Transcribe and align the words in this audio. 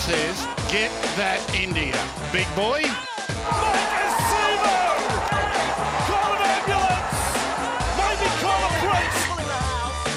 says, 0.00 0.46
get 0.72 0.90
that 1.20 1.44
India. 1.54 1.92
Big 2.32 2.48
boy. 2.56 2.80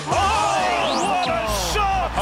What 0.08 1.28
a 1.28 1.48
shot! 1.74 2.16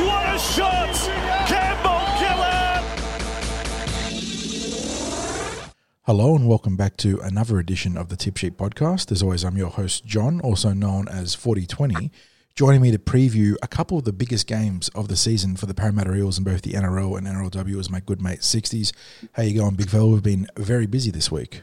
What 0.00 0.34
a 0.34 0.38
shot! 0.38 0.96
Campbell 1.44 2.00
Gillard! 2.16 2.84
Hello 6.06 6.34
and 6.34 6.48
welcome 6.48 6.76
back 6.76 6.96
to 6.98 7.20
another 7.20 7.58
edition 7.58 7.98
of 7.98 8.08
the 8.08 8.16
Tip 8.16 8.38
Sheet 8.38 8.56
podcast. 8.56 9.12
As 9.12 9.22
always, 9.22 9.44
I'm 9.44 9.58
your 9.58 9.68
host, 9.68 10.06
John, 10.06 10.40
also 10.40 10.72
known 10.72 11.08
as 11.08 11.34
4020. 11.34 12.10
Joining 12.56 12.82
me 12.82 12.92
to 12.92 13.00
preview 13.00 13.56
a 13.64 13.66
couple 13.66 13.98
of 13.98 14.04
the 14.04 14.12
biggest 14.12 14.46
games 14.46 14.88
of 14.90 15.08
the 15.08 15.16
season 15.16 15.56
for 15.56 15.66
the 15.66 15.74
Parramatta 15.74 16.14
Eels 16.14 16.38
in 16.38 16.44
both 16.44 16.62
the 16.62 16.74
NRL 16.74 17.18
and 17.18 17.26
NRLW 17.26 17.80
is 17.80 17.90
my 17.90 17.98
good 17.98 18.22
mate 18.22 18.42
60s. 18.42 18.92
How 19.32 19.42
you 19.42 19.58
going, 19.58 19.74
big 19.74 19.90
fella? 19.90 20.06
We've 20.06 20.22
been 20.22 20.46
very 20.56 20.86
busy 20.86 21.10
this 21.10 21.32
week. 21.32 21.62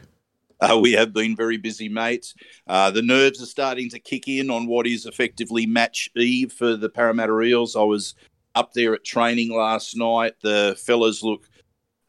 Uh, 0.60 0.78
we 0.78 0.92
have 0.92 1.14
been 1.14 1.34
very 1.34 1.56
busy, 1.56 1.88
mates. 1.88 2.34
Uh, 2.66 2.90
the 2.90 3.00
nerves 3.00 3.42
are 3.42 3.46
starting 3.46 3.88
to 3.88 3.98
kick 3.98 4.28
in 4.28 4.50
on 4.50 4.66
what 4.66 4.86
is 4.86 5.06
effectively 5.06 5.64
match 5.64 6.10
eve 6.14 6.52
for 6.52 6.76
the 6.76 6.90
Parramatta 6.90 7.40
Eels. 7.40 7.74
I 7.74 7.84
was 7.84 8.14
up 8.54 8.74
there 8.74 8.92
at 8.92 9.02
training 9.02 9.50
last 9.56 9.96
night. 9.96 10.34
The 10.42 10.78
fellas 10.78 11.22
look 11.22 11.48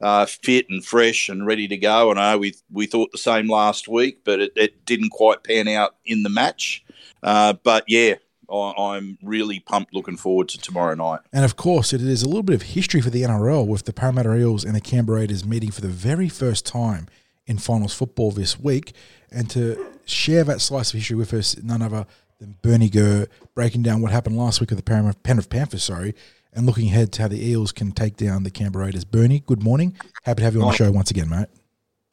uh, 0.01 0.25
fit 0.25 0.65
and 0.69 0.83
fresh 0.83 1.29
and 1.29 1.47
ready 1.47 1.69
to 1.69 1.77
go. 1.77 2.11
And 2.11 2.19
I 2.19 2.33
know 2.33 2.39
we 2.39 2.53
we 2.69 2.87
thought 2.87 3.13
the 3.13 3.17
same 3.17 3.47
last 3.47 3.87
week, 3.87 4.25
but 4.25 4.41
it, 4.41 4.51
it 4.57 4.83
didn't 4.83 5.11
quite 5.11 5.45
pan 5.45 5.69
out 5.69 5.95
in 6.03 6.23
the 6.23 6.29
match. 6.29 6.83
Uh, 7.23 7.53
but 7.63 7.85
yeah, 7.87 8.15
I, 8.51 8.73
I'm 8.77 9.17
really 9.21 9.59
pumped. 9.59 9.93
Looking 9.93 10.17
forward 10.17 10.49
to 10.49 10.57
tomorrow 10.57 10.95
night. 10.95 11.21
And 11.31 11.45
of 11.45 11.55
course, 11.55 11.93
it 11.93 12.01
is 12.01 12.23
a 12.23 12.27
little 12.27 12.43
bit 12.43 12.55
of 12.55 12.61
history 12.61 13.01
for 13.01 13.09
the 13.09 13.23
NRL 13.23 13.67
with 13.67 13.85
the 13.85 13.93
Parramatta 13.93 14.35
Eels 14.35 14.63
and 14.63 14.75
the 14.75 14.81
Canberra 14.81 15.19
Raiders 15.19 15.45
meeting 15.45 15.71
for 15.71 15.81
the 15.81 15.87
very 15.87 16.29
first 16.29 16.65
time 16.65 17.07
in 17.45 17.57
finals 17.57 17.93
football 17.93 18.31
this 18.31 18.59
week. 18.59 18.93
And 19.31 19.49
to 19.51 19.85
share 20.05 20.43
that 20.43 20.61
slice 20.61 20.93
of 20.93 20.99
history 20.99 21.15
with 21.15 21.33
us, 21.33 21.57
none 21.61 21.81
other 21.81 22.05
than 22.39 22.55
Bernie 22.61 22.89
Gurr, 22.89 23.27
breaking 23.55 23.83
down 23.83 24.01
what 24.01 24.11
happened 24.11 24.37
last 24.37 24.59
week 24.59 24.69
with 24.69 24.79
the 24.79 24.83
Parramatta 24.83 25.17
Penrith 25.19 25.49
Panthers, 25.49 25.83
sorry, 25.83 26.13
and 26.53 26.65
looking 26.65 26.87
ahead 26.87 27.11
to 27.13 27.23
how 27.23 27.27
the 27.27 27.43
Eels 27.43 27.71
can 27.71 27.91
take 27.91 28.17
down 28.17 28.43
the 28.43 28.51
Canberra 28.51 28.85
Raiders. 28.85 29.05
Bernie, 29.05 29.39
good 29.39 29.63
morning. 29.63 29.97
Happy 30.23 30.39
to 30.39 30.45
have 30.45 30.55
you 30.55 30.61
on 30.61 30.69
the 30.71 30.77
show 30.77 30.91
once 30.91 31.09
again, 31.11 31.29
mate. 31.29 31.47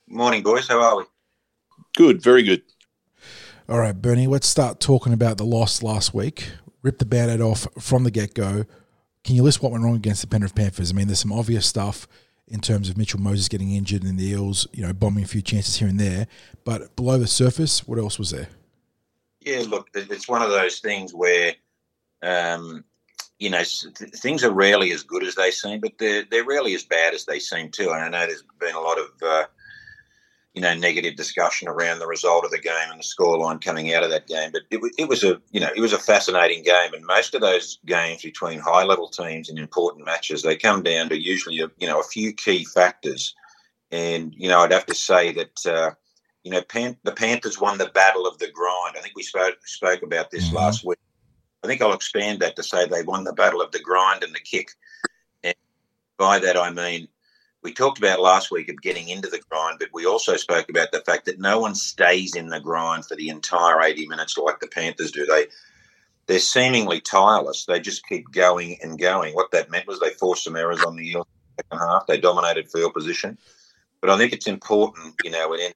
Morning, 0.09 0.43
boys. 0.43 0.67
How 0.69 0.81
are 0.81 0.99
we? 0.99 1.05
Good, 1.97 2.23
very 2.23 2.43
good. 2.43 2.63
All 3.71 3.79
right, 3.79 3.95
Bernie, 3.95 4.27
let's 4.27 4.49
start 4.49 4.81
talking 4.81 5.13
about 5.13 5.39
the 5.39 5.45
loss 5.45 5.81
last 5.81 6.13
week. 6.13 6.51
Rip 6.83 6.99
the 6.99 7.05
band-aid 7.05 7.41
off 7.41 7.69
from 7.79 8.03
the 8.03 8.11
get-go. 8.11 8.65
Can 9.23 9.37
you 9.37 9.45
list 9.45 9.63
what 9.63 9.71
went 9.71 9.85
wrong 9.85 9.95
against 9.95 10.23
the 10.23 10.27
Penrith 10.27 10.57
Panthers? 10.57 10.91
I 10.91 10.95
mean, 10.97 11.07
there's 11.07 11.21
some 11.21 11.31
obvious 11.31 11.67
stuff 11.67 12.09
in 12.49 12.59
terms 12.59 12.89
of 12.89 12.99
Mitchell 12.99 13.21
Moses 13.21 13.47
getting 13.47 13.71
injured 13.71 14.03
and 14.03 14.19
the 14.19 14.27
Eels, 14.27 14.67
you 14.73 14.83
know, 14.83 14.93
bombing 14.93 15.23
a 15.23 15.27
few 15.29 15.41
chances 15.41 15.77
here 15.77 15.87
and 15.87 16.01
there. 16.01 16.27
But 16.65 16.97
below 16.97 17.17
the 17.17 17.29
surface, 17.29 17.87
what 17.87 18.01
else 18.01 18.19
was 18.19 18.33
there? 18.33 18.49
Yeah, 19.39 19.63
look, 19.69 19.89
it's 19.95 20.29
one 20.29 20.43
of 20.43 20.51
those 20.51 20.81
things 20.81 21.15
where, 21.15 21.55
um, 22.25 22.83
you 23.39 23.51
know, 23.51 23.63
th- 23.63 24.11
things 24.15 24.43
are 24.43 24.51
rarely 24.51 24.91
as 24.91 25.05
good 25.05 25.23
as 25.23 25.37
they 25.37 25.53
seem, 25.53 25.79
but 25.79 25.93
they're 25.97 26.25
they're 26.29 26.45
rarely 26.45 26.75
as 26.75 26.83
bad 26.83 27.15
as 27.15 27.25
they 27.25 27.39
seem 27.39 27.71
too. 27.71 27.93
And 27.93 28.03
I 28.03 28.09
know 28.09 28.27
there's 28.27 28.43
been 28.59 28.75
a 28.75 28.81
lot 28.81 28.99
of, 28.99 29.07
uh, 29.23 29.45
you 30.55 30.61
know, 30.61 30.75
negative 30.75 31.17
discussion 31.17 31.69
around 31.69 32.01
the 32.01 32.07
result 32.07 32.45
of 32.45 32.51
the 32.51 32.59
game 32.59 32.91
and 32.91 32.99
the 32.99 33.05
scoreline 33.05 33.63
coming 33.63 33.95
out 33.95 34.03
of 34.03 34.11
that 34.11 34.27
game. 34.27 34.51
But 34.53 34.63
it, 34.71 34.81
it 34.99 35.09
was 35.09 35.23
a, 35.23 35.41
you 35.53 35.61
know, 35.61 35.71
it 35.75 35.81
was 35.81 35.93
a 35.93 35.99
fascinating 35.99 36.65
game. 36.65 36.93
And 36.93 37.05
most 37.07 37.35
of 37.35 37.41
those 37.41 37.79
games 37.87 38.23
between 38.23 38.59
high 38.59 38.85
level 38.85 39.09
teams 39.09 39.49
in 39.49 39.59
important 39.59 40.05
matches, 40.05 40.43
they 40.43 40.57
come 40.57 40.83
down 40.83 41.09
to 41.11 41.17
usually, 41.21 41.61
a, 41.61 41.71
you 41.79 41.87
know, 41.87 42.01
a 42.01 42.05
few 42.05 42.33
key 42.33 42.65
factors. 42.65 43.35
And 43.93 44.35
you 44.37 44.49
know, 44.49 44.61
I'd 44.61 44.73
have 44.73 44.87
to 44.87 44.95
say 44.95 45.33
that. 45.33 45.67
Uh, 45.67 45.91
you 46.43 46.51
know, 46.51 46.63
Pan- 46.63 46.97
the 47.03 47.13
Panthers 47.13 47.61
won 47.61 47.77
the 47.77 47.91
battle 47.93 48.27
of 48.27 48.39
the 48.39 48.51
grind. 48.51 48.97
I 48.97 49.01
think 49.03 49.15
we 49.15 49.23
spoke 49.23 49.57
spoke 49.67 50.03
about 50.03 50.31
this 50.31 50.49
Mhm. 50.49 50.55
last 50.55 50.85
week. 50.85 50.99
I 51.63 51.67
think 51.67 51.83
I'll 51.83 51.93
expand 51.93 52.41
that 52.41 52.57
to 52.57 52.63
say 52.63 52.87
they 52.87 53.03
won 53.03 53.25
the 53.25 53.35
battle 53.35 53.61
of 53.61 53.73
the 53.73 53.79
grind 53.79 54.25
and 54.25 54.35
the 54.35 54.41
kick. 54.41 54.71
And 55.43 55.55
by 56.17 56.39
that 56.39 56.57
I 56.57 56.71
mean 56.71 57.09
we 57.63 57.73
talked 57.73 57.99
about 57.99 58.21
last 58.21 58.51
week 58.51 58.69
of 58.69 58.81
getting 58.81 59.09
into 59.09 59.29
the 59.29 59.41
grind, 59.51 59.79
but 59.79 59.91
we 59.93 60.07
also 60.07 60.37
spoke 60.37 60.69
about 60.71 60.93
the 60.93 61.01
fact 61.01 61.27
that 61.27 61.39
no 61.39 61.61
one 61.61 61.75
stays 61.75 62.35
in 62.35 62.49
the 62.49 62.61
grind 62.61 63.05
for 63.05 63.17
the 63.17 63.29
entire 63.29 63.83
80 63.83 64.07
minutes 64.07 64.39
like 64.39 64.61
the 64.61 64.67
Panthers 64.69 65.13
do. 65.13 65.27
They 65.27 65.47
they're 66.27 66.39
seemingly 66.39 67.01
tireless. 67.01 67.65
They 67.65 67.81
just 67.81 68.07
keep 68.07 68.31
going 68.31 68.79
and 68.83 68.99
going. 68.99 69.35
What 69.35 69.51
that 69.51 69.71
meant 69.71 69.89
was 69.89 69.99
they 69.99 70.11
forced 70.11 70.45
some 70.45 70.55
errors 70.57 70.83
on 70.85 70.95
the 70.95 71.13
second 71.57 71.79
half. 71.79 72.07
They 72.07 72.21
dominated 72.21 72.71
field 72.71 72.95
position. 72.95 73.37
But 74.01 74.11
I 74.11 74.17
think 74.17 74.33
it's 74.33 74.47
important, 74.47 75.15
you 75.25 75.31
know, 75.31 75.55
in 75.55 75.73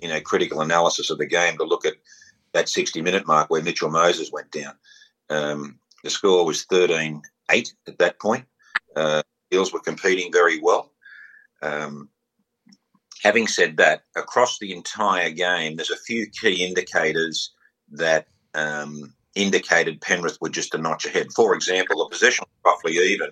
you 0.00 0.08
know 0.08 0.20
critical 0.20 0.60
analysis 0.60 1.10
of 1.10 1.18
the 1.18 1.26
game 1.26 1.56
to 1.56 1.64
look 1.64 1.86
at 1.86 1.94
that 2.52 2.68
60 2.68 3.00
minute 3.02 3.26
mark 3.26 3.50
where 3.50 3.62
Mitchell 3.62 3.90
Moses 3.90 4.30
went 4.30 4.50
down. 4.50 4.74
Um, 5.30 5.78
the 6.02 6.10
score 6.10 6.44
was 6.44 6.64
13 6.64 7.22
8 7.50 7.74
at 7.88 7.98
that 7.98 8.20
point. 8.20 8.44
Uh, 8.94 9.22
Eels 9.52 9.72
were 9.72 9.80
competing 9.80 10.32
very 10.32 10.60
well. 10.60 10.92
Um, 11.64 12.10
having 13.22 13.46
said 13.46 13.78
that, 13.78 14.02
across 14.16 14.58
the 14.58 14.72
entire 14.72 15.30
game, 15.30 15.76
there's 15.76 15.90
a 15.90 15.96
few 15.96 16.26
key 16.40 16.64
indicators 16.64 17.52
that 17.92 18.26
um, 18.54 19.14
indicated 19.34 20.00
Penrith 20.00 20.38
were 20.40 20.50
just 20.50 20.74
a 20.74 20.78
notch 20.78 21.06
ahead. 21.06 21.28
For 21.34 21.54
example, 21.54 22.04
the 22.04 22.10
possession 22.10 22.44
was 22.46 22.72
roughly 22.72 22.98
even, 22.98 23.30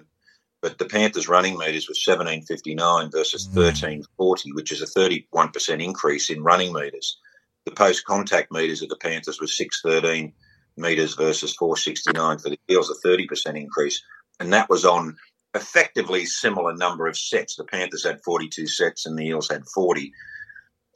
but 0.62 0.78
the 0.78 0.86
Panthers' 0.86 1.28
running 1.28 1.58
meters 1.58 1.88
was 1.88 2.02
1759 2.06 3.10
versus 3.10 3.46
Mm. 3.48 3.56
1340, 3.56 4.52
which 4.52 4.72
is 4.72 4.80
a 4.82 4.86
31% 4.86 5.82
increase 5.82 6.30
in 6.30 6.42
running 6.42 6.72
meters. 6.72 7.18
The 7.66 7.72
post 7.72 8.04
contact 8.06 8.50
meters 8.50 8.82
of 8.82 8.88
the 8.88 8.96
Panthers 8.96 9.40
was 9.40 9.56
613 9.56 10.32
meters 10.76 11.14
versus 11.14 11.54
469 11.54 12.38
for 12.38 12.48
the 12.50 12.58
Eels, 12.70 12.90
a 12.90 13.06
30% 13.06 13.56
increase. 13.60 14.02
And 14.40 14.52
that 14.52 14.68
was 14.70 14.84
on 14.84 15.16
effectively 15.54 16.24
similar 16.24 16.74
number 16.74 17.06
of 17.06 17.16
sets. 17.16 17.56
The 17.56 17.64
Panthers 17.64 18.04
had 18.04 18.22
42 18.24 18.66
sets 18.66 19.06
and 19.06 19.18
the 19.18 19.26
Eels 19.26 19.48
had 19.50 19.64
40. 19.66 20.12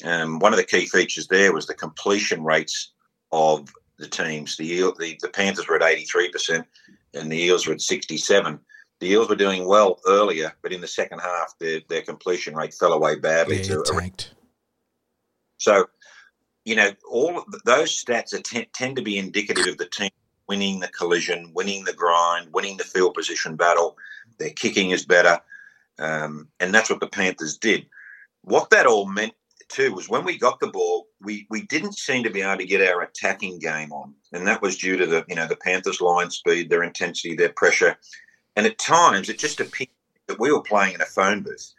Um, 0.05 0.39
one 0.39 0.53
of 0.53 0.59
the 0.59 0.65
key 0.65 0.87
features 0.87 1.27
there 1.29 1.53
was 1.53 1.67
the 1.67 1.75
completion 1.75 2.43
rates 2.45 2.93
of 3.33 3.69
the 3.99 4.09
teams. 4.09 4.57
The, 4.57 4.71
Eel, 4.73 4.95
the 4.95 5.17
the 5.21 5.29
Panthers 5.29 5.69
were 5.69 5.77
at 5.77 5.97
83% 5.99 6.65
and 7.15 7.31
the 7.33 7.39
Eels 7.39 7.67
were 7.67 7.75
at 7.75 7.81
67. 7.81 8.59
The 9.01 9.11
Eels 9.11 9.29
were 9.29 9.37
doing 9.37 9.67
well 9.67 10.01
earlier, 10.07 10.55
but 10.63 10.73
in 10.73 10.81
the 10.81 10.87
second 10.87 11.19
half, 11.21 11.53
their, 11.61 11.81
their 11.89 12.03
completion 12.03 12.55
rate 12.55 12.75
fell 12.75 12.93
away 12.93 13.17
badly 13.17 13.59
Yeah, 13.59 13.63
to 13.77 13.83
tanked. 13.85 14.33
so, 15.59 15.87
you 16.65 16.77
know, 16.77 16.91
all 17.09 17.39
of 17.39 17.45
those 17.65 17.91
stats 18.03 18.33
are 18.33 18.41
te- 18.41 18.69
tend 18.75 18.97
to 18.97 19.03
be 19.03 19.19
indicative 19.19 19.67
of 19.67 19.77
the 19.79 19.89
team 19.89 20.11
winning 20.49 20.81
the 20.81 20.89
collision, 20.89 21.53
winning 21.55 21.85
the 21.85 21.93
grind, 21.93 22.53
winning 22.53 22.77
the 22.77 22.85
field 22.85 23.15
position 23.15 23.57
battle. 23.57 23.97
Their 24.39 24.51
kicking 24.51 24.91
is 24.91 25.05
better, 25.05 25.41
um, 25.99 26.49
and 26.61 26.75
that's 26.75 26.91
what 26.91 27.01
the 27.01 27.07
Panthers 27.07 27.57
did. 27.57 27.87
What 28.43 28.71
that 28.71 28.87
all 28.87 29.07
meant 29.07 29.35
too 29.69 29.93
was 29.93 30.09
when 30.09 30.25
we 30.25 30.39
got 30.39 30.61
the 30.61 30.69
ball, 30.69 31.09
we 31.21 31.47
we 31.51 31.63
didn't 31.63 31.99
seem 31.99 32.23
to 32.25 32.31
be 32.31 32.43
able 32.43 32.59
to 32.59 32.67
get 32.67 32.87
our 32.87 33.03
attacking 33.03 33.59
game 33.59 33.93
on, 33.93 34.15
and 34.33 34.47
that 34.47 34.63
was 34.63 34.77
due 34.77 34.97
to 34.97 35.07
the 35.07 35.25
you 35.29 35.35
know 35.35 35.47
the 35.47 35.57
Panthers' 35.57 36.01
line 36.01 36.31
speed, 36.31 36.71
their 36.71 36.83
intensity, 36.83 37.35
their 37.35 37.53
pressure, 37.53 37.97
and 38.55 38.67
at 38.67 38.79
times 38.79 39.29
it 39.29 39.39
just 39.39 39.61
appeared 39.61 39.91
that 40.29 40.41
we 40.41 40.53
were 40.53 40.63
playing 40.63 40.95
in 40.95 41.01
a 41.01 41.07
phone 41.07 41.43
booth. 41.43 41.73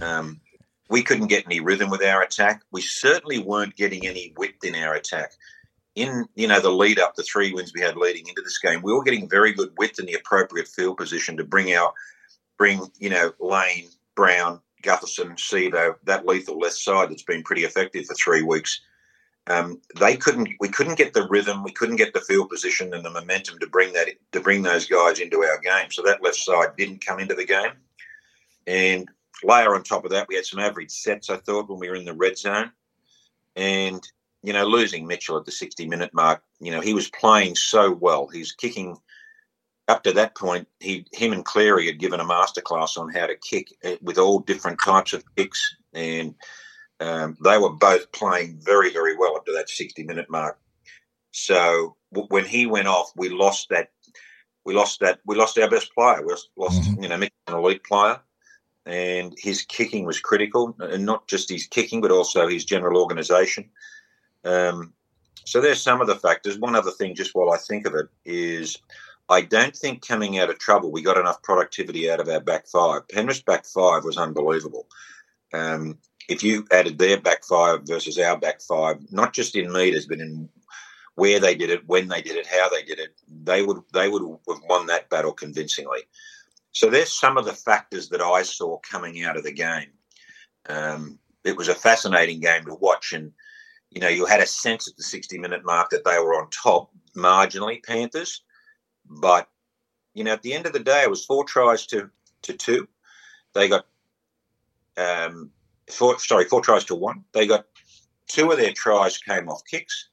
Um, 0.00 0.40
we 0.88 1.02
couldn't 1.02 1.28
get 1.28 1.46
any 1.46 1.60
rhythm 1.60 1.90
with 1.90 2.02
our 2.02 2.22
attack. 2.22 2.62
We 2.70 2.82
certainly 2.82 3.38
weren't 3.38 3.76
getting 3.76 4.06
any 4.06 4.34
width 4.36 4.64
in 4.64 4.74
our 4.74 4.94
attack. 4.94 5.32
In 5.94 6.26
you 6.34 6.48
know 6.48 6.60
the 6.60 6.70
lead 6.70 6.98
up, 6.98 7.14
the 7.14 7.22
three 7.22 7.52
wins 7.52 7.72
we 7.74 7.82
had 7.82 7.96
leading 7.96 8.26
into 8.26 8.40
this 8.42 8.58
game, 8.58 8.80
we 8.82 8.92
were 8.92 9.02
getting 9.02 9.28
very 9.28 9.52
good 9.52 9.72
width 9.76 9.98
in 9.98 10.06
the 10.06 10.14
appropriate 10.14 10.68
field 10.68 10.96
position 10.96 11.36
to 11.36 11.44
bring 11.44 11.74
out, 11.74 11.92
bring 12.56 12.90
you 12.98 13.10
know 13.10 13.32
Lane, 13.40 13.88
Brown, 14.14 14.60
Gutherson, 14.82 15.36
Sivo, 15.36 15.96
that 16.04 16.26
lethal 16.26 16.58
left 16.58 16.76
side 16.76 17.10
that's 17.10 17.22
been 17.22 17.42
pretty 17.42 17.64
effective 17.64 18.06
for 18.06 18.14
three 18.14 18.42
weeks. 18.42 18.80
Um, 19.48 19.80
they 19.98 20.16
couldn't. 20.16 20.48
We 20.60 20.68
couldn't 20.68 20.98
get 20.98 21.14
the 21.14 21.26
rhythm. 21.28 21.64
We 21.64 21.72
couldn't 21.72 21.96
get 21.96 22.14
the 22.14 22.20
field 22.20 22.48
position 22.48 22.94
and 22.94 23.04
the 23.04 23.10
momentum 23.10 23.58
to 23.58 23.66
bring 23.66 23.92
that 23.94 24.08
to 24.32 24.40
bring 24.40 24.62
those 24.62 24.86
guys 24.86 25.18
into 25.18 25.42
our 25.42 25.58
game. 25.58 25.90
So 25.90 26.02
that 26.02 26.22
left 26.22 26.36
side 26.36 26.76
didn't 26.78 27.04
come 27.04 27.18
into 27.18 27.34
the 27.34 27.44
game. 27.44 27.72
And 28.66 29.08
layer 29.42 29.74
on 29.74 29.82
top 29.82 30.04
of 30.04 30.12
that, 30.12 30.28
we 30.28 30.36
had 30.36 30.46
some 30.46 30.60
average 30.60 30.92
sets. 30.92 31.28
I 31.28 31.38
thought 31.38 31.68
when 31.68 31.80
we 31.80 31.88
were 31.88 31.96
in 31.96 32.04
the 32.04 32.14
red 32.14 32.38
zone, 32.38 32.70
and 33.56 34.00
you 34.42 34.52
know, 34.52 34.66
losing 34.66 35.06
Mitchell 35.06 35.38
at 35.38 35.44
the 35.44 35.52
sixty-minute 35.52 36.12
mark, 36.12 36.42
you 36.60 36.70
know, 36.70 36.80
he 36.80 36.94
was 36.94 37.08
playing 37.10 37.56
so 37.56 37.92
well. 37.92 38.28
He's 38.28 38.52
kicking. 38.52 38.96
Up 39.88 40.04
to 40.04 40.12
that 40.12 40.36
point, 40.36 40.68
he, 40.78 41.04
him, 41.12 41.32
and 41.32 41.44
Cleary 41.44 41.86
had 41.86 41.98
given 41.98 42.20
a 42.20 42.24
masterclass 42.24 42.96
on 42.96 43.12
how 43.12 43.26
to 43.26 43.34
kick 43.34 43.66
uh, 43.84 43.96
with 44.00 44.16
all 44.16 44.38
different 44.38 44.78
types 44.82 45.12
of 45.12 45.24
kicks, 45.34 45.74
and 45.92 46.36
um, 47.00 47.36
they 47.42 47.58
were 47.58 47.72
both 47.72 48.10
playing 48.12 48.60
very, 48.62 48.92
very 48.92 49.16
well 49.16 49.34
up 49.34 49.44
to 49.44 49.52
that 49.52 49.68
sixty-minute 49.68 50.30
mark. 50.30 50.56
So 51.32 51.96
w- 52.12 52.28
when 52.30 52.44
he 52.44 52.64
went 52.64 52.86
off, 52.86 53.10
we 53.16 53.28
lost 53.28 53.70
that 53.70 53.90
we 54.64 54.72
lost 54.72 55.00
that. 55.00 55.18
We 55.26 55.34
lost 55.34 55.58
our 55.58 55.68
best 55.68 55.92
player. 55.94 56.24
We 56.24 56.34
lost, 56.56 56.82
mm-hmm. 56.82 57.02
you 57.02 57.08
know, 57.08 57.18
Mick, 57.18 57.30
an 57.48 57.54
elite 57.54 57.84
player, 57.84 58.20
and 58.86 59.34
his 59.36 59.62
kicking 59.62 60.06
was 60.06 60.20
critical, 60.20 60.76
and 60.78 61.04
not 61.04 61.26
just 61.26 61.50
his 61.50 61.66
kicking, 61.66 62.00
but 62.00 62.12
also 62.12 62.48
his 62.48 62.64
general 62.64 63.02
organisation. 63.02 63.68
Um, 64.44 64.92
so 65.44 65.60
there's 65.60 65.82
some 65.82 66.00
of 66.00 66.06
the 66.06 66.16
factors. 66.16 66.58
One 66.58 66.76
other 66.76 66.90
thing, 66.90 67.14
just 67.14 67.34
while 67.34 67.52
I 67.52 67.58
think 67.58 67.86
of 67.86 67.94
it, 67.94 68.06
is 68.24 68.78
I 69.28 69.42
don't 69.42 69.74
think 69.74 70.06
coming 70.06 70.38
out 70.38 70.50
of 70.50 70.58
trouble 70.58 70.92
we 70.92 71.02
got 71.02 71.18
enough 71.18 71.42
productivity 71.42 72.10
out 72.10 72.20
of 72.20 72.28
our 72.28 72.40
back 72.40 72.66
five. 72.66 73.08
Penrith's 73.08 73.42
back 73.42 73.64
five 73.64 74.04
was 74.04 74.16
unbelievable. 74.16 74.86
Um, 75.52 75.98
if 76.28 76.42
you 76.42 76.66
added 76.70 76.98
their 76.98 77.20
back 77.20 77.44
five 77.44 77.80
versus 77.84 78.18
our 78.18 78.38
back 78.38 78.60
five, 78.60 78.96
not 79.10 79.32
just 79.32 79.56
in 79.56 79.72
meters, 79.72 80.06
but 80.06 80.20
in 80.20 80.48
where 81.14 81.40
they 81.40 81.54
did 81.54 81.70
it, 81.70 81.86
when 81.86 82.08
they 82.08 82.22
did 82.22 82.36
it, 82.36 82.46
how 82.46 82.68
they 82.68 82.82
did 82.82 82.98
it, 82.98 83.14
they 83.44 83.62
would 83.62 83.82
they 83.92 84.08
would 84.08 84.22
have 84.48 84.60
won 84.68 84.86
that 84.86 85.10
battle 85.10 85.32
convincingly. 85.32 86.00
So 86.72 86.88
there's 86.88 87.12
some 87.12 87.36
of 87.36 87.44
the 87.44 87.52
factors 87.52 88.08
that 88.10 88.22
I 88.22 88.42
saw 88.42 88.78
coming 88.78 89.22
out 89.24 89.36
of 89.36 89.44
the 89.44 89.52
game. 89.52 89.90
Um, 90.68 91.18
it 91.44 91.56
was 91.56 91.68
a 91.68 91.74
fascinating 91.74 92.40
game 92.40 92.64
to 92.64 92.74
watch, 92.74 93.12
and 93.12 93.32
you 93.94 94.00
know 94.00 94.08
you 94.08 94.26
had 94.26 94.40
a 94.40 94.46
sense 94.46 94.88
at 94.88 94.96
the 94.96 95.02
60 95.02 95.38
minute 95.38 95.64
mark 95.64 95.90
that 95.90 96.04
they 96.04 96.18
were 96.18 96.34
on 96.34 96.48
top 96.50 96.90
marginally, 97.16 97.82
Panthers, 97.82 98.42
but 99.06 99.48
you 100.14 100.24
know 100.24 100.32
at 100.32 100.42
the 100.42 100.54
end 100.54 100.66
of 100.66 100.72
the 100.72 100.80
day 100.80 101.02
it 101.02 101.10
was 101.10 101.24
four 101.24 101.44
tries 101.44 101.86
to 101.86 102.10
to 102.42 102.52
two. 102.54 102.88
They 103.54 103.68
got 103.68 103.86
um, 104.96 105.50
four, 105.90 106.18
sorry 106.18 106.46
four 106.46 106.60
tries 106.62 106.84
to 106.86 106.94
one. 106.94 107.24
They 107.32 107.46
got 107.46 107.66
two 108.28 108.50
of 108.50 108.58
their 108.58 108.72
tries 108.72 109.18
came 109.18 109.48
off 109.48 109.62
kicks 109.70 110.08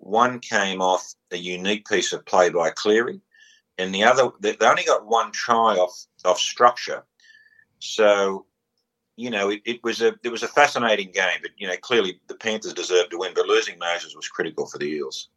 one 0.00 0.40
came 0.40 0.80
off 0.80 1.14
a 1.30 1.36
unique 1.36 1.86
piece 1.86 2.12
of 2.12 2.24
play 2.24 2.48
by 2.48 2.70
Cleary, 2.70 3.20
and 3.78 3.94
the 3.94 4.02
other 4.02 4.30
they 4.40 4.56
only 4.62 4.84
got 4.84 5.06
one 5.06 5.30
try 5.30 5.76
off 5.76 6.06
off 6.24 6.38
structure. 6.38 7.04
So, 7.78 8.46
you 9.20 9.30
know, 9.30 9.50
it, 9.50 9.60
it 9.66 9.84
was 9.84 10.00
a 10.00 10.14
it 10.22 10.30
was 10.30 10.42
a 10.42 10.48
fascinating 10.48 11.10
game, 11.12 11.38
but 11.42 11.50
you 11.58 11.68
know, 11.68 11.76
clearly 11.82 12.18
the 12.28 12.34
Panthers 12.34 12.72
deserved 12.72 13.10
to 13.10 13.18
win, 13.18 13.32
but 13.34 13.46
losing 13.46 13.78
Moses 13.78 14.16
was 14.16 14.28
critical 14.28 14.66
for 14.66 14.78
the 14.78 14.86
Eels. 14.86 15.28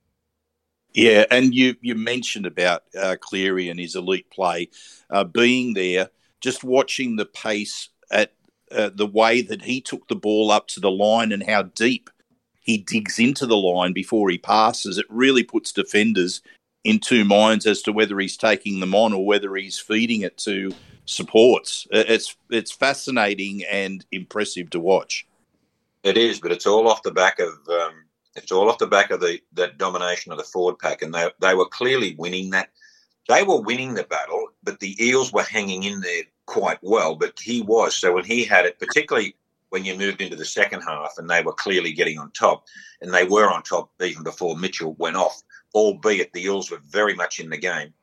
Yeah, 0.93 1.25
and 1.29 1.53
you 1.53 1.75
you 1.81 1.95
mentioned 1.95 2.45
about 2.45 2.83
uh, 2.99 3.17
Cleary 3.19 3.69
and 3.69 3.79
his 3.79 3.95
elite 3.95 4.29
play 4.29 4.69
uh, 5.09 5.25
being 5.25 5.73
there, 5.73 6.09
just 6.39 6.63
watching 6.63 7.17
the 7.17 7.25
pace 7.25 7.89
at 8.09 8.33
uh, 8.71 8.89
the 8.93 9.07
way 9.07 9.41
that 9.41 9.63
he 9.63 9.81
took 9.81 10.07
the 10.07 10.15
ball 10.15 10.49
up 10.49 10.67
to 10.67 10.79
the 10.79 10.91
line 10.91 11.31
and 11.31 11.43
how 11.43 11.63
deep 11.63 12.09
he 12.61 12.77
digs 12.77 13.19
into 13.19 13.45
the 13.45 13.57
line 13.57 13.91
before 13.91 14.29
he 14.29 14.37
passes, 14.37 14.97
it 14.97 15.05
really 15.09 15.43
puts 15.43 15.73
defenders 15.73 16.41
in 16.85 16.99
two 16.99 17.25
minds 17.25 17.65
as 17.65 17.81
to 17.81 17.91
whether 17.91 18.17
he's 18.19 18.37
taking 18.37 18.79
them 18.79 18.95
on 18.95 19.13
or 19.13 19.25
whether 19.25 19.55
he's 19.55 19.79
feeding 19.79 20.21
it 20.21 20.37
to 20.37 20.73
supports. 21.05 21.87
It's 21.91 22.35
it's 22.49 22.71
fascinating 22.71 23.63
and 23.69 24.05
impressive 24.11 24.69
to 24.71 24.79
watch. 24.79 25.27
It 26.03 26.17
is, 26.17 26.39
but 26.39 26.51
it's 26.51 26.67
all 26.67 26.87
off 26.87 27.03
the 27.03 27.11
back 27.11 27.39
of 27.39 27.49
um, 27.69 28.05
it's 28.35 28.51
all 28.51 28.69
off 28.69 28.77
the 28.77 28.87
back 28.87 29.11
of 29.11 29.21
the 29.21 29.39
that 29.53 29.77
domination 29.77 30.31
of 30.31 30.37
the 30.37 30.43
forward 30.43 30.79
pack, 30.79 31.01
and 31.01 31.13
they 31.13 31.29
they 31.39 31.55
were 31.55 31.65
clearly 31.65 32.15
winning 32.17 32.49
that. 32.51 32.69
They 33.29 33.43
were 33.43 33.61
winning 33.61 33.93
the 33.93 34.03
battle, 34.03 34.49
but 34.63 34.81
the 34.81 35.01
Eels 35.01 35.31
were 35.31 35.43
hanging 35.43 35.83
in 35.83 36.01
there 36.01 36.23
quite 36.45 36.79
well. 36.81 37.15
But 37.15 37.39
he 37.39 37.61
was 37.61 37.95
so 37.95 38.13
when 38.13 38.25
he 38.25 38.43
had 38.43 38.65
it, 38.65 38.79
particularly 38.79 39.35
when 39.69 39.85
you 39.85 39.97
moved 39.97 40.21
into 40.21 40.35
the 40.35 40.45
second 40.45 40.81
half 40.81 41.13
and 41.17 41.29
they 41.29 41.41
were 41.41 41.53
clearly 41.53 41.93
getting 41.93 42.19
on 42.19 42.31
top, 42.31 42.65
and 43.01 43.13
they 43.13 43.23
were 43.23 43.49
on 43.49 43.63
top 43.63 43.91
even 44.01 44.23
before 44.23 44.57
Mitchell 44.57 44.93
went 44.99 45.15
off, 45.15 45.41
albeit 45.73 46.33
the 46.33 46.43
Eels 46.43 46.69
were 46.69 46.81
very 46.85 47.15
much 47.15 47.39
in 47.39 47.49
the 47.49 47.57
game. 47.57 47.93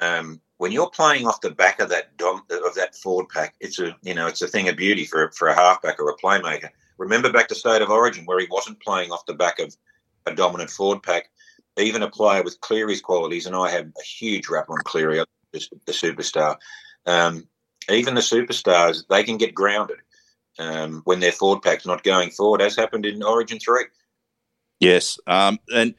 Um, 0.00 0.40
when 0.60 0.72
you're 0.72 0.90
playing 0.90 1.26
off 1.26 1.40
the 1.40 1.50
back 1.50 1.80
of 1.80 1.88
that 1.88 2.14
dom- 2.18 2.44
of 2.50 2.74
that 2.74 2.94
forward 2.94 3.30
pack, 3.30 3.54
it's 3.60 3.78
a 3.78 3.96
you 4.02 4.12
know 4.12 4.26
it's 4.26 4.42
a 4.42 4.46
thing 4.46 4.68
of 4.68 4.76
beauty 4.76 5.06
for 5.06 5.30
for 5.30 5.48
a 5.48 5.54
halfback 5.54 5.98
or 5.98 6.10
a 6.10 6.16
playmaker. 6.18 6.68
Remember 6.98 7.32
back 7.32 7.48
to 7.48 7.54
State 7.54 7.80
of 7.80 7.88
Origin 7.88 8.26
where 8.26 8.38
he 8.38 8.46
wasn't 8.50 8.78
playing 8.82 9.10
off 9.10 9.24
the 9.24 9.32
back 9.32 9.58
of 9.58 9.74
a 10.26 10.34
dominant 10.34 10.68
forward 10.68 11.02
pack. 11.02 11.30
Even 11.78 12.02
a 12.02 12.10
player 12.10 12.42
with 12.42 12.60
Cleary's 12.60 13.00
qualities, 13.00 13.46
and 13.46 13.56
I 13.56 13.70
have 13.70 13.86
a 13.86 14.04
huge 14.04 14.50
rap 14.50 14.68
on 14.68 14.76
Cleary, 14.84 15.24
the, 15.52 15.60
superstar. 15.88 16.56
Um, 17.06 17.48
even 17.88 18.14
the 18.14 18.20
superstars, 18.20 19.04
they 19.08 19.24
can 19.24 19.38
get 19.38 19.54
grounded 19.54 20.00
um, 20.58 21.00
when 21.04 21.20
their 21.20 21.32
forward 21.32 21.62
pack's 21.62 21.86
not 21.86 22.02
going 22.02 22.32
forward, 22.32 22.60
as 22.60 22.76
happened 22.76 23.06
in 23.06 23.22
Origin 23.22 23.58
three. 23.60 23.84
Yes, 24.78 25.18
um, 25.26 25.58
and 25.74 25.94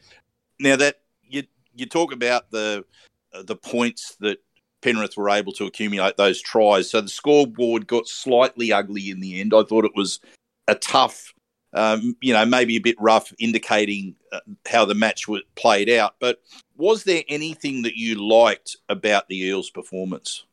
now 0.59 0.75
that 0.75 0.99
you 1.23 1.45
you 1.73 1.87
talk 1.87 2.13
about 2.13 2.51
the 2.51 2.85
uh, 3.33 3.41
the 3.41 3.55
points 3.55 4.17
that 4.19 4.37
Penrith 4.81 5.17
were 5.17 5.29
able 5.29 5.53
to 5.53 5.65
accumulate 5.65 6.17
those 6.17 6.41
tries, 6.41 6.89
so 6.89 7.01
the 7.01 7.09
scoreboard 7.09 7.87
got 7.87 8.07
slightly 8.07 8.71
ugly 8.71 9.09
in 9.09 9.19
the 9.19 9.39
end. 9.39 9.53
I 9.53 9.63
thought 9.63 9.85
it 9.85 9.95
was 9.95 10.19
a 10.67 10.75
tough, 10.75 11.33
um, 11.73 12.15
you 12.21 12.33
know, 12.33 12.45
maybe 12.45 12.75
a 12.75 12.81
bit 12.81 12.95
rough, 12.99 13.33
indicating 13.39 14.15
uh, 14.31 14.39
how 14.67 14.85
the 14.85 14.95
match 14.95 15.27
was 15.27 15.41
played 15.55 15.89
out. 15.89 16.15
But 16.19 16.41
was 16.75 17.03
there 17.03 17.23
anything 17.29 17.83
that 17.83 17.95
you 17.95 18.15
liked 18.27 18.77
about 18.89 19.27
the 19.27 19.39
Eels' 19.39 19.69
performance? 19.69 20.45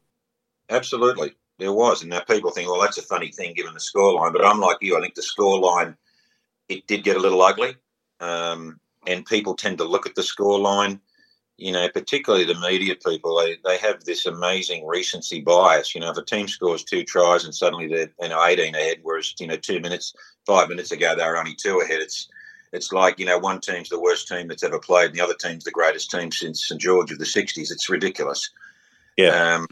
Absolutely 0.71 1.35
there 1.59 1.73
was. 1.73 2.03
And 2.03 2.11
now 2.11 2.21
people 2.21 2.51
think, 2.51 2.71
well, 2.71 2.81
that's 2.81 2.99
a 2.99 3.03
funny 3.03 3.31
thing 3.31 3.55
given 3.55 3.75
the 3.75 3.81
scoreline. 3.81 4.33
But 4.33 4.45
I'm 4.45 4.61
like 4.61 4.79
you. 4.81 4.97
I 4.97 5.01
think 5.01 5.15
the 5.15 5.23
scoreline, 5.23 5.97
it 6.69 6.87
did 6.87 7.05
get 7.05 7.17
a 7.17 7.21
little 7.21 7.43
ugly. 7.43 7.77
Um, 8.21 8.81
and 9.07 9.27
people 9.27 9.55
tend 9.55 9.79
to 9.79 9.85
look 9.85 10.07
at 10.07 10.15
the 10.15 10.23
scoreline, 10.23 11.01
you 11.59 11.73
know, 11.73 11.89
particularly 11.89 12.45
the 12.45 12.59
media 12.61 12.95
people, 12.95 13.37
they, 13.39 13.59
they 13.65 13.79
have 13.79 14.05
this 14.05 14.27
amazing 14.27 14.87
recency 14.87 15.41
bias. 15.41 15.95
You 15.95 16.01
know, 16.01 16.11
if 16.11 16.17
a 16.17 16.25
team 16.25 16.47
scores 16.47 16.85
two 16.85 17.03
tries 17.03 17.45
and 17.45 17.55
suddenly 17.55 17.89
they're, 17.89 18.11
you 18.23 18.29
know, 18.29 18.45
18 18.45 18.75
ahead, 18.75 18.99
whereas, 19.03 19.35
you 19.41 19.49
know, 19.49 19.57
two 19.57 19.81
minutes, 19.81 20.15
five 20.47 20.69
minutes 20.69 20.93
ago, 20.93 21.15
they 21.17 21.25
were 21.25 21.37
only 21.37 21.55
two 21.55 21.81
ahead. 21.81 22.01
It's, 22.01 22.29
it's 22.73 22.93
like, 22.93 23.19
you 23.19 23.27
know, 23.27 23.39
one 23.39 23.61
team's 23.61 23.89
the 23.89 24.01
worst 24.01 24.29
team 24.29 24.47
that's 24.47 24.63
ever 24.63 24.79
played 24.79 25.07
and 25.07 25.15
the 25.17 25.21
other 25.21 25.35
team's 25.35 25.65
the 25.65 25.73
greatest 25.73 26.11
team 26.13 26.31
since 26.31 26.69
St. 26.69 26.81
George 26.81 27.11
of 27.11 27.19
the 27.19 27.25
60s. 27.25 27.73
It's 27.73 27.91
ridiculous. 27.91 28.49
Yeah. 29.17 29.57
Um, 29.57 29.67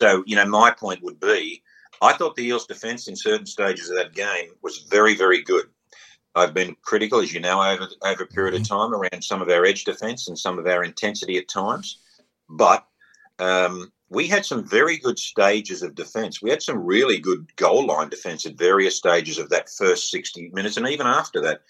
so, 0.00 0.22
you 0.26 0.36
know, 0.36 0.46
my 0.46 0.70
point 0.70 1.02
would 1.02 1.18
be 1.18 1.62
I 2.00 2.12
thought 2.12 2.34
the 2.34 2.44
Eels' 2.44 2.66
defence 2.66 3.06
in 3.06 3.14
certain 3.14 3.46
stages 3.46 3.88
of 3.88 3.96
that 3.96 4.12
game 4.12 4.50
was 4.60 4.78
very, 4.78 5.14
very 5.14 5.42
good. 5.42 5.66
I've 6.34 6.54
been 6.54 6.76
critical, 6.82 7.20
as 7.20 7.32
you 7.32 7.40
know, 7.40 7.62
over, 7.62 7.88
over 8.02 8.22
a 8.24 8.26
period 8.26 8.54
of 8.54 8.62
mm-hmm. 8.62 8.74
time 8.74 8.94
around 8.94 9.22
some 9.22 9.42
of 9.42 9.48
our 9.48 9.64
edge 9.64 9.84
defence 9.84 10.28
and 10.28 10.38
some 10.38 10.58
of 10.58 10.66
our 10.66 10.82
intensity 10.82 11.36
at 11.36 11.48
times. 11.48 11.98
But 12.48 12.86
um, 13.38 13.92
we 14.08 14.26
had 14.26 14.46
some 14.46 14.66
very 14.66 14.96
good 14.96 15.18
stages 15.18 15.82
of 15.82 15.94
defence. 15.94 16.40
We 16.40 16.50
had 16.50 16.62
some 16.62 16.78
really 16.78 17.18
good 17.18 17.54
goal 17.56 17.86
line 17.86 18.08
defence 18.08 18.46
at 18.46 18.54
various 18.54 18.96
stages 18.96 19.38
of 19.38 19.50
that 19.50 19.70
first 19.70 20.10
60 20.10 20.50
minutes 20.52 20.76
and 20.76 20.88
even 20.88 21.06
after 21.06 21.40
that. 21.42 21.62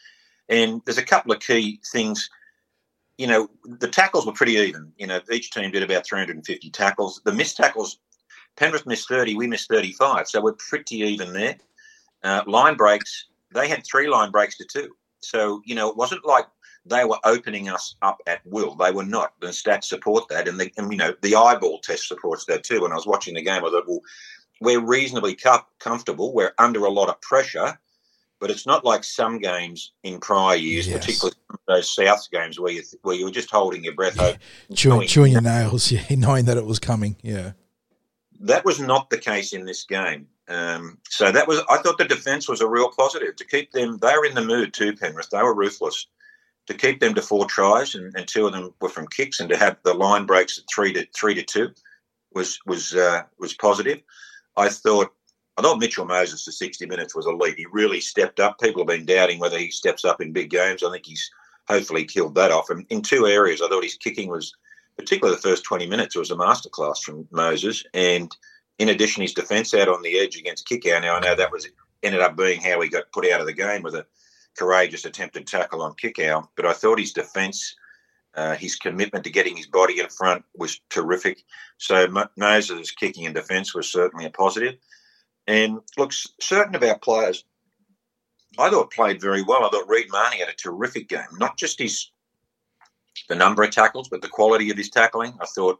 And 0.48 0.80
there's 0.84 0.98
a 0.98 1.04
couple 1.04 1.32
of 1.32 1.40
key 1.40 1.80
things. 1.92 2.28
You 3.18 3.26
know, 3.26 3.48
the 3.64 3.88
tackles 3.88 4.26
were 4.26 4.32
pretty 4.32 4.54
even. 4.54 4.92
You 4.96 5.06
know, 5.06 5.20
each 5.30 5.50
team 5.50 5.70
did 5.70 5.82
about 5.82 6.06
350 6.06 6.70
tackles. 6.70 7.20
The 7.24 7.32
missed 7.32 7.56
tackles 7.56 7.98
Penrith 8.56 8.86
missed 8.86 9.08
30, 9.08 9.34
we 9.34 9.46
missed 9.46 9.68
35. 9.68 10.28
So 10.28 10.40
we're 10.40 10.52
pretty 10.52 10.96
even 10.96 11.32
there. 11.32 11.56
Uh, 12.22 12.42
line 12.46 12.76
breaks, 12.76 13.26
they 13.54 13.68
had 13.68 13.84
three 13.84 14.08
line 14.08 14.30
breaks 14.30 14.56
to 14.58 14.64
two. 14.64 14.94
So, 15.20 15.62
you 15.64 15.74
know, 15.74 15.88
it 15.88 15.96
wasn't 15.96 16.24
like 16.24 16.46
they 16.84 17.04
were 17.04 17.18
opening 17.24 17.68
us 17.68 17.94
up 18.02 18.20
at 18.26 18.44
will. 18.44 18.74
They 18.74 18.90
were 18.90 19.04
not. 19.04 19.34
The 19.40 19.48
stats 19.48 19.84
support 19.84 20.28
that. 20.28 20.48
And, 20.48 20.58
the, 20.58 20.72
and 20.76 20.90
you 20.90 20.98
know, 20.98 21.14
the 21.22 21.36
eyeball 21.36 21.78
test 21.78 22.08
supports 22.08 22.44
that 22.46 22.64
too. 22.64 22.82
When 22.82 22.92
I 22.92 22.96
was 22.96 23.06
watching 23.06 23.34
the 23.34 23.42
game, 23.42 23.64
I 23.64 23.70
thought, 23.70 23.86
well, 23.86 24.00
we're 24.60 24.84
reasonably 24.84 25.36
comfortable. 25.78 26.34
We're 26.34 26.54
under 26.58 26.84
a 26.84 26.90
lot 26.90 27.08
of 27.08 27.20
pressure. 27.20 27.78
But 28.40 28.50
it's 28.50 28.66
not 28.66 28.84
like 28.84 29.04
some 29.04 29.38
games 29.38 29.92
in 30.02 30.18
prior 30.18 30.56
years, 30.56 30.88
yes. 30.88 30.98
particularly 30.98 31.36
those 31.68 31.94
South 31.94 32.28
games 32.32 32.58
where 32.58 32.72
you 32.72 32.82
where 33.02 33.14
you 33.14 33.26
were 33.26 33.30
just 33.30 33.52
holding 33.52 33.84
your 33.84 33.94
breath, 33.94 34.16
yeah. 34.16 34.36
Oh, 34.68 34.74
chewing, 34.74 35.06
chewing 35.06 35.30
your 35.30 35.42
nails, 35.42 35.92
yeah, 35.92 36.02
knowing 36.10 36.46
that 36.46 36.56
it 36.56 36.66
was 36.66 36.80
coming. 36.80 37.14
Yeah, 37.22 37.52
that 38.40 38.64
was 38.64 38.80
not 38.80 39.10
the 39.10 39.18
case 39.18 39.52
in 39.52 39.64
this 39.64 39.84
game. 39.84 40.26
Um, 40.48 40.98
so 41.08 41.30
that 41.30 41.46
was, 41.46 41.60
I 41.70 41.78
thought 41.78 41.98
the 41.98 42.04
defence 42.04 42.48
was 42.48 42.60
a 42.60 42.68
real 42.68 42.90
positive 42.90 43.36
to 43.36 43.46
keep 43.46 43.72
them. 43.72 43.98
They 43.98 44.16
were 44.16 44.26
in 44.26 44.34
the 44.34 44.44
mood 44.44 44.74
too, 44.74 44.94
Penrith. 44.94 45.30
They 45.30 45.42
were 45.42 45.54
ruthless 45.54 46.06
to 46.66 46.74
keep 46.74 47.00
them 47.00 47.14
to 47.14 47.22
four 47.22 47.46
tries, 47.46 47.94
and, 47.94 48.14
and 48.16 48.26
two 48.26 48.46
of 48.46 48.52
them 48.52 48.74
were 48.80 48.88
from 48.88 49.06
kicks, 49.08 49.40
and 49.40 49.48
to 49.48 49.56
have 49.56 49.76
the 49.82 49.94
line 49.94 50.26
breaks 50.26 50.58
at 50.58 50.64
three 50.72 50.92
to 50.92 51.06
three 51.14 51.34
to 51.34 51.42
two 51.42 51.70
was 52.34 52.58
was 52.66 52.94
uh, 52.94 53.22
was 53.38 53.54
positive. 53.54 54.00
I 54.56 54.68
thought 54.68 55.12
I 55.56 55.62
thought 55.62 55.78
Mitchell 55.78 56.06
Moses 56.06 56.44
for 56.44 56.52
60 56.52 56.86
minutes 56.86 57.14
was 57.14 57.26
elite. 57.26 57.58
He 57.58 57.66
really 57.72 58.00
stepped 58.00 58.40
up. 58.40 58.58
People 58.58 58.82
have 58.82 58.88
been 58.88 59.06
doubting 59.06 59.38
whether 59.38 59.58
he 59.58 59.70
steps 59.70 60.04
up 60.04 60.20
in 60.20 60.32
big 60.32 60.50
games. 60.50 60.82
I 60.82 60.90
think 60.90 61.04
he's 61.04 61.30
hopefully 61.68 62.04
killed 62.04 62.34
that 62.36 62.50
off. 62.50 62.70
And 62.70 62.86
in 62.88 63.02
two 63.02 63.26
areas, 63.26 63.60
I 63.60 63.68
thought 63.68 63.84
his 63.84 63.96
kicking 63.96 64.28
was 64.28 64.54
particularly 64.96 65.36
the 65.36 65.42
first 65.42 65.64
20 65.64 65.86
minutes, 65.86 66.16
was 66.16 66.30
a 66.30 66.36
masterclass 66.36 67.02
from 67.02 67.26
Moses. 67.30 67.84
And 67.92 68.34
in 68.78 68.88
addition, 68.88 69.22
his 69.22 69.34
defence 69.34 69.74
out 69.74 69.88
on 69.88 70.02
the 70.02 70.18
edge 70.18 70.36
against 70.36 70.68
Kikau. 70.68 71.00
Now, 71.00 71.16
I 71.16 71.20
know 71.20 71.34
that 71.34 71.52
was 71.52 71.68
ended 72.02 72.20
up 72.20 72.36
being 72.36 72.60
how 72.60 72.80
he 72.80 72.88
got 72.88 73.12
put 73.12 73.30
out 73.30 73.40
of 73.40 73.46
the 73.46 73.52
game 73.52 73.82
with 73.82 73.94
a 73.94 74.06
courageous 74.58 75.04
attempted 75.04 75.46
tackle 75.46 75.82
on 75.82 75.94
Kikau, 75.94 76.48
but 76.56 76.66
I 76.66 76.72
thought 76.72 76.98
his 76.98 77.12
defence 77.12 77.76
Uh, 78.34 78.56
his 78.56 78.76
commitment 78.76 79.24
to 79.24 79.30
getting 79.30 79.54
his 79.54 79.66
body 79.66 80.00
in 80.00 80.08
front 80.08 80.42
was 80.56 80.80
terrific. 80.88 81.44
So 81.76 82.08
Moses' 82.38 82.90
kicking 82.90 83.26
and 83.26 83.34
defence 83.34 83.74
was 83.74 83.92
certainly 83.92 84.24
a 84.24 84.30
positive. 84.30 84.76
And 85.46 85.80
look, 85.98 86.12
certain 86.40 86.74
of 86.74 86.82
our 86.82 86.98
players, 86.98 87.44
I 88.58 88.70
thought 88.70 88.90
played 88.90 89.20
very 89.20 89.42
well. 89.42 89.66
I 89.66 89.68
thought 89.68 89.86
Reed 89.86 90.08
Mahoney 90.10 90.38
had 90.40 90.48
a 90.48 90.54
terrific 90.54 91.10
game. 91.10 91.32
Not 91.38 91.58
just 91.58 91.78
his 91.78 92.10
the 93.28 93.34
number 93.34 93.62
of 93.64 93.70
tackles, 93.70 94.08
but 94.08 94.22
the 94.22 94.36
quality 94.38 94.70
of 94.70 94.78
his 94.78 94.88
tackling. 94.88 95.34
I 95.38 95.44
thought 95.44 95.78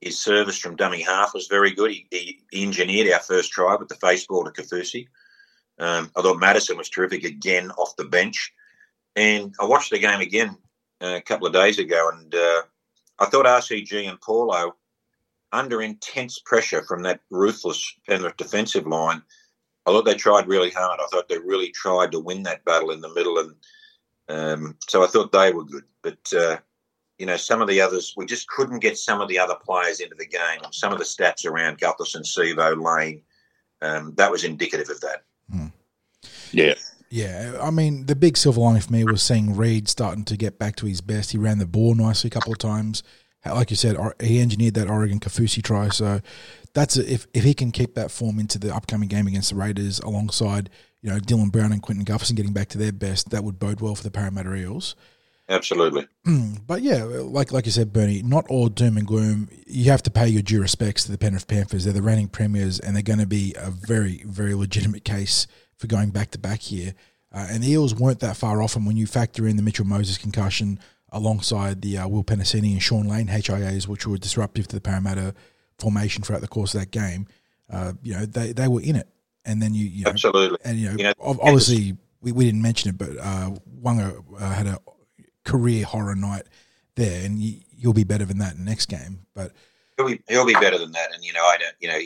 his 0.00 0.20
service 0.20 0.58
from 0.58 0.76
dummy 0.76 1.02
half 1.02 1.34
was 1.34 1.48
very 1.48 1.72
good. 1.72 1.90
He, 1.90 2.06
he 2.50 2.62
engineered 2.62 3.12
our 3.12 3.20
first 3.20 3.50
try 3.50 3.74
with 3.76 3.88
the 3.88 3.96
face 3.96 4.26
ball 4.26 4.44
to 4.44 4.50
Kaufusi. 4.50 5.08
Um, 5.78 6.10
I 6.16 6.22
thought 6.22 6.40
Matterson 6.40 6.76
was 6.76 6.88
terrific 6.88 7.24
again 7.24 7.70
off 7.72 7.96
the 7.96 8.04
bench. 8.04 8.52
And 9.16 9.54
I 9.60 9.64
watched 9.64 9.90
the 9.90 9.98
game 9.98 10.20
again 10.20 10.56
uh, 11.02 11.16
a 11.16 11.20
couple 11.20 11.46
of 11.46 11.52
days 11.52 11.78
ago, 11.78 12.10
and 12.12 12.34
uh, 12.34 12.62
I 13.18 13.26
thought 13.26 13.46
RCG 13.46 14.08
and 14.08 14.20
Paulo, 14.20 14.76
under 15.52 15.82
intense 15.82 16.38
pressure 16.38 16.82
from 16.82 17.02
that 17.02 17.20
ruthless 17.30 17.94
Penrith 18.08 18.36
defensive 18.36 18.86
line, 18.86 19.22
I 19.86 19.90
thought 19.90 20.04
they 20.04 20.14
tried 20.14 20.46
really 20.46 20.70
hard. 20.70 21.00
I 21.00 21.06
thought 21.10 21.28
they 21.28 21.38
really 21.38 21.70
tried 21.70 22.12
to 22.12 22.20
win 22.20 22.42
that 22.44 22.64
battle 22.64 22.90
in 22.90 23.00
the 23.00 23.12
middle, 23.14 23.38
and 23.38 23.54
um, 24.28 24.76
so 24.86 25.02
I 25.02 25.06
thought 25.06 25.32
they 25.32 25.52
were 25.52 25.64
good. 25.64 25.84
But 26.02 26.32
uh, 26.36 26.58
you 27.18 27.26
know, 27.26 27.36
some 27.36 27.60
of 27.60 27.68
the 27.68 27.80
others, 27.80 28.14
we 28.16 28.26
just 28.26 28.48
couldn't 28.48 28.78
get 28.78 28.96
some 28.96 29.20
of 29.20 29.28
the 29.28 29.38
other 29.38 29.56
players 29.56 30.00
into 30.00 30.14
the 30.14 30.26
game. 30.26 30.60
Some 30.70 30.92
of 30.92 30.98
the 30.98 31.04
stats 31.04 31.44
around 31.44 31.78
Gutherson, 31.78 32.22
Sivo, 32.22 32.80
Lane, 32.80 33.22
um, 33.82 34.14
that 34.16 34.30
was 34.30 34.44
indicative 34.44 34.88
of 34.88 35.00
that. 35.00 35.24
Hmm. 35.50 35.66
Yeah. 36.52 36.74
Yeah, 37.10 37.58
I 37.62 37.70
mean, 37.70 38.04
the 38.04 38.14
big 38.14 38.36
silver 38.36 38.60
lining 38.60 38.82
for 38.82 38.92
me 38.92 39.02
was 39.02 39.22
seeing 39.22 39.56
Reed 39.56 39.88
starting 39.88 40.24
to 40.26 40.36
get 40.36 40.58
back 40.58 40.76
to 40.76 40.86
his 40.86 41.00
best. 41.00 41.32
He 41.32 41.38
ran 41.38 41.58
the 41.58 41.66
ball 41.66 41.94
nicely 41.94 42.28
a 42.28 42.30
couple 42.30 42.52
of 42.52 42.58
times. 42.58 43.02
Like 43.46 43.70
you 43.70 43.76
said, 43.76 43.96
he 44.20 44.42
engineered 44.42 44.74
that 44.74 44.90
Oregon 44.90 45.18
Kaufusi 45.18 45.62
try. 45.62 45.88
So 45.88 46.20
that's 46.74 46.98
a, 46.98 47.10
if 47.10 47.26
if 47.32 47.44
he 47.44 47.54
can 47.54 47.70
keep 47.70 47.94
that 47.94 48.10
form 48.10 48.38
into 48.38 48.58
the 48.58 48.74
upcoming 48.74 49.08
game 49.08 49.26
against 49.26 49.50
the 49.50 49.56
Raiders, 49.56 50.00
alongside 50.00 50.68
you 51.00 51.08
know 51.08 51.18
Dylan 51.18 51.50
Brown 51.50 51.72
and 51.72 51.82
Clinton 51.82 52.04
Gutherson 52.04 52.34
getting 52.34 52.52
back 52.52 52.68
to 52.70 52.78
their 52.78 52.92
best, 52.92 53.30
that 53.30 53.42
would 53.42 53.58
bode 53.58 53.80
well 53.80 53.94
for 53.94 54.02
the 54.02 54.10
Parramatta 54.10 54.54
Eels. 54.54 54.94
Absolutely. 55.48 56.06
But 56.66 56.82
yeah, 56.82 57.04
like 57.04 57.52
like 57.52 57.64
you 57.64 57.72
said, 57.72 57.92
Bernie, 57.92 58.22
not 58.22 58.46
all 58.48 58.68
doom 58.68 58.98
and 58.98 59.06
gloom. 59.06 59.48
You 59.66 59.90
have 59.90 60.02
to 60.02 60.10
pay 60.10 60.28
your 60.28 60.42
due 60.42 60.60
respects 60.60 61.04
to 61.04 61.12
the 61.12 61.18
Penrith 61.18 61.48
Panthers. 61.48 61.84
They're 61.84 61.94
the 61.94 62.02
reigning 62.02 62.28
premiers, 62.28 62.78
and 62.78 62.94
they're 62.94 63.02
going 63.02 63.18
to 63.18 63.26
be 63.26 63.54
a 63.56 63.70
very 63.70 64.22
very 64.26 64.54
legitimate 64.54 65.04
case 65.04 65.46
for 65.76 65.86
going 65.86 66.10
back 66.10 66.30
to 66.32 66.38
back 66.38 66.60
here. 66.60 66.94
Uh, 67.32 67.46
and 67.50 67.62
the 67.62 67.70
Eels 67.70 67.94
weren't 67.94 68.20
that 68.20 68.36
far 68.36 68.62
off 68.62 68.74
them 68.74 68.84
when 68.84 68.96
you 68.96 69.06
factor 69.06 69.46
in 69.46 69.56
the 69.56 69.62
Mitchell 69.62 69.86
Moses 69.86 70.18
concussion 70.18 70.78
alongside 71.10 71.82
the 71.82 71.98
uh, 71.98 72.08
Will 72.08 72.24
Penisini 72.24 72.72
and 72.72 72.82
Shaun 72.82 73.06
Lane 73.06 73.28
HIAs, 73.28 73.86
which 73.86 74.06
were 74.06 74.18
disruptive 74.18 74.68
to 74.68 74.76
the 74.76 74.80
Parramatta 74.80 75.34
formation 75.78 76.22
throughout 76.22 76.42
the 76.42 76.48
course 76.48 76.74
of 76.74 76.80
that 76.80 76.90
game. 76.90 77.26
Uh, 77.70 77.92
you 78.02 78.14
know, 78.14 78.26
they, 78.26 78.52
they 78.52 78.68
were 78.68 78.82
in 78.82 78.96
it. 78.96 79.08
And 79.44 79.62
then 79.62 79.72
you, 79.72 79.86
you 79.86 80.04
know, 80.04 80.10
absolutely, 80.10 80.58
and 80.64 80.78
you 80.78 80.90
know, 80.90 80.96
you 80.96 81.04
know 81.04 81.14
obviously 81.20 81.96
we, 82.20 82.32
we 82.32 82.44
didn't 82.44 82.60
mention 82.60 82.90
it, 82.90 82.98
but 82.98 83.10
uh, 83.18 83.50
Waqa 83.82 84.22
uh, 84.38 84.50
had 84.50 84.66
a 84.66 84.78
career 85.48 85.84
horror 85.84 86.14
night 86.14 86.44
there, 86.96 87.24
and 87.24 87.38
you, 87.38 87.60
will 87.82 87.92
be 87.92 88.04
better 88.04 88.24
than 88.24 88.38
that 88.38 88.52
in 88.52 88.64
the 88.64 88.70
next 88.70 88.86
game. 88.86 89.20
But 89.34 89.52
he'll 89.96 90.06
be 90.06 90.20
he'll 90.28 90.46
be 90.46 90.54
better 90.54 90.78
than 90.78 90.92
that, 90.92 91.14
and 91.14 91.24
you 91.24 91.32
know, 91.32 91.44
I 91.44 91.56
don't, 91.58 91.74
you 91.80 91.88
know, 91.88 92.00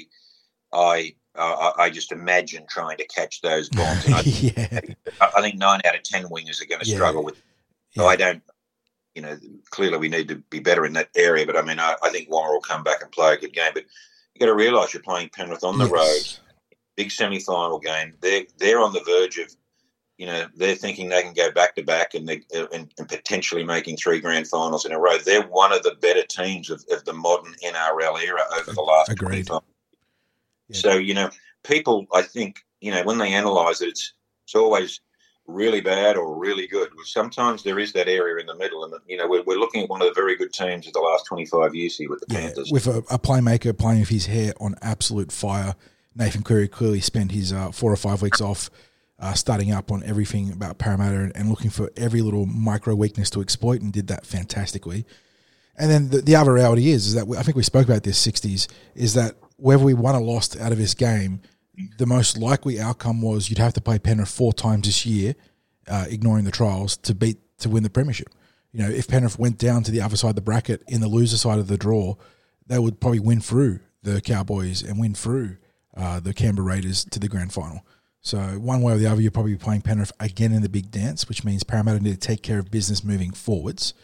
I 0.72 1.14
uh, 1.34 1.72
I 1.78 1.90
just 1.90 2.12
imagine 2.12 2.64
trying 2.68 2.98
to 2.98 3.06
catch 3.06 3.40
those 3.40 3.68
bombs. 3.68 4.04
I, 4.08 4.20
yeah. 4.24 4.80
I 5.20 5.40
think 5.40 5.56
nine 5.56 5.80
out 5.84 5.96
of 5.96 6.02
ten 6.02 6.24
wingers 6.24 6.62
are 6.62 6.66
going 6.66 6.80
to 6.80 6.88
yeah. 6.88 6.96
struggle 6.96 7.24
with. 7.24 7.36
So 7.94 8.02
yeah. 8.02 8.08
I 8.08 8.16
don't, 8.16 8.42
you 9.14 9.22
know, 9.22 9.38
clearly 9.70 9.98
we 9.98 10.08
need 10.08 10.28
to 10.28 10.36
be 10.36 10.60
better 10.60 10.86
in 10.86 10.92
that 10.94 11.10
area. 11.16 11.46
But 11.46 11.56
I 11.56 11.62
mean, 11.62 11.78
I, 11.78 11.96
I 12.02 12.10
think 12.10 12.30
Warren 12.30 12.52
will 12.52 12.60
come 12.60 12.82
back 12.82 13.02
and 13.02 13.10
play 13.10 13.34
a 13.34 13.38
good 13.38 13.52
game. 13.52 13.72
But 13.74 13.84
you 14.34 14.40
got 14.40 14.46
to 14.46 14.54
realise 14.54 14.92
you're 14.94 15.02
playing 15.02 15.30
Penrith 15.30 15.64
on 15.64 15.78
the 15.78 15.88
yes. 15.88 15.92
road, 15.92 16.76
big 16.96 17.10
semi-final 17.10 17.78
game. 17.78 18.14
They're 18.20 18.44
they're 18.58 18.80
on 18.80 18.92
the 18.92 19.02
verge 19.04 19.38
of, 19.38 19.54
you 20.22 20.28
know, 20.28 20.46
they're 20.54 20.76
thinking 20.76 21.08
they 21.08 21.20
can 21.20 21.34
go 21.34 21.50
back 21.50 21.74
to 21.74 21.82
back 21.82 22.14
and, 22.14 22.28
they, 22.28 22.42
and, 22.54 22.94
and 22.96 23.08
potentially 23.08 23.64
making 23.64 23.96
three 23.96 24.20
grand 24.20 24.46
finals 24.46 24.86
in 24.86 24.92
a 24.92 24.98
row. 25.00 25.18
They're 25.18 25.42
one 25.42 25.72
of 25.72 25.82
the 25.82 25.96
better 26.00 26.22
teams 26.22 26.70
of, 26.70 26.84
of 26.92 27.04
the 27.04 27.12
modern 27.12 27.56
NRL 27.64 28.22
era 28.22 28.42
over 28.56 28.72
the 28.72 28.82
last 28.82 29.10
Agreed. 29.10 29.48
25 29.48 29.62
so, 30.70 30.92
you 30.92 31.12
know, 31.12 31.28
people, 31.64 32.06
I 32.14 32.22
think, 32.22 32.64
you 32.80 32.92
know, 32.92 33.02
when 33.02 33.18
they 33.18 33.34
analyse 33.34 33.80
it, 33.80 33.88
it's, 33.88 34.12
it's 34.44 34.54
always 34.54 35.00
really 35.48 35.80
bad 35.80 36.16
or 36.16 36.38
really 36.38 36.68
good. 36.68 36.90
Sometimes 37.04 37.64
there 37.64 37.80
is 37.80 37.92
that 37.94 38.06
area 38.06 38.40
in 38.40 38.46
the 38.46 38.54
middle, 38.54 38.84
and 38.84 38.94
you 39.08 39.16
know 39.16 39.26
we're, 39.28 39.42
we're 39.42 39.58
looking 39.58 39.82
at 39.82 39.90
one 39.90 40.02
of 40.02 40.06
the 40.06 40.14
very 40.14 40.36
good 40.36 40.52
teams 40.52 40.86
of 40.86 40.92
the 40.92 41.00
last 41.00 41.26
twenty 41.26 41.46
five 41.46 41.74
years 41.74 41.96
here 41.96 42.08
with 42.08 42.20
the 42.20 42.32
yeah, 42.32 42.40
Panthers. 42.42 42.70
With 42.70 42.86
a, 42.86 42.98
a, 43.10 43.18
playmaker 43.18 43.76
playing 43.76 44.00
with 44.00 44.08
his 44.08 44.26
hair 44.26 44.52
on 44.60 44.76
absolute 44.82 45.32
fire, 45.32 45.74
Nathan 46.14 46.42
Cleary 46.42 46.68
clearly 46.68 47.00
spent 47.00 47.32
his 47.32 47.52
uh, 47.52 47.72
four 47.72 47.92
or 47.92 47.96
five 47.96 48.22
weeks 48.22 48.40
off. 48.40 48.70
Uh, 49.22 49.34
starting 49.34 49.70
up 49.70 49.92
on 49.92 50.02
everything 50.02 50.52
about 50.52 50.78
Parramatta 50.78 51.14
and, 51.14 51.36
and, 51.36 51.48
looking 51.48 51.70
for 51.70 51.88
every 51.96 52.20
little 52.20 52.44
micro 52.44 52.92
weakness 52.92 53.30
to 53.30 53.40
exploit, 53.40 53.80
and 53.80 53.92
did 53.92 54.08
that 54.08 54.26
fantastically. 54.26 55.06
And 55.78 55.88
then 55.88 56.08
the, 56.08 56.22
the 56.22 56.34
other 56.34 56.52
reality 56.52 56.90
is, 56.90 57.06
is 57.06 57.14
that 57.14 57.28
we, 57.28 57.36
I 57.36 57.44
think 57.44 57.56
we 57.56 57.62
spoke 57.62 57.86
about 57.86 58.02
this 58.02 58.20
'60s 58.26 58.66
is 58.96 59.14
that 59.14 59.36
whether 59.58 59.84
we 59.84 59.94
won 59.94 60.16
or 60.16 60.20
lost 60.20 60.58
out 60.58 60.72
of 60.72 60.78
this 60.78 60.94
game, 60.94 61.40
the 61.98 62.06
most 62.06 62.36
likely 62.36 62.80
outcome 62.80 63.22
was 63.22 63.48
you'd 63.48 63.60
have 63.60 63.74
to 63.74 63.80
play 63.80 64.00
Penrith 64.00 64.28
four 64.28 64.52
times 64.52 64.86
this 64.86 65.06
year, 65.06 65.36
uh, 65.86 66.06
ignoring 66.08 66.44
the 66.44 66.50
trials, 66.50 66.96
to 66.96 67.14
beat 67.14 67.38
to 67.58 67.68
win 67.68 67.84
the 67.84 67.90
premiership. 67.90 68.28
You 68.72 68.82
know, 68.82 68.90
if 68.90 69.06
Penrith 69.06 69.38
went 69.38 69.56
down 69.56 69.84
to 69.84 69.92
the 69.92 70.00
other 70.00 70.16
side 70.16 70.30
of 70.30 70.34
the 70.34 70.42
bracket 70.42 70.82
in 70.88 71.00
the 71.00 71.06
loser 71.06 71.36
side 71.36 71.60
of 71.60 71.68
the 71.68 71.78
draw, 71.78 72.16
they 72.66 72.80
would 72.80 73.00
probably 73.00 73.20
win 73.20 73.40
through 73.40 73.78
the 74.02 74.20
Cowboys 74.20 74.82
and 74.82 74.98
win 74.98 75.14
through 75.14 75.58
uh, 75.96 76.18
the 76.18 76.34
Canberra 76.34 76.66
Raiders 76.66 77.04
to 77.04 77.20
the 77.20 77.28
grand 77.28 77.52
final. 77.52 77.86
So 78.22 78.38
one 78.38 78.82
way 78.82 78.94
or 78.94 78.98
the 78.98 79.06
other, 79.06 79.20
you're 79.20 79.32
probably 79.32 79.56
playing 79.56 79.82
Penrith 79.82 80.12
again 80.20 80.52
in 80.52 80.62
the 80.62 80.68
big 80.68 80.90
dance, 80.90 81.28
which 81.28 81.44
means 81.44 81.64
Parramatta 81.64 82.00
need 82.00 82.12
to 82.12 82.16
take 82.16 82.42
care 82.42 82.60
of 82.60 82.70
business 82.70 83.02
moving 83.02 83.32
forwards. 83.32 83.94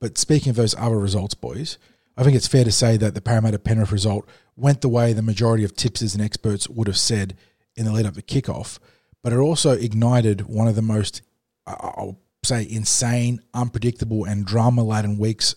But 0.00 0.18
speaking 0.18 0.50
of 0.50 0.56
those 0.56 0.74
other 0.76 0.98
results, 0.98 1.34
boys, 1.34 1.78
I 2.16 2.24
think 2.24 2.34
it's 2.34 2.48
fair 2.48 2.64
to 2.64 2.72
say 2.72 2.96
that 2.96 3.14
the 3.14 3.20
Parramatta 3.20 3.60
Penrith 3.60 3.92
result 3.92 4.28
went 4.56 4.80
the 4.80 4.88
way 4.88 5.12
the 5.12 5.22
majority 5.22 5.62
of 5.64 5.76
tipsters 5.76 6.14
and 6.14 6.22
experts 6.22 6.68
would 6.68 6.88
have 6.88 6.98
said 6.98 7.36
in 7.76 7.84
the 7.84 7.92
lead 7.92 8.06
up 8.06 8.14
to 8.14 8.22
kickoff, 8.22 8.78
but 9.22 9.32
it 9.32 9.38
also 9.38 9.70
ignited 9.70 10.42
one 10.42 10.66
of 10.66 10.74
the 10.74 10.82
most, 10.82 11.22
I'll 11.66 12.18
say, 12.42 12.66
insane, 12.68 13.40
unpredictable, 13.54 14.24
and 14.24 14.44
drama 14.44 14.82
laden 14.82 15.16
weeks 15.16 15.54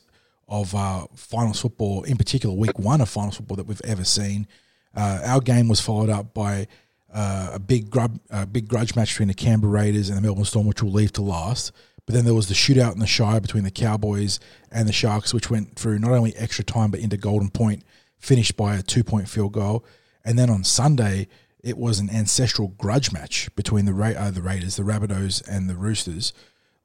of 0.48 0.76
uh, 0.76 1.08
finals 1.16 1.60
football, 1.60 2.04
in 2.04 2.18
particular, 2.18 2.56
week 2.56 2.78
one 2.78 3.02
of 3.02 3.10
finals 3.10 3.38
football 3.38 3.58
that 3.58 3.66
we've 3.66 3.82
ever 3.84 4.04
seen. 4.04 4.48
Uh, 4.96 5.20
our 5.26 5.42
game 5.42 5.68
was 5.68 5.82
followed 5.82 6.10
up 6.10 6.34
by 6.34 6.68
uh, 7.14 7.52
a 7.54 7.60
big 7.60 7.90
grub, 7.90 8.20
a 8.30 8.46
big 8.46 8.68
grudge 8.68 8.96
match 8.96 9.10
between 9.10 9.28
the 9.28 9.34
Canberra 9.34 9.72
Raiders 9.72 10.10
and 10.10 10.18
the 10.18 10.22
Melbourne 10.22 10.46
Storm, 10.46 10.66
which 10.66 10.82
we'll 10.82 10.92
leave 10.92 11.14
to 11.14 11.22
last. 11.22 11.72
But 12.06 12.16
then 12.16 12.26
there 12.26 12.34
was 12.34 12.48
the 12.48 12.54
shootout 12.54 12.94
in 12.94 13.00
the 13.00 13.08
Shire 13.08 13.40
between 13.40 13.64
the 13.64 13.72
Cowboys 13.72 14.40
and 14.72 14.88
the 14.90 14.94
Sharks, 14.94 15.34
which 15.34 15.50
went 15.50 15.76
through 15.78 16.00
not 16.00 16.12
only 16.12 16.36
extra 16.36 16.64
time 16.64 16.92
but 16.92 17.00
into 17.00 17.16
Golden 17.16 17.50
Point, 17.50 17.84
finished 18.18 18.58
by 18.58 18.76
a 18.76 18.82
two 18.82 19.04
point 19.04 19.30
field 19.30 19.54
goal. 19.54 19.86
And 20.26 20.38
then 20.38 20.50
on 20.50 20.64
Sunday, 20.64 21.28
it 21.64 21.78
was 21.78 22.00
an 22.00 22.10
ancestral 22.10 22.70
grudge 22.70 23.12
match 23.12 23.54
between 23.56 23.86
the, 23.86 23.94
Ra- 23.94 24.08
uh, 24.18 24.32
the 24.32 24.42
Raiders, 24.42 24.76
the 24.76 24.84
Rabbitohs, 24.84 25.48
and 25.48 25.70
the 25.70 25.76
Roosters. 25.76 26.34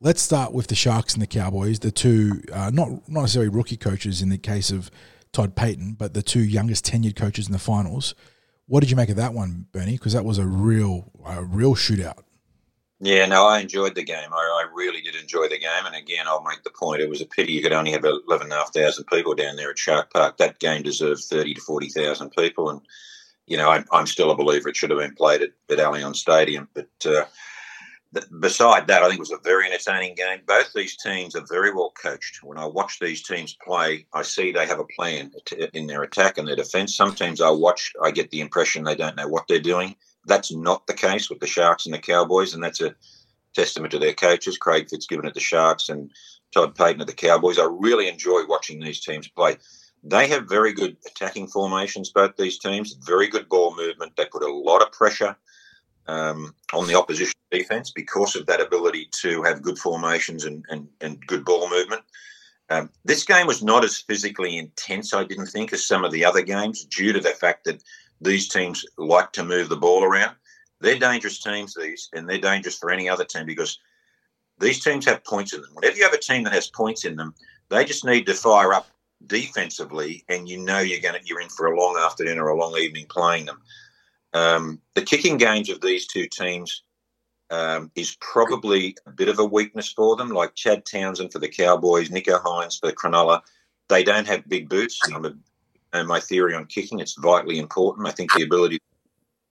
Let's 0.01 0.23
start 0.23 0.53
with 0.53 0.69
the 0.69 0.77
Sharks 0.77 1.15
and 1.15 1.23
the 1.23 1.27
Cowboys, 1.27 1.81
the 1.81 1.91
two, 1.91 2.43
uh, 2.53 2.71
not, 2.73 2.89
not 3.09 3.23
necessarily 3.23 3.49
rookie 3.49 3.77
coaches 3.77 4.23
in 4.23 4.29
the 4.29 4.39
case 4.39 4.71
of 4.71 4.91
Todd 5.33 5.57
Payten, 5.57 5.99
but 5.99 6.15
the 6.15 6.23
two 6.23 6.41
youngest 6.41 6.87
tenured 6.87 7.17
coaches 7.17 7.47
in 7.47 7.53
the 7.53 7.59
finals. 7.59 8.15
What 8.69 8.81
did 8.81 8.91
you 8.91 8.97
make 8.97 9.09
of 9.09 9.17
that 9.17 9.33
one, 9.33 9.67
Bernie? 9.73 9.93
Because 9.93 10.13
that 10.13 10.27
was 10.27 10.37
a 10.37 10.47
real, 10.47 11.11
a 11.27 11.43
real 11.43 11.75
shootout. 11.75 12.23
Yeah, 13.01 13.25
no, 13.25 13.47
I 13.47 13.61
enjoyed 13.61 13.95
the 13.95 14.03
game. 14.03 14.33
I, 14.33 14.37
I, 14.37 14.67
really 14.75 15.01
did 15.01 15.15
enjoy 15.15 15.49
the 15.49 15.59
game. 15.59 15.87
And 15.87 15.95
again, 15.95 16.27
I'll 16.27 16.43
make 16.43 16.65
the 16.65 16.71
point 16.71 17.01
it 17.01 17.09
was 17.09 17.21
a 17.21 17.27
pity 17.27 17.53
you 17.53 17.63
could 17.63 17.73
only 17.73 17.93
have 17.93 18.05
11,500 18.05 19.07
people 19.07 19.35
down 19.35 19.57
there 19.57 19.71
at 19.71 19.79
Shark 19.79 20.13
Park. 20.13 20.37
That 20.37 20.59
game 20.59 20.83
deserved 20.83 21.23
30 21.23 21.55
to 21.55 21.61
40,000 21.61 22.31
people. 22.31 22.71
And, 22.71 22.81
you 23.47 23.57
know, 23.57 23.71
I, 23.71 23.85
am 23.93 24.07
still 24.07 24.33
a 24.33 24.37
believer 24.37 24.69
it 24.69 24.77
should 24.77 24.91
have 24.91 24.99
been 24.99 25.15
played 25.15 25.43
at, 25.43 25.51
at 25.71 25.79
Allianz 25.79 26.17
Stadium. 26.17 26.69
But 26.75 26.91
uh, 27.07 27.25
beside 28.41 28.87
that, 28.87 29.03
I 29.03 29.07
think 29.07 29.19
it 29.19 29.21
was 29.21 29.33
a 29.33 29.39
very 29.39 29.67
entertaining 29.67 30.15
game. 30.15 30.41
Both 30.47 30.73
these 30.75 30.97
teams 30.97 31.37
are 31.37 31.45
very 31.49 31.75
well 31.75 31.93
coached. 32.01 32.43
When 32.43 32.59
I 32.59 32.67
watch 32.67 32.99
these 32.99 33.23
teams 33.23 33.57
play, 33.65 34.07
I 34.13 34.23
see 34.23 34.53
they 34.53 34.67
have 34.67 34.81
a 34.81 34.87
plan 34.97 35.33
in 35.75 35.87
their 35.87 36.03
attack 36.03 36.39
and 36.39 36.49
their 36.49 36.57
defence. 36.57 36.97
Some 36.97 37.15
teams 37.15 37.41
I 37.41 37.51
watch, 37.51 37.93
I 38.03 38.11
get 38.11 38.31
the 38.31 38.41
impression 38.41 38.85
they 38.85 38.97
don't 38.97 39.17
know 39.17 39.29
what 39.29 39.47
they're 39.49 39.61
doing 39.61 39.95
that's 40.29 40.53
not 40.53 40.87
the 40.87 40.95
case 40.95 41.29
with 41.29 41.41
the 41.41 41.47
Sharks 41.47 41.87
and 41.87 41.95
the 41.95 41.99
Cowboys, 41.99 42.55
and 42.55 42.63
that's 42.63 42.81
a 42.81 42.95
testament 43.55 43.91
to 43.93 43.99
their 43.99 44.15
coaches, 44.15 44.59
Craig 44.59 44.89
Fitzgibbon 44.89 45.27
at 45.27 45.35
the 45.35 45.41
Sharks 45.41 45.89
and 45.89 46.13
Todd 46.53 46.77
Payten 46.77 47.01
at 47.01 47.07
the 47.07 47.13
Cowboys. 47.13 47.59
I 47.59 47.65
really 47.65 48.09
enjoy 48.09 48.43
watching 48.47 48.79
these 48.79 49.01
teams 49.01 49.27
play. 49.27 49.57
They 50.05 50.29
have 50.29 50.49
very 50.49 50.73
good 50.73 50.97
attacking 51.07 51.49
formations, 51.49 52.11
both 52.11 52.37
these 52.37 52.59
teams, 52.59 52.93
very 53.05 53.27
good 53.27 53.49
ball 53.49 53.75
movement. 53.75 54.15
They 54.17 54.27
put 54.27 54.43
a 54.43 54.53
lot 54.53 54.83
of 54.83 54.93
pressure 54.93 55.37
um, 56.07 56.55
on 56.73 56.87
the 56.87 56.95
opposition 56.95 57.35
defense 57.51 57.91
because 57.91 58.37
of 58.37 58.47
that 58.47 58.61
ability 58.61 59.09
to 59.21 59.43
have 59.43 59.63
good 59.63 59.79
formations 59.79 60.45
and, 60.45 60.65
and, 60.69 60.89
and 61.01 61.27
good 61.27 61.45
ball 61.45 61.69
movement. 61.69 62.03
Um, 62.71 62.91
this 63.05 63.25
game 63.25 63.47
was 63.47 63.63
not 63.63 63.85
as 63.85 63.99
physically 63.99 64.59
intense, 64.59 65.15
I 65.15 65.25
didn't 65.25 65.47
think, 65.47 65.73
as 65.73 65.87
some 65.87 66.05
of 66.05 66.13
the 66.13 66.25
other 66.25 66.43
games, 66.43 66.85
due 66.85 67.13
to 67.13 67.21
the 67.21 67.31
fact 67.31 67.65
that 67.65 67.83
these 68.21 68.49
teams 68.49 68.85
like 68.97 69.33
to 69.33 69.45
move 69.45 69.69
the 69.69 69.77
ball 69.77 70.05
around. 70.05 70.35
They're 70.81 70.99
dangerous 70.99 71.43
teams, 71.43 71.75
these, 71.75 72.09
and 72.13 72.29
they're 72.29 72.39
dangerous 72.39 72.77
for 72.77 72.91
any 72.91 73.09
other 73.09 73.25
team 73.25 73.47
because 73.47 73.79
these 74.59 74.83
teams 74.83 75.07
have 75.07 75.25
points 75.25 75.53
in 75.53 75.63
them. 75.63 75.71
Whenever 75.75 75.97
you 75.97 76.05
have 76.05 76.13
a 76.13 76.19
team 76.19 76.45
that 76.45 76.53
has 76.53 76.69
points 76.69 77.05
in 77.05 77.17
them, 77.17 77.35
they 77.71 77.85
just 77.85 78.05
need 78.05 78.27
to 78.27 78.35
fire 78.35 78.73
up 78.73 78.89
defensively, 79.27 80.25
and 80.29 80.49
you 80.49 80.59
know 80.59 80.79
you're 80.79 81.01
going 81.01 81.21
to 81.21 81.27
you're 81.27 81.41
in 81.41 81.49
for 81.49 81.67
a 81.67 81.79
long 81.79 81.97
afternoon 81.97 82.39
or 82.39 82.49
a 82.49 82.57
long 82.57 82.77
evening 82.77 83.07
playing 83.09 83.47
them. 83.47 83.61
Um, 84.35 84.81
the 84.95 85.03
kicking 85.03 85.37
games 85.37 85.71
of 85.71 85.81
these 85.81 86.07
two 86.07 86.27
teams 86.29 86.83
um, 87.51 87.91
is 87.95 88.17
probably 88.21 88.97
a 89.07 89.11
bit 89.11 89.29
of 89.29 89.39
a 89.39 89.45
weakness 89.45 89.93
for 89.93 90.17
them. 90.17 90.31
Like 90.31 90.55
Chad 90.55 90.85
Townsend 90.85 91.33
for 91.33 91.39
the 91.39 91.49
Cowboys, 91.49 92.11
Nicho 92.11 92.43
Hynes 92.43 92.79
for 92.79 92.87
the 92.87 92.97
Cronulla, 92.97 93.43
they 93.89 94.05
don't 94.05 94.27
have 94.27 94.49
big 94.49 94.69
boots. 94.69 94.99
A, 95.09 95.33
and 95.93 96.07
my 96.09 96.21
theory 96.21 96.55
on 96.55 96.67
kicking, 96.67 97.01
it's 97.01 97.17
vitally 97.19 97.59
important. 97.59 98.07
I 98.07 98.11
think 98.11 98.33
the 98.35 98.45
ability 98.45 98.79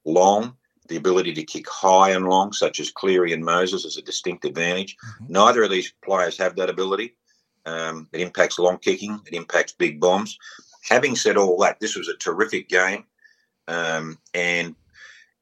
long, 0.05 0.55
the 0.87 0.97
ability 0.97 1.33
to 1.33 1.43
kick 1.43 1.67
high 1.67 2.11
and 2.11 2.27
long, 2.27 2.53
such 2.53 2.79
as 2.79 2.91
Cleary 2.91 3.33
and 3.33 3.43
Moses, 3.43 3.85
is 3.85 3.97
a 3.97 4.01
distinct 4.01 4.45
advantage. 4.45 4.95
Mm-hmm. 4.95 5.33
Neither 5.33 5.63
of 5.63 5.71
these 5.71 5.93
players 6.03 6.37
have 6.37 6.55
that 6.55 6.69
ability. 6.69 7.15
Um, 7.65 8.07
it 8.13 8.21
impacts 8.21 8.59
long 8.59 8.77
kicking. 8.77 9.19
It 9.25 9.33
impacts 9.33 9.73
big 9.73 9.99
bombs. 9.99 10.37
Having 10.83 11.17
said 11.17 11.35
all 11.35 11.57
that, 11.59 11.79
this 11.79 11.97
was 11.97 12.07
a 12.07 12.15
terrific 12.15 12.69
game, 12.69 13.03
um, 13.67 14.17
and 14.33 14.73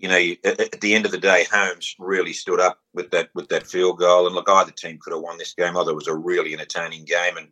you 0.06 0.12
know, 0.12 0.52
at, 0.52 0.82
the 0.82 0.94
end 0.94 1.08
of 1.08 1.12
the 1.12 1.18
day, 1.18 1.48
Holmes 1.52 1.96
really 1.98 2.34
stood 2.34 2.60
up 2.60 2.80
with 2.94 3.10
that 3.10 3.30
with 3.34 3.50
that 3.50 3.66
field 3.66 3.98
goal. 3.98 4.28
And 4.28 4.36
look, 4.36 4.48
either 4.48 4.72
team 4.72 5.00
could 5.02 5.14
have 5.14 5.22
won 5.24 5.40
this 5.40 5.56
game. 5.56 5.76
Either 5.76 5.92
it 5.92 5.96
was 5.96 6.08
a 6.08 6.14
really 6.14 6.54
entertaining 6.54 7.06
game, 7.06 7.38
and 7.38 7.48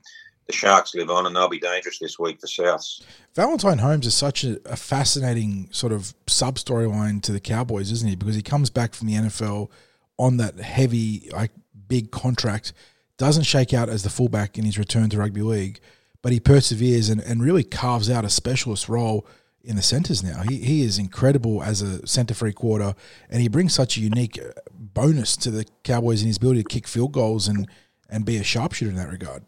the 0.46 0.54
Sharks 0.54 0.94
live 0.94 1.10
on, 1.10 1.26
and 1.26 1.36
they'll 1.36 1.50
be 1.50 1.60
dangerous 1.60 1.98
this 1.98 2.20
week 2.20 2.40
for 2.40 2.46
Souths. 2.46 3.02
Valentine 3.34 3.80
Holmes 3.80 4.06
is 4.06 4.14
such 4.14 4.44
a, 4.44 4.60
a 4.66 4.76
fascinating 4.76 5.68
sort 5.72 5.92
of 5.92 6.14
sub 6.28 6.58
storyline 6.58 7.24
to 7.24 7.32
the 7.32 7.40
Cowboys, 7.40 7.92
isn't 7.92 8.08
he? 8.08 8.16
Because 8.16 8.36
he 8.36 8.44
comes 8.44 8.70
back 8.70 8.94
from 8.94 9.08
the 9.08 9.16
NFL 9.16 9.72
on 10.20 10.38
that 10.38 10.60
heavy, 10.60 11.32
like 11.34 11.52
big 11.88 12.12
contract, 12.12 12.72
doesn't 13.18 13.44
shake 13.44 13.74
out 13.74 13.90
as 13.90 14.04
the 14.04 14.12
fullback 14.12 14.60
in 14.60 14.66
his 14.66 14.78
return 14.78 15.10
to 15.10 15.18
rugby 15.18 15.42
league, 15.42 15.80
but 16.22 16.32
he 16.32 16.40
perseveres 16.40 17.10
and, 17.10 17.20
and 17.20 17.42
really 17.42 17.64
carves 17.64 18.12
out 18.12 18.24
a 18.24 18.30
specialist 18.30 18.88
role 18.88 19.26
in 19.63 19.75
the 19.75 19.82
centres 19.82 20.24
now. 20.24 20.41
He, 20.41 20.58
he 20.58 20.84
is 20.84 20.98
incredible 20.98 21.63
as 21.63 21.82
a 21.82 22.05
centre 22.05 22.34
free 22.34 22.53
quarter, 22.53 22.96
and 23.29 23.41
he 23.41 23.48
brings 23.48 23.74
such 23.74 23.98
a 23.98 24.01
unique 24.01 24.39
uh, 24.39 24.51
bonus 24.72 25.38
to 25.38 25.51
the 25.51 25.65
Cowboys 25.84 26.22
in 26.22 26.27
his 26.27 26.38
ability 26.38 26.63
to 26.63 26.70
kick 26.70 26.88
field 26.88 27.13
goals 27.13 27.48
and, 27.48 27.67
and 28.10 28.25
be 28.25 28.38
a 28.38 28.43
sharpshooter 28.43 28.91
in 28.91 28.98
that 28.98 29.10
regard. 29.10 29.43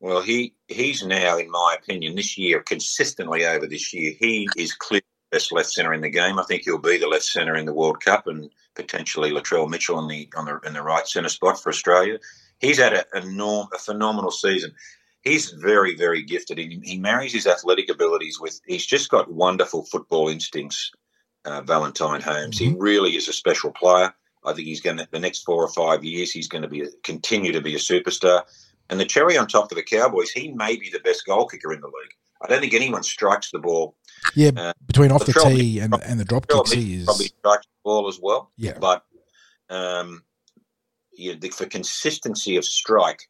Well, 0.00 0.22
he 0.22 0.54
he's 0.68 1.04
now, 1.04 1.36
in 1.36 1.50
my 1.50 1.76
opinion, 1.78 2.16
this 2.16 2.38
year 2.38 2.62
consistently 2.62 3.44
over 3.44 3.66
this 3.66 3.92
year, 3.92 4.14
he 4.18 4.48
is 4.56 4.72
clearly 4.72 5.04
the 5.30 5.36
best 5.36 5.52
left 5.52 5.70
centre 5.70 5.92
in 5.92 6.00
the 6.00 6.08
game. 6.08 6.38
I 6.38 6.44
think 6.44 6.62
he'll 6.64 6.78
be 6.78 6.96
the 6.96 7.06
left 7.06 7.24
centre 7.24 7.54
in 7.54 7.66
the 7.66 7.74
World 7.74 8.02
Cup, 8.02 8.26
and 8.26 8.50
potentially 8.74 9.30
Latrell 9.30 9.68
Mitchell 9.68 9.98
in 9.98 10.08
the 10.08 10.32
on 10.36 10.46
the 10.46 10.58
in 10.66 10.72
the 10.72 10.82
right 10.82 11.06
centre 11.06 11.28
spot 11.28 11.60
for 11.60 11.68
Australia. 11.68 12.18
He's 12.60 12.78
had 12.78 12.92
a, 12.92 13.04
a, 13.14 13.24
norm, 13.24 13.68
a 13.74 13.78
phenomenal 13.78 14.30
season 14.30 14.72
he's 15.22 15.50
very, 15.50 15.94
very 15.96 16.22
gifted. 16.22 16.58
He, 16.58 16.80
he 16.82 16.98
marries 16.98 17.32
his 17.32 17.46
athletic 17.46 17.88
abilities 17.88 18.38
with. 18.40 18.60
He's 18.66 18.86
just 18.86 19.10
got 19.10 19.32
wonderful 19.32 19.84
football 19.84 20.28
instincts. 20.28 20.90
Uh, 21.46 21.62
Valentine 21.62 22.20
Holmes. 22.20 22.60
Mm-hmm. 22.60 22.72
He 22.72 22.76
really 22.78 23.16
is 23.16 23.26
a 23.26 23.32
special 23.32 23.70
player. 23.72 24.12
I 24.44 24.52
think 24.52 24.66
he's 24.66 24.82
going 24.82 24.98
to 24.98 25.08
the 25.10 25.18
next 25.18 25.42
four 25.42 25.64
or 25.64 25.70
five 25.70 26.04
years. 26.04 26.30
He's 26.30 26.48
going 26.48 26.60
to 26.60 26.68
be 26.68 26.82
a, 26.82 26.88
continue 27.02 27.52
to 27.52 27.62
be 27.62 27.74
a 27.74 27.78
superstar. 27.78 28.42
And 28.90 29.00
the 29.00 29.06
cherry 29.06 29.38
on 29.38 29.46
top 29.46 29.70
for 29.70 29.74
the 29.74 29.82
Cowboys, 29.82 30.30
he 30.30 30.52
may 30.52 30.76
be 30.76 30.90
the 30.90 31.00
best 31.00 31.24
goal 31.24 31.46
kicker 31.46 31.72
in 31.72 31.80
the 31.80 31.86
league. 31.86 32.12
I 32.42 32.46
don't 32.48 32.60
think 32.60 32.74
anyone 32.74 33.02
strikes 33.02 33.50
the 33.50 33.58
ball. 33.58 33.96
Yeah, 34.34 34.50
uh, 34.54 34.72
between 34.86 35.12
off 35.12 35.24
the, 35.24 35.32
the 35.32 35.40
tee 35.48 35.78
and, 35.78 35.94
and 36.04 36.20
the 36.20 36.24
drop 36.24 36.46
kicks, 36.46 36.72
he 36.72 36.96
is 36.96 37.04
probably 37.04 37.26
strikes 37.26 37.66
the 37.66 37.80
ball 37.84 38.08
as 38.08 38.18
well. 38.20 38.50
Yeah, 38.58 38.78
but 38.78 39.04
um, 39.70 40.24
yeah, 41.12 41.34
the, 41.38 41.48
for 41.48 41.64
consistency 41.66 42.56
of 42.56 42.66
strike, 42.66 43.29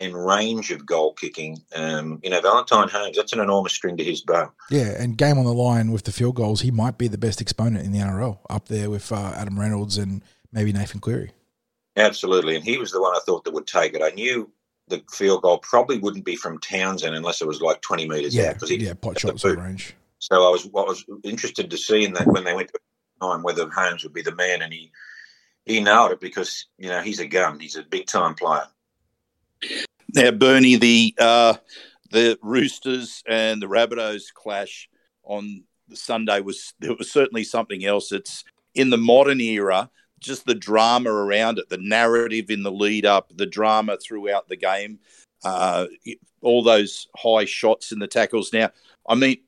and 0.00 0.26
range 0.26 0.70
of 0.70 0.86
goal 0.86 1.12
kicking. 1.12 1.58
Um, 1.74 2.20
you 2.22 2.30
know, 2.30 2.40
Valentine 2.40 2.88
Holmes, 2.88 3.16
that's 3.16 3.32
an 3.32 3.40
enormous 3.40 3.72
string 3.72 3.96
to 3.98 4.04
his 4.04 4.22
bow. 4.22 4.50
Yeah, 4.70 4.94
and 4.98 5.16
game 5.16 5.38
on 5.38 5.44
the 5.44 5.52
line 5.52 5.92
with 5.92 6.04
the 6.04 6.12
field 6.12 6.36
goals, 6.36 6.62
he 6.62 6.70
might 6.70 6.98
be 6.98 7.06
the 7.06 7.18
best 7.18 7.40
exponent 7.40 7.84
in 7.84 7.92
the 7.92 7.98
NRL, 7.98 8.38
up 8.48 8.68
there 8.68 8.90
with 8.90 9.12
uh, 9.12 9.32
Adam 9.36 9.60
Reynolds 9.60 9.98
and 9.98 10.22
maybe 10.52 10.72
Nathan 10.72 11.00
Cleary. 11.00 11.32
Absolutely, 11.96 12.56
and 12.56 12.64
he 12.64 12.78
was 12.78 12.92
the 12.92 13.00
one 13.00 13.14
I 13.14 13.20
thought 13.26 13.44
that 13.44 13.52
would 13.52 13.66
take 13.66 13.94
it. 13.94 14.02
I 14.02 14.10
knew 14.10 14.50
the 14.88 15.02
field 15.10 15.42
goal 15.42 15.58
probably 15.58 15.98
wouldn't 15.98 16.24
be 16.24 16.36
from 16.36 16.58
Townsend 16.58 17.14
unless 17.14 17.40
it 17.40 17.46
was 17.46 17.60
like 17.60 17.80
20 17.82 18.08
metres 18.08 18.34
yeah, 18.34 18.48
out. 18.48 18.54
Because 18.54 18.70
he 18.70 18.76
yeah, 18.76 18.94
pot 18.94 19.20
shots 19.20 19.44
range. 19.44 19.94
So 20.18 20.36
I 20.36 20.50
was, 20.50 20.66
I 20.66 20.82
was 20.82 21.04
interested 21.22 21.70
to 21.70 21.78
see 21.78 22.04
in 22.04 22.12
that 22.14 22.26
when 22.26 22.44
they 22.44 22.54
went 22.54 22.68
to 22.68 22.78
time 23.20 23.42
whether 23.42 23.68
Holmes 23.68 24.02
would 24.02 24.12
be 24.12 24.22
the 24.22 24.34
man, 24.34 24.62
and 24.62 24.72
he 24.72 24.90
he 25.64 25.80
nailed 25.80 26.12
it 26.12 26.20
because 26.20 26.66
you 26.78 26.88
know 26.88 27.00
he's 27.00 27.20
a 27.20 27.26
gun. 27.26 27.60
He's 27.60 27.76
a 27.76 27.82
big 27.82 28.06
time 28.06 28.34
player. 28.34 28.66
Now, 30.14 30.30
Bernie, 30.30 30.76
the 30.76 31.14
uh, 31.18 31.54
the 32.10 32.38
Roosters 32.42 33.22
and 33.26 33.62
the 33.62 33.66
Rabbitohs 33.66 34.32
clash 34.34 34.88
on 35.24 35.64
the 35.88 35.96
Sunday 35.96 36.40
was 36.40 36.74
there 36.80 36.94
was 36.94 37.10
certainly 37.10 37.44
something 37.44 37.84
else. 37.84 38.12
It's 38.12 38.44
in 38.74 38.90
the 38.90 38.98
modern 38.98 39.40
era, 39.40 39.90
just 40.18 40.46
the 40.46 40.54
drama 40.54 41.10
around 41.10 41.58
it, 41.58 41.68
the 41.68 41.78
narrative 41.78 42.50
in 42.50 42.62
the 42.62 42.72
lead 42.72 43.06
up, 43.06 43.32
the 43.36 43.46
drama 43.46 43.96
throughout 43.96 44.48
the 44.48 44.56
game, 44.56 44.98
uh, 45.44 45.86
all 46.42 46.62
those 46.62 47.08
high 47.16 47.44
shots 47.44 47.92
in 47.92 47.98
the 47.98 48.06
tackles. 48.06 48.52
Now, 48.52 48.70
I 49.08 49.14
mean, 49.14 49.38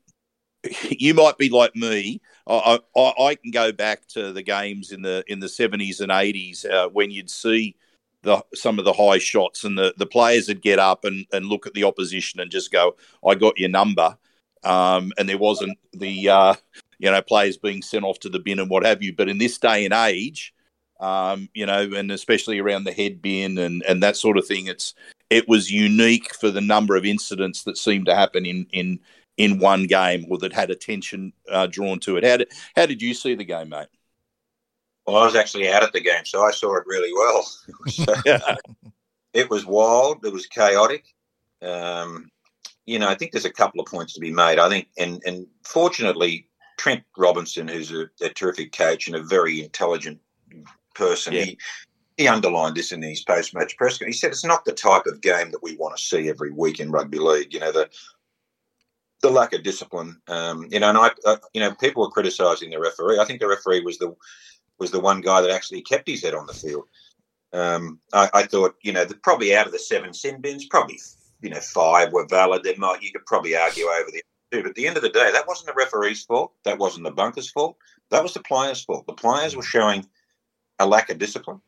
you 0.89 1.13
might 1.13 1.37
be 1.37 1.49
like 1.49 1.75
me. 1.75 2.21
I, 2.47 2.79
I, 2.95 3.13
I 3.19 3.35
can 3.35 3.51
go 3.51 3.71
back 3.71 4.07
to 4.09 4.31
the 4.31 4.43
games 4.43 4.91
in 4.91 5.01
the 5.01 5.23
in 5.27 5.39
the 5.39 5.49
seventies 5.49 5.99
and 5.99 6.11
eighties 6.11 6.65
uh, 6.65 6.87
when 6.89 7.11
you'd 7.11 7.29
see 7.29 7.75
the 8.23 8.43
some 8.53 8.79
of 8.79 8.85
the 8.85 8.93
high 8.93 9.19
shots, 9.19 9.63
and 9.63 9.77
the, 9.77 9.93
the 9.97 10.05
players 10.05 10.47
would 10.47 10.61
get 10.61 10.79
up 10.79 11.05
and, 11.05 11.25
and 11.31 11.45
look 11.45 11.67
at 11.67 11.73
the 11.73 11.83
opposition 11.83 12.39
and 12.39 12.49
just 12.49 12.71
go, 12.71 12.95
"I 13.25 13.35
got 13.35 13.59
your 13.59 13.69
number," 13.69 14.17
um, 14.63 15.13
and 15.17 15.29
there 15.29 15.37
wasn't 15.37 15.77
the 15.93 16.29
uh, 16.29 16.55
you 16.99 17.11
know 17.11 17.21
players 17.21 17.57
being 17.57 17.81
sent 17.81 18.05
off 18.05 18.19
to 18.19 18.29
the 18.29 18.39
bin 18.39 18.59
and 18.59 18.69
what 18.69 18.85
have 18.85 19.03
you. 19.03 19.13
But 19.13 19.29
in 19.29 19.37
this 19.37 19.57
day 19.57 19.85
and 19.85 19.93
age, 19.93 20.53
um, 20.99 21.49
you 21.53 21.65
know, 21.65 21.81
and 21.93 22.11
especially 22.11 22.59
around 22.59 22.85
the 22.85 22.93
head 22.93 23.21
bin 23.21 23.57
and 23.57 23.83
and 23.83 24.01
that 24.01 24.17
sort 24.17 24.37
of 24.37 24.47
thing, 24.47 24.67
it's 24.67 24.93
it 25.29 25.47
was 25.47 25.71
unique 25.71 26.33
for 26.35 26.49
the 26.49 26.61
number 26.61 26.95
of 26.95 27.05
incidents 27.05 27.63
that 27.63 27.77
seemed 27.77 28.05
to 28.05 28.15
happen 28.15 28.45
in 28.45 28.67
in 28.71 28.99
in 29.37 29.59
one 29.59 29.85
game 29.85 30.25
or 30.29 30.37
that 30.37 30.53
had 30.53 30.69
attention 30.69 31.33
uh, 31.51 31.67
drawn 31.67 31.99
to 31.99 32.17
it. 32.17 32.23
How 32.23 32.37
did 32.37 32.51
how 32.75 32.85
did 32.85 33.01
you 33.01 33.13
see 33.13 33.35
the 33.35 33.43
game, 33.43 33.69
mate? 33.69 33.87
Well, 35.05 35.17
I 35.17 35.25
was 35.25 35.35
actually 35.35 35.69
out 35.69 35.83
at 35.83 35.91
the 35.93 36.01
game, 36.01 36.25
so 36.25 36.43
I 36.43 36.51
saw 36.51 36.75
it 36.77 36.83
really 36.85 37.11
well. 37.13 37.47
it 39.33 39.49
was 39.49 39.65
wild. 39.65 40.25
It 40.25 40.31
was 40.31 40.45
chaotic. 40.45 41.13
Um, 41.61 42.29
you 42.85 42.99
know, 42.99 43.09
I 43.09 43.15
think 43.15 43.31
there's 43.31 43.45
a 43.45 43.51
couple 43.51 43.81
of 43.81 43.87
points 43.87 44.13
to 44.13 44.19
be 44.19 44.31
made. 44.31 44.59
I 44.59 44.69
think, 44.69 44.87
and 44.97 45.21
and 45.25 45.47
fortunately, 45.63 46.47
Trent 46.77 47.03
Robinson, 47.17 47.67
who's 47.67 47.91
a, 47.91 48.09
a 48.21 48.29
terrific 48.29 48.71
coach 48.71 49.07
and 49.07 49.15
a 49.15 49.23
very 49.23 49.61
intelligent 49.61 50.19
person, 50.95 51.33
yeah. 51.33 51.43
he 51.43 51.57
he 52.17 52.27
underlined 52.27 52.75
this 52.75 52.91
in 52.91 53.01
his 53.01 53.23
post-match 53.23 53.75
press. 53.75 53.97
He 53.97 54.11
said 54.11 54.31
it's 54.31 54.45
not 54.45 54.65
the 54.65 54.71
type 54.71 55.05
of 55.07 55.21
game 55.21 55.51
that 55.51 55.63
we 55.63 55.75
want 55.77 55.97
to 55.97 56.03
see 56.03 56.29
every 56.29 56.51
week 56.51 56.79
in 56.79 56.91
rugby 56.91 57.19
league. 57.19 57.53
You 57.53 57.59
know, 57.59 57.71
the 57.71 57.89
the 59.21 59.31
lack 59.31 59.53
of 59.53 59.63
discipline. 59.63 60.21
Um, 60.27 60.67
you 60.69 60.79
know, 60.79 60.89
and 60.89 60.97
I, 60.97 61.11
uh, 61.25 61.37
you 61.53 61.61
know, 61.61 61.73
people 61.75 62.03
were 62.03 62.11
criticising 62.11 62.69
the 62.69 62.79
referee. 62.79 63.19
I 63.19 63.25
think 63.25 63.39
the 63.39 63.47
referee 63.47 63.81
was 63.81 63.97
the 63.97 64.13
was 64.79 64.91
the 64.91 64.99
one 64.99 65.21
guy 65.21 65.41
that 65.41 65.51
actually 65.51 65.81
kept 65.81 66.07
his 66.07 66.23
head 66.23 66.33
on 66.33 66.45
the 66.45 66.53
field. 66.53 66.85
Um, 67.53 67.99
I, 68.11 68.29
I, 68.33 68.43
thought, 68.43 68.75
you 68.81 68.91
know, 68.91 69.05
probably 69.21 69.55
out 69.55 69.67
of 69.67 69.71
the 69.71 69.79
seven 69.79 70.13
sin 70.13 70.41
bins, 70.41 70.65
probably 70.65 70.99
you 71.41 71.49
know 71.49 71.59
five 71.59 72.11
were 72.11 72.25
valid. 72.27 72.63
There 72.63 72.73
might 72.77 73.03
you 73.03 73.11
could 73.11 73.25
probably 73.25 73.55
argue 73.55 73.85
over 73.85 74.09
the 74.11 74.23
two, 74.51 74.63
but 74.63 74.69
at 74.69 74.75
the 74.75 74.87
end 74.87 74.97
of 74.97 75.03
the 75.03 75.09
day, 75.09 75.31
that 75.31 75.47
wasn't 75.47 75.67
the 75.67 75.73
referee's 75.77 76.23
fault. 76.23 76.53
That 76.65 76.79
wasn't 76.79 77.05
the 77.05 77.11
bunkers' 77.11 77.51
fault. 77.51 77.77
That 78.09 78.23
was 78.23 78.33
the 78.33 78.41
players' 78.41 78.83
fault. 78.83 79.05
The 79.05 79.13
players 79.13 79.55
were 79.55 79.63
showing 79.63 80.07
a 80.79 80.87
lack 80.87 81.11
of 81.11 81.19
discipline. 81.19 81.61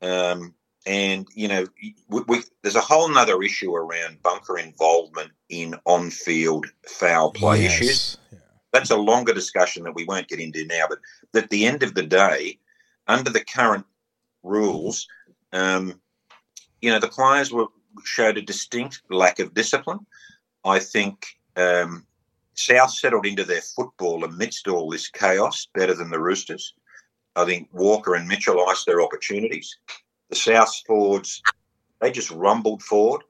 Um, 0.00 0.54
and 0.86 1.28
you 1.34 1.48
know, 1.48 1.66
we, 2.08 2.22
we, 2.26 2.40
there's 2.62 2.76
a 2.76 2.80
whole 2.80 3.14
other 3.18 3.42
issue 3.42 3.74
around 3.74 4.22
bunker 4.22 4.56
involvement 4.56 5.32
in 5.50 5.74
on-field 5.84 6.66
foul 6.86 7.30
play 7.32 7.64
yes. 7.64 7.80
issues. 7.80 8.18
Yeah 8.32 8.38
that's 8.72 8.90
a 8.90 8.96
longer 8.96 9.32
discussion 9.32 9.82
that 9.84 9.94
we 9.94 10.04
won't 10.04 10.28
get 10.28 10.40
into 10.40 10.66
now. 10.66 10.86
But 10.88 11.42
at 11.42 11.50
the 11.50 11.66
end 11.66 11.82
of 11.82 11.94
the 11.94 12.02
day, 12.02 12.58
under 13.06 13.30
the 13.30 13.44
current 13.44 13.84
rules, 14.42 15.06
um, 15.52 16.00
you 16.80 16.90
know, 16.90 17.00
the 17.00 17.08
players 17.08 17.52
were 17.52 17.66
showed 18.04 18.38
a 18.38 18.42
distinct 18.42 19.02
lack 19.10 19.38
of 19.38 19.54
discipline. 19.54 20.06
I 20.64 20.78
think 20.78 21.26
um, 21.56 22.06
South 22.54 22.90
settled 22.90 23.26
into 23.26 23.44
their 23.44 23.60
football 23.60 24.24
amidst 24.24 24.68
all 24.68 24.90
this 24.90 25.08
chaos 25.08 25.66
better 25.74 25.94
than 25.94 26.10
the 26.10 26.20
Roosters. 26.20 26.74
I 27.36 27.44
think 27.44 27.68
Walker 27.72 28.14
and 28.14 28.28
Mitchell 28.28 28.64
iced 28.68 28.86
their 28.86 29.02
opportunities. 29.02 29.76
The 30.28 30.36
South 30.36 30.74
forwards, 30.86 31.42
they 32.00 32.10
just 32.10 32.30
rumbled 32.30 32.82
forward. 32.82 33.22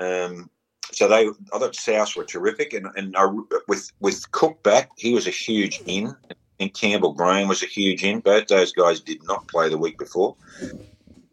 Um, 0.00 0.50
so 0.92 1.08
they, 1.08 1.28
I 1.52 1.58
thought 1.58 1.74
South 1.74 2.16
were 2.16 2.24
terrific, 2.24 2.72
and 2.72 2.86
and 2.96 3.16
I, 3.16 3.26
with 3.66 3.90
with 4.00 4.30
Cook 4.32 4.62
back, 4.62 4.90
he 4.96 5.12
was 5.12 5.26
a 5.26 5.30
huge 5.30 5.80
in, 5.86 6.14
and 6.60 6.74
Campbell 6.74 7.12
Graham 7.12 7.48
was 7.48 7.62
a 7.62 7.66
huge 7.66 8.04
in. 8.04 8.20
Both 8.20 8.48
those 8.48 8.72
guys 8.72 9.00
did 9.00 9.22
not 9.24 9.48
play 9.48 9.68
the 9.68 9.78
week 9.78 9.98
before. 9.98 10.36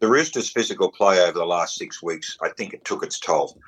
The 0.00 0.08
Roosters' 0.08 0.50
physical 0.50 0.90
play 0.90 1.20
over 1.22 1.38
the 1.38 1.46
last 1.46 1.76
six 1.76 2.02
weeks, 2.02 2.36
I 2.42 2.50
think 2.50 2.74
it 2.74 2.84
took 2.84 3.02
its 3.02 3.18
toll. 3.18 3.58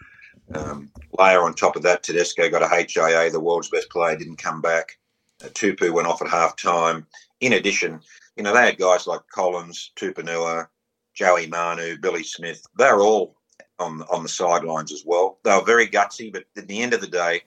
Um, 0.54 0.90
layer 1.18 1.42
on 1.42 1.54
top 1.54 1.76
of 1.76 1.82
that, 1.82 2.02
Tedesco 2.02 2.50
got 2.50 2.62
a 2.62 2.68
HIA, 2.68 3.30
the 3.30 3.40
world's 3.40 3.70
best 3.70 3.90
player, 3.90 4.16
didn't 4.16 4.36
come 4.36 4.60
back. 4.60 4.98
Uh, 5.42 5.48
Tupou 5.48 5.92
went 5.92 6.08
off 6.08 6.22
at 6.22 6.28
half 6.28 6.56
time. 6.56 7.06
In 7.40 7.54
addition, 7.54 8.00
you 8.36 8.42
know, 8.42 8.52
they 8.52 8.66
had 8.66 8.78
guys 8.78 9.06
like 9.06 9.20
Collins, 9.32 9.92
Tupouniua, 9.96 10.68
Joey 11.14 11.46
Manu, 11.46 11.98
Billy 11.98 12.22
Smith. 12.22 12.62
They're 12.76 13.00
all 13.00 13.37
on 13.78 14.02
on 14.10 14.22
the 14.22 14.28
sidelines 14.28 14.92
as 14.92 15.04
well. 15.04 15.38
They 15.44 15.54
were 15.54 15.64
very 15.64 15.86
gutsy, 15.86 16.32
but 16.32 16.44
at 16.56 16.68
the 16.68 16.80
end 16.80 16.94
of 16.94 17.00
the 17.00 17.06
day, 17.06 17.42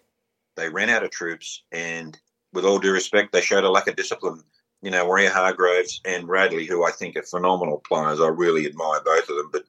they 0.56 0.70
ran 0.70 0.90
out 0.90 1.04
of 1.04 1.12
troops, 1.12 1.64
and 1.72 2.18
with 2.54 2.66
all 2.66 2.80
due 2.80 2.92
respect, 2.92 3.32
they 3.32 3.42
showed 3.42 3.64
a 3.64 3.70
lack 3.70 3.88
of 3.88 3.96
discipline. 3.96 4.44
You 4.82 4.92
know, 4.92 5.06
Waerea-Hargreaves 5.06 6.02
and 6.06 6.28
Radley, 6.28 6.66
who 6.66 6.84
I 6.84 6.92
think 6.92 7.16
are 7.16 7.22
phenomenal 7.22 7.82
players. 7.88 8.20
I 8.20 8.28
really 8.28 8.66
admire 8.66 9.00
both 9.06 9.30
of 9.30 9.38
them. 9.38 9.50
But 9.52 9.64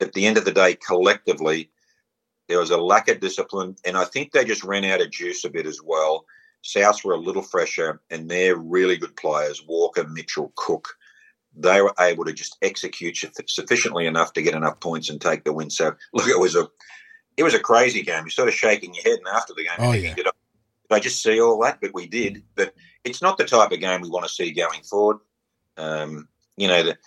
at 0.00 0.12
the 0.12 0.26
end 0.26 0.36
of 0.36 0.44
the 0.44 0.52
day, 0.52 0.74
collectively, 0.74 1.70
there 2.48 2.58
was 2.58 2.70
a 2.70 2.76
lack 2.76 3.08
of 3.08 3.20
discipline, 3.20 3.76
and 3.84 3.96
I 3.96 4.04
think 4.04 4.30
they 4.30 4.44
just 4.44 4.62
ran 4.62 4.84
out 4.84 5.00
of 5.00 5.10
juice 5.10 5.44
a 5.44 5.50
bit 5.50 5.66
as 5.66 5.80
well. 5.82 6.26
South 6.60 7.02
were 7.02 7.14
a 7.14 7.18
little 7.18 7.42
fresher, 7.42 8.02
and 8.10 8.28
they're 8.28 8.56
really 8.56 8.96
good 8.96 9.16
players. 9.16 9.64
Walker, 9.66 10.06
Mitchell, 10.06 10.52
Cook 10.54 10.96
they 11.56 11.80
were 11.82 11.94
able 12.00 12.24
to 12.24 12.32
just 12.32 12.56
execute 12.62 13.18
sufficiently 13.46 14.06
enough 14.06 14.32
to 14.32 14.42
get 14.42 14.54
enough 14.54 14.80
points 14.80 15.10
and 15.10 15.20
take 15.20 15.44
the 15.44 15.52
win. 15.52 15.70
So 15.70 15.94
look, 16.12 16.28
it 16.28 16.38
was 16.38 16.56
a 16.56 16.68
it 17.36 17.42
was 17.42 17.54
a 17.54 17.60
crazy 17.60 18.02
game. 18.02 18.24
You're 18.24 18.30
sort 18.30 18.48
of 18.48 18.54
shaking 18.54 18.94
your 18.94 19.04
head, 19.04 19.18
and 19.18 19.28
after 19.34 19.54
the 19.54 19.64
game, 19.64 19.72
oh, 19.78 19.92
yeah. 19.92 20.14
did, 20.14 20.26
I, 20.26 20.30
did 20.88 20.96
I 20.96 21.00
just 21.00 21.22
see 21.22 21.40
all 21.40 21.60
that? 21.62 21.80
But 21.80 21.94
we 21.94 22.06
did. 22.06 22.42
But 22.54 22.74
it's 23.04 23.22
not 23.22 23.38
the 23.38 23.44
type 23.44 23.72
of 23.72 23.80
game 23.80 24.00
we 24.00 24.10
want 24.10 24.26
to 24.26 24.32
see 24.32 24.52
going 24.52 24.82
forward. 24.82 25.18
Um, 25.76 26.28
you 26.56 26.68
know, 26.68 26.82
the, 26.82 26.98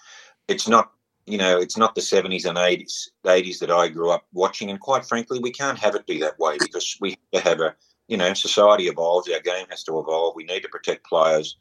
it's 0.47 0.67
not 0.67 0.91
you 1.25 1.37
know 1.37 1.59
it's 1.59 1.77
not 1.77 1.95
the 1.95 2.01
70s 2.01 2.45
and 2.45 2.57
80s 2.57 3.09
80s 3.25 3.59
that 3.59 3.71
I 3.71 3.87
grew 3.87 4.11
up 4.11 4.25
watching, 4.33 4.69
and 4.69 4.79
quite 4.79 5.05
frankly, 5.05 5.39
we 5.39 5.51
can't 5.51 5.79
have 5.79 5.95
it 5.95 6.07
be 6.07 6.19
that 6.19 6.39
way 6.39 6.57
because 6.59 6.97
we 6.99 7.11
have 7.11 7.43
to 7.43 7.49
have 7.49 7.59
a 7.61 7.75
you 8.07 8.17
know 8.17 8.33
society 8.33 8.85
evolves, 8.87 9.29
our 9.29 9.39
game 9.39 9.65
has 9.69 9.83
to 9.83 9.99
evolve. 9.99 10.35
We 10.35 10.43
need 10.43 10.61
to 10.61 10.69
protect 10.69 11.05
players. 11.05 11.57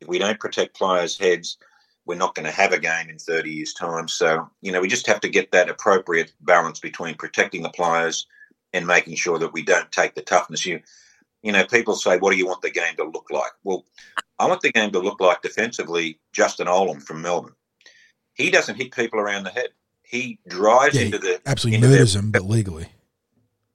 If 0.00 0.06
we 0.06 0.18
don't 0.18 0.38
protect 0.38 0.76
players' 0.76 1.18
heads, 1.18 1.58
we're 2.08 2.16
not 2.16 2.34
going 2.34 2.46
to 2.46 2.50
have 2.50 2.72
a 2.72 2.78
game 2.78 3.10
in 3.10 3.18
30 3.18 3.50
years' 3.50 3.74
time. 3.74 4.08
So, 4.08 4.48
you 4.62 4.72
know, 4.72 4.80
we 4.80 4.88
just 4.88 5.06
have 5.06 5.20
to 5.20 5.28
get 5.28 5.52
that 5.52 5.68
appropriate 5.68 6.32
balance 6.40 6.80
between 6.80 7.14
protecting 7.14 7.62
the 7.62 7.68
players 7.68 8.26
and 8.72 8.86
making 8.86 9.16
sure 9.16 9.38
that 9.38 9.52
we 9.52 9.62
don't 9.62 9.92
take 9.92 10.14
the 10.14 10.22
toughness. 10.22 10.64
You, 10.64 10.80
you 11.42 11.52
know, 11.52 11.64
people 11.66 11.94
say, 11.94 12.16
what 12.16 12.32
do 12.32 12.38
you 12.38 12.46
want 12.46 12.62
the 12.62 12.70
game 12.70 12.96
to 12.96 13.04
look 13.04 13.26
like? 13.30 13.52
Well, 13.62 13.84
I 14.38 14.46
want 14.46 14.62
the 14.62 14.72
game 14.72 14.90
to 14.92 15.00
look 15.00 15.20
like 15.20 15.42
defensively 15.42 16.18
Justin 16.32 16.66
Olam 16.66 17.02
from 17.02 17.20
Melbourne. 17.20 17.54
He 18.32 18.50
doesn't 18.50 18.76
hit 18.76 18.92
people 18.92 19.20
around 19.20 19.44
the 19.44 19.50
head. 19.50 19.68
He 20.02 20.38
drives 20.48 20.96
yeah, 20.96 21.02
into 21.02 21.18
the 21.18 21.40
absolutely 21.44 21.86
murders 21.86 22.14
them, 22.14 22.30
but 22.30 22.42
legally. 22.42 22.88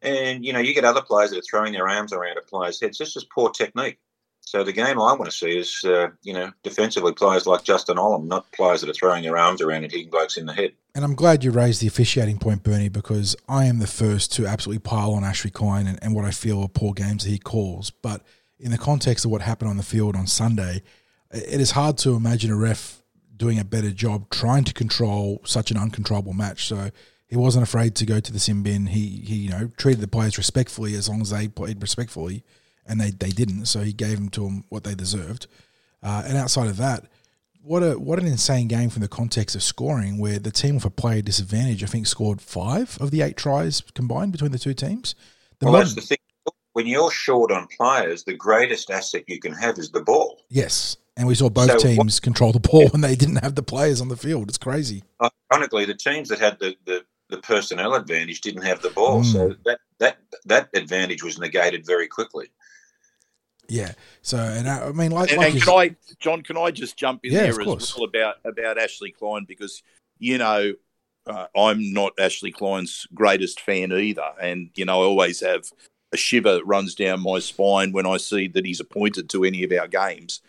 And 0.01 0.43
you 0.43 0.51
know, 0.53 0.59
you 0.59 0.73
get 0.73 0.85
other 0.85 1.03
players 1.03 1.29
that 1.29 1.37
are 1.37 1.47
throwing 1.49 1.73
their 1.73 1.87
arms 1.87 2.11
around 2.11 2.37
a 2.37 2.41
player's 2.41 2.81
head. 2.81 2.89
It's 2.89 2.97
just 2.97 3.29
poor 3.29 3.51
technique. 3.51 3.99
So 4.45 4.63
the 4.63 4.73
game 4.73 5.01
I 5.01 5.13
want 5.13 5.25
to 5.25 5.31
see 5.31 5.57
is, 5.57 5.83
uh, 5.83 6.09
you 6.21 6.33
know, 6.33 6.51
defensively 6.63 7.13
players 7.13 7.47
like 7.47 7.63
Justin 7.63 7.97
Olam, 7.97 8.25
not 8.25 8.51
players 8.51 8.81
that 8.81 8.89
are 8.89 8.93
throwing 8.93 9.23
their 9.23 9.37
arms 9.37 9.61
around 9.61 9.83
and 9.83 9.91
hitting 9.91 10.09
blokes 10.09 10.37
in 10.37 10.45
the 10.45 10.53
head. 10.53 10.73
And 10.93 11.03
I'm 11.03 11.15
glad 11.15 11.43
you 11.43 11.51
raised 11.51 11.81
the 11.81 11.87
officiating 11.87 12.37
point, 12.37 12.61
Bernie, 12.61 12.89
because 12.89 13.35
I 13.47 13.65
am 13.65 13.79
the 13.79 13.87
first 13.87 14.31
to 14.33 14.45
absolutely 14.45 14.79
pile 14.79 15.13
on 15.13 15.23
Ashley 15.23 15.49
Klein 15.49 15.87
and, 15.87 15.97
and 16.03 16.13
what 16.13 16.25
I 16.25 16.31
feel 16.31 16.61
are 16.61 16.67
poor 16.67 16.93
games 16.93 17.23
that 17.23 17.31
he 17.31 17.39
calls. 17.39 17.89
But 17.89 18.21
in 18.59 18.69
the 18.69 18.77
context 18.77 19.25
of 19.25 19.31
what 19.31 19.41
happened 19.41 19.69
on 19.69 19.77
the 19.77 19.83
field 19.83 20.15
on 20.15 20.27
Sunday, 20.27 20.83
it 21.31 21.59
is 21.59 21.71
hard 21.71 21.97
to 21.99 22.13
imagine 22.13 22.51
a 22.51 22.55
ref 22.55 23.01
doing 23.35 23.57
a 23.57 23.65
better 23.65 23.91
job 23.91 24.29
trying 24.29 24.65
to 24.65 24.73
control 24.73 25.41
such 25.45 25.71
an 25.71 25.77
uncontrollable 25.77 26.33
match. 26.33 26.67
So 26.67 26.91
he 27.27 27.37
wasn't 27.37 27.63
afraid 27.63 27.95
to 27.95 28.05
go 28.05 28.19
to 28.19 28.31
the 28.31 28.39
sin 28.39 28.61
bin. 28.61 28.87
He, 28.87 29.07
he 29.25 29.35
you 29.35 29.49
know, 29.49 29.71
treated 29.77 30.01
the 30.01 30.07
players 30.07 30.37
respectfully 30.37 30.95
as 30.95 31.09
long 31.09 31.21
as 31.21 31.31
they 31.31 31.47
played 31.47 31.81
respectfully 31.81 32.43
and 32.85 32.99
they, 32.99 33.11
they 33.11 33.29
didn't. 33.29 33.65
So 33.65 33.81
he 33.81 33.93
gave 33.93 34.17
them 34.17 34.29
to 34.29 34.41
them 34.41 34.65
what 34.69 34.83
they 34.83 34.95
deserved. 34.95 35.47
Uh, 36.01 36.23
and 36.25 36.37
outside 36.37 36.67
of 36.67 36.77
that, 36.77 37.05
what 37.63 37.81
a 37.81 37.97
what 37.97 38.19
an 38.19 38.27
insane 38.27 38.67
game 38.67 38.89
from 38.89 39.01
the 39.01 39.07
context 39.07 39.55
of 39.55 39.63
scoring, 39.63 40.17
where 40.17 40.37
the 40.37 40.51
team 40.51 40.75
with 40.75 40.85
a 40.85 40.89
player 40.89 41.21
disadvantage, 41.21 41.83
I 41.83 41.87
think, 41.87 42.07
scored 42.07 42.41
five 42.41 42.97
of 42.99 43.09
the 43.09 43.21
eight 43.21 43.37
tries 43.37 43.81
combined 43.93 44.33
between 44.33 44.51
the 44.51 44.59
two 44.59 44.73
teams. 44.73 45.15
The 45.59 45.65
well, 45.65 45.73
modern, 45.73 45.87
that's 45.87 45.95
the 45.95 46.01
thing. 46.01 46.17
When 46.73 46.87
you're 46.87 47.11
short 47.11 47.51
on 47.51 47.67
players, 47.77 48.23
the 48.23 48.33
greatest 48.33 48.89
asset 48.89 49.23
you 49.27 49.39
can 49.39 49.53
have 49.53 49.77
is 49.77 49.91
the 49.91 50.01
ball. 50.01 50.41
Yes, 50.49 50.97
and 51.15 51.27
we 51.27 51.35
saw 51.35 51.49
both 51.49 51.71
so 51.71 51.77
teams 51.77 51.97
what, 51.97 52.21
control 52.21 52.51
the 52.51 52.59
ball 52.59 52.87
when 52.89 53.01
they 53.01 53.15
didn't 53.15 53.37
have 53.37 53.55
the 53.55 53.63
players 53.63 54.01
on 54.01 54.09
the 54.09 54.17
field. 54.17 54.49
It's 54.49 54.57
crazy. 54.57 55.03
Ironically, 55.51 55.85
the 55.85 55.93
teams 55.93 56.29
that 56.29 56.39
had 56.39 56.59
the, 56.59 56.75
the, 56.85 57.05
the 57.29 57.37
personnel 57.37 57.93
advantage 57.93 58.41
didn't 58.41 58.63
have 58.63 58.81
the 58.81 58.89
ball, 58.89 59.21
mm. 59.21 59.31
so 59.31 59.55
that, 59.65 59.79
that 59.99 60.17
that 60.45 60.69
advantage 60.73 61.23
was 61.23 61.39
negated 61.39 61.85
very 61.85 62.07
quickly. 62.07 62.47
Yeah. 63.73 63.93
So, 64.21 64.37
and 64.37 64.69
I, 64.69 64.87
I 64.87 64.91
mean, 64.91 65.11
like, 65.11 65.31
and, 65.31 65.39
like 65.39 65.53
and 65.53 65.61
can 65.63 65.73
I, 65.73 65.95
John? 66.19 66.43
Can 66.43 66.57
I 66.57 66.69
just 66.69 66.95
jump 66.95 67.21
in 67.23 67.33
yeah, 67.33 67.51
there 67.51 67.61
as 67.61 67.95
well 67.97 68.05
about 68.05 68.35
about 68.45 68.77
Ashley 68.77 69.11
Klein 69.11 69.45
because 69.47 69.81
you 70.19 70.37
know 70.37 70.73
uh, 71.25 71.47
I'm 71.55 71.91
not 71.91 72.13
Ashley 72.19 72.51
Klein's 72.51 73.07
greatest 73.15 73.59
fan 73.59 73.91
either, 73.91 74.29
and 74.39 74.69
you 74.75 74.85
know 74.85 75.01
I 75.01 75.05
always 75.05 75.41
have 75.41 75.65
a 76.11 76.17
shiver 76.17 76.53
that 76.53 76.67
runs 76.67 76.93
down 76.93 77.21
my 77.21 77.39
spine 77.39 77.91
when 77.91 78.05
I 78.05 78.17
see 78.17 78.47
that 78.49 78.65
he's 78.65 78.79
appointed 78.79 79.27
to 79.31 79.43
any 79.43 79.63
of 79.63 79.71
our 79.71 79.87
games. 79.87 80.41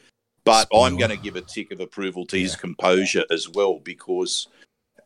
But 0.45 0.67
Spoiler. 0.67 0.87
I'm 0.87 0.99
going 0.99 1.11
to 1.11 1.17
give 1.17 1.37
a 1.37 1.41
tick 1.41 1.73
of 1.73 1.81
approval 1.81 2.27
to 2.27 2.37
yeah. 2.37 2.43
his 2.43 2.57
composure 2.57 3.25
as 3.31 3.49
well 3.49 3.81
because. 3.81 4.49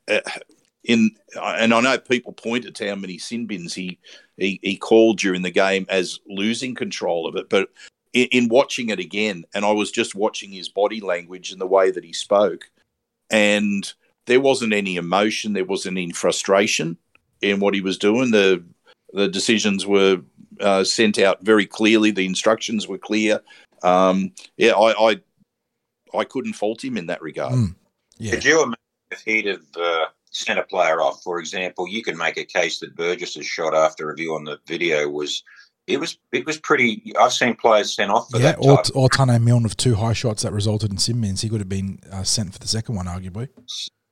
Uh, 0.09 0.21
in 0.85 1.11
and 1.41 1.75
I 1.75 1.81
know 1.81 1.99
people 1.99 2.33
pointed 2.33 2.75
to 2.77 2.89
how 2.89 2.95
many 2.95 3.19
sin 3.19 3.47
bins 3.47 3.75
he, 3.75 3.99
he 4.37 4.59
he 4.63 4.77
called 4.77 5.19
during 5.19 5.43
the 5.43 5.51
game 5.51 5.85
as 5.89 6.19
losing 6.27 6.75
control 6.75 7.27
of 7.27 7.37
it, 7.37 7.51
but 7.51 7.69
in, 8.13 8.29
in 8.33 8.49
watching 8.49 8.91
it 8.91 8.99
again, 8.99 9.45
and 9.55 9.65
I 9.65 9.73
was 9.73 9.91
just 9.91 10.15
watching 10.15 10.53
his 10.53 10.69
body 10.69 11.01
language 11.01 11.53
and 11.53 11.61
the 11.61 11.67
way 11.67 11.91
that 11.91 12.05
he 12.05 12.13
spoke, 12.13 12.71
and 13.31 13.93
there 14.27 14.41
wasn't 14.41 14.73
any 14.73 14.97
emotion, 14.97 15.53
there 15.53 15.65
wasn't 15.65 15.99
any 15.99 16.13
frustration 16.13 16.97
in 17.41 17.61
what 17.61 17.75
he 17.75 17.81
was 17.81 17.99
doing. 17.99 18.31
The 18.31 18.65
the 19.13 19.29
decisions 19.29 19.87
were 19.87 20.21
uh, 20.61 20.85
sent 20.85 21.19
out 21.19 21.43
very 21.43 21.67
clearly. 21.67 22.11
The 22.11 22.27
instructions 22.27 22.87
were 22.87 22.99
clear. 22.99 23.41
Um, 23.83 24.33
yeah, 24.57 24.73
I, 24.73 25.13
I, 25.13 25.21
I 26.15 26.25
couldn't 26.25 26.55
fault 26.55 26.85
him 26.85 26.97
in 26.97 27.07
that 27.07 27.23
regard. 27.23 27.55
Mm, 27.55 27.75
yeah. 28.19 28.33
Could 28.33 28.45
you 28.45 28.63
imagine 28.63 28.77
if 29.11 29.21
he'd 29.21 29.47
have 29.47 29.77
uh, 29.81 30.07
sent 30.31 30.59
a 30.59 30.65
player 30.65 31.01
off? 31.01 31.23
For 31.23 31.39
example, 31.39 31.89
you 31.89 32.03
can 32.03 32.19
make 32.19 32.37
a 32.37 32.45
case 32.45 32.81
that 32.81 32.97
Burgess's 32.97 33.47
shot 33.47 33.75
after 33.75 34.07
review 34.07 34.35
on 34.35 34.45
the 34.45 34.59
video 34.67 35.09
was 35.09 35.43
it 35.89 35.99
was 35.99 36.19
it 36.33 36.47
was 36.47 36.59
pretty. 36.59 37.13
I've 37.19 37.33
seen 37.33 37.57
players 37.57 37.95
sent 37.95 38.11
off 38.11 38.31
for 38.31 38.39
yeah, 38.39 38.53
that. 38.53 38.59
or, 38.61 38.79
or 38.95 39.09
Taane 39.09 39.43
Milne 39.43 39.65
of 39.65 39.77
two 39.77 39.95
high 39.95 40.13
shots 40.13 40.43
that 40.43 40.53
resulted 40.53 40.93
in 40.93 40.99
Simmons. 40.99 41.41
He 41.41 41.49
could 41.49 41.61
have 41.61 41.69
been 41.69 41.99
uh, 42.13 42.23
sent 42.23 42.53
for 42.53 42.59
the 42.59 42.69
second 42.69 42.95
one, 42.95 43.07
arguably. 43.07 43.49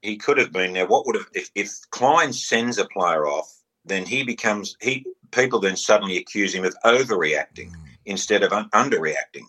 He 0.00 0.16
could 0.16 0.38
have 0.38 0.52
been 0.52 0.72
there. 0.72 0.86
What 0.86 1.06
would 1.06 1.16
have 1.16 1.26
if, 1.34 1.50
if 1.54 1.70
Klein 1.90 2.32
sends 2.32 2.78
a 2.78 2.86
player 2.86 3.26
off, 3.26 3.52
then 3.84 4.06
he 4.06 4.24
becomes 4.24 4.76
he. 4.80 5.06
People 5.32 5.60
then 5.60 5.76
suddenly 5.76 6.16
accuse 6.16 6.54
him 6.54 6.64
of 6.64 6.74
overreacting 6.84 7.70
mm. 7.70 7.88
instead 8.06 8.42
of 8.42 8.52
un- 8.52 8.70
underreacting. 8.70 9.44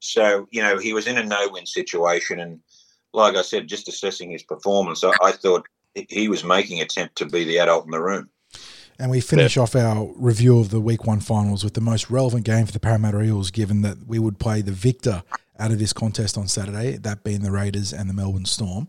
So 0.00 0.48
you 0.50 0.60
know 0.60 0.78
he 0.78 0.92
was 0.92 1.06
in 1.06 1.16
a 1.16 1.24
no-win 1.24 1.66
situation, 1.66 2.40
and 2.40 2.60
like 3.12 3.36
I 3.36 3.42
said, 3.42 3.68
just 3.68 3.88
assessing 3.88 4.32
his 4.32 4.42
performance, 4.42 5.04
I, 5.04 5.12
I 5.22 5.32
thought 5.32 5.66
he 5.94 6.28
was 6.28 6.42
making 6.42 6.80
attempt 6.80 7.16
to 7.16 7.26
be 7.26 7.44
the 7.44 7.58
adult 7.58 7.84
in 7.84 7.92
the 7.92 8.02
room. 8.02 8.30
And 8.98 9.10
we 9.10 9.20
finish 9.20 9.56
yeah. 9.56 9.62
off 9.62 9.76
our 9.76 10.10
review 10.16 10.58
of 10.58 10.70
the 10.70 10.80
week 10.80 11.06
one 11.06 11.20
finals 11.20 11.62
with 11.62 11.74
the 11.74 11.80
most 11.80 12.10
relevant 12.10 12.44
game 12.44 12.66
for 12.66 12.72
the 12.72 12.80
Parramatta 12.80 13.22
Eels, 13.22 13.50
given 13.50 13.82
that 13.82 14.06
we 14.06 14.18
would 14.18 14.38
play 14.40 14.60
the 14.60 14.72
victor 14.72 15.22
out 15.58 15.70
of 15.70 15.78
this 15.78 15.92
contest 15.92 16.36
on 16.36 16.48
Saturday, 16.48 16.96
that 16.96 17.22
being 17.22 17.42
the 17.42 17.52
Raiders 17.52 17.92
and 17.92 18.08
the 18.08 18.14
Melbourne 18.14 18.44
Storm. 18.44 18.88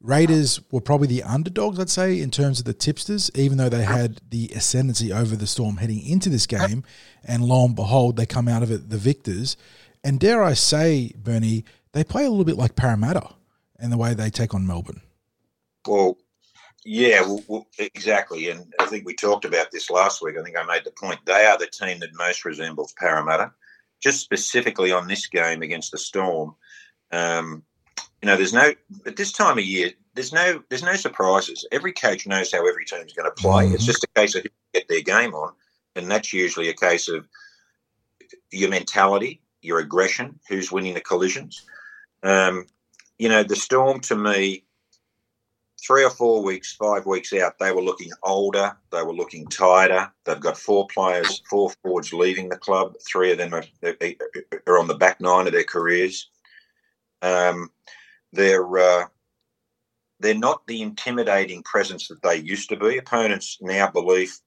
Raiders 0.00 0.60
were 0.70 0.80
probably 0.80 1.08
the 1.08 1.24
underdogs, 1.24 1.78
I'd 1.78 1.90
say, 1.90 2.20
in 2.20 2.30
terms 2.30 2.60
of 2.60 2.64
the 2.64 2.72
tipsters, 2.72 3.30
even 3.34 3.58
though 3.58 3.68
they 3.68 3.82
had 3.82 4.20
the 4.30 4.50
ascendancy 4.54 5.12
over 5.12 5.34
the 5.34 5.46
Storm 5.46 5.78
heading 5.78 6.04
into 6.06 6.28
this 6.28 6.46
game. 6.46 6.84
And 7.24 7.44
lo 7.44 7.64
and 7.64 7.74
behold, 7.74 8.16
they 8.16 8.26
come 8.26 8.46
out 8.46 8.62
of 8.62 8.70
it 8.70 8.90
the 8.90 8.96
victors. 8.96 9.56
And 10.04 10.20
dare 10.20 10.42
I 10.42 10.54
say, 10.54 11.12
Bernie, 11.16 11.64
they 11.92 12.04
play 12.04 12.24
a 12.24 12.30
little 12.30 12.44
bit 12.44 12.56
like 12.56 12.76
Parramatta 12.76 13.34
in 13.80 13.90
the 13.90 13.98
way 13.98 14.14
they 14.14 14.30
take 14.30 14.54
on 14.54 14.66
Melbourne. 14.66 15.02
Well, 15.86 16.16
yeah, 16.84 17.20
well, 17.22 17.42
well, 17.48 17.66
exactly. 17.78 18.50
And 18.50 18.72
I 18.80 18.86
think 18.86 19.04
we 19.04 19.14
talked 19.14 19.44
about 19.44 19.70
this 19.70 19.90
last 19.90 20.22
week. 20.22 20.36
I 20.38 20.42
think 20.42 20.56
I 20.56 20.64
made 20.64 20.84
the 20.84 20.92
point. 20.92 21.20
They 21.24 21.44
are 21.44 21.58
the 21.58 21.66
team 21.66 22.00
that 22.00 22.16
most 22.16 22.44
resembles 22.44 22.94
Parramatta. 22.98 23.52
Just 24.00 24.20
specifically 24.20 24.92
on 24.92 25.08
this 25.08 25.26
game 25.26 25.62
against 25.62 25.90
the 25.90 25.98
Storm, 25.98 26.54
um, 27.10 27.64
you 28.22 28.26
know, 28.26 28.36
there's 28.36 28.52
no 28.52 28.72
at 29.06 29.16
this 29.16 29.32
time 29.32 29.58
of 29.58 29.64
year. 29.64 29.90
There's 30.14 30.32
no 30.32 30.62
there's 30.68 30.82
no 30.82 30.94
surprises. 30.94 31.66
Every 31.72 31.92
coach 31.92 32.26
knows 32.26 32.52
how 32.52 32.66
every 32.66 32.84
team's 32.84 33.12
going 33.12 33.30
to 33.30 33.42
play. 33.42 33.66
Mm-hmm. 33.66 33.74
It's 33.74 33.86
just 33.86 34.04
a 34.04 34.20
case 34.20 34.34
of 34.34 34.42
who 34.42 34.48
get 34.72 34.88
their 34.88 35.02
game 35.02 35.34
on, 35.34 35.52
and 35.96 36.10
that's 36.10 36.32
usually 36.32 36.68
a 36.68 36.74
case 36.74 37.08
of 37.08 37.26
your 38.50 38.70
mentality, 38.70 39.42
your 39.62 39.78
aggression, 39.78 40.38
who's 40.48 40.72
winning 40.72 40.94
the 40.94 41.00
collisions. 41.00 41.64
Um, 42.22 42.66
you 43.18 43.28
know, 43.28 43.42
the 43.42 43.56
Storm 43.56 44.00
to 44.00 44.16
me, 44.16 44.64
three 45.80 46.04
or 46.04 46.10
four 46.10 46.42
weeks, 46.42 46.74
five 46.74 47.06
weeks 47.06 47.32
out, 47.32 47.58
they 47.58 47.72
were 47.72 47.82
looking 47.82 48.10
older. 48.22 48.76
They 48.90 49.02
were 49.02 49.14
looking 49.14 49.46
tighter. 49.46 50.10
They've 50.24 50.40
got 50.40 50.58
four 50.58 50.86
players, 50.88 51.42
four 51.48 51.70
forwards 51.82 52.12
leaving 52.12 52.48
the 52.48 52.56
club. 52.56 52.94
Three 53.06 53.32
of 53.32 53.38
them 53.38 53.54
are, 53.54 53.64
are 54.66 54.78
on 54.78 54.88
the 54.88 54.96
back 54.96 55.20
nine 55.20 55.46
of 55.46 55.52
their 55.52 55.64
careers. 55.64 56.30
Um, 57.22 57.70
they're 58.32 58.78
uh, 58.78 59.04
they're 60.20 60.34
not 60.34 60.66
the 60.66 60.82
intimidating 60.82 61.62
presence 61.62 62.08
that 62.08 62.22
they 62.22 62.36
used 62.36 62.68
to 62.70 62.76
be. 62.76 62.98
Opponents 62.98 63.58
now 63.60 63.90
believe 63.90 64.38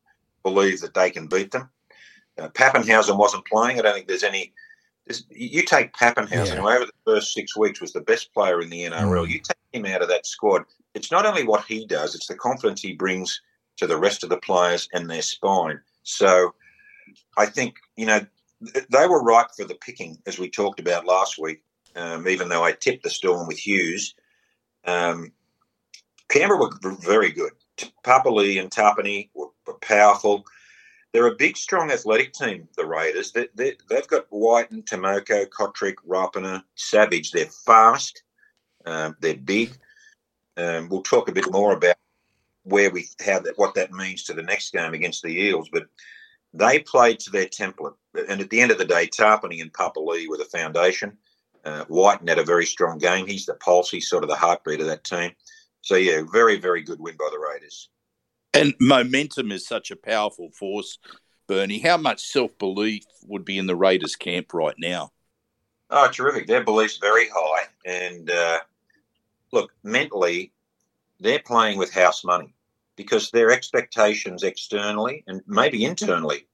believe 0.44 0.82
that 0.82 0.94
they 0.94 1.10
can 1.10 1.28
beat 1.28 1.52
them. 1.52 1.70
Uh, 2.38 2.50
Papenhuyzen 2.50 3.18
wasn't 3.18 3.46
playing. 3.46 3.80
I 3.80 3.82
don't 3.82 3.94
think 3.94 4.08
there's 4.08 4.24
any. 4.24 4.54
There's, 5.06 5.26
you 5.30 5.64
take 5.64 5.94
Papenhuyzen, 5.94 6.48
yeah. 6.48 6.56
who 6.56 6.70
over 6.70 6.86
the 6.86 6.92
first 7.06 7.34
six 7.34 7.58
weeks 7.58 7.82
was 7.82 7.92
the 7.92 8.02
best 8.02 8.34
player 8.34 8.62
in 8.62 8.70
the 8.70 8.84
NRL. 8.84 9.26
Mm. 9.26 9.30
You 9.30 9.40
take 9.40 9.58
him 9.74 9.86
out 9.86 10.02
of 10.02 10.10
that 10.10 10.26
squad. 10.26 10.64
It's 10.94 11.12
not 11.12 11.26
only 11.26 11.44
what 11.44 11.66
he 11.66 11.86
does; 11.86 12.16
it's 12.16 12.28
the 12.28 12.36
confidence 12.36 12.82
he 12.82 12.94
brings 12.94 13.42
to 13.78 13.88
the 13.88 13.98
rest 13.98 14.24
of 14.24 14.30
the 14.30 14.38
players 14.38 14.88
and 14.94 15.10
their 15.10 15.22
spine. 15.22 15.80
So, 16.04 16.54
I 17.38 17.46
think 17.46 17.76
you 17.96 18.06
know 18.06 18.26
they 18.62 19.08
were 19.08 19.24
right 19.24 19.48
for 19.56 19.66
the 19.66 19.76
picking, 19.76 20.18
as 20.26 20.38
we 20.38 20.50
talked 20.50 20.80
about 20.80 21.06
last 21.06 21.40
week 21.40 21.64
um, 21.96 22.28
even 22.28 22.50
though 22.50 22.64
I 22.64 22.72
tipped 22.72 23.04
the 23.04 23.10
Storm 23.10 23.48
with 23.48 23.58
Hughes. 23.58 24.16
Um, 24.86 25.32
Canberra 26.30 26.60
were 26.60 26.96
very 27.02 27.32
good. 27.32 27.52
Papali'i 28.06 28.60
and 28.60 28.72
Tapine 28.72 29.30
were, 29.34 29.48
were, 29.66 29.74
powerful. 29.76 30.46
They're 31.12 31.28
a 31.28 31.36
big, 31.36 31.58
strong 31.58 31.92
athletic 31.92 32.34
team, 32.34 32.70
the 32.78 32.86
Raiders. 32.86 33.32
They, 33.34 33.48
they, 33.54 33.76
they've 33.90 34.08
got 34.08 34.28
White 34.30 34.72
and 34.72 34.86
Timoko, 34.86 35.48
Cotric, 35.48 35.96
Rapana, 36.08 36.64
Savage. 36.76 37.32
They're 37.32 37.46
fast. 37.46 38.24
Um, 38.86 39.16
they're 39.20 39.36
big. 39.36 39.78
Um, 40.58 40.90
we'll 40.90 41.04
talk 41.04 41.30
a 41.30 41.34
bit 41.34 41.52
more 41.52 41.74
about 41.74 41.96
where 42.64 42.92
we 42.92 43.08
how 43.26 43.40
that 43.40 43.58
what 43.58 43.76
that 43.76 43.92
means 43.92 44.24
to 44.24 44.34
the 44.34 44.44
next 44.44 44.72
game 44.72 44.94
against 44.94 45.24
the 45.24 45.30
Eels, 45.30 45.70
but 45.72 45.88
they 46.54 46.80
played 46.80 47.20
to 47.20 47.32
their 47.32 47.46
template. 47.46 47.96
And 48.30 48.42
at 48.42 48.50
the 48.50 48.62
end 48.62 48.72
of 48.72 48.78
the 48.78 48.86
day, 48.86 49.08
Tapine 49.08 49.62
and 49.62 49.74
Papali'i 49.74 50.28
were 50.28 50.38
the 50.38 50.46
foundation. 50.46 51.18
Uh, 51.64 51.86
Wighton 51.88 52.28
had 52.28 52.40
a 52.40 52.44
very 52.44 52.66
strong 52.66 52.98
game. 52.98 53.28
He's 53.28 53.46
the 53.46 53.54
pulse. 53.54 53.90
He's 53.90 54.10
sort 54.10 54.24
of 54.24 54.30
the 54.30 54.36
heartbeat 54.36 54.82
of 54.82 54.88
that 54.88 55.04
team. 55.04 55.32
So 55.82 55.96
yeah, 55.96 56.22
very 56.32 56.60
very 56.60 56.82
good 56.82 57.00
win 57.00 57.16
by 57.18 57.30
the 57.32 57.40
Raiders. 57.40 57.90
And 58.54 58.74
momentum 58.80 59.52
is 59.52 59.66
such 59.66 59.92
a 59.92 59.96
powerful 59.96 60.50
force, 60.52 61.00
Bernie. 61.48 61.80
How 61.80 61.98
much 61.98 62.22
self 62.22 62.58
belief 62.58 63.06
would 63.26 63.46
be 63.46 63.58
in 63.58 63.68
the 63.68 63.76
Raiders 63.76 64.16
camp 64.16 64.54
right 64.54 64.76
now? 64.78 65.12
Oh, 65.90 66.10
terrific! 66.10 66.48
Their 66.48 66.64
belief's 66.64 66.98
very 66.98 67.28
high, 67.34 67.64
and 67.86 68.30
uh, 68.30 68.60
look, 69.52 69.72
mentally, 69.84 70.52
they're 71.20 71.40
playing 71.40 71.78
with 71.78 71.94
house 71.94 72.24
money 72.24 72.54
because 72.96 73.32
their 73.32 73.52
expectations 73.52 74.44
externally 74.44 75.24
and 75.28 75.42
maybe 75.48 75.86
internally 75.86 76.48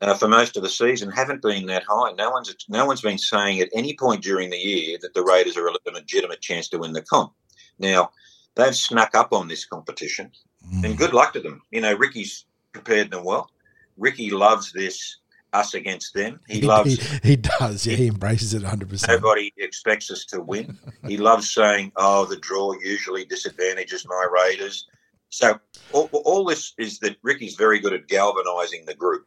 uh, 0.00 0.14
for 0.14 0.28
most 0.28 0.56
of 0.56 0.62
the 0.62 0.68
season 0.68 1.10
haven't 1.10 1.42
been 1.42 1.66
that 1.66 1.84
high. 1.88 2.12
No 2.12 2.30
one's 2.30 2.54
no 2.68 2.84
one's 2.84 3.00
been 3.00 3.18
saying 3.18 3.60
at 3.60 3.68
any 3.72 3.96
point 3.96 4.22
during 4.22 4.50
the 4.50 4.58
year 4.58 4.98
that 5.00 5.14
the 5.14 5.22
Raiders 5.22 5.56
are 5.56 5.68
a 5.68 5.74
legitimate 5.92 6.40
chance 6.40 6.68
to 6.68 6.78
win 6.78 6.92
the 6.92 7.02
comp. 7.02 7.32
Now 7.78 8.10
they've 8.54 8.76
snuck 8.76 9.14
up 9.14 9.32
on 9.32 9.48
this 9.48 9.64
competition, 9.64 10.30
mm. 10.72 10.84
and 10.84 10.98
good 10.98 11.14
luck 11.14 11.32
to 11.34 11.40
them. 11.40 11.62
You 11.70 11.80
know, 11.80 11.94
Ricky's 11.94 12.44
prepared 12.72 13.10
them 13.10 13.24
well. 13.24 13.50
Ricky 13.96 14.30
loves 14.30 14.72
this 14.72 15.16
us 15.56 15.74
against 15.74 16.14
them. 16.14 16.40
He, 16.48 16.60
he 16.60 16.66
loves. 16.66 17.20
He, 17.22 17.30
he, 17.30 17.36
does. 17.36 17.86
Yeah, 17.86 17.96
he 17.96 18.08
embraces 18.08 18.54
it 18.54 18.62
100. 18.62 18.88
percent 18.88 19.22
Nobody 19.22 19.52
expects 19.56 20.10
us 20.10 20.24
to 20.26 20.40
win. 20.40 20.78
he 21.06 21.16
loves 21.16 21.50
saying, 21.50 21.92
"Oh, 21.96 22.24
the 22.26 22.36
draw 22.36 22.74
usually 22.80 23.24
disadvantages 23.24 24.06
my 24.06 24.26
Raiders." 24.30 24.86
So 25.30 25.58
all, 25.92 26.08
all 26.12 26.44
this 26.44 26.74
is 26.78 26.98
that 27.00 27.16
Ricky's 27.22 27.56
very 27.56 27.80
good 27.80 27.92
at 27.92 28.08
galvanising 28.08 28.86
the 28.86 28.94
group. 28.94 29.26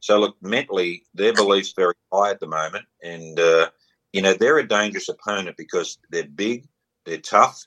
So 0.00 0.18
look, 0.18 0.36
mentally, 0.42 1.04
their 1.14 1.32
beliefs 1.32 1.72
very 1.74 1.94
high 2.12 2.30
at 2.30 2.40
the 2.40 2.46
moment, 2.46 2.84
and 3.02 3.40
uh, 3.40 3.70
you 4.12 4.22
know 4.22 4.34
they're 4.34 4.58
a 4.58 4.68
dangerous 4.68 5.08
opponent 5.08 5.56
because 5.56 5.98
they're 6.10 6.28
big, 6.28 6.66
they're 7.04 7.18
tough. 7.18 7.66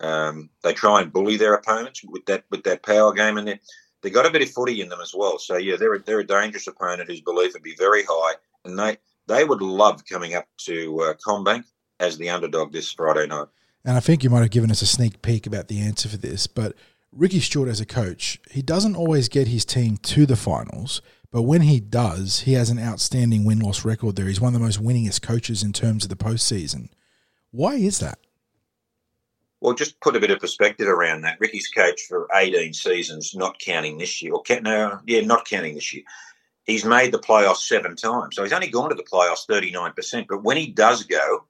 Um, 0.00 0.50
they 0.62 0.72
try 0.72 1.02
and 1.02 1.12
bully 1.12 1.36
their 1.36 1.54
opponents 1.54 2.02
with 2.04 2.24
that 2.26 2.44
with 2.50 2.64
that 2.64 2.82
power 2.82 3.12
game, 3.12 3.36
and 3.36 3.60
they 4.04 4.10
got 4.10 4.26
a 4.26 4.30
bit 4.30 4.42
of 4.42 4.50
footy 4.50 4.82
in 4.82 4.90
them 4.90 5.00
as 5.00 5.14
well. 5.16 5.38
So 5.38 5.56
yeah, 5.56 5.76
they're 5.76 5.94
a, 5.94 6.02
they're 6.02 6.20
a 6.20 6.26
dangerous 6.26 6.66
opponent 6.66 7.08
whose 7.08 7.22
belief 7.22 7.54
would 7.54 7.62
be 7.62 7.74
very 7.76 8.04
high, 8.04 8.34
and 8.64 8.78
they 8.78 8.98
they 9.26 9.44
would 9.44 9.62
love 9.62 10.04
coming 10.04 10.34
up 10.34 10.46
to 10.58 11.00
uh, 11.00 11.14
CommBank 11.26 11.64
as 11.98 12.18
the 12.18 12.28
underdog 12.28 12.72
this 12.72 12.92
Friday 12.92 13.26
night. 13.26 13.48
And 13.84 13.96
I 13.96 14.00
think 14.00 14.22
you 14.22 14.30
might 14.30 14.42
have 14.42 14.50
given 14.50 14.70
us 14.70 14.82
a 14.82 14.86
sneak 14.86 15.22
peek 15.22 15.46
about 15.46 15.68
the 15.68 15.80
answer 15.80 16.08
for 16.08 16.18
this, 16.18 16.46
but 16.46 16.76
Ricky 17.10 17.40
Stuart 17.40 17.68
as 17.68 17.80
a 17.80 17.86
coach, 17.86 18.40
he 18.50 18.60
doesn't 18.60 18.96
always 18.96 19.28
get 19.28 19.48
his 19.48 19.64
team 19.64 19.96
to 19.98 20.26
the 20.26 20.36
finals, 20.36 21.00
but 21.30 21.42
when 21.42 21.62
he 21.62 21.80
does, 21.80 22.40
he 22.40 22.54
has 22.54 22.70
an 22.70 22.78
outstanding 22.78 23.44
win 23.44 23.60
loss 23.60 23.84
record 23.84 24.16
there. 24.16 24.26
He's 24.26 24.40
one 24.40 24.54
of 24.54 24.60
the 24.60 24.64
most 24.64 24.82
winningest 24.82 25.22
coaches 25.22 25.62
in 25.62 25.72
terms 25.72 26.04
of 26.04 26.10
the 26.10 26.16
postseason. 26.16 26.88
Why 27.50 27.74
is 27.74 28.00
that? 28.00 28.18
Well, 29.64 29.72
just 29.72 29.98
put 30.00 30.14
a 30.14 30.20
bit 30.20 30.30
of 30.30 30.40
perspective 30.40 30.86
around 30.86 31.22
that. 31.22 31.40
Ricky's 31.40 31.68
coached 31.68 32.06
for 32.06 32.28
18 32.34 32.74
seasons, 32.74 33.34
not 33.34 33.58
counting 33.58 33.96
this 33.96 34.20
year. 34.20 34.34
Or 34.34 34.42
no, 34.60 35.00
yeah, 35.06 35.22
not 35.22 35.48
counting 35.48 35.74
this 35.74 35.94
year. 35.94 36.02
He's 36.66 36.84
made 36.84 37.12
the 37.12 37.18
playoffs 37.18 37.66
seven 37.66 37.96
times. 37.96 38.36
So 38.36 38.42
he's 38.42 38.52
only 38.52 38.68
gone 38.68 38.90
to 38.90 38.94
the 38.94 39.02
playoffs 39.02 39.48
39%. 39.48 40.26
But 40.28 40.44
when 40.44 40.58
he 40.58 40.66
does 40.66 41.04
go, 41.04 41.46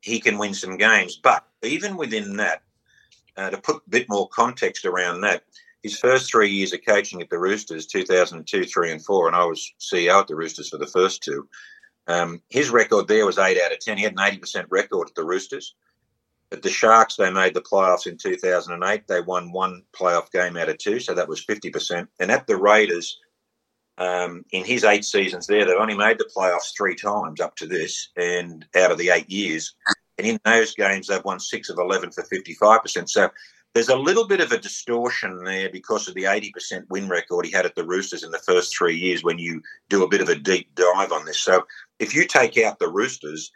he 0.00 0.20
can 0.20 0.38
win 0.38 0.54
some 0.54 0.76
games. 0.76 1.18
But 1.20 1.44
even 1.64 1.96
within 1.96 2.36
that, 2.36 2.62
uh, 3.36 3.50
to 3.50 3.58
put 3.58 3.82
a 3.84 3.90
bit 3.90 4.08
more 4.08 4.28
context 4.28 4.84
around 4.84 5.22
that, 5.22 5.42
his 5.82 5.98
first 5.98 6.30
three 6.30 6.50
years 6.50 6.72
of 6.72 6.86
coaching 6.86 7.20
at 7.20 7.30
the 7.30 7.38
Roosters, 7.40 7.86
2002, 7.86 8.64
3 8.64 8.92
and 8.92 9.04
4, 9.04 9.26
and 9.26 9.34
I 9.34 9.44
was 9.44 9.72
CEO 9.80 10.20
at 10.20 10.28
the 10.28 10.36
Roosters 10.36 10.68
for 10.68 10.78
the 10.78 10.86
first 10.86 11.24
two, 11.24 11.48
um, 12.06 12.40
his 12.48 12.70
record 12.70 13.08
there 13.08 13.26
was 13.26 13.38
8 13.38 13.60
out 13.60 13.72
of 13.72 13.80
10. 13.80 13.96
He 13.96 14.04
had 14.04 14.12
an 14.12 14.18
80% 14.18 14.66
record 14.70 15.08
at 15.08 15.16
the 15.16 15.24
Roosters. 15.24 15.74
At 16.50 16.62
the 16.62 16.70
Sharks, 16.70 17.16
they 17.16 17.30
made 17.30 17.54
the 17.54 17.60
playoffs 17.60 18.06
in 18.06 18.16
2008. 18.16 19.06
They 19.06 19.20
won 19.20 19.52
one 19.52 19.82
playoff 19.92 20.30
game 20.30 20.56
out 20.56 20.70
of 20.70 20.78
two, 20.78 20.98
so 20.98 21.14
that 21.14 21.28
was 21.28 21.44
50%. 21.44 22.08
And 22.20 22.30
at 22.30 22.46
the 22.46 22.56
Raiders, 22.56 23.18
um, 23.98 24.44
in 24.52 24.64
his 24.64 24.84
eight 24.84 25.04
seasons 25.04 25.46
there, 25.46 25.64
they've 25.64 25.76
only 25.76 25.96
made 25.96 26.18
the 26.18 26.30
playoffs 26.34 26.74
three 26.76 26.94
times 26.94 27.40
up 27.40 27.56
to 27.56 27.66
this, 27.66 28.08
and 28.16 28.64
out 28.76 28.90
of 28.90 28.98
the 28.98 29.10
eight 29.10 29.28
years. 29.28 29.74
And 30.16 30.26
in 30.26 30.40
those 30.44 30.74
games, 30.74 31.08
they've 31.08 31.24
won 31.24 31.38
six 31.38 31.68
of 31.68 31.78
11 31.78 32.12
for 32.12 32.24
55%. 32.24 33.08
So 33.08 33.28
there's 33.74 33.88
a 33.88 33.96
little 33.96 34.26
bit 34.26 34.40
of 34.40 34.52
a 34.52 34.58
distortion 34.58 35.44
there 35.44 35.68
because 35.70 36.08
of 36.08 36.14
the 36.14 36.24
80% 36.24 36.88
win 36.88 37.08
record 37.08 37.44
he 37.44 37.52
had 37.52 37.66
at 37.66 37.74
the 37.74 37.84
Roosters 37.84 38.24
in 38.24 38.30
the 38.30 38.38
first 38.38 38.76
three 38.76 38.96
years 38.96 39.22
when 39.22 39.38
you 39.38 39.62
do 39.88 40.02
a 40.02 40.08
bit 40.08 40.20
of 40.20 40.28
a 40.28 40.34
deep 40.34 40.74
dive 40.74 41.12
on 41.12 41.24
this. 41.24 41.40
So 41.40 41.66
if 41.98 42.14
you 42.14 42.26
take 42.26 42.56
out 42.58 42.78
the 42.78 42.88
Roosters, 42.88 43.52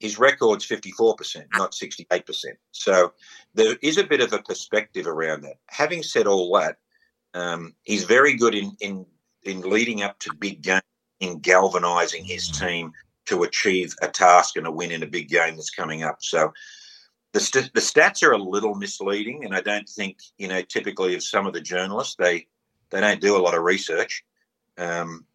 his 0.00 0.18
record's 0.18 0.66
54%, 0.66 1.44
not 1.54 1.72
68%. 1.72 2.44
So 2.72 3.12
there 3.54 3.76
is 3.82 3.98
a 3.98 4.04
bit 4.04 4.20
of 4.20 4.32
a 4.32 4.42
perspective 4.42 5.06
around 5.06 5.42
that. 5.42 5.56
Having 5.68 6.02
said 6.02 6.26
all 6.26 6.50
that, 6.58 6.78
um, 7.34 7.74
he's 7.82 8.04
very 8.04 8.34
good 8.34 8.54
in, 8.54 8.76
in, 8.80 9.06
in 9.44 9.60
leading 9.60 10.02
up 10.02 10.18
to 10.20 10.34
big 10.34 10.62
games, 10.62 10.82
in 11.20 11.38
galvanising 11.38 12.24
his 12.24 12.50
mm. 12.50 12.60
team 12.60 12.92
to 13.26 13.42
achieve 13.42 13.94
a 14.00 14.08
task 14.08 14.56
and 14.56 14.66
a 14.66 14.72
win 14.72 14.90
in 14.90 15.02
a 15.02 15.06
big 15.06 15.28
game 15.28 15.54
that's 15.54 15.70
coming 15.70 16.02
up. 16.02 16.16
So 16.20 16.52
the, 17.32 17.40
st- 17.40 17.72
the 17.74 17.80
stats 17.80 18.22
are 18.26 18.32
a 18.32 18.38
little 18.38 18.74
misleading, 18.74 19.44
and 19.44 19.54
I 19.54 19.60
don't 19.60 19.88
think 19.88 20.18
you 20.38 20.48
know 20.48 20.62
typically 20.62 21.14
of 21.14 21.22
some 21.22 21.46
of 21.46 21.52
the 21.52 21.60
journalists 21.60 22.16
they 22.16 22.46
they 22.90 23.00
don't 23.00 23.20
do 23.20 23.36
a 23.36 23.38
lot 23.38 23.54
of 23.54 23.62
research, 23.62 24.24
um, 24.78 25.26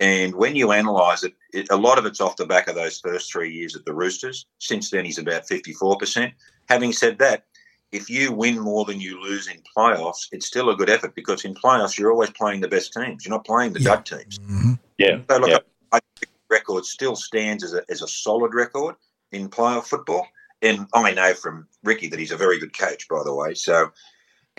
and 0.00 0.34
when 0.34 0.56
you 0.56 0.70
analyse 0.72 1.22
it, 1.22 1.34
it, 1.52 1.68
a 1.70 1.76
lot 1.76 1.98
of 1.98 2.06
it's 2.06 2.20
off 2.20 2.36
the 2.36 2.46
back 2.46 2.68
of 2.68 2.74
those 2.74 2.98
first 2.98 3.30
three 3.30 3.52
years 3.52 3.76
at 3.76 3.84
the 3.84 3.94
Roosters. 3.94 4.46
Since 4.58 4.90
then, 4.90 5.04
he's 5.04 5.18
about 5.18 5.46
fifty 5.46 5.72
four 5.72 5.96
percent. 5.96 6.32
Having 6.68 6.92
said 6.94 7.18
that, 7.18 7.44
if 7.92 8.10
you 8.10 8.32
win 8.32 8.58
more 8.58 8.84
than 8.84 9.00
you 9.00 9.20
lose 9.20 9.48
in 9.48 9.62
playoffs, 9.76 10.28
it's 10.32 10.46
still 10.46 10.70
a 10.70 10.76
good 10.76 10.90
effort 10.90 11.14
because 11.14 11.44
in 11.44 11.54
playoffs 11.54 11.98
you're 11.98 12.12
always 12.12 12.30
playing 12.30 12.60
the 12.60 12.68
best 12.68 12.92
teams. 12.92 13.24
You're 13.24 13.34
not 13.34 13.46
playing 13.46 13.72
the 13.72 13.80
yeah. 13.80 13.96
dud 13.96 14.06
teams. 14.06 14.38
Mm-hmm. 14.38 14.72
Yeah. 14.98 15.18
So 15.28 15.38
look, 15.38 15.50
yeah. 15.50 15.58
I, 15.92 15.98
I 15.98 16.00
think 16.18 16.32
record 16.48 16.84
still 16.84 17.14
stands 17.14 17.62
as 17.62 17.74
a, 17.74 17.82
as 17.88 18.02
a 18.02 18.08
solid 18.08 18.54
record 18.54 18.96
in 19.32 19.48
playoff 19.48 19.86
football 19.86 20.26
and 20.62 20.86
I 20.92 21.12
know 21.12 21.34
from 21.34 21.66
Ricky 21.82 22.08
that 22.08 22.18
he's 22.18 22.32
a 22.32 22.36
very 22.36 22.58
good 22.58 22.76
coach, 22.76 23.08
by 23.08 23.22
the 23.24 23.34
way. 23.34 23.54
So, 23.54 23.90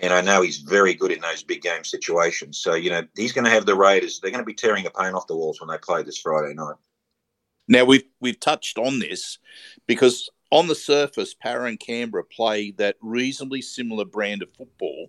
and 0.02 0.12
I 0.12 0.20
know 0.20 0.42
he's 0.42 0.58
very 0.58 0.92
good 0.92 1.12
in 1.12 1.20
those 1.20 1.42
big 1.42 1.62
game 1.62 1.84
situations. 1.84 2.58
So, 2.58 2.74
you 2.74 2.90
know, 2.90 3.02
he's 3.16 3.32
going 3.32 3.44
to 3.44 3.50
have 3.50 3.64
the 3.64 3.74
Raiders. 3.74 4.20
They're 4.20 4.30
going 4.30 4.42
to 4.42 4.46
be 4.46 4.52
tearing 4.52 4.84
the 4.84 4.90
paint 4.90 5.14
off 5.14 5.28
the 5.28 5.36
walls 5.36 5.60
when 5.60 5.70
they 5.70 5.78
play 5.78 6.02
this 6.02 6.18
Friday 6.18 6.52
night. 6.52 6.76
Now 7.68 7.84
we've 7.84 8.04
we've 8.20 8.40
touched 8.40 8.76
on 8.76 8.98
this 8.98 9.38
because 9.86 10.28
on 10.50 10.66
the 10.66 10.74
surface, 10.74 11.32
Para 11.32 11.64
and 11.64 11.80
Canberra 11.80 12.24
play 12.24 12.72
that 12.72 12.96
reasonably 13.00 13.62
similar 13.62 14.04
brand 14.04 14.42
of 14.42 14.52
football. 14.52 15.08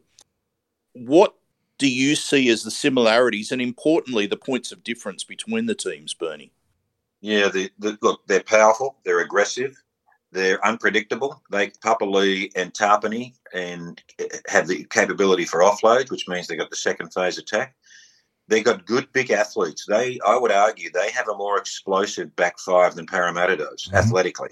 What 0.93 1.36
do 1.79 1.91
you 1.91 2.15
see 2.15 2.47
as 2.49 2.63
the 2.63 2.71
similarities 2.71 3.51
and, 3.51 3.62
importantly, 3.62 4.25
the 4.25 4.38
points 4.38 4.71
of 4.71 4.84
difference 4.84 5.25
between 5.25 5.65
the 5.65 5.75
teams, 5.75 6.13
Bernie? 6.13 6.53
Yeah, 7.19 7.49
the, 7.49 7.71
the, 7.79 7.97
look, 8.01 8.25
they're 8.27 8.43
powerful, 8.43 8.97
they're 9.03 9.19
aggressive, 9.19 9.83
they're 10.34 10.65
unpredictable. 10.65 11.41
They 11.52 11.69
Papali'i 11.69 12.52
and 12.56 12.74
Tapine 12.74 13.34
and 13.54 14.02
have 14.48 14.67
the 14.67 14.86
capability 14.86 15.46
for 15.46 15.62
offload, 15.62 16.12
which 16.12 16.28
means 16.28 16.48
they've 16.48 16.58
got 16.58 16.69
the 16.69 16.76
second 16.76 17.13
phase 17.13 17.38
attack. 17.38 17.76
They've 18.48 18.65
got 18.65 18.86
good 18.86 19.08
big 19.13 19.32
athletes. 19.32 19.86
They, 19.88 20.19
I 20.26 20.36
would 20.36 20.52
argue, 20.52 20.89
they 20.91 21.12
have 21.12 21.30
a 21.30 21.38
more 21.38 21.58
explosive 21.58 22.36
back 22.36 22.60
five 22.60 22.96
than 22.96 23.06
Parramatta 23.06 23.56
does 23.56 23.86
mm-hmm. 23.86 23.96
athletically. 23.96 24.50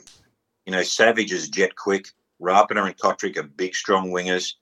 You 0.66 0.72
know, 0.72 0.84
Savage 0.84 1.34
is 1.34 1.50
jet 1.50 1.76
quick. 1.76 2.08
Rapana 2.42 2.86
and 2.86 2.98
Cotric 2.98 3.38
are 3.38 3.44
big, 3.44 3.76
strong 3.76 4.10
wingers. 4.12 4.54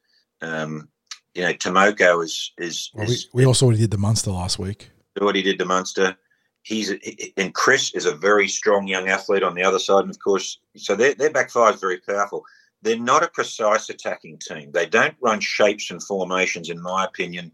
Um, 0.41 0.89
you 1.35 1.43
know, 1.43 1.53
Timoko 1.53 2.23
is 2.23 2.51
is, 2.57 2.89
well, 2.93 3.07
we, 3.07 3.17
we, 3.33 3.45
also 3.45 3.71
did 3.71 3.91
the 3.91 3.97
Munster 3.97 4.31
last 4.31 4.57
week. 4.57 4.89
Already 5.21 5.41
did 5.41 5.57
the 5.57 5.65
Munster. 5.65 6.17
He's 6.63 6.93
and 7.37 7.53
Kris 7.53 7.93
is 7.95 8.05
a 8.05 8.15
very 8.15 8.47
strong 8.47 8.87
young 8.87 9.07
athlete 9.07 9.43
on 9.43 9.55
the 9.55 9.63
other 9.63 9.79
side, 9.79 10.01
and 10.01 10.09
of 10.09 10.19
course, 10.19 10.59
so 10.75 10.95
their 10.95 11.13
their 11.15 11.31
back 11.31 11.49
five 11.49 11.75
is 11.75 11.81
very 11.81 11.99
powerful. 11.99 12.43
They're 12.81 12.99
not 12.99 13.23
a 13.23 13.29
precise 13.29 13.89
attacking 13.89 14.39
team. 14.39 14.71
They 14.71 14.85
don't 14.85 15.15
run 15.21 15.39
shapes 15.39 15.91
and 15.91 16.01
formations, 16.01 16.69
in 16.69 16.81
my 16.81 17.05
opinion, 17.05 17.51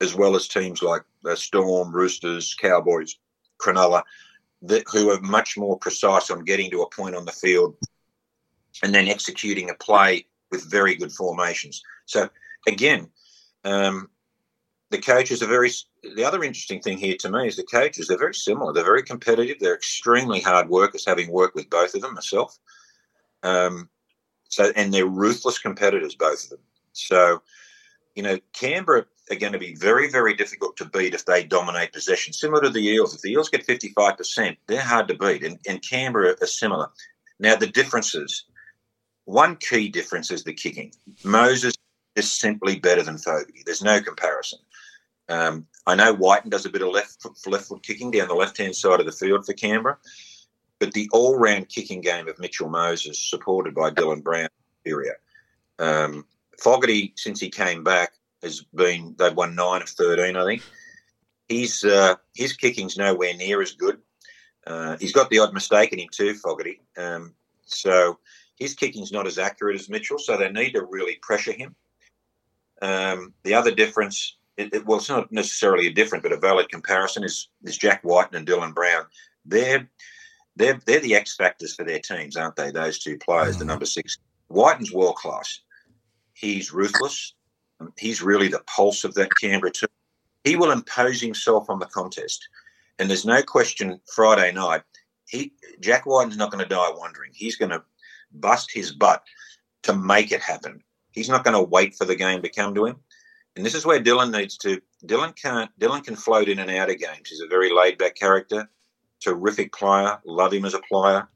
as 0.00 0.14
well 0.14 0.36
as 0.36 0.48
teams 0.48 0.82
like 0.82 1.02
uh, 1.24 1.34
Storm, 1.34 1.92
Roosters, 1.92 2.54
Cowboys, 2.54 3.18
Cronulla, 3.58 4.02
that, 4.62 4.84
who 4.92 5.10
are 5.10 5.20
much 5.20 5.56
more 5.56 5.78
precise 5.78 6.30
on 6.30 6.44
getting 6.44 6.70
to 6.70 6.82
a 6.82 6.90
point 6.90 7.16
on 7.16 7.24
the 7.24 7.32
field 7.32 7.76
and 8.82 8.94
then 8.94 9.08
executing 9.08 9.70
a 9.70 9.74
play 9.74 10.26
with 10.50 10.70
very 10.70 10.94
good 10.94 11.12
formations. 11.12 11.82
So 12.06 12.28
again, 12.66 13.08
um, 13.64 14.10
the 14.90 14.98
coaches 14.98 15.42
are 15.42 15.46
very. 15.46 15.70
The 16.16 16.24
other 16.24 16.42
interesting 16.42 16.80
thing 16.80 16.98
here 16.98 17.16
to 17.20 17.30
me 17.30 17.46
is 17.46 17.56
the 17.56 17.64
coaches. 17.64 18.08
They're 18.08 18.18
very 18.18 18.34
similar. 18.34 18.72
They're 18.72 18.84
very 18.84 19.02
competitive. 19.02 19.58
They're 19.58 19.74
extremely 19.74 20.40
hard 20.40 20.68
workers. 20.68 21.04
Having 21.06 21.30
worked 21.30 21.54
with 21.54 21.68
both 21.70 21.94
of 21.94 22.02
them 22.02 22.14
myself, 22.14 22.58
um, 23.42 23.88
so 24.48 24.72
and 24.76 24.92
they're 24.92 25.06
ruthless 25.06 25.58
competitors, 25.58 26.14
both 26.14 26.44
of 26.44 26.50
them. 26.50 26.60
So, 26.92 27.42
you 28.14 28.22
know, 28.22 28.38
Canberra 28.52 29.06
are 29.30 29.36
going 29.36 29.52
to 29.52 29.58
be 29.58 29.74
very, 29.74 30.08
very 30.10 30.34
difficult 30.34 30.76
to 30.78 30.86
beat 30.86 31.14
if 31.14 31.26
they 31.26 31.44
dominate 31.44 31.92
possession. 31.92 32.32
Similar 32.32 32.62
to 32.62 32.70
the 32.70 32.86
Eels. 32.86 33.14
If 33.14 33.20
the 33.20 33.32
Eels 33.32 33.50
get 33.50 33.66
fifty-five 33.66 34.16
percent, 34.16 34.58
they're 34.66 34.80
hard 34.80 35.08
to 35.08 35.14
beat, 35.14 35.44
and, 35.44 35.58
and 35.68 35.82
Canberra 35.82 36.34
are 36.40 36.46
similar. 36.46 36.88
Now, 37.38 37.56
the 37.56 37.66
differences. 37.66 38.44
One 39.26 39.56
key 39.56 39.90
difference 39.90 40.30
is 40.30 40.42
the 40.42 40.54
kicking. 40.54 40.90
Moses 41.22 41.74
is 42.16 42.32
simply 42.32 42.78
better 42.78 43.02
than 43.02 43.18
Fogarty. 43.18 43.62
There's 43.66 43.82
no 43.82 44.00
comparison. 44.00 44.58
Um, 45.28 45.66
I 45.86 45.94
know 45.94 46.12
Wighton 46.12 46.50
does 46.50 46.66
a 46.66 46.70
bit 46.70 46.82
of 46.82 46.88
left 46.88 47.22
foot, 47.22 47.36
left 47.46 47.66
foot 47.66 47.82
kicking 47.82 48.10
down 48.10 48.28
the 48.28 48.34
left 48.34 48.58
hand 48.58 48.74
side 48.74 49.00
of 49.00 49.06
the 49.06 49.12
field 49.12 49.44
for 49.44 49.52
Canberra, 49.52 49.98
but 50.78 50.92
the 50.92 51.08
all 51.12 51.38
round 51.38 51.68
kicking 51.68 52.00
game 52.00 52.28
of 52.28 52.38
Mitchell 52.38 52.68
Moses, 52.68 53.18
supported 53.18 53.74
by 53.74 53.90
Dylan 53.90 54.22
Brown, 54.22 54.48
area. 54.86 55.14
Um, 55.78 56.24
Fogarty, 56.60 57.12
since 57.16 57.40
he 57.40 57.50
came 57.50 57.84
back, 57.84 58.12
has 58.42 58.62
been 58.74 59.14
they've 59.18 59.34
won 59.34 59.54
nine 59.54 59.82
of 59.82 59.88
thirteen, 59.88 60.36
I 60.36 60.44
think. 60.44 60.62
He's 61.48 61.84
uh, 61.84 62.16
his 62.34 62.52
kicking's 62.54 62.96
nowhere 62.96 63.34
near 63.34 63.62
as 63.62 63.72
good. 63.72 63.98
Uh, 64.66 64.96
he's 65.00 65.12
got 65.12 65.30
the 65.30 65.38
odd 65.38 65.54
mistake 65.54 65.92
in 65.92 65.98
him 65.98 66.08
too, 66.12 66.34
Fogarty. 66.34 66.80
Um, 66.96 67.34
so 67.64 68.18
his 68.56 68.74
kicking's 68.74 69.12
not 69.12 69.26
as 69.26 69.38
accurate 69.38 69.80
as 69.80 69.88
Mitchell. 69.88 70.18
So 70.18 70.36
they 70.36 70.50
need 70.50 70.72
to 70.72 70.84
really 70.84 71.16
pressure 71.22 71.52
him. 71.52 71.74
Um, 72.82 73.34
the 73.44 73.54
other 73.54 73.74
difference, 73.74 74.36
it, 74.58 74.74
it, 74.74 74.86
well, 74.86 74.98
it's 74.98 75.08
not 75.08 75.30
necessarily 75.30 75.86
a 75.86 75.92
different, 75.92 76.24
but 76.24 76.32
a 76.32 76.36
valid 76.36 76.68
comparison 76.68 77.24
is 77.24 77.48
is 77.62 77.78
Jack 77.78 78.02
Wighton 78.04 78.36
and 78.36 78.46
Dylan 78.46 78.74
Brown. 78.74 79.04
They're 79.46 79.88
they're 80.56 80.80
they're 80.84 81.00
the 81.00 81.14
X 81.14 81.36
factors 81.36 81.74
for 81.74 81.84
their 81.84 82.00
teams, 82.00 82.36
aren't 82.36 82.56
they? 82.56 82.72
Those 82.72 82.98
two 82.98 83.16
players, 83.16 83.56
mm. 83.56 83.60
the 83.60 83.64
number 83.64 83.86
six. 83.86 84.18
Wighton's 84.48 84.92
world 84.92 85.14
class. 85.14 85.60
He's 86.34 86.72
ruthless. 86.72 87.34
He's 87.96 88.20
really 88.20 88.48
the 88.48 88.62
pulse 88.66 89.04
of 89.04 89.14
that 89.14 89.30
Canberra 89.40 89.72
team. 89.72 89.88
He 90.42 90.56
will 90.56 90.72
impose 90.72 91.20
himself 91.20 91.70
on 91.70 91.78
the 91.78 91.86
contest, 91.86 92.48
and 92.98 93.08
there's 93.08 93.24
no 93.24 93.42
question. 93.42 94.00
Friday 94.12 94.52
night, 94.52 94.82
he 95.28 95.52
Jack 95.80 96.04
Wighton's 96.04 96.36
not 96.36 96.50
going 96.50 96.64
to 96.64 96.68
die 96.68 96.90
wondering. 96.96 97.30
He's 97.32 97.56
going 97.56 97.70
to 97.70 97.84
bust 98.32 98.72
his 98.72 98.90
butt 98.90 99.22
to 99.84 99.94
make 99.94 100.32
it 100.32 100.40
happen. 100.40 100.82
He's 101.12 101.28
not 101.28 101.44
going 101.44 101.54
to 101.54 101.62
wait 101.62 101.94
for 101.94 102.04
the 102.04 102.16
game 102.16 102.42
to 102.42 102.48
come 102.48 102.74
to 102.74 102.86
him. 102.86 102.96
And 103.58 103.66
this 103.66 103.74
is 103.74 103.84
where 103.84 103.98
Dylan 103.98 104.30
needs 104.30 104.56
to. 104.58 104.80
Dylan 105.04 105.34
can't. 105.34 105.68
Dylan 105.80 106.04
can 106.04 106.14
float 106.14 106.48
in 106.48 106.60
and 106.60 106.70
out 106.70 106.90
of 106.90 106.98
games. 107.00 107.28
He's 107.28 107.40
a 107.40 107.48
very 107.48 107.74
laid 107.74 107.98
back 107.98 108.14
character, 108.14 108.70
terrific 109.20 109.72
player. 109.72 110.16
Love 110.24 110.52
him 110.52 110.64
as 110.64 110.74
a 110.74 110.80
player, 110.88 111.28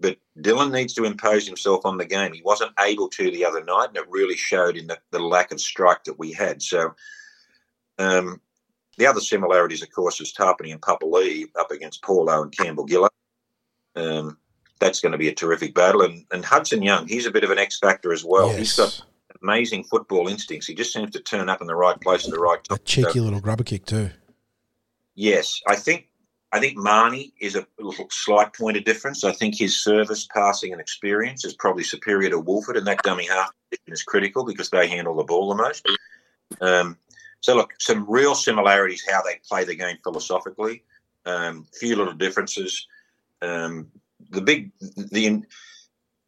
but 0.00 0.16
Dylan 0.40 0.72
needs 0.72 0.94
to 0.94 1.04
impose 1.04 1.46
himself 1.46 1.86
on 1.86 1.96
the 1.96 2.04
game. 2.04 2.32
He 2.32 2.42
wasn't 2.42 2.72
able 2.80 3.08
to 3.10 3.30
the 3.30 3.44
other 3.44 3.62
night, 3.62 3.90
and 3.90 3.96
it 3.96 4.06
really 4.10 4.36
showed 4.36 4.76
in 4.76 4.88
the, 4.88 4.98
the 5.12 5.20
lack 5.20 5.52
of 5.52 5.60
strike 5.60 6.02
that 6.04 6.18
we 6.18 6.32
had. 6.32 6.60
So, 6.60 6.92
um, 8.00 8.40
the 8.98 9.06
other 9.06 9.20
similarities, 9.20 9.84
of 9.84 9.92
course, 9.92 10.20
is 10.20 10.32
Tapine 10.32 10.72
and 10.72 10.80
Papali'i 10.80 11.44
up 11.56 11.70
against 11.70 12.02
Paulo 12.02 12.42
and 12.42 12.50
Campbell 12.50 12.88
Gillard. 12.88 13.12
Um, 13.94 14.38
that's 14.80 14.98
going 14.98 15.12
to 15.12 15.18
be 15.18 15.28
a 15.28 15.34
terrific 15.34 15.72
battle. 15.72 16.02
And, 16.02 16.24
and 16.32 16.44
Hudson 16.44 16.82
Young, 16.82 17.06
he's 17.06 17.26
a 17.26 17.30
bit 17.30 17.44
of 17.44 17.50
an 17.50 17.58
X 17.58 17.78
factor 17.78 18.12
as 18.12 18.24
well. 18.24 18.48
Yes. 18.48 18.58
He's 18.58 18.76
got 18.76 19.04
amazing 19.44 19.84
football 19.84 20.26
instincts. 20.28 20.66
He 20.66 20.74
just 20.74 20.92
seems 20.92 21.10
to 21.12 21.20
turn 21.20 21.48
up 21.48 21.60
in 21.60 21.66
the 21.66 21.76
right 21.76 22.00
place 22.00 22.24
at 22.24 22.32
the 22.32 22.40
right 22.40 22.62
time. 22.64 22.76
A 22.76 22.78
cheeky 22.80 23.18
so, 23.18 23.22
little 23.22 23.40
grubber 23.40 23.62
kick 23.62 23.84
too. 23.84 24.10
Yes, 25.14 25.60
I 25.68 25.76
think 25.76 26.08
I 26.50 26.60
think 26.60 26.76
Mahoney 26.76 27.34
is 27.40 27.56
a 27.56 27.66
little 27.78 28.06
slight 28.10 28.54
point 28.54 28.76
of 28.76 28.84
difference. 28.84 29.24
I 29.24 29.32
think 29.32 29.56
his 29.56 29.82
service, 29.82 30.26
passing, 30.32 30.72
and 30.72 30.80
experience 30.80 31.44
is 31.44 31.54
probably 31.54 31.84
superior 31.84 32.30
to 32.30 32.38
Woolford, 32.38 32.76
and 32.76 32.86
that 32.86 33.02
dummy 33.02 33.26
half 33.26 33.50
is 33.86 34.02
critical 34.02 34.44
because 34.44 34.70
they 34.70 34.88
handle 34.88 35.16
the 35.16 35.24
ball 35.24 35.48
the 35.48 35.62
most. 35.62 35.88
Um, 36.60 36.96
so, 37.40 37.54
look, 37.54 37.74
some 37.78 38.08
real 38.08 38.34
similarities 38.34 39.04
how 39.08 39.22
they 39.22 39.40
play 39.48 39.64
the 39.64 39.74
game 39.74 39.98
philosophically. 40.02 40.84
Um, 41.26 41.66
few 41.78 41.96
little 41.96 42.14
differences. 42.14 42.86
Um, 43.42 43.90
the 44.30 44.40
big 44.40 44.70
the 44.80 45.42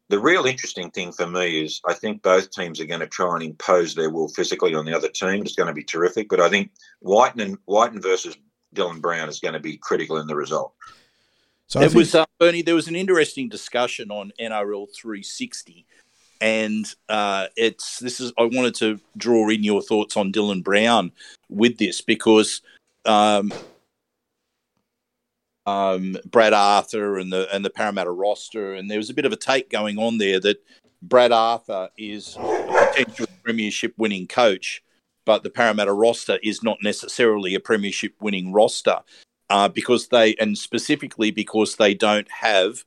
the 0.08 0.18
real 0.18 0.46
interesting 0.46 0.90
thing 0.90 1.12
for 1.12 1.26
me 1.26 1.64
is 1.64 1.80
I 1.84 1.94
think 1.94 2.22
both 2.22 2.50
teams 2.50 2.80
are 2.80 2.86
going 2.86 3.00
to 3.00 3.06
try 3.06 3.34
and 3.34 3.42
impose 3.42 3.94
their 3.94 4.10
will 4.10 4.28
physically 4.28 4.74
on 4.74 4.84
the 4.84 4.94
other 4.94 5.08
team. 5.08 5.42
It's 5.42 5.56
going 5.56 5.66
to 5.68 5.72
be 5.72 5.82
terrific, 5.82 6.28
but 6.28 6.40
I 6.40 6.48
think 6.48 6.70
Wighton 7.00 7.40
and 7.40 7.58
Wighton 7.66 8.00
versus 8.00 8.36
Dylan 8.74 9.00
Brown 9.00 9.28
is 9.28 9.40
going 9.40 9.54
to 9.54 9.60
be 9.60 9.76
critical 9.76 10.18
in 10.18 10.26
the 10.26 10.36
result. 10.36 10.72
So 11.66 11.80
there 11.80 11.88
think- 11.88 11.98
was 11.98 12.14
uh, 12.14 12.26
Bernie. 12.38 12.62
There 12.62 12.74
was 12.74 12.88
an 12.88 12.96
interesting 12.96 13.48
discussion 13.48 14.10
on 14.10 14.32
NRL 14.40 14.86
360, 14.94 15.84
and 16.40 16.86
uh, 17.08 17.46
it's 17.56 17.98
this 17.98 18.20
is 18.20 18.32
I 18.38 18.44
wanted 18.44 18.76
to 18.76 19.00
draw 19.16 19.48
in 19.48 19.64
your 19.64 19.82
thoughts 19.82 20.16
on 20.16 20.30
Dylan 20.30 20.62
Brown 20.62 21.10
with 21.48 21.78
this 21.78 22.00
because 22.00 22.62
um, 23.04 23.52
um, 25.66 26.16
Brad 26.24 26.52
Arthur 26.52 27.18
and 27.18 27.32
the 27.32 27.48
and 27.54 27.64
the 27.64 27.70
Parramatta 27.70 28.10
roster, 28.10 28.74
and 28.74 28.90
there 28.90 28.98
was 28.98 29.10
a 29.10 29.14
bit 29.14 29.24
of 29.24 29.32
a 29.32 29.36
take 29.36 29.70
going 29.70 29.98
on 29.98 30.18
there 30.18 30.40
that 30.40 30.64
Brad 31.02 31.32
Arthur 31.32 31.90
is 31.98 32.36
a 32.38 32.88
potential 32.94 33.26
premiership 33.42 33.94
winning 33.96 34.26
coach, 34.26 34.82
but 35.24 35.42
the 35.42 35.50
Parramatta 35.50 35.92
roster 35.92 36.38
is 36.42 36.62
not 36.62 36.78
necessarily 36.82 37.54
a 37.54 37.60
premiership 37.60 38.14
winning 38.20 38.52
roster 38.52 39.00
uh, 39.50 39.68
because 39.68 40.08
they 40.08 40.34
and 40.36 40.56
specifically 40.56 41.30
because 41.30 41.76
they 41.76 41.94
don't 41.94 42.30
have 42.30 42.84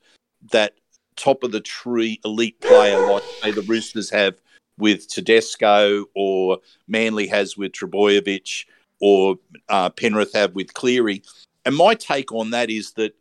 that 0.52 0.74
top 1.16 1.44
of 1.44 1.52
the 1.52 1.60
tree 1.60 2.20
elite 2.24 2.60
player 2.62 2.98
like 3.12 3.24
say 3.42 3.52
the 3.52 3.62
Roosters 3.64 4.10
have 4.10 4.36
with 4.78 5.08
Tedesco 5.10 6.06
or 6.16 6.60
Manly 6.88 7.28
has 7.28 7.58
with 7.58 7.74
Trbojevic 7.74 8.66
or 9.02 9.36
uh, 9.68 9.90
Penrith 9.90 10.34
have 10.34 10.56
with 10.56 10.74
Cleary. 10.74 11.22
And 11.66 11.76
my 11.76 11.94
take 11.96 12.32
on 12.32 12.52
that 12.52 12.70
is 12.70 12.94
that 12.94 13.14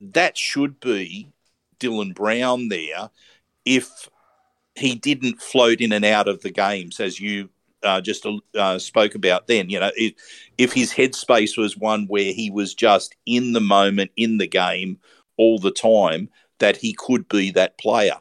that 0.00 0.36
should 0.36 0.80
be 0.80 1.32
Dylan 1.80 2.14
Brown 2.14 2.68
there 2.68 3.10
if 3.64 4.08
he 4.74 4.94
didn't 4.94 5.40
float 5.40 5.80
in 5.80 5.92
and 5.92 6.04
out 6.04 6.28
of 6.28 6.42
the 6.42 6.50
games 6.50 7.00
as 7.00 7.18
you 7.18 7.48
uh, 7.82 8.00
just 8.00 8.26
uh, 8.54 8.78
spoke 8.78 9.14
about 9.14 9.46
then. 9.46 9.70
You 9.70 9.80
know, 9.80 9.90
if, 9.96 10.14
if 10.58 10.72
his 10.72 10.92
headspace 10.92 11.56
was 11.56 11.76
one 11.76 12.06
where 12.06 12.32
he 12.32 12.50
was 12.50 12.74
just 12.74 13.16
in 13.24 13.52
the 13.52 13.60
moment, 13.60 14.10
in 14.16 14.38
the 14.38 14.46
game 14.46 14.98
all 15.36 15.58
the 15.58 15.70
time, 15.70 16.28
that 16.58 16.76
he 16.76 16.94
could 16.94 17.28
be 17.28 17.50
that 17.52 17.78
player. 17.78 18.16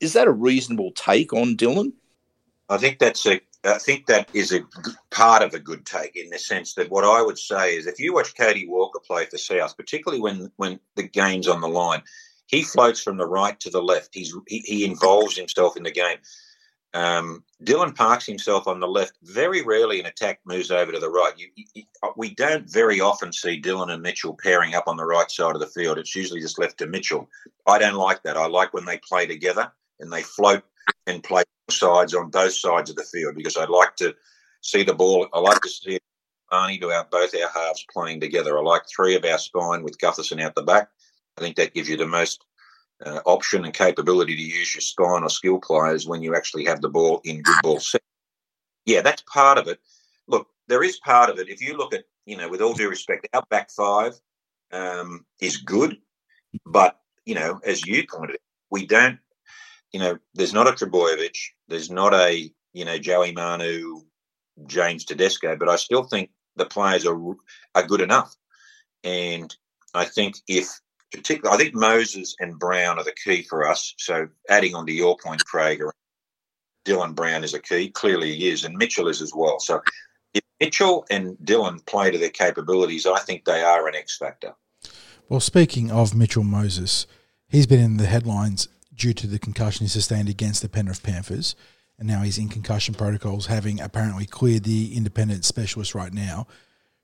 Is 0.00 0.12
that 0.12 0.28
a 0.28 0.32
reasonable 0.32 0.92
take 0.92 1.32
on 1.32 1.56
Dylan? 1.56 1.92
I 2.68 2.76
think 2.76 2.98
that's 2.98 3.26
a 3.26 3.40
I 3.64 3.78
think 3.78 4.06
that 4.06 4.28
is 4.32 4.52
a 4.52 4.64
part 5.10 5.42
of 5.42 5.52
a 5.52 5.58
good 5.58 5.84
take 5.84 6.16
in 6.16 6.30
the 6.30 6.38
sense 6.38 6.74
that 6.74 6.90
what 6.90 7.04
I 7.04 7.22
would 7.22 7.38
say 7.38 7.76
is 7.76 7.86
if 7.86 7.98
you 7.98 8.14
watch 8.14 8.36
Cody 8.36 8.68
Walker 8.68 9.00
play 9.04 9.26
for 9.26 9.38
South, 9.38 9.76
particularly 9.76 10.20
when 10.20 10.52
when 10.56 10.78
the 10.94 11.02
game's 11.02 11.48
on 11.48 11.60
the 11.60 11.68
line, 11.68 12.02
he 12.46 12.62
floats 12.62 13.00
from 13.00 13.16
the 13.16 13.26
right 13.26 13.58
to 13.60 13.70
the 13.70 13.82
left. 13.82 14.10
He's 14.14 14.34
he, 14.46 14.60
he 14.60 14.84
involves 14.84 15.36
himself 15.36 15.76
in 15.76 15.82
the 15.82 15.90
game. 15.90 16.18
Um, 16.94 17.44
Dylan 17.62 17.94
parks 17.94 18.24
himself 18.24 18.66
on 18.66 18.80
the 18.80 18.88
left. 18.88 19.12
Very 19.22 19.62
rarely 19.62 20.00
an 20.00 20.06
attack 20.06 20.40
moves 20.46 20.70
over 20.70 20.90
to 20.90 20.98
the 20.98 21.10
right. 21.10 21.34
You, 21.36 21.48
you, 21.74 21.82
we 22.16 22.34
don't 22.34 22.70
very 22.70 23.00
often 23.00 23.32
see 23.32 23.60
Dylan 23.60 23.92
and 23.92 24.02
Mitchell 24.02 24.38
pairing 24.42 24.74
up 24.74 24.84
on 24.86 24.96
the 24.96 25.04
right 25.04 25.30
side 25.30 25.54
of 25.54 25.60
the 25.60 25.66
field. 25.66 25.98
It's 25.98 26.16
usually 26.16 26.40
just 26.40 26.58
left 26.58 26.78
to 26.78 26.86
Mitchell. 26.86 27.28
I 27.66 27.78
don't 27.78 27.94
like 27.94 28.22
that. 28.22 28.38
I 28.38 28.46
like 28.46 28.72
when 28.72 28.86
they 28.86 28.98
play 29.06 29.26
together 29.26 29.70
and 30.00 30.12
they 30.12 30.22
float 30.22 30.62
and 31.06 31.22
play 31.22 31.42
sides 31.70 32.14
on 32.14 32.30
both 32.30 32.54
sides 32.54 32.90
of 32.90 32.96
the 32.96 33.04
field 33.04 33.34
because 33.34 33.56
I 33.56 33.64
like 33.66 33.96
to 33.96 34.14
see 34.62 34.82
the 34.82 34.94
ball. 34.94 35.28
I 35.32 35.40
like 35.40 35.60
to 35.60 35.68
see 35.68 35.98
Arnie 36.52 36.80
to 36.80 36.90
our 36.90 37.06
both 37.10 37.34
our 37.34 37.48
halves 37.48 37.84
playing 37.92 38.20
together. 38.20 38.58
I 38.58 38.62
like 38.62 38.82
three 38.88 39.16
of 39.16 39.24
our 39.24 39.38
spine 39.38 39.82
with 39.82 39.98
Gutherson 39.98 40.42
out 40.42 40.54
the 40.54 40.62
back. 40.62 40.88
I 41.36 41.40
think 41.40 41.56
that 41.56 41.74
gives 41.74 41.88
you 41.88 41.96
the 41.96 42.06
most 42.06 42.44
uh, 43.04 43.20
option 43.26 43.64
and 43.64 43.74
capability 43.74 44.34
to 44.34 44.42
use 44.42 44.74
your 44.74 44.82
spine 44.82 45.22
or 45.22 45.30
skill 45.30 45.58
players 45.58 46.06
when 46.06 46.22
you 46.22 46.34
actually 46.34 46.64
have 46.64 46.80
the 46.80 46.88
ball 46.88 47.20
in 47.24 47.42
good 47.42 47.56
ball 47.62 47.80
set. 47.80 48.02
Yeah, 48.86 49.02
that's 49.02 49.22
part 49.22 49.58
of 49.58 49.68
it. 49.68 49.78
Look, 50.26 50.48
there 50.66 50.82
is 50.82 50.98
part 50.98 51.30
of 51.30 51.38
it. 51.38 51.48
If 51.48 51.60
you 51.60 51.76
look 51.76 51.94
at, 51.94 52.04
you 52.26 52.36
know, 52.36 52.48
with 52.48 52.60
all 52.60 52.74
due 52.74 52.88
respect, 52.88 53.28
our 53.32 53.44
back 53.50 53.70
five 53.70 54.14
um, 54.72 55.24
is 55.40 55.58
good, 55.58 55.98
but 56.66 56.98
you 57.24 57.34
know, 57.34 57.60
as 57.64 57.86
you 57.86 58.06
pointed 58.06 58.36
out, 58.36 58.40
we 58.70 58.86
don't. 58.86 59.18
You 59.92 60.00
know, 60.00 60.18
there's 60.34 60.52
not 60.52 60.68
a 60.68 60.72
Trbojevic, 60.72 61.36
there's 61.68 61.90
not 61.90 62.14
a 62.14 62.50
you 62.72 62.84
know 62.84 62.98
Joey 62.98 63.32
Manu, 63.32 64.02
James 64.66 65.04
Tedesco, 65.04 65.56
but 65.56 65.68
I 65.68 65.76
still 65.76 66.04
think 66.04 66.30
the 66.56 66.66
players 66.66 67.06
are 67.06 67.18
are 67.74 67.86
good 67.86 68.00
enough, 68.00 68.34
and 69.04 69.54
I 69.94 70.04
think 70.04 70.36
if 70.46 70.68
particularly, 71.12 71.54
I 71.54 71.58
think 71.58 71.74
Moses 71.74 72.36
and 72.38 72.58
Brown 72.58 72.98
are 72.98 73.04
the 73.04 73.14
key 73.24 73.42
for 73.42 73.68
us. 73.68 73.94
So 73.98 74.28
adding 74.48 74.74
on 74.74 74.86
to 74.86 74.92
your 74.92 75.16
point, 75.16 75.44
Craig, 75.44 75.80
Dylan 76.84 77.14
Brown 77.14 77.44
is 77.44 77.54
a 77.54 77.60
key. 77.60 77.90
Clearly 77.90 78.34
he 78.34 78.50
is, 78.50 78.64
and 78.64 78.76
Mitchell 78.76 79.08
is 79.08 79.22
as 79.22 79.32
well. 79.34 79.60
So 79.60 79.80
if 80.34 80.42
Mitchell 80.60 81.06
and 81.10 81.36
Dylan 81.42 81.84
play 81.86 82.10
to 82.10 82.18
their 82.18 82.30
capabilities, 82.30 83.06
I 83.06 83.18
think 83.20 83.44
they 83.44 83.62
are 83.62 83.88
an 83.88 83.94
X 83.94 84.16
factor. 84.16 84.54
Well, 85.28 85.40
speaking 85.40 85.90
of 85.90 86.14
Mitchell 86.14 86.44
Moses, 86.44 87.06
he's 87.48 87.66
been 87.66 87.80
in 87.80 87.96
the 87.98 88.06
headlines 88.06 88.68
due 88.98 89.14
to 89.14 89.26
the 89.26 89.38
concussion 89.38 89.84
he 89.84 89.88
sustained 89.88 90.28
against 90.28 90.60
the 90.60 90.68
Penrith 90.68 91.02
Panthers, 91.02 91.56
and 91.98 92.06
now 92.06 92.22
he's 92.22 92.38
in 92.38 92.48
concussion 92.48 92.94
protocols, 92.94 93.46
having 93.46 93.80
apparently 93.80 94.26
cleared 94.26 94.64
the 94.64 94.94
independent 94.94 95.44
specialist 95.44 95.94
right 95.94 96.12
now. 96.12 96.46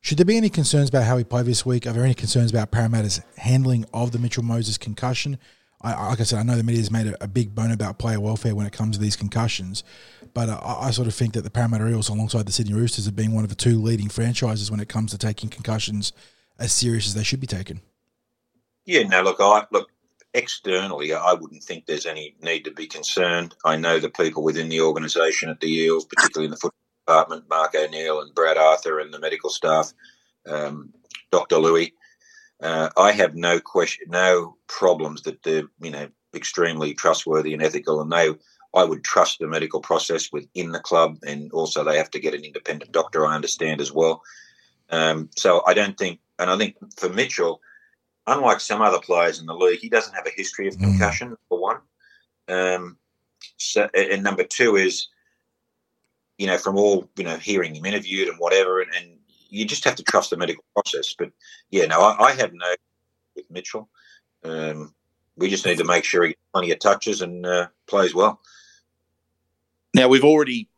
Should 0.01 0.19
there 0.19 0.27
be 0.27 0.37
any 0.37 0.51
concerns 0.51 0.91
about 0.91 1.05
how 1.05 1.17
he 1.17 1.25
played 1.25 1.47
this 1.47 1.65
week? 1.65 1.87
Are 1.87 1.93
there 1.93 2.05
any 2.05 2.15
concerns 2.15 2.51
about 2.51 2.71
Parramatta's 2.71 3.23
handling 3.39 3.87
of 3.95 4.13
the 4.13 4.19
Mitchell 4.19 4.43
Moses 4.43 4.77
concussion? 4.77 5.39
I, 5.81 6.09
like 6.09 6.21
I 6.21 6.25
said, 6.25 6.39
I 6.39 6.43
know 6.43 6.57
the 6.57 6.63
media's 6.63 6.91
made 6.91 7.07
a, 7.07 7.25
a, 7.25 7.29
big 7.29 7.55
bone 7.55 7.71
about 7.71 7.99
player 7.99 8.21
welfare 8.21 8.55
when 8.55 8.67
it 8.67 8.73
comes 8.73 8.97
to 8.97 9.03
these 9.03 9.17
concussions, 9.17 9.85
but 10.33 10.49
I, 10.49 10.79
I, 10.83 10.91
sort 10.91 11.09
of 11.09 11.15
think 11.15 11.35
that 11.35 11.43
the 11.43 11.51
Parramatta 11.51 11.89
Eels, 11.89 12.09
alongside 12.09 12.47
the 12.47 12.53
Sydney 12.53 12.75
Roosters, 12.75 13.05
have 13.05 13.17
been 13.17 13.33
one 13.33 13.45
of 13.45 13.51
the 13.51 13.57
two 13.57 13.81
leading 13.81 14.09
franchises 14.09 14.71
when 14.71 14.81
it 14.81 14.89
comes 14.89 15.11
to 15.11 15.19
taking 15.19 15.51
concussions 15.51 16.13
as 16.59 16.73
serious 16.73 17.07
as 17.07 17.15
they 17.15 17.23
should 17.23 17.41
be 17.41 17.47
taken. 17.47 17.81
Yeah, 18.87 19.03
no, 19.03 19.23
look, 19.23 19.37
I 19.41 19.67
look 19.71 19.91
externally, 20.35 21.15
I 21.15 21.33
wouldn't 21.33 21.63
think 21.63 21.87
there's 21.87 22.07
any 22.07 22.35
need 22.43 22.65
to 22.65 22.73
be 22.73 22.87
concerned. 22.87 23.55
I 23.65 23.77
know 23.77 23.99
the 23.99 24.11
people 24.11 24.43
within 24.43 24.69
the 24.69 24.81
organisation 24.81 25.49
at 25.49 25.61
the 25.61 25.73
Eels, 25.73 26.05
particularly 26.05 26.47
in 26.47 26.51
the 26.51 26.57
football 26.57 26.81
department, 27.07 27.49
Mark 27.49 27.75
O'Neill 27.75 28.21
and 28.21 28.35
Brad 28.35 28.59
Arthur 28.59 28.99
and 28.99 29.15
the 29.15 29.21
medical 29.21 29.51
staff, 29.51 29.93
um, 30.47 30.93
Dr. 31.31 31.59
Louis. 31.59 31.95
Uh, 32.63 32.91
I 32.97 33.13
have 33.13 33.35
no 33.35 33.61
question, 33.61 34.07
no 34.09 34.57
problems 34.67 35.23
that 35.23 35.43
they're 35.43 35.69
you 35.81 35.91
know 35.91 36.09
extremely 36.35 36.95
trustworthy 36.95 37.53
and 37.53 37.63
ethical, 37.63 38.01
and 38.01 38.11
they 38.11 38.31
I 38.75 38.85
would 38.85 39.05
trust 39.05 39.39
the 39.39 39.47
medical 39.47 39.81
process 39.81 40.33
within 40.33 40.73
the 40.73 40.81
club, 40.81 41.19
and 41.25 41.53
also 41.53 41.85
they 41.85 41.97
have 41.97 42.11
to 42.11 42.21
get 42.21 42.35
an 42.35 42.45
independent 42.45 42.91
doctor. 42.93 43.25
I 43.25 43.35
understand 43.35 43.81
as 43.81 43.93
well. 43.93 44.23
Um, 44.91 45.31
so 45.37 45.63
I 45.67 45.75
don't 45.75 45.97
think, 45.97 46.21
and 46.39 46.51
I 46.51 46.59
think 46.59 46.77
for 46.97 47.09
Mitchell, 47.09 47.61
unlike 48.27 48.61
some 48.61 48.83
other 48.83 49.01
players 49.01 49.41
in 49.41 49.47
the 49.47 49.55
league, 49.55 49.81
he 49.81 49.89
doesn't 49.89 50.15
have 50.15 50.27
a 50.27 50.31
history 50.31 50.69
of 50.69 50.77
mm. 50.77 50.85
concussion. 50.85 51.31
Mm. 51.31 51.37
For 51.49 51.61
one, 51.61 51.79
um, 52.49 52.99
so 53.57 53.89
and 53.95 54.23
number 54.23 54.45
two 54.45 54.77
is 54.77 55.09
you 56.39 56.47
know, 56.47 56.59
from 56.59 56.77
all, 56.77 57.09
you 57.17 57.25
know, 57.25 57.37
hearing 57.37 57.75
him 57.75 57.87
interviewed 57.87 58.29
and 58.29 58.39
whatever, 58.39 58.81
and, 58.81 58.93
and 58.95 59.19
you 59.49 59.65
just 59.65 59.85
have 59.85 59.95
to 59.97 60.03
trust 60.03 60.31
the 60.31 60.37
medical 60.37 60.65
process. 60.75 61.15
But 61.17 61.31
yeah, 61.71 61.87
no, 61.87 62.01
I, 62.01 62.25
I 62.25 62.33
have 62.33 62.53
no 62.53 62.75
with 63.37 63.51
Mitchell. 63.51 63.89
Um, 64.43 64.95
we 65.37 65.49
just 65.49 65.67
need 65.67 65.79
to 65.79 65.85
make 65.85 66.05
sure 66.05 66.23
he 66.25 66.31
gets 66.31 66.41
plenty 66.53 66.71
of 66.73 66.79
touches 66.79 67.23
and 67.23 67.47
uh, 67.47 67.69
plays 67.87 68.15
well. 68.15 68.41
Now 69.95 70.09
we've 70.09 70.25
already 70.25 70.69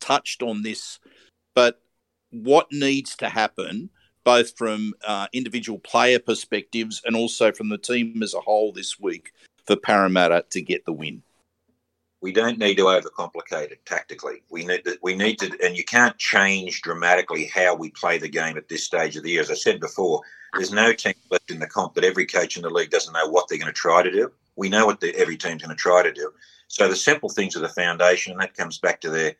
touched 0.00 0.42
on 0.42 0.62
this, 0.62 0.98
but 1.54 1.80
what 2.30 2.66
needs 2.72 3.16
to 3.16 3.28
happen, 3.28 3.90
both 4.24 4.56
from 4.56 4.94
uh, 5.06 5.28
individual 5.32 5.78
player 5.78 6.18
perspectives 6.18 7.02
and 7.04 7.14
also 7.14 7.52
from 7.52 7.68
the 7.68 7.78
team 7.78 8.22
as 8.22 8.34
a 8.34 8.40
whole 8.40 8.72
this 8.72 8.98
week, 8.98 9.32
for 9.66 9.76
Parramatta 9.76 10.44
to 10.50 10.60
get 10.60 10.84
the 10.84 10.92
win? 10.92 11.22
we 12.24 12.32
don't 12.32 12.58
need 12.58 12.76
to 12.76 12.84
overcomplicate 12.84 13.70
it 13.70 13.84
tactically. 13.84 14.42
We 14.48 14.64
need 14.64 14.82
to, 14.86 14.98
we 15.02 15.14
need 15.14 15.38
to, 15.40 15.54
and 15.62 15.76
you 15.76 15.84
can't 15.84 16.16
change 16.16 16.80
dramatically 16.80 17.44
how 17.44 17.74
we 17.74 17.90
play 17.90 18.16
the 18.16 18.30
game 18.30 18.56
at 18.56 18.66
this 18.66 18.82
stage 18.82 19.14
of 19.18 19.24
the 19.24 19.32
year. 19.32 19.42
As 19.42 19.50
I 19.50 19.54
said 19.54 19.78
before, 19.78 20.22
there's 20.54 20.72
no 20.72 20.94
team 20.94 21.12
left 21.30 21.50
in 21.50 21.58
the 21.58 21.66
comp 21.66 21.92
that 21.92 22.02
every 22.02 22.24
coach 22.24 22.56
in 22.56 22.62
the 22.62 22.70
league 22.70 22.88
doesn't 22.88 23.12
know 23.12 23.28
what 23.28 23.46
they're 23.46 23.58
going 23.58 23.66
to 23.66 23.74
try 23.74 24.02
to 24.02 24.10
do. 24.10 24.32
We 24.56 24.70
know 24.70 24.86
what 24.86 25.00
the, 25.00 25.14
every 25.16 25.36
team's 25.36 25.60
going 25.60 25.76
to 25.76 25.82
try 25.82 26.02
to 26.02 26.14
do. 26.14 26.32
So 26.68 26.88
the 26.88 26.96
simple 26.96 27.28
things 27.28 27.56
are 27.56 27.60
the 27.60 27.68
foundation, 27.68 28.32
and 28.32 28.40
that 28.40 28.56
comes 28.56 28.78
back 28.78 29.02
to 29.02 29.10
their, 29.10 29.34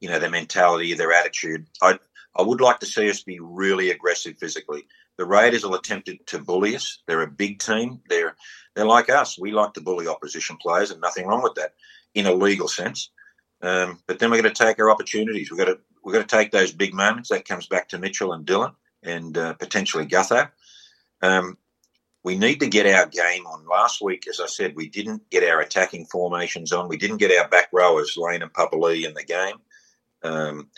you 0.00 0.08
know, 0.08 0.18
their 0.18 0.30
mentality, 0.30 0.94
their 0.94 1.12
attitude. 1.12 1.66
I 1.82 1.98
I 2.36 2.42
would 2.42 2.60
like 2.60 2.80
to 2.80 2.86
see 2.86 3.10
us 3.10 3.22
be 3.22 3.38
really 3.40 3.90
aggressive 3.90 4.38
physically. 4.38 4.86
The 5.18 5.26
Raiders 5.26 5.64
will 5.64 5.74
attempt 5.74 6.10
to 6.26 6.38
bully 6.38 6.74
us. 6.74 7.02
They're 7.06 7.22
a 7.22 7.30
big 7.30 7.58
team. 7.58 8.00
They're 8.08 8.34
they're 8.74 8.86
like 8.86 9.10
us. 9.10 9.38
We 9.38 9.52
like 9.52 9.74
to 9.74 9.82
bully 9.82 10.08
opposition 10.08 10.56
players, 10.56 10.90
and 10.90 11.00
nothing 11.00 11.26
wrong 11.26 11.42
with 11.42 11.54
that 11.56 11.74
in 12.14 12.26
a 12.26 12.32
legal 12.32 12.68
sense. 12.68 13.10
Um, 13.60 14.00
but 14.06 14.18
then 14.18 14.30
we're 14.30 14.42
going 14.42 14.54
to 14.54 14.64
take 14.64 14.80
our 14.80 14.90
opportunities. 14.90 15.50
We've 15.50 15.58
got 15.58 15.66
to 15.66 15.78
we've 16.02 16.14
got 16.14 16.28
to 16.28 16.36
take 16.36 16.50
those 16.50 16.72
big 16.72 16.94
moments. 16.94 17.28
That 17.28 17.46
comes 17.46 17.66
back 17.66 17.90
to 17.90 17.98
Mitchell 17.98 18.32
and 18.32 18.46
Dylan 18.46 18.74
and 19.02 19.36
uh, 19.36 19.54
potentially 19.54 20.06
Gutho. 20.06 20.50
Um, 21.20 21.58
we 22.24 22.38
need 22.38 22.60
to 22.60 22.68
get 22.68 22.86
our 22.86 23.06
game 23.06 23.46
on. 23.46 23.66
Last 23.66 24.00
week, 24.00 24.28
as 24.28 24.40
I 24.40 24.46
said, 24.46 24.76
we 24.76 24.88
didn't 24.88 25.28
get 25.30 25.48
our 25.48 25.60
attacking 25.60 26.06
formations 26.06 26.72
on. 26.72 26.88
We 26.88 26.96
didn't 26.96 27.16
get 27.16 27.36
our 27.36 27.48
back 27.48 27.68
rowers, 27.72 28.16
Lane 28.16 28.42
and 28.42 28.52
Papali'i, 28.52 29.06
in 29.06 29.14
the 29.14 29.24
game. 29.24 29.56
Um, 30.22 30.68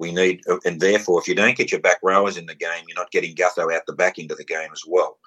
we 0.00 0.10
need, 0.10 0.40
and 0.64 0.80
therefore, 0.80 1.20
if 1.20 1.28
you 1.28 1.34
don't 1.36 1.56
get 1.56 1.70
your 1.70 1.80
back 1.80 1.98
rowers 2.02 2.36
in 2.36 2.46
the 2.46 2.54
game, 2.54 2.84
you're 2.88 2.96
not 2.96 3.12
getting 3.12 3.34
Gutho 3.36 3.72
out 3.72 3.82
the 3.86 3.92
back 3.92 4.18
into 4.18 4.34
the 4.34 4.44
game 4.44 4.70
as 4.72 4.82
well, 4.86 5.18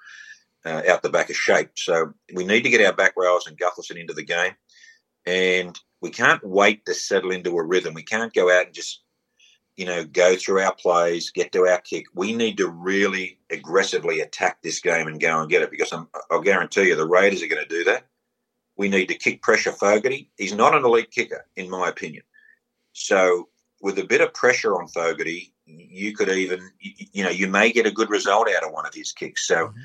uh, 0.66 0.82
out 0.88 1.02
the 1.02 1.08
back 1.08 1.30
of 1.30 1.36
shape. 1.36 1.70
So 1.76 2.12
we 2.34 2.44
need 2.44 2.62
to 2.62 2.70
get 2.70 2.84
our 2.84 2.92
back 2.92 3.14
rowers 3.16 3.46
and 3.46 3.58
Gutherson 3.58 3.98
into 3.98 4.12
the 4.12 4.24
game 4.24 4.52
and 5.26 5.78
we 6.00 6.10
can't 6.10 6.44
wait 6.44 6.84
to 6.86 6.94
settle 6.94 7.30
into 7.30 7.56
a 7.56 7.62
rhythm. 7.62 7.94
We 7.94 8.02
can't 8.02 8.32
go 8.32 8.50
out 8.50 8.66
and 8.66 8.74
just, 8.74 9.02
you 9.76 9.86
know, 9.86 10.04
go 10.04 10.36
through 10.36 10.60
our 10.60 10.74
plays, 10.74 11.30
get 11.30 11.52
to 11.52 11.66
our 11.66 11.80
kick. 11.80 12.04
We 12.14 12.34
need 12.34 12.58
to 12.58 12.68
really 12.68 13.38
aggressively 13.50 14.20
attack 14.20 14.62
this 14.62 14.80
game 14.80 15.06
and 15.06 15.20
go 15.20 15.40
and 15.40 15.50
get 15.50 15.62
it 15.62 15.70
because 15.70 15.92
I'm, 15.92 16.08
I'll 16.30 16.40
guarantee 16.40 16.88
you 16.88 16.96
the 16.96 17.06
Raiders 17.06 17.42
are 17.42 17.48
going 17.48 17.62
to 17.62 17.68
do 17.68 17.84
that. 17.84 18.06
We 18.76 18.88
need 18.88 19.06
to 19.06 19.14
kick 19.14 19.40
pressure 19.40 19.72
Fogarty. 19.72 20.30
He's 20.36 20.54
not 20.54 20.74
an 20.74 20.84
elite 20.84 21.10
kicker, 21.10 21.46
in 21.56 21.70
my 21.70 21.88
opinion. 21.88 22.24
So 22.92 23.48
with 23.84 23.98
a 23.98 24.04
bit 24.04 24.20
of 24.20 24.34
pressure 24.34 24.74
on 24.74 24.88
Fogarty, 24.88 25.52
you 25.66 26.14
could 26.14 26.28
even, 26.28 26.70
you 26.80 27.22
know, 27.22 27.30
you 27.30 27.46
may 27.46 27.70
get 27.70 27.86
a 27.86 27.90
good 27.92 28.10
result 28.10 28.48
out 28.48 28.64
of 28.64 28.72
one 28.72 28.86
of 28.86 28.94
his 28.94 29.12
kicks. 29.12 29.46
So. 29.46 29.68
Mm-hmm 29.68 29.80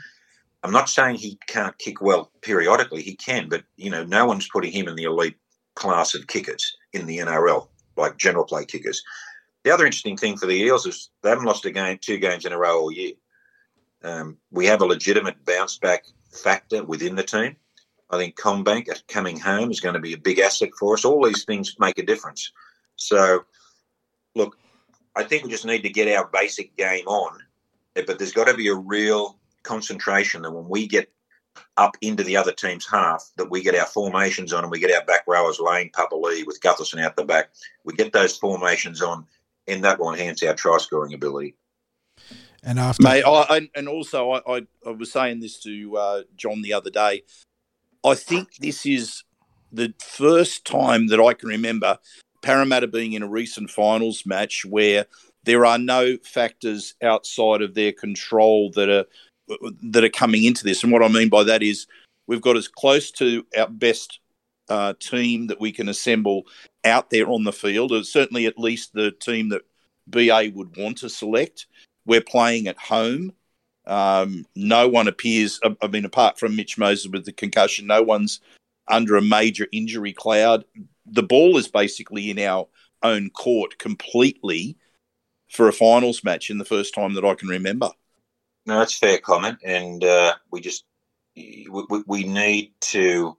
I'm 0.64 0.72
not 0.72 0.90
saying 0.90 1.16
he 1.16 1.40
can't 1.48 1.78
kick 1.78 2.02
well 2.02 2.32
periodically. 2.42 3.02
He 3.02 3.16
can, 3.16 3.48
but 3.48 3.64
you 3.78 3.90
know, 3.90 4.04
no 4.04 4.26
one's 4.26 4.50
putting 4.50 4.72
him 4.72 4.88
in 4.88 4.96
the 4.96 5.06
elite 5.06 5.38
class 5.76 6.16
of 6.16 6.28
kickers 6.28 6.76
in 6.92 7.06
the 7.06 7.20
NRL, 7.20 7.70
like 7.96 8.18
general 8.18 8.44
play 8.44 8.66
kickers. 8.66 9.02
The 9.64 9.72
other 9.72 9.86
interesting 9.86 10.18
thing 10.18 10.38
for 10.38 10.46
the 10.46 10.56
Eels 10.56 10.86
is 10.86 11.10
they 11.22 11.30
haven't 11.30 11.46
lost 11.46 11.66
a 11.66 11.72
game, 11.72 11.98
two 12.02 12.18
games 12.18 12.46
in 12.46 12.54
a 12.54 12.58
row 12.58 12.80
all 12.80 12.92
year. 12.92 13.14
Um, 14.04 14.38
we 14.52 14.66
have 14.66 14.82
a 14.82 14.86
legitimate 14.86 15.44
bounce 15.46 15.78
back 15.78 16.06
factor 16.32 16.84
within 16.84 17.16
the 17.16 17.24
team. 17.24 17.56
I 18.10 18.18
think 18.18 18.38
CommBank 18.38 18.88
coming 19.08 19.40
home 19.40 19.72
is 19.72 19.80
going 19.80 19.94
to 19.94 20.00
be 20.00 20.14
a 20.14 20.18
big 20.18 20.40
asset 20.40 20.70
for 20.80 20.94
us. 20.94 21.06
All 21.06 21.26
these 21.26 21.46
things 21.46 21.76
make 21.80 22.00
a 22.00 22.06
difference. 22.06 22.52
So, 22.96 23.46
look, 24.36 24.58
I 25.16 25.24
think 25.24 25.44
we 25.44 25.50
just 25.50 25.66
need 25.66 25.84
to 25.84 25.90
get 25.90 26.14
our 26.16 26.28
basic 26.32 26.76
game 26.76 27.08
on, 27.08 27.40
but 27.96 28.18
there's 28.18 28.32
got 28.32 28.48
to 28.48 28.54
be 28.54 28.68
a 28.68 28.76
real 28.76 29.38
concentration 29.64 30.42
that 30.44 30.52
when 30.52 30.68
we 30.70 30.88
get 30.88 31.12
up 31.78 31.98
into 32.02 32.24
the 32.24 32.38
other 32.38 32.52
team's 32.52 32.88
half, 32.90 33.32
that 33.38 33.50
we 33.50 33.62
get 33.62 33.76
our 33.76 33.86
formations 33.86 34.54
on 34.54 34.64
and 34.64 34.72
we 34.72 34.80
get 34.80 34.94
our 34.94 35.04
back 35.06 35.24
rowers 35.28 35.60
Lane 35.60 35.92
Papali'i 35.92 36.46
with 36.46 36.62
Gutherson 36.62 37.04
out 37.04 37.16
the 37.16 37.24
back. 37.24 37.50
We 37.84 37.94
get 37.94 38.14
those 38.14 38.38
formations 38.38 39.02
on, 39.02 39.26
and 39.68 39.84
that 39.84 40.00
will 40.00 40.14
enhance 40.14 40.44
our 40.44 40.54
try 40.54 40.78
scoring 40.78 41.14
ability. 41.14 41.56
And 42.64 42.80
after, 42.80 43.04
Mate, 43.04 43.24
I, 43.24 43.46
I, 43.50 43.70
and 43.76 43.88
also 43.88 44.32
I, 44.32 44.58
I, 44.58 44.68
I 44.86 44.92
was 44.92 45.12
saying 45.12 45.40
this 45.40 45.60
to 45.64 45.98
uh, 45.98 46.22
John 46.36 46.62
the 46.62 46.74
other 46.74 46.90
day. 46.90 47.24
I 48.04 48.16
think 48.16 48.56
this 48.58 48.86
is 48.86 49.24
the 49.72 49.94
first 50.02 50.66
time 50.66 51.08
that 51.08 51.20
I 51.20 51.34
can 51.34 51.50
remember 51.50 52.00
Parramatta 52.42 52.88
being 52.88 53.14
in 53.14 53.24
a 53.24 53.28
recent 53.28 53.70
finals 53.70 54.26
match 54.26 54.66
where 54.66 55.06
there 55.44 55.66
are 55.66 55.78
no 55.78 56.18
factors 56.24 56.96
outside 57.02 57.62
of 57.62 57.74
their 57.74 57.92
control 57.92 58.72
that 58.72 58.90
are 58.90 59.06
that 59.82 60.04
are 60.04 60.10
coming 60.10 60.44
into 60.44 60.64
this. 60.64 60.84
And 60.84 60.92
what 60.92 61.04
I 61.04 61.08
mean 61.08 61.30
by 61.30 61.44
that 61.44 61.64
is 61.64 61.88
we've 62.28 62.42
got 62.42 62.58
as 62.58 62.68
close 62.68 63.10
to 63.12 63.46
our 63.58 63.68
best 63.68 64.20
uh, 64.70 64.94
team 65.00 65.48
that 65.48 65.60
we 65.60 65.72
can 65.72 65.90
assemble 65.90 66.44
out 66.86 67.10
there 67.10 67.28
on 67.28 67.44
the 67.44 67.52
field, 67.52 67.92
or 67.92 68.04
certainly 68.04 68.46
at 68.46 68.60
least 68.60 68.94
the 68.94 69.12
team 69.12 69.50
that 69.50 69.64
BA 70.08 70.52
would 70.54 70.78
want 70.78 71.00
to 71.00 71.10
select. 71.10 71.66
We're 72.06 72.22
playing 72.22 72.68
at 72.68 72.78
home. 72.78 73.34
Um, 73.88 74.46
no 74.56 74.88
one 74.88 75.08
appears, 75.08 75.60
I 75.82 75.88
mean, 75.88 76.06
apart 76.06 76.38
from 76.38 76.56
Mitch 76.56 76.78
Moses 76.78 77.08
with 77.12 77.26
the 77.26 77.32
concussion, 77.32 77.88
no 77.88 78.04
one's 78.04 78.40
under 78.88 79.16
a 79.16 79.22
major 79.22 79.68
injury 79.72 80.14
cloud. 80.14 80.64
The 81.12 81.24
ball 81.24 81.58
is 81.58 81.68
basically 81.68 82.30
in 82.30 82.40
our 82.40 82.68
own 83.04 83.30
court 83.30 83.78
completely 83.78 84.78
for 85.50 85.68
a 85.68 85.74
finals 85.74 86.24
match 86.24 86.50
in 86.50 86.58
the 86.58 86.66
first 86.66 86.94
time 86.94 87.14
that 87.16 87.26
I 87.26 87.36
can 87.36 87.48
remember. 87.48 87.90
No, 88.66 88.80
that's 88.80 88.98
fair 88.98 89.18
comment, 89.18 89.60
and 89.64 90.04
uh, 90.04 90.36
we 90.52 90.62
just 90.62 90.86
we, 91.36 92.04
we 92.06 92.24
need 92.24 92.74
to 92.82 93.38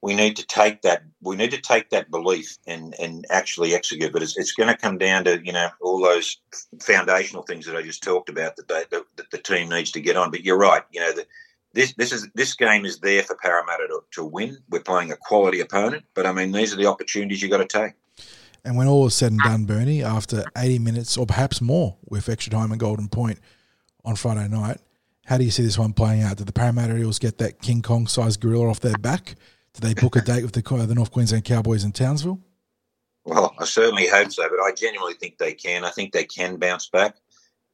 we 0.00 0.14
need 0.14 0.36
to 0.36 0.46
take 0.46 0.82
that 0.82 1.02
we 1.20 1.36
need 1.36 1.50
to 1.50 1.60
take 1.60 1.90
that 1.90 2.10
belief 2.10 2.58
and 2.66 2.94
and 3.00 3.26
actually 3.30 3.74
execute. 3.74 4.12
But 4.12 4.22
it's, 4.22 4.36
it's 4.36 4.52
going 4.52 4.68
to 4.68 4.76
come 4.76 4.98
down 4.98 5.24
to 5.24 5.44
you 5.44 5.52
know 5.52 5.70
all 5.80 6.02
those 6.02 6.38
foundational 6.80 7.42
things 7.42 7.66
that 7.66 7.76
I 7.76 7.82
just 7.82 8.02
talked 8.02 8.28
about 8.28 8.56
that, 8.56 8.68
they, 8.68 8.84
that, 8.90 9.30
the 9.30 9.38
team 9.38 9.68
needs 9.70 9.92
to 9.92 10.00
get 10.00 10.16
on. 10.16 10.30
But 10.30 10.44
you're 10.44 10.58
right. 10.58 10.82
You 10.92 11.00
know 11.00 11.12
the, 11.12 11.26
this 11.78 11.94
this 11.94 12.12
is 12.12 12.28
this 12.34 12.54
game 12.54 12.84
is 12.84 12.98
there 12.98 13.22
for 13.22 13.36
Parramatta 13.36 13.86
to, 13.86 14.00
to 14.12 14.24
win. 14.24 14.58
We're 14.68 14.80
playing 14.80 15.12
a 15.12 15.16
quality 15.16 15.60
opponent, 15.60 16.04
but 16.12 16.26
I 16.26 16.32
mean 16.32 16.50
these 16.50 16.72
are 16.72 16.76
the 16.76 16.86
opportunities 16.86 17.40
you 17.40 17.48
got 17.48 17.58
to 17.58 17.66
take. 17.66 17.92
And 18.64 18.76
when 18.76 18.88
all 18.88 19.06
is 19.06 19.14
said 19.14 19.30
and 19.30 19.40
done, 19.40 19.64
Bernie, 19.64 20.02
after 20.02 20.44
80 20.56 20.80
minutes 20.80 21.16
or 21.16 21.24
perhaps 21.24 21.60
more 21.60 21.96
with 22.08 22.28
extra 22.28 22.50
time 22.50 22.72
and 22.72 22.80
Golden 22.80 23.08
Point 23.08 23.38
on 24.04 24.16
Friday 24.16 24.48
night, 24.48 24.78
how 25.26 25.38
do 25.38 25.44
you 25.44 25.52
see 25.52 25.62
this 25.62 25.78
one 25.78 25.92
playing 25.92 26.22
out? 26.22 26.36
Did 26.36 26.48
the 26.48 26.52
Parramatta 26.52 26.96
Eels 26.96 27.20
get 27.20 27.38
that 27.38 27.62
King 27.62 27.80
Kong 27.80 28.08
sized 28.08 28.40
gorilla 28.40 28.68
off 28.68 28.80
their 28.80 28.98
back? 28.98 29.36
Did 29.72 29.82
they 29.82 29.94
book 29.94 30.16
a 30.16 30.20
date 30.20 30.42
with 30.42 30.52
the, 30.52 30.86
the 30.86 30.94
North 30.94 31.12
Queensland 31.12 31.44
Cowboys 31.44 31.84
in 31.84 31.92
Townsville? 31.92 32.40
Well, 33.24 33.54
I 33.58 33.64
certainly 33.64 34.08
hope 34.08 34.32
so, 34.32 34.48
but 34.48 34.60
I 34.60 34.72
genuinely 34.72 35.14
think 35.14 35.38
they 35.38 35.54
can. 35.54 35.84
I 35.84 35.90
think 35.90 36.12
they 36.12 36.24
can 36.24 36.56
bounce 36.56 36.88
back. 36.88 37.14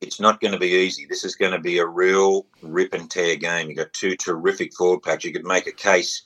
It's 0.01 0.21
not 0.21 0.41
going 0.41 0.53
to 0.53 0.59
be 0.59 0.69
easy. 0.69 1.07
This 1.07 1.25
is 1.25 1.37
going 1.37 1.53
to 1.53 1.61
be 1.61 1.79
a 1.79 1.87
real 1.87 2.47
rip 2.63 2.95
and 2.95 3.11
tear 3.11 3.37
game. 3.37 3.69
You've 3.69 3.79
got 3.79 3.93
two 3.93 4.17
terrific 4.17 4.75
forward 4.75 5.03
packs. 5.03 5.25
You 5.25 5.33
could 5.33 5.47
make 5.47 5.67
a 5.67 5.73
case 5.73 6.25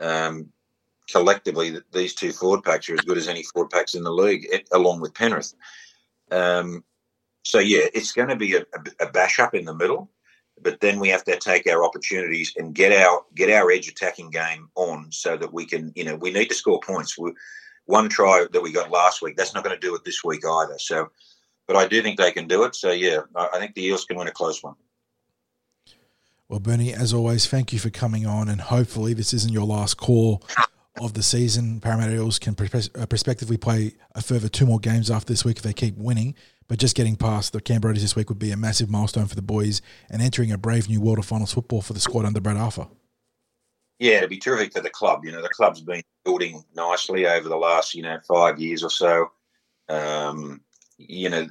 um, 0.00 0.52
collectively 1.10 1.70
that 1.70 1.90
these 1.92 2.14
two 2.14 2.32
forward 2.32 2.62
packs 2.62 2.88
are 2.88 2.94
as 2.94 3.00
good 3.00 3.18
as 3.18 3.28
any 3.28 3.42
forward 3.42 3.70
packs 3.70 3.94
in 3.94 4.04
the 4.04 4.12
league, 4.12 4.46
along 4.72 5.00
with 5.00 5.14
Penrith. 5.14 5.54
Um, 6.30 6.84
so 7.42 7.58
yeah, 7.58 7.86
it's 7.94 8.12
going 8.12 8.28
to 8.28 8.36
be 8.36 8.54
a, 8.54 8.60
a, 8.60 9.06
a, 9.06 9.10
bash 9.10 9.38
up 9.38 9.54
in 9.54 9.64
the 9.64 9.74
middle, 9.74 10.10
but 10.60 10.80
then 10.80 10.98
we 10.98 11.08
have 11.08 11.24
to 11.24 11.38
take 11.38 11.66
our 11.66 11.82
opportunities 11.82 12.52
and 12.56 12.74
get 12.74 12.92
our 12.92 13.22
get 13.34 13.50
our 13.50 13.70
edge 13.70 13.88
attacking 13.88 14.30
game 14.30 14.68
on 14.74 15.10
so 15.10 15.36
that 15.38 15.52
we 15.52 15.64
can, 15.64 15.92
you 15.96 16.04
know, 16.04 16.16
we 16.16 16.30
need 16.30 16.48
to 16.50 16.54
score 16.54 16.80
points. 16.80 17.16
We, 17.16 17.32
one 17.86 18.10
try 18.10 18.44
that 18.52 18.62
we 18.62 18.70
got 18.70 18.90
last 18.90 19.22
week, 19.22 19.36
that's 19.36 19.54
not 19.54 19.64
going 19.64 19.74
to 19.74 19.86
do 19.86 19.94
it 19.94 20.04
this 20.04 20.22
week 20.22 20.42
either. 20.46 20.78
So, 20.78 21.10
but 21.68 21.76
I 21.76 21.86
do 21.86 22.02
think 22.02 22.18
they 22.18 22.32
can 22.32 22.48
do 22.48 22.64
it. 22.64 22.74
So 22.74 22.90
yeah, 22.90 23.20
I, 23.36 23.58
think 23.58 23.74
the 23.74 23.84
Eels 23.84 24.06
can 24.06 24.16
win 24.16 24.26
a 24.26 24.32
close 24.32 24.62
one. 24.64 24.74
Well, 26.48 26.58
Bernie, 26.58 26.94
as 26.94 27.12
always, 27.12 27.46
thank 27.46 27.74
you 27.74 27.78
for 27.78 27.90
coming 27.90 28.26
on, 28.26 28.48
and 28.48 28.62
hopefully 28.62 29.12
this 29.12 29.34
isn't 29.34 29.52
your 29.52 29.66
last 29.66 29.98
call 29.98 30.42
of 30.98 31.12
the 31.12 31.22
season. 31.22 31.78
Parramatta 31.78 32.14
Eels 32.14 32.38
can 32.38 32.56
uh, 32.58 33.06
prospectively 33.06 33.58
play 33.58 33.92
a 34.14 34.22
further 34.22 34.48
two 34.48 34.64
more 34.64 34.80
games 34.80 35.10
after 35.10 35.30
this 35.30 35.44
week 35.44 35.58
if 35.58 35.62
they 35.62 35.74
keep 35.74 35.96
winning. 35.98 36.34
But 36.66 36.78
just 36.78 36.96
getting 36.96 37.16
past 37.16 37.52
the 37.52 37.60
Canberra 37.60 37.94
this 37.94 38.16
week 38.16 38.30
would 38.30 38.38
be 38.38 38.50
a 38.50 38.56
massive 38.56 38.90
milestone 38.90 39.26
for 39.26 39.34
the 39.34 39.42
boys 39.42 39.80
and 40.10 40.20
entering 40.20 40.50
a 40.50 40.58
brave 40.58 40.88
new 40.88 41.00
world 41.00 41.18
of 41.18 41.26
finals 41.26 41.52
football 41.52 41.82
for 41.82 41.92
the 41.92 42.00
squad 42.00 42.24
under 42.24 42.40
Brad 42.40 42.56
Arthur. 42.56 42.88
Yeah, 43.98 44.18
it'd 44.18 44.30
be 44.30 44.38
terrific 44.38 44.72
for 44.72 44.80
the 44.80 44.90
club. 44.90 45.24
You 45.24 45.32
know, 45.32 45.42
the 45.42 45.48
club's 45.48 45.80
been 45.80 46.02
building 46.24 46.62
nicely 46.74 47.26
over 47.26 47.48
the 47.48 47.56
last, 47.56 47.94
you 47.94 48.02
know, 48.02 48.18
five 48.26 48.58
years 48.58 48.84
or 48.84 48.90
so. 48.90 49.30
Um, 49.88 50.60
you 50.98 51.30
know, 51.30 51.48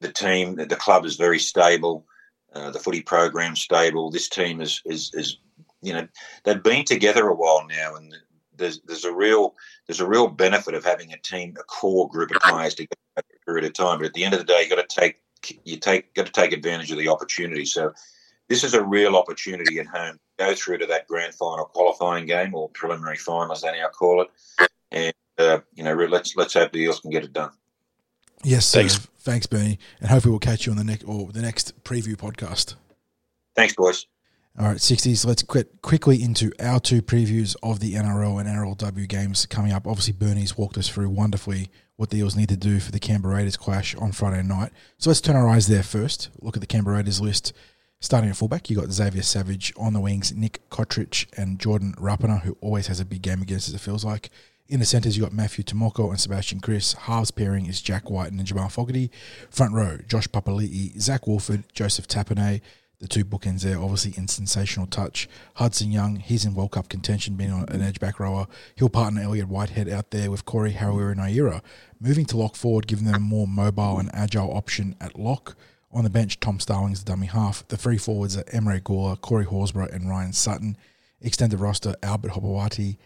the 0.00 0.12
team, 0.12 0.56
the 0.56 0.76
club 0.76 1.04
is 1.04 1.16
very 1.16 1.38
stable. 1.38 2.06
Uh, 2.54 2.70
the 2.70 2.78
footy 2.78 3.02
program 3.02 3.54
stable. 3.54 4.10
This 4.10 4.30
team 4.30 4.62
is, 4.62 4.80
is, 4.86 5.10
is, 5.12 5.38
you 5.82 5.92
know, 5.92 6.08
they've 6.44 6.62
been 6.62 6.84
together 6.84 7.28
a 7.28 7.34
while 7.34 7.66
now, 7.68 7.96
and 7.96 8.14
there's 8.56 8.80
there's 8.82 9.04
a 9.04 9.12
real 9.12 9.54
there's 9.86 10.00
a 10.00 10.06
real 10.06 10.28
benefit 10.28 10.74
of 10.74 10.84
having 10.84 11.12
a 11.12 11.18
team, 11.18 11.54
a 11.58 11.62
core 11.64 12.08
group 12.08 12.30
of 12.30 12.40
players 12.42 12.74
together 12.74 12.96
for 13.14 13.20
a 13.20 13.44
period 13.44 13.64
of 13.64 13.74
time. 13.74 13.98
But 13.98 14.06
at 14.06 14.14
the 14.14 14.24
end 14.24 14.34
of 14.34 14.40
the 14.40 14.46
day, 14.46 14.62
you 14.62 14.74
got 14.74 14.88
to 14.88 15.00
take 15.00 15.16
you 15.64 15.76
take 15.76 16.14
got 16.14 16.26
to 16.26 16.32
take 16.32 16.52
advantage 16.52 16.90
of 16.90 16.98
the 16.98 17.08
opportunity. 17.08 17.64
So 17.64 17.92
this 18.48 18.64
is 18.64 18.74
a 18.74 18.82
real 18.82 19.16
opportunity 19.16 19.78
at 19.78 19.86
home. 19.86 20.18
Go 20.38 20.54
through 20.54 20.78
to 20.78 20.86
that 20.86 21.06
grand 21.06 21.34
final 21.34 21.64
qualifying 21.66 22.26
game 22.26 22.54
or 22.54 22.68
preliminary 22.70 23.16
final, 23.16 23.52
as 23.52 23.62
they 23.62 23.72
now 23.72 23.88
call 23.88 24.22
it, 24.22 24.68
and 24.90 25.14
uh, 25.38 25.60
you 25.74 25.84
know 25.84 25.94
let's 25.94 26.36
let's 26.36 26.54
hope 26.54 26.72
the 26.72 26.80
Eels 26.80 27.00
can 27.00 27.10
get 27.10 27.24
it 27.24 27.32
done. 27.32 27.50
Yes, 28.44 28.72
thanks, 28.72 28.98
thanks, 29.20 29.46
Bernie, 29.46 29.78
and 30.00 30.10
hopefully 30.10 30.30
we'll 30.30 30.38
catch 30.38 30.66
you 30.66 30.72
on 30.72 30.78
the 30.78 30.84
next 30.84 31.04
or 31.04 31.32
the 31.32 31.42
next 31.42 31.82
preview 31.84 32.16
podcast. 32.16 32.74
Thanks, 33.54 33.74
boys. 33.74 34.06
All 34.58 34.68
right, 34.68 34.78
60s. 34.78 35.26
Let's 35.26 35.42
get 35.42 35.82
quickly 35.82 36.22
into 36.22 36.50
our 36.58 36.80
two 36.80 37.02
previews 37.02 37.56
of 37.62 37.80
the 37.80 37.94
NRL 37.94 38.40
and 38.40 38.48
NRLW 38.48 39.06
games 39.06 39.44
coming 39.44 39.72
up. 39.72 39.86
Obviously, 39.86 40.14
Bernie's 40.14 40.56
walked 40.56 40.78
us 40.78 40.88
through 40.88 41.10
wonderfully 41.10 41.68
what 41.96 42.08
the 42.08 42.18
Eels 42.18 42.36
need 42.36 42.48
to 42.48 42.56
do 42.56 42.80
for 42.80 42.90
the 42.90 42.98
Canberra 42.98 43.36
Raiders 43.36 43.56
clash 43.56 43.94
on 43.96 44.12
Friday 44.12 44.42
night. 44.42 44.72
So 44.98 45.10
let's 45.10 45.20
turn 45.20 45.36
our 45.36 45.48
eyes 45.48 45.66
there 45.66 45.82
first. 45.82 46.30
Look 46.40 46.56
at 46.56 46.60
the 46.60 46.66
Canberra 46.66 46.98
Raiders 46.98 47.20
list. 47.20 47.52
Starting 48.00 48.30
at 48.30 48.36
fullback, 48.36 48.68
you 48.70 48.76
got 48.76 48.90
Xavier 48.92 49.22
Savage 49.22 49.72
on 49.76 49.94
the 49.94 50.00
wings, 50.00 50.32
Nick 50.34 50.60
Cotric 50.70 51.26
and 51.36 51.58
Jordan 51.58 51.94
Rapana, 51.98 52.42
who 52.42 52.56
always 52.60 52.86
has 52.86 53.00
a 53.00 53.04
big 53.04 53.22
game 53.22 53.40
against 53.42 53.68
us, 53.68 53.74
it 53.74 53.80
feels 53.80 54.04
like. 54.04 54.30
In 54.68 54.80
the 54.80 54.86
centres, 54.86 55.16
you've 55.16 55.24
got 55.24 55.32
Matthew 55.32 55.62
Timoko 55.62 56.10
and 56.10 56.18
Sebastian 56.18 56.58
Kris. 56.58 56.94
Halves 56.94 57.30
pairing 57.30 57.66
is 57.66 57.80
Jack 57.80 58.10
White 58.10 58.32
and 58.32 58.44
Jamal 58.44 58.68
Fogarty. 58.68 59.12
Front 59.48 59.72
row, 59.74 59.98
Josh 60.08 60.26
Papali'i, 60.26 61.00
Zach 61.00 61.28
Woolford, 61.28 61.62
Joseph 61.72 62.08
Tapine, 62.08 62.60
the 62.98 63.06
two 63.06 63.24
bookends 63.24 63.60
there, 63.60 63.80
obviously 63.80 64.14
in 64.16 64.26
sensational 64.26 64.88
touch. 64.88 65.28
Hudson 65.54 65.92
Young, 65.92 66.16
he's 66.16 66.44
in 66.44 66.54
World 66.54 66.72
Cup 66.72 66.88
contention, 66.88 67.36
being 67.36 67.52
an 67.52 67.80
edge 67.80 68.00
back 68.00 68.18
rower. 68.18 68.48
He'll 68.74 68.88
partner 68.88 69.22
Elliot 69.22 69.46
Whitehead 69.46 69.88
out 69.88 70.10
there 70.10 70.32
with 70.32 70.44
Corey 70.44 70.72
Harawira-Naera. 70.72 71.62
Moving 72.00 72.24
to 72.26 72.36
lock 72.36 72.56
forward, 72.56 72.88
giving 72.88 73.04
them 73.04 73.14
a 73.14 73.20
more 73.20 73.46
mobile 73.46 74.00
and 74.00 74.10
agile 74.12 74.52
option 74.52 74.96
at 75.00 75.16
lock. 75.16 75.56
On 75.92 76.02
the 76.02 76.10
bench, 76.10 76.40
Tom 76.40 76.58
Starling's 76.58 77.04
the 77.04 77.12
dummy 77.12 77.28
half. 77.28 77.66
The 77.68 77.76
three 77.76 77.98
forwards 77.98 78.36
are 78.36 78.42
Emre 78.44 78.80
Guler, 78.80 79.20
Corey 79.20 79.44
Horsburgh, 79.44 79.94
and 79.94 80.08
Ryan 80.10 80.32
Sutton. 80.32 80.76
Extended 81.20 81.60
roster, 81.60 81.94
Albert 82.02 82.32
Hopoate, 82.32 82.96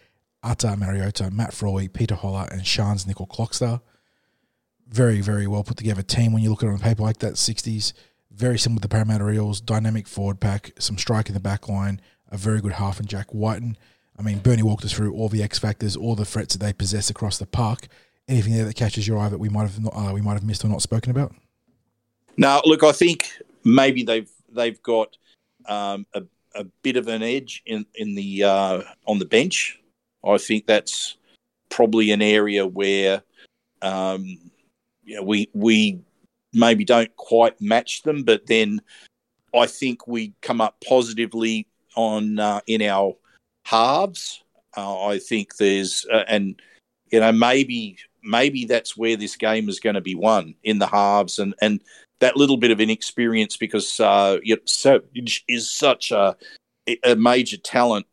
Ata 0.43 0.75
Mariota, 0.75 1.29
Matt 1.31 1.53
Frawley, 1.53 1.87
Peter 1.87 2.15
Hola, 2.15 2.47
and 2.51 2.65
Shans 2.65 3.05
Nickel 3.05 3.27
Clockster. 3.27 3.81
Very, 4.87 5.21
very 5.21 5.47
well 5.47 5.63
put 5.63 5.77
together 5.77 6.01
team 6.01 6.33
when 6.33 6.43
you 6.43 6.49
look 6.49 6.63
at 6.63 6.69
it 6.69 6.73
on 6.73 6.79
paper 6.79 7.03
like 7.03 7.19
that, 7.19 7.33
60s 7.33 7.93
very 8.33 8.57
similar 8.57 8.79
to 8.79 8.87
the 8.87 8.89
Parramatta 8.89 9.29
Eels, 9.29 9.61
dynamic 9.61 10.07
forward 10.07 10.39
pack, 10.39 10.71
some 10.79 10.97
strike 10.97 11.27
in 11.27 11.33
the 11.33 11.39
back 11.39 11.67
line, 11.67 12.01
a 12.29 12.37
very 12.37 12.61
good 12.61 12.73
half 12.73 12.99
and 12.99 13.07
Jack 13.07 13.33
Wighton. 13.33 13.77
I 14.17 14.21
mean, 14.21 14.39
Bernie 14.39 14.63
walked 14.63 14.85
us 14.85 14.93
through 14.93 15.13
all 15.13 15.29
the 15.29 15.43
X 15.43 15.59
factors, 15.59 15.95
all 15.95 16.15
the 16.15 16.25
threats 16.25 16.55
that 16.55 16.63
they 16.63 16.73
possess 16.73 17.09
across 17.09 17.37
the 17.37 17.45
park. 17.45 17.87
Anything 18.27 18.53
there 18.53 18.65
that 18.65 18.75
catches 18.75 19.07
your 19.07 19.17
eye 19.17 19.29
that 19.29 19.39
we 19.39 19.49
might 19.49 19.63
have 19.63 19.79
not, 19.79 19.93
uh, 19.95 20.13
we 20.13 20.21
might 20.21 20.33
have 20.33 20.43
missed 20.43 20.63
or 20.63 20.69
not 20.69 20.81
spoken 20.81 21.11
about? 21.11 21.33
No, 22.37 22.61
look, 22.65 22.83
I 22.83 22.91
think 22.91 23.29
maybe 23.63 24.03
they've 24.03 24.29
they've 24.49 24.81
got 24.83 25.17
um, 25.65 26.05
a, 26.13 26.23
a 26.55 26.63
bit 26.81 26.95
of 26.95 27.07
an 27.07 27.23
edge 27.23 27.61
in 27.65 27.85
in 27.95 28.15
the 28.15 28.43
uh, 28.43 28.81
on 29.05 29.19
the 29.19 29.25
bench. 29.25 29.80
I 30.25 30.37
think 30.37 30.67
that's 30.67 31.17
probably 31.69 32.11
an 32.11 32.21
area 32.21 32.65
where 32.67 33.23
um, 33.81 34.37
you 35.03 35.15
know, 35.15 35.23
we 35.23 35.49
we 35.53 36.01
maybe 36.53 36.85
don't 36.85 37.15
quite 37.15 37.59
match 37.61 38.03
them, 38.03 38.23
but 38.23 38.45
then 38.47 38.81
I 39.53 39.65
think 39.67 40.07
we 40.07 40.33
come 40.41 40.61
up 40.61 40.77
positively 40.87 41.67
on 41.95 42.39
uh, 42.39 42.61
in 42.67 42.81
our 42.81 43.15
halves. 43.65 44.43
Uh, 44.75 45.05
I 45.05 45.19
think 45.19 45.57
there's 45.57 46.05
uh, 46.11 46.23
and 46.27 46.61
you 47.11 47.19
know 47.19 47.31
maybe 47.31 47.97
maybe 48.23 48.65
that's 48.65 48.95
where 48.95 49.17
this 49.17 49.35
game 49.35 49.67
is 49.67 49.79
going 49.79 49.95
to 49.95 50.01
be 50.01 50.15
won 50.15 50.55
in 50.63 50.79
the 50.79 50.87
halves 50.87 51.39
and 51.39 51.55
and 51.61 51.81
that 52.19 52.37
little 52.37 52.57
bit 52.57 52.71
of 52.71 52.79
inexperience 52.79 53.57
because 53.57 53.99
uh, 53.99 54.37
so 54.65 55.01
is 55.47 55.71
such 55.71 56.11
a 56.11 56.35
a 57.03 57.15
major 57.15 57.57
talent 57.57 58.05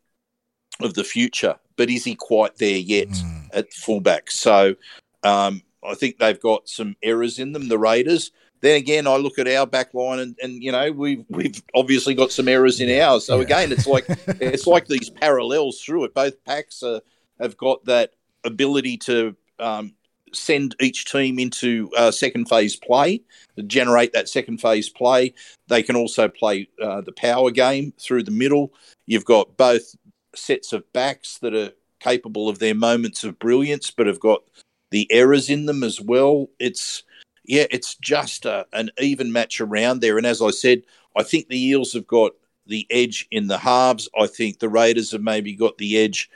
of 0.81 0.93
the 0.93 1.03
future, 1.03 1.55
but 1.79 1.89
is 1.89 2.03
he 2.03 2.13
quite 2.13 2.57
there 2.57 2.77
yet 2.77 3.07
mm. 3.07 3.49
at 3.53 3.71
fullback? 3.71 4.29
So 4.31 4.75
um, 5.23 5.63
I 5.81 5.95
think 5.95 6.17
they've 6.17 6.39
got 6.39 6.67
some 6.67 6.97
errors 7.01 7.39
in 7.39 7.53
them, 7.53 7.69
the 7.69 7.79
Raiders, 7.79 8.31
then 8.61 8.75
again, 8.75 9.07
I 9.07 9.15
look 9.15 9.39
at 9.39 9.47
our 9.47 9.65
back 9.65 9.93
line, 9.93 10.19
and, 10.19 10.37
and 10.43 10.61
you 10.61 10.73
know 10.73 10.91
we've 10.91 11.23
we've 11.29 11.63
obviously 11.73 12.13
got 12.13 12.33
some 12.33 12.47
errors 12.47 12.81
in 12.81 12.89
ours. 13.01 13.25
So 13.25 13.37
Yeah. 13.37 13.43
again, 13.43 13.71
it's 13.71 13.87
like 13.87 14.05
it's 14.27 14.67
like 14.67 14.87
these 14.87 15.09
parallels 15.09 15.81
through 15.81 16.03
it. 16.03 16.13
Both 16.13 16.43
packs 16.43 16.83
are, 16.83 16.99
have 17.39 17.55
got 17.55 17.85
that 17.85 18.11
ability 18.43 18.97
to 18.97 19.35
um, 19.59 19.93
send 20.33 20.75
each 20.81 21.05
team 21.05 21.39
into 21.39 21.89
uh, 21.95 22.11
second 22.11 22.49
phase 22.49 22.75
play, 22.75 23.21
generate 23.65 24.11
that 24.13 24.27
second 24.27 24.59
phase 24.59 24.89
play. 24.89 25.33
They 25.67 25.81
can 25.81 25.95
also 25.95 26.27
play 26.27 26.67
uh, 26.81 26.99
the 27.01 27.13
power 27.13 27.51
game 27.51 27.93
through 27.97 28.23
the 28.23 28.31
middle. 28.31 28.73
You've 29.05 29.25
got 29.25 29.55
both 29.57 29.95
sets 30.35 30.73
of 30.73 30.91
backs 30.93 31.37
that 31.39 31.53
are 31.53 31.71
capable 31.99 32.49
of 32.49 32.59
their 32.59 32.75
moments 32.75 33.23
of 33.23 33.39
brilliance, 33.39 33.91
but 33.91 34.07
have 34.07 34.19
got 34.19 34.43
the 34.91 35.07
errors 35.11 35.49
in 35.49 35.65
them 35.65 35.83
as 35.83 35.99
well. 36.01 36.47
It's 36.59 37.03
yeah, 37.45 37.65
it's 37.71 37.95
just 37.95 38.45
a, 38.45 38.67
an 38.73 38.91
even 38.99 39.31
match 39.31 39.59
around 39.59 40.01
there. 40.01 40.17
And 40.17 40.27
as 40.27 40.41
I 40.41 40.51
said, 40.51 40.83
I 41.17 41.23
think 41.23 41.47
the 41.47 41.59
Eels 41.59 41.93
have 41.93 42.05
got 42.07 42.33
the 42.67 42.85
edge 42.91 43.27
in 43.31 43.47
the 43.47 43.57
halves. 43.57 44.07
I 44.17 44.27
think 44.27 44.59
the 44.59 44.69
Raiders 44.69 45.11
have 45.11 45.23
maybe 45.23 45.55
got 45.55 45.77
the 45.77 45.97
edge 45.97 46.29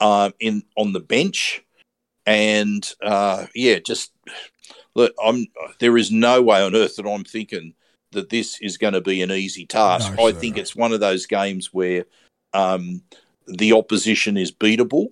um, 0.00 0.34
in 0.40 0.62
on 0.76 0.92
the 0.92 1.00
bench. 1.00 1.64
And 2.26 2.86
uh, 3.02 3.46
yeah, 3.54 3.78
just 3.78 4.12
look, 4.94 5.14
I'm 5.24 5.46
there 5.80 5.96
is 5.96 6.10
no 6.10 6.42
way 6.42 6.62
on 6.62 6.76
earth 6.76 6.96
that 6.96 7.08
I'm 7.08 7.24
thinking 7.24 7.74
that 8.12 8.28
this 8.30 8.60
is 8.60 8.76
going 8.76 8.94
to 8.94 9.00
be 9.00 9.22
an 9.22 9.32
easy 9.32 9.66
task. 9.66 10.12
No, 10.14 10.26
I 10.26 10.32
sure. 10.32 10.40
think 10.40 10.58
it's 10.58 10.76
one 10.76 10.92
of 10.92 11.00
those 11.00 11.26
games 11.26 11.72
where 11.72 12.04
um, 12.52 13.02
the 13.48 13.72
opposition 13.72 14.36
is 14.36 14.52
beatable, 14.52 15.08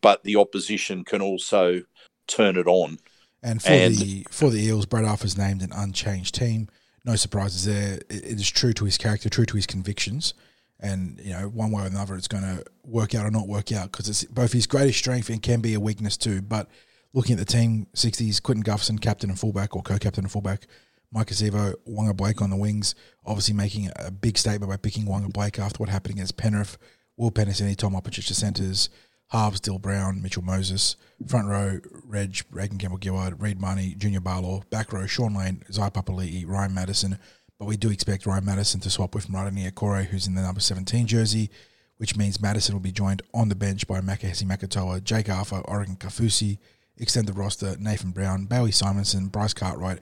but 0.00 0.24
the 0.24 0.36
opposition 0.36 1.04
can 1.04 1.20
also 1.22 1.82
turn 2.26 2.56
it 2.56 2.66
on. 2.66 2.98
And 3.42 3.62
for 3.62 3.70
And- 3.70 3.96
the 3.96 4.26
for 4.30 4.50
the 4.50 4.62
Eels, 4.62 4.86
Brad 4.86 5.04
Arthur's 5.04 5.36
named 5.38 5.62
an 5.62 5.72
unchanged 5.72 6.34
team. 6.34 6.68
No 7.04 7.16
surprises 7.16 7.64
there. 7.64 7.94
It, 8.10 8.24
it 8.24 8.40
is 8.40 8.50
true 8.50 8.74
to 8.74 8.84
his 8.84 8.98
character, 8.98 9.30
true 9.30 9.46
to 9.46 9.56
his 9.56 9.66
convictions, 9.66 10.34
and 10.78 11.18
you 11.24 11.32
know 11.32 11.48
one 11.48 11.70
way 11.70 11.82
or 11.82 11.86
another, 11.86 12.14
it's 12.16 12.28
going 12.28 12.42
to 12.44 12.62
work 12.84 13.14
out 13.14 13.24
or 13.24 13.30
not 13.30 13.48
work 13.48 13.72
out 13.72 13.90
because 13.90 14.08
it's 14.08 14.24
both 14.24 14.52
his 14.52 14.66
greatest 14.66 14.98
strength 14.98 15.30
and 15.30 15.42
can 15.42 15.60
be 15.60 15.72
a 15.72 15.80
weakness 15.80 16.18
too. 16.18 16.42
But 16.42 16.68
looking 17.14 17.32
at 17.32 17.46
the 17.46 17.50
team, 17.50 17.86
sixties, 17.94 18.40
Clinton 18.40 18.62
Gutherson, 18.62 19.00
captain 19.00 19.30
and 19.30 19.38
fullback, 19.38 19.74
or 19.74 19.82
co-captain 19.82 20.24
and 20.24 20.30
fullback, 20.30 20.66
Maika 21.14 21.32
Sivo, 21.32 21.74
Waqa 21.88 22.14
Blake 22.14 22.42
on 22.42 22.50
the 22.50 22.56
wings, 22.56 22.94
obviously 23.24 23.54
making 23.54 23.90
a 23.96 24.10
big 24.10 24.36
statement 24.36 24.70
by 24.70 24.76
picking 24.76 25.06
Waqa 25.06 25.32
Blake 25.32 25.58
after 25.58 25.78
what 25.78 25.88
happened 25.88 26.16
against 26.16 26.36
Penrith. 26.36 26.76
Will 27.20 27.30
Penisini, 27.30 27.76
Tom 27.76 27.92
Opacic, 27.92 28.32
centres, 28.32 28.88
halves, 29.28 29.60
Dill 29.60 29.78
Brown, 29.78 30.22
Mitchell 30.22 30.42
Moses, 30.42 30.96
front 31.26 31.48
row, 31.48 31.78
Reg, 32.06 32.40
Reagan 32.50 32.78
Campbell 32.78 32.98
Gillard, 32.98 33.42
Reed 33.42 33.60
Mahoney, 33.60 33.94
Junior 33.94 34.22
Paulo, 34.22 34.62
back 34.70 34.90
row, 34.90 35.04
Sean 35.04 35.34
Lane, 35.34 35.62
Zai 35.70 35.90
Papali'i, 35.90 36.48
Ryan 36.48 36.72
Matterson. 36.72 37.18
But 37.58 37.66
we 37.66 37.76
do 37.76 37.90
expect 37.90 38.24
Ryan 38.24 38.46
Matterson 38.46 38.80
to 38.80 38.88
swap 38.88 39.14
with 39.14 39.28
Marata 39.28 39.52
Niukore, 39.52 40.06
who's 40.06 40.26
in 40.26 40.34
the 40.34 40.40
number 40.40 40.62
17 40.62 41.06
jersey, 41.06 41.50
which 41.98 42.16
means 42.16 42.40
Matterson 42.40 42.74
will 42.74 42.80
be 42.80 42.90
joined 42.90 43.20
on 43.34 43.50
the 43.50 43.54
bench 43.54 43.86
by 43.86 44.00
Makahesi 44.00 44.44
Makatoa, 44.44 45.04
Jake 45.04 45.28
Arthur, 45.28 45.60
Oregon 45.66 45.96
Kaufusi, 45.96 46.56
extended 46.96 47.36
roster, 47.36 47.76
Nathan 47.78 48.12
Brown, 48.12 48.46
Bowie 48.46 48.70
Simonsson, 48.70 49.30
Bryce 49.30 49.52
Cartwright, 49.52 49.98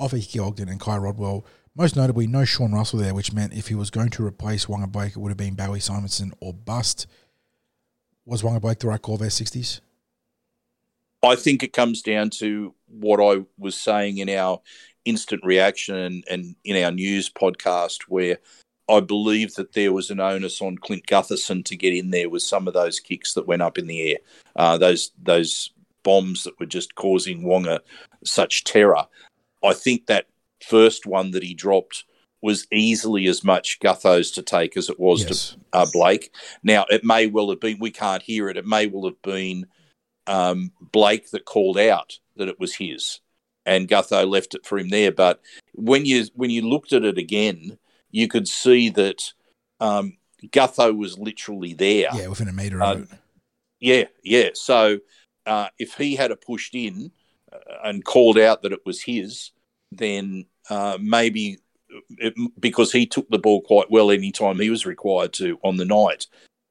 Ofahiki 0.00 0.40
Ogden, 0.40 0.68
and 0.68 0.80
Ky 0.80 0.92
Rodwell. 0.92 1.44
Most 1.74 1.96
notably, 1.96 2.26
no 2.26 2.44
Sean 2.44 2.72
Russell 2.72 2.98
there, 2.98 3.14
which 3.14 3.32
meant 3.32 3.54
if 3.54 3.68
he 3.68 3.74
was 3.74 3.90
going 3.90 4.10
to 4.10 4.26
replace 4.26 4.66
Waqa 4.66 4.90
Blake, 4.92 5.12
it 5.12 5.18
would 5.18 5.30
have 5.30 5.38
been 5.38 5.54
Bowie 5.54 5.78
Simonsson 5.78 6.32
or 6.40 6.52
bust. 6.52 7.06
Was 8.26 8.42
Waqa 8.42 8.60
Blake 8.60 8.78
the 8.78 8.88
right 8.88 9.00
call 9.00 9.16
there, 9.16 9.30
60s? 9.30 9.80
I 11.22 11.34
think 11.34 11.62
it 11.62 11.72
comes 11.72 12.02
down 12.02 12.30
to 12.30 12.74
what 12.88 13.20
I 13.20 13.44
was 13.56 13.76
saying 13.76 14.18
in 14.18 14.28
our 14.28 14.60
instant 15.04 15.42
reaction 15.44 15.96
and, 15.96 16.24
and 16.28 16.56
in 16.64 16.82
our 16.84 16.90
news 16.90 17.30
podcast, 17.30 18.02
where 18.08 18.38
I 18.88 19.00
believe 19.00 19.54
that 19.54 19.72
there 19.72 19.92
was 19.92 20.10
an 20.10 20.20
onus 20.20 20.60
on 20.60 20.76
Clint 20.76 21.06
Gutherson 21.06 21.64
to 21.64 21.76
get 21.76 21.94
in 21.94 22.10
there 22.10 22.28
with 22.28 22.42
some 22.42 22.68
of 22.68 22.74
those 22.74 23.00
kicks 23.00 23.32
that 23.34 23.46
went 23.46 23.62
up 23.62 23.78
in 23.78 23.86
the 23.86 24.12
air, 24.12 24.18
uh, 24.56 24.76
those 24.76 25.12
those 25.22 25.70
bombs 26.02 26.44
that 26.44 26.58
were 26.60 26.66
just 26.66 26.96
causing 26.96 27.44
Wonga 27.44 27.80
such 28.24 28.64
terror. 28.64 29.06
I 29.64 29.72
think 29.72 30.06
that 30.06 30.26
first 30.62 31.06
one 31.06 31.30
that 31.32 31.42
he 31.42 31.54
dropped 31.54 32.04
was 32.40 32.66
easily 32.72 33.26
as 33.26 33.44
much 33.44 33.78
Gutho's 33.80 34.30
to 34.32 34.42
take 34.42 34.76
as 34.76 34.88
it 34.88 34.98
was 34.98 35.22
Yes. 35.22 35.50
to 35.50 35.58
uh, 35.72 35.86
Blake. 35.92 36.34
Now 36.62 36.84
it 36.90 37.04
may 37.04 37.26
well 37.26 37.50
have 37.50 37.60
been. 37.60 37.78
We 37.78 37.90
can't 37.90 38.22
hear 38.22 38.48
it. 38.48 38.56
It 38.56 38.66
may 38.66 38.86
well 38.86 39.04
have 39.04 39.22
been 39.22 39.66
um, 40.26 40.72
Blake 40.80 41.30
that 41.30 41.44
called 41.44 41.78
out 41.78 42.18
that 42.36 42.48
it 42.48 42.58
was 42.58 42.74
his, 42.74 43.20
and 43.66 43.88
Gutho 43.88 44.26
left 44.28 44.54
it 44.54 44.66
for 44.66 44.78
him 44.78 44.88
there. 44.88 45.12
But 45.12 45.40
when 45.74 46.04
you 46.06 46.26
when 46.34 46.50
you 46.50 46.62
looked 46.62 46.92
at 46.92 47.04
it 47.04 47.18
again, 47.18 47.78
you 48.10 48.26
could 48.28 48.48
see 48.48 48.88
that 48.90 49.32
um, 49.80 50.16
Gutho 50.46 50.96
was 50.96 51.18
literally 51.18 51.74
there. 51.74 52.08
Yeah, 52.12 52.26
within 52.28 52.48
a 52.48 52.52
metre 52.52 52.82
Uh, 52.82 52.92
of 52.94 53.02
it. 53.02 53.18
Yeah, 53.80 54.04
yeah. 54.24 54.50
So 54.54 54.98
uh, 55.46 55.68
if 55.78 55.94
he 55.94 56.16
had 56.16 56.30
a 56.30 56.36
pushed 56.36 56.74
in 56.74 57.10
uh, 57.52 57.58
and 57.84 58.04
called 58.04 58.38
out 58.38 58.62
that 58.62 58.72
it 58.72 58.84
was 58.86 59.02
his, 59.02 59.50
then 59.90 60.46
uh, 60.70 60.98
maybe 61.00 61.58
it, 62.18 62.34
because 62.58 62.92
he 62.92 63.06
took 63.06 63.28
the 63.28 63.38
ball 63.38 63.60
quite 63.62 63.90
well 63.90 64.10
anytime 64.10 64.58
he 64.58 64.70
was 64.70 64.86
required 64.86 65.32
to 65.34 65.58
on 65.62 65.76
the 65.76 65.84
night, 65.84 66.26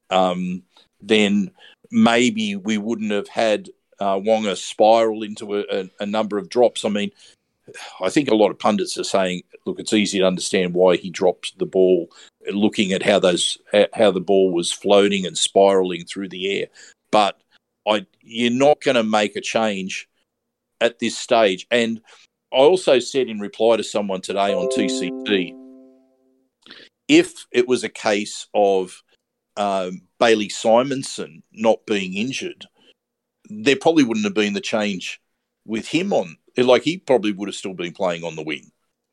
um, 0.09 0.63
then 1.01 1.51
maybe 1.91 2.55
we 2.55 2.77
wouldn't 2.77 3.11
have 3.11 3.27
had 3.27 3.69
uh, 3.99 4.15
Waqa 4.15 4.57
spiral 4.57 5.23
into 5.23 5.57
a, 5.57 5.63
a, 5.71 5.89
a 5.99 6.05
number 6.05 6.37
of 6.37 6.49
drops. 6.49 6.85
I 6.85 6.89
mean, 6.89 7.11
I 8.01 8.09
think 8.09 8.29
a 8.29 8.35
lot 8.35 8.49
of 8.49 8.59
pundits 8.59 8.97
are 8.97 9.03
saying, 9.03 9.43
look, 9.65 9.79
it's 9.79 9.93
easy 9.93 10.19
to 10.19 10.25
understand 10.25 10.73
why 10.73 10.97
he 10.97 11.09
dropped 11.09 11.57
the 11.59 11.65
ball, 11.65 12.09
looking 12.51 12.91
at 12.91 13.03
how 13.03 13.19
those 13.19 13.57
how 13.93 14.11
the 14.11 14.19
ball 14.19 14.51
was 14.51 14.71
floating 14.71 15.25
and 15.25 15.37
spiraling 15.37 16.05
through 16.05 16.29
the 16.29 16.59
air. 16.59 16.67
But 17.11 17.39
I, 17.87 18.05
you're 18.21 18.51
not 18.51 18.81
going 18.81 18.95
to 18.95 19.03
make 19.03 19.35
a 19.35 19.41
change 19.41 20.09
at 20.79 20.99
this 20.99 21.17
stage. 21.17 21.67
And 21.69 22.01
I 22.53 22.57
also 22.57 22.99
said 22.99 23.27
in 23.27 23.39
reply 23.39 23.77
to 23.77 23.83
someone 23.83 24.21
today 24.21 24.53
on 24.53 24.67
TCT, 24.67 25.55
if 27.07 27.45
it 27.51 27.67
was 27.67 27.83
a 27.83 27.89
case 27.89 28.47
of 28.53 29.01
um, 29.55 30.01
Bailey 30.19 30.49
Simonsson 30.49 31.43
not 31.53 31.85
being 31.85 32.15
injured, 32.15 32.65
there 33.49 33.77
probably 33.77 34.03
wouldn't 34.03 34.25
have 34.25 34.33
been 34.33 34.53
the 34.53 34.61
change 34.61 35.21
with 35.65 35.87
him 35.87 36.11
on. 36.11 36.37
Like 36.57 36.83
he 36.83 36.97
probably 36.97 37.31
would 37.31 37.47
have 37.47 37.55
still 37.55 37.73
been 37.73 37.93
playing 37.93 38.23
on 38.23 38.35
the 38.35 38.43
wing. 38.43 38.71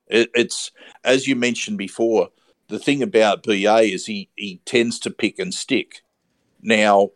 It, 0.09 0.31
it's 0.35 0.73
as 1.05 1.27
you 1.27 1.37
mentioned 1.37 1.79
before. 1.79 2.31
The 2.69 2.79
thing 2.79 3.03
about 3.03 3.45
BA 3.45 3.81
is 3.81 4.05
he 4.05 4.29
he 4.37 4.61
tends 4.67 4.99
to 5.01 5.11
pick 5.11 5.39
and 5.39 5.55
stick. 5.55 6.03
Now, 6.61 7.11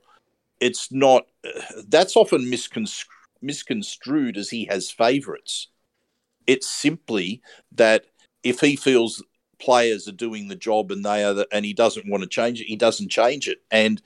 it's 0.61 0.91
not. 0.91 1.27
That's 1.87 2.17
often 2.17 2.51
misconstru- 2.51 3.05
misconstrued 3.43 4.39
as 4.39 4.49
he 4.49 4.65
has 4.67 4.91
favourites. 4.91 5.69
It's 6.47 6.67
simply 6.67 7.41
that 7.73 8.07
if 8.43 8.61
he 8.61 8.77
feels 8.77 9.23
players 9.59 10.09
are 10.09 10.13
doing 10.13 10.49
the 10.49 10.57
job 10.57 10.91
and 10.91 11.05
they 11.05 11.25
are, 11.25 11.35
the, 11.35 11.49
and 11.53 11.65
he 11.65 11.73
doesn't 11.73 12.09
want 12.09 12.23
to 12.23 12.29
change 12.29 12.61
it, 12.61 12.67
he 12.67 12.77
doesn't 12.77 13.11
change 13.11 13.49
it. 13.49 13.63
And 13.71 14.03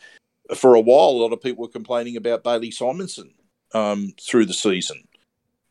for 0.55 0.74
a 0.74 0.80
while, 0.80 1.11
a 1.11 1.22
lot 1.22 1.32
of 1.32 1.41
people 1.41 1.62
were 1.62 1.68
complaining 1.68 2.16
about 2.16 2.45
Bailey 2.45 2.70
Simonsson 2.70 3.32
um, 3.72 4.12
through 4.20 4.47
the 4.47 4.55
season, 4.55 5.09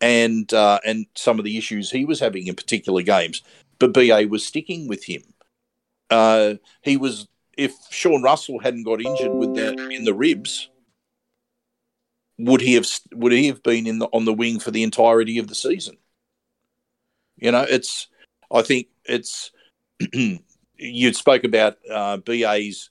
and 0.01 0.51
uh, 0.53 0.79
and 0.85 1.05
some 1.15 1.39
of 1.39 1.45
the 1.45 1.57
issues 1.57 1.89
he 1.89 2.05
was 2.05 2.19
having 2.19 2.47
in 2.47 2.55
particular 2.55 3.01
games. 3.01 3.41
But 3.79 3.93
BA 3.93 4.27
was 4.29 4.45
sticking 4.45 4.87
with 4.87 5.03
him. 5.03 5.21
Uh, 6.09 6.55
he 6.81 6.97
was 6.97 7.27
if 7.57 7.73
Sean 7.89 8.21
Russell 8.21 8.59
hadn't 8.59 8.83
got 8.83 9.01
injured 9.01 9.33
with 9.33 9.57
in 9.57 10.03
the 10.03 10.13
ribs, 10.13 10.69
would 12.37 12.61
he 12.61 12.73
have 12.73 12.87
would 13.13 13.31
he 13.31 13.47
have 13.47 13.63
been 13.63 13.87
in 13.87 13.99
the, 13.99 14.07
on 14.07 14.25
the 14.25 14.33
wing 14.33 14.59
for 14.59 14.71
the 14.71 14.83
entirety 14.83 15.37
of 15.37 15.47
the 15.47 15.55
season? 15.55 15.97
You 17.37 17.51
know, 17.51 17.65
it's 17.67 18.07
I 18.51 18.61
think 18.61 18.87
it's 19.05 19.51
you 20.77 21.13
spoke 21.13 21.43
about 21.43 21.77
uh, 21.91 22.17
BA's 22.17 22.89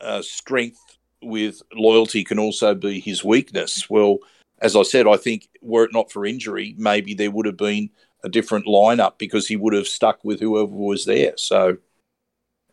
uh, 0.00 0.22
strength 0.22 0.98
with 1.22 1.62
loyalty 1.74 2.24
can 2.24 2.38
also 2.38 2.74
be 2.74 3.00
his 3.00 3.24
weakness. 3.24 3.88
Well, 3.88 4.18
as 4.60 4.76
I 4.76 4.82
said, 4.82 5.06
I 5.06 5.16
think 5.16 5.48
were 5.60 5.84
it 5.84 5.92
not 5.92 6.10
for 6.10 6.24
injury, 6.24 6.74
maybe 6.78 7.14
there 7.14 7.30
would 7.30 7.46
have 7.46 7.56
been 7.56 7.90
a 8.24 8.28
different 8.28 8.66
lineup 8.66 9.18
because 9.18 9.46
he 9.46 9.56
would 9.56 9.74
have 9.74 9.86
stuck 9.86 10.24
with 10.24 10.40
whoever 10.40 10.72
was 10.72 11.04
there. 11.04 11.34
So, 11.36 11.76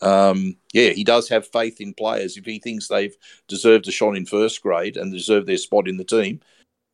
um, 0.02 0.58
yeah, 0.74 0.90
he 0.90 1.04
does 1.04 1.30
have 1.30 1.48
faith 1.48 1.82
in 1.82 1.94
players. 1.94 2.38
If 2.38 2.46
he 2.46 2.60
thinks 2.60 2.88
they've 2.88 3.16
deserved 3.48 3.88
a 3.88 3.92
shot 3.92 4.16
in 4.16 4.26
first 4.26 4.62
grade 4.62 4.98
and 4.98 5.12
deserve 5.12 5.46
their 5.46 5.58
spot 5.58 5.88
in 5.88 5.98
the 5.98 6.04
team, 6.04 6.42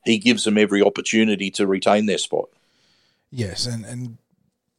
he 0.06 0.18
gives 0.18 0.44
them 0.44 0.58
every 0.58 0.82
opportunity 0.82 1.52
to 1.52 1.68
retain 1.68 2.06
their 2.06 2.18
spot. 2.18 2.50
Yes, 3.32 3.66
and, 3.66 3.86
and 3.86 4.18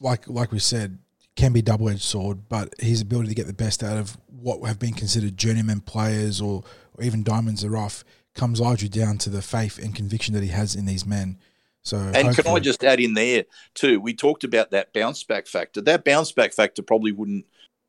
like 0.00 0.28
like 0.28 0.52
we 0.52 0.58
said, 0.58 0.98
can 1.36 1.52
be 1.52 1.62
double 1.62 1.88
edged 1.88 2.02
sword, 2.02 2.48
but 2.48 2.74
his 2.78 3.00
ability 3.00 3.28
to 3.28 3.34
get 3.34 3.46
the 3.46 3.52
best 3.52 3.82
out 3.82 3.96
of 3.96 4.16
what 4.26 4.62
have 4.66 4.78
been 4.78 4.94
considered 4.94 5.36
journeyman 5.36 5.80
players 5.80 6.40
or, 6.40 6.62
or 6.94 7.04
even 7.04 7.22
diamonds 7.22 7.64
are 7.64 7.76
off 7.76 8.04
comes 8.34 8.60
largely 8.60 8.88
down 8.88 9.18
to 9.18 9.30
the 9.30 9.42
faith 9.42 9.78
and 9.78 9.94
conviction 9.94 10.34
that 10.34 10.42
he 10.42 10.48
has 10.50 10.74
in 10.74 10.86
these 10.86 11.06
men. 11.06 11.38
So 11.82 11.96
And 12.14 12.36
can 12.36 12.46
I 12.46 12.58
just 12.58 12.84
add 12.84 13.00
in 13.00 13.14
there 13.14 13.44
too? 13.74 14.00
We 14.00 14.14
talked 14.14 14.44
about 14.44 14.70
that 14.70 14.92
bounce 14.92 15.24
back 15.24 15.46
factor. 15.46 15.80
That 15.80 16.04
bounce 16.04 16.30
back 16.30 16.52
factor 16.52 16.82
probably 16.82 17.12
wouldn't 17.12 17.46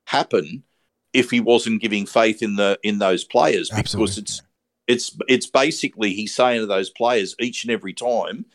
happen 0.07 0.63
if 1.13 1.29
he 1.29 1.39
wasn't 1.39 1.81
giving 1.81 2.05
faith 2.05 2.41
in 2.41 2.55
the 2.55 2.79
in 2.83 2.99
those 2.99 3.23
players 3.23 3.69
because 3.69 4.17
Absolutely. 4.17 4.21
it's 4.21 4.41
it's 4.87 5.17
it's 5.27 5.45
basically 5.45 6.13
he's 6.13 6.33
saying 6.33 6.61
to 6.61 6.65
those 6.65 6.89
players 6.89 7.35
each 7.39 7.63
and 7.63 7.71
every 7.71 7.93
time 7.93 8.45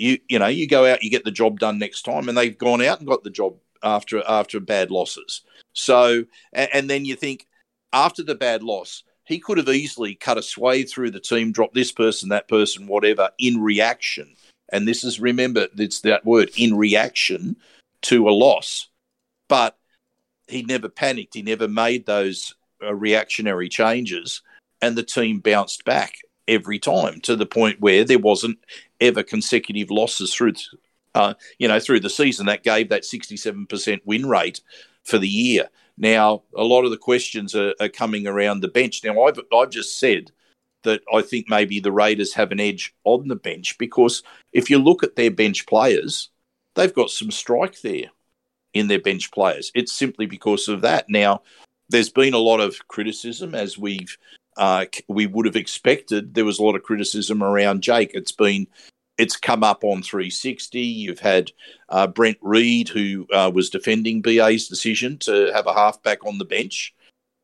you 0.00 0.18
you 0.28 0.38
know 0.38 0.46
you 0.46 0.66
go 0.66 0.90
out 0.90 1.02
you 1.02 1.10
get 1.10 1.24
the 1.24 1.30
job 1.30 1.60
done 1.60 1.78
next 1.78 2.02
time 2.02 2.28
and 2.28 2.36
they've 2.36 2.58
gone 2.58 2.82
out 2.82 2.98
and 2.98 3.08
got 3.08 3.22
the 3.22 3.30
job 3.30 3.54
after 3.82 4.22
after 4.26 4.58
bad 4.58 4.90
losses. 4.90 5.42
So 5.72 6.24
and, 6.52 6.70
and 6.72 6.90
then 6.90 7.04
you 7.04 7.16
think 7.16 7.46
after 7.92 8.22
the 8.22 8.34
bad 8.34 8.62
loss 8.62 9.04
he 9.24 9.38
could 9.38 9.58
have 9.58 9.68
easily 9.68 10.14
cut 10.14 10.38
a 10.38 10.42
swathe 10.42 10.88
through 10.88 11.10
the 11.10 11.20
team 11.20 11.52
drop 11.52 11.74
this 11.74 11.92
person 11.92 12.30
that 12.30 12.48
person 12.48 12.86
whatever 12.86 13.30
in 13.38 13.60
reaction. 13.60 14.34
And 14.72 14.88
this 14.88 15.04
is 15.04 15.20
remember 15.20 15.68
it's 15.76 16.00
that 16.00 16.24
word 16.24 16.50
in 16.56 16.76
reaction 16.76 17.56
to 18.02 18.28
a 18.28 18.30
loss. 18.30 18.88
But 19.48 19.76
he 20.48 20.62
never 20.62 20.88
panicked. 20.88 21.34
He 21.34 21.42
never 21.42 21.68
made 21.68 22.06
those 22.06 22.54
uh, 22.82 22.94
reactionary 22.94 23.68
changes 23.68 24.42
and 24.80 24.96
the 24.96 25.02
team 25.02 25.40
bounced 25.40 25.84
back 25.84 26.14
every 26.48 26.78
time 26.78 27.20
to 27.20 27.36
the 27.36 27.46
point 27.46 27.80
where 27.80 28.04
there 28.04 28.18
wasn't 28.18 28.58
ever 29.00 29.22
consecutive 29.22 29.90
losses 29.90 30.34
through 30.34 30.54
uh, 31.14 31.34
you 31.58 31.68
know 31.68 31.80
through 31.80 32.00
the 32.00 32.10
season 32.10 32.46
that 32.46 32.62
gave 32.62 32.88
that 32.88 33.02
67% 33.02 34.00
win 34.04 34.26
rate 34.26 34.60
for 35.04 35.18
the 35.18 35.28
year. 35.28 35.68
Now 35.96 36.42
a 36.56 36.64
lot 36.64 36.84
of 36.84 36.90
the 36.90 36.96
questions 36.96 37.54
are, 37.54 37.74
are 37.80 37.88
coming 37.88 38.26
around 38.26 38.60
the 38.60 38.68
bench. 38.68 39.02
Now 39.04 39.22
I've, 39.24 39.40
I've 39.52 39.70
just 39.70 39.98
said 39.98 40.30
that 40.82 41.02
I 41.12 41.22
think 41.22 41.46
maybe 41.48 41.80
the 41.80 41.92
Raiders 41.92 42.32
have 42.34 42.52
an 42.52 42.60
edge 42.60 42.94
on 43.04 43.28
the 43.28 43.36
bench 43.36 43.76
because 43.76 44.22
if 44.52 44.70
you 44.70 44.78
look 44.78 45.02
at 45.02 45.16
their 45.16 45.30
bench 45.30 45.66
players 45.66 46.30
they've 46.74 46.94
got 46.94 47.10
some 47.10 47.30
strike 47.30 47.80
there 47.82 48.10
in 48.72 48.88
their 48.88 49.00
bench 49.00 49.30
players. 49.32 49.72
It's 49.74 49.92
simply 49.92 50.26
because 50.26 50.68
of 50.68 50.82
that. 50.82 51.08
Now 51.08 51.42
there's 51.88 52.10
been 52.10 52.34
a 52.34 52.38
lot 52.38 52.60
of 52.60 52.76
criticism 52.88 53.54
as 53.54 53.76
we've 53.76 54.16
uh, 54.60 54.84
we 55.08 55.26
would 55.26 55.46
have 55.46 55.56
expected. 55.56 56.34
There 56.34 56.44
was 56.44 56.58
a 56.58 56.62
lot 56.62 56.76
of 56.76 56.82
criticism 56.82 57.42
around 57.42 57.82
Jake. 57.82 58.10
It's 58.12 58.30
been 58.30 58.66
it's 59.16 59.36
come 59.36 59.64
up 59.64 59.84
on 59.84 60.02
360. 60.02 60.80
You've 60.80 61.18
had 61.18 61.50
uh, 61.88 62.06
Brent 62.06 62.36
Read, 62.42 62.88
who 62.88 63.26
uh, 63.32 63.50
was 63.52 63.70
defending 63.70 64.20
BA's 64.20 64.68
decision 64.68 65.16
to 65.20 65.50
have 65.54 65.66
a 65.66 65.72
halfback 65.72 66.24
on 66.26 66.36
the 66.38 66.44
bench, 66.44 66.94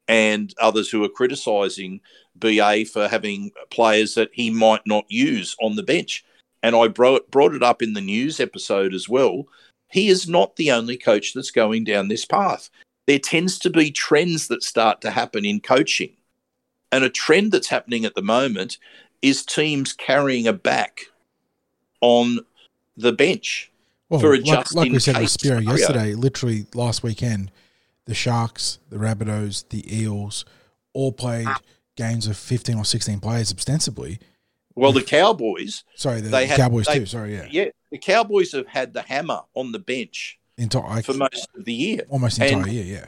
and 0.09 0.55
others 0.61 0.91
who 0.91 1.03
are 1.05 1.09
criticising 1.09 2.01
BA 2.35 2.85
for 2.85 3.09
having 3.09 3.51
players 3.71 4.15
that 4.15 4.31
he 4.33 4.51
might 4.51 4.87
not 4.87 5.05
use 5.09 5.57
on 5.61 5.77
the 5.77 5.83
bench. 5.83 6.23
And 6.63 6.77
I 6.77 6.89
brought, 6.89 7.31
brought 7.31 7.55
it 7.55 7.63
up 7.63 7.81
in 7.81 7.95
the 7.95 8.01
news 8.03 8.41
episode 8.41 8.93
as 8.93 9.09
well. 9.09 9.45
He 9.91 10.09
is 10.09 10.29
not 10.29 10.57
the 10.57 10.71
only 10.71 10.99
coach 10.99 11.33
that's 11.33 11.51
going 11.51 11.85
down 11.85 12.09
this 12.09 12.27
path. 12.27 12.69
There 13.07 13.19
tends 13.19 13.59
to 13.61 13.71
be 13.71 13.91
trends 13.91 14.49
that 14.49 14.63
start 14.63 15.01
to 15.03 15.11
happen 15.11 15.47
in 15.47 15.61
coaching. 15.61 16.16
And 16.93 17.05
a 17.05 17.11
trend 17.11 17.53
that's 17.53 17.69
happening 17.69 18.05
at 18.05 18.15
the 18.15 18.23
moment 18.23 18.79
is 19.23 19.45
teams 19.45 19.93
carrying 19.93 20.47
a 20.47 20.53
back 20.53 21.01
on 22.01 22.41
the 22.97 23.13
bench. 23.13 23.71
Well, 24.09 24.21
for 24.21 24.35
a 24.35 24.37
like, 24.37 24.45
just 24.45 24.75
like 24.75 24.93
we 24.93 24.99
said 25.01 25.19
with 25.19 25.31
Spiro 25.31 25.59
yesterday, 25.59 26.15
literally 26.15 26.67
last 26.75 27.03
weekend, 27.03 27.51
the 28.05 28.15
Sharks, 28.15 28.79
the 28.89 28.99
Rabbitohs, 28.99 29.69
the 29.71 29.85
Eels 30.03 30.45
all 30.93 31.11
played 31.13 31.49
games 31.97 32.27
of 32.29 32.37
15 32.37 32.77
or 32.79 32.85
16 32.85 33.19
players 33.21 33.53
ostensibly. 33.53 34.19
Well, 34.77 34.93
the 34.93 35.03
Cowboys, 35.03 35.83
Sorry, 35.97 36.21
the 36.21 36.29
They 36.29 36.47
had- 36.47 36.59
Cowboys 36.59 36.87
they- 36.87 37.01
too. 37.01 37.07
Sorry, 37.07 37.35
yeah. 37.35 37.49
yeah, 37.51 37.69
the 37.91 37.99
Cowboys 37.99 38.53
have 38.53 38.67
had 38.69 38.93
the 38.93 39.03
hammer 39.03 39.41
on 39.55 39.73
the 39.73 39.79
bench 39.79 40.39
Entire, 40.59 41.03
for 41.03 41.15
most 41.15 41.49
of 41.57 41.65
the 41.65 41.73
year. 41.73 42.03
almost 42.09 42.39
entire 42.39 42.63
and- 42.63 42.73
year, 42.73 42.85
yeah. 42.85 43.07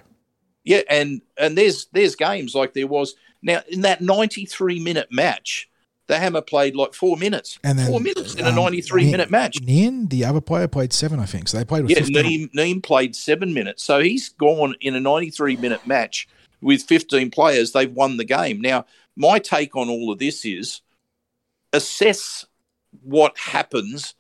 Yeah, 0.69 0.83
and 0.91 1.23
and 1.39 1.57
there's 1.57 1.87
there's 1.93 2.15
games 2.15 2.55
like 2.55 2.75
there 2.75 2.87
was 2.87 3.15
now 3.41 3.63
in 3.71 3.81
that 3.81 4.03
93 4.03 4.81
minute 4.81 5.09
match, 5.11 5.67
the 6.09 6.19
Hammer 6.19 6.43
played 6.43 6.77
like 6.77 6.93
four 6.93 7.17
minutes, 7.17 7.59
And 7.65 7.79
then 7.79 7.87
four 7.87 8.01
minutes 8.01 8.35
in 8.35 8.45
a 8.45 8.51
um, 8.51 8.55
93 8.57 9.03
Nin- 9.03 9.11
minute 9.13 9.31
match. 9.31 9.63
Nien, 9.63 10.09
the 10.09 10.27
other 10.27 10.43
player, 10.43 10.69
played 10.69 10.93
seven, 10.93 11.21
I 11.21 11.25
think. 11.25 11.49
So 11.49 11.57
they 11.57 11.65
played 11.65 11.85
with 11.85 11.93
Yeah, 11.93 12.01
15. 12.01 12.23
Neem, 12.23 12.51
Neem 12.53 12.83
played 12.83 13.17
seven 13.17 13.55
minutes, 13.55 13.83
so 13.83 14.01
he's 14.01 14.29
gone 14.29 14.75
in 14.83 14.95
a 14.95 15.01
93 15.01 15.57
minute 15.57 15.87
match 15.87 16.29
with 16.61 16.83
15 16.83 17.31
players. 17.31 17.73
They've 17.73 17.91
won 17.91 18.19
the 18.19 18.25
game. 18.27 18.61
Now, 18.61 18.85
my 19.17 19.39
take 19.39 19.75
on 19.75 19.89
all 19.89 20.13
of 20.13 20.19
this 20.19 20.45
is 20.45 20.83
assess 21.73 22.45
what 23.03 23.39
happens 23.39 24.15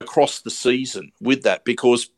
across 0.00 0.40
the 0.40 0.50
season 0.50 1.12
with 1.20 1.42
that 1.42 1.66
because 1.66 2.08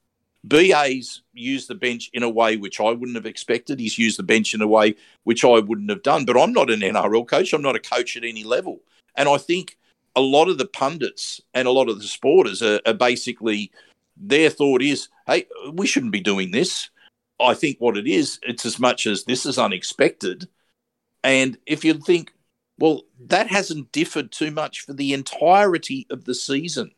BA's 0.44 1.22
used 1.32 1.68
the 1.68 1.74
bench 1.74 2.10
in 2.12 2.22
a 2.22 2.28
way 2.28 2.56
which 2.56 2.80
I 2.80 2.90
wouldn't 2.90 3.16
have 3.16 3.26
expected. 3.26 3.80
He's 3.80 3.98
used 3.98 4.18
the 4.18 4.22
bench 4.22 4.54
in 4.54 4.62
a 4.62 4.68
way 4.68 4.94
which 5.24 5.44
I 5.44 5.58
wouldn't 5.58 5.90
have 5.90 6.02
done. 6.02 6.24
But 6.24 6.40
I'm 6.40 6.52
not 6.52 6.70
an 6.70 6.80
NRL 6.80 7.26
coach. 7.26 7.52
I'm 7.52 7.62
not 7.62 7.76
a 7.76 7.80
coach 7.80 8.16
at 8.16 8.24
any 8.24 8.44
level. 8.44 8.80
And 9.16 9.28
I 9.28 9.36
think 9.36 9.76
a 10.14 10.20
lot 10.20 10.48
of 10.48 10.58
the 10.58 10.66
pundits 10.66 11.40
and 11.54 11.68
a 11.68 11.72
lot 11.72 11.88
of 11.88 11.98
the 11.98 12.06
supporters 12.06 12.62
are, 12.62 12.80
are 12.86 12.94
basically 12.94 13.70
their 14.16 14.50
thought 14.50 14.82
is, 14.82 15.08
hey, 15.26 15.46
we 15.72 15.86
shouldn't 15.86 16.12
be 16.12 16.20
doing 16.20 16.50
this. 16.50 16.90
I 17.40 17.54
think 17.54 17.78
what 17.78 17.96
it 17.96 18.06
is, 18.06 18.38
it's 18.42 18.66
as 18.66 18.78
much 18.78 19.06
as 19.06 19.24
this 19.24 19.46
is 19.46 19.58
unexpected. 19.58 20.48
And 21.22 21.58
if 21.66 21.84
you 21.84 21.94
think, 21.94 22.32
well, 22.78 23.02
that 23.26 23.48
hasn't 23.48 23.92
differed 23.92 24.32
too 24.32 24.50
much 24.50 24.80
for 24.80 24.92
the 24.92 25.12
entirety 25.12 26.06
of 26.10 26.24
the 26.24 26.34
season. 26.34 26.92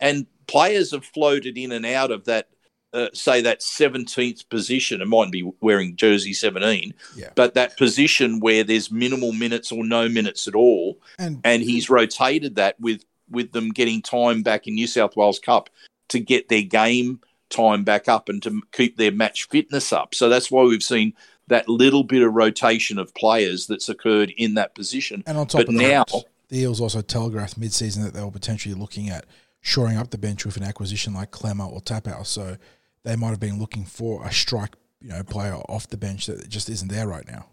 And 0.00 0.26
players 0.46 0.92
have 0.92 1.04
floated 1.04 1.56
in 1.58 1.72
and 1.72 1.86
out 1.86 2.10
of 2.10 2.24
that, 2.24 2.48
uh, 2.92 3.08
say, 3.12 3.40
that 3.42 3.60
17th 3.60 4.48
position. 4.48 5.00
It 5.00 5.06
mightn't 5.06 5.32
be 5.32 5.48
wearing 5.60 5.96
jersey 5.96 6.32
17, 6.32 6.92
Yeah. 7.16 7.30
but 7.34 7.54
that 7.54 7.76
position 7.76 8.40
where 8.40 8.64
there's 8.64 8.90
minimal 8.90 9.32
minutes 9.32 9.70
or 9.70 9.84
no 9.84 10.08
minutes 10.08 10.48
at 10.48 10.54
all 10.54 10.98
And 11.18 11.40
and 11.44 11.62
he's 11.62 11.88
rotated 11.90 12.56
that 12.56 12.80
with 12.80 13.04
with 13.30 13.52
them 13.52 13.70
getting 13.70 14.02
time 14.02 14.42
back 14.42 14.66
in 14.66 14.74
New 14.74 14.88
South 14.88 15.14
Wales 15.16 15.38
Cup 15.38 15.70
to 16.08 16.18
get 16.18 16.48
their 16.48 16.62
game 16.62 17.20
time 17.48 17.84
back 17.84 18.08
up 18.08 18.28
and 18.28 18.42
to 18.42 18.60
keep 18.72 18.96
their 18.96 19.12
match 19.12 19.46
fitness 19.48 19.92
up. 19.92 20.14
So 20.16 20.28
that's 20.28 20.50
why 20.50 20.64
we've 20.64 20.82
seen 20.82 21.12
that 21.46 21.68
little 21.68 22.02
bit 22.02 22.22
of 22.22 22.32
rotation 22.34 22.98
of 22.98 23.14
players 23.14 23.68
that's 23.68 23.88
occurred 23.88 24.32
in 24.36 24.54
that 24.54 24.74
position. 24.74 25.22
And 25.28 25.38
on 25.38 25.46
top 25.46 25.60
But 25.60 25.68
of 25.68 25.74
now- 25.76 26.04
that, 26.12 26.24
the 26.48 26.58
Eels 26.62 26.80
also 26.80 27.00
telegraphed 27.02 27.56
mid-season 27.56 28.02
that 28.02 28.14
they 28.14 28.22
were 28.24 28.30
potentially 28.32 28.74
looking 28.74 29.08
at 29.08 29.26
shoring 29.60 29.96
up 29.96 30.10
the 30.10 30.18
bench 30.18 30.44
with 30.44 30.56
an 30.56 30.64
acquisition 30.64 31.14
like 31.14 31.30
Klemmer 31.30 31.70
or 31.70 31.80
Tapau. 31.80 32.26
So 32.26 32.56
they 33.04 33.16
might 33.16 33.30
have 33.30 33.40
been 33.40 33.58
looking 33.58 33.84
for 33.84 34.24
a 34.26 34.32
strike, 34.32 34.76
you 35.00 35.08
know, 35.08 35.22
player 35.22 35.54
off 35.54 35.88
the 35.88 35.96
bench 35.96 36.26
that 36.26 36.48
just 36.48 36.68
isn't 36.68 36.88
there 36.88 37.06
right 37.06 37.26
now. 37.26 37.46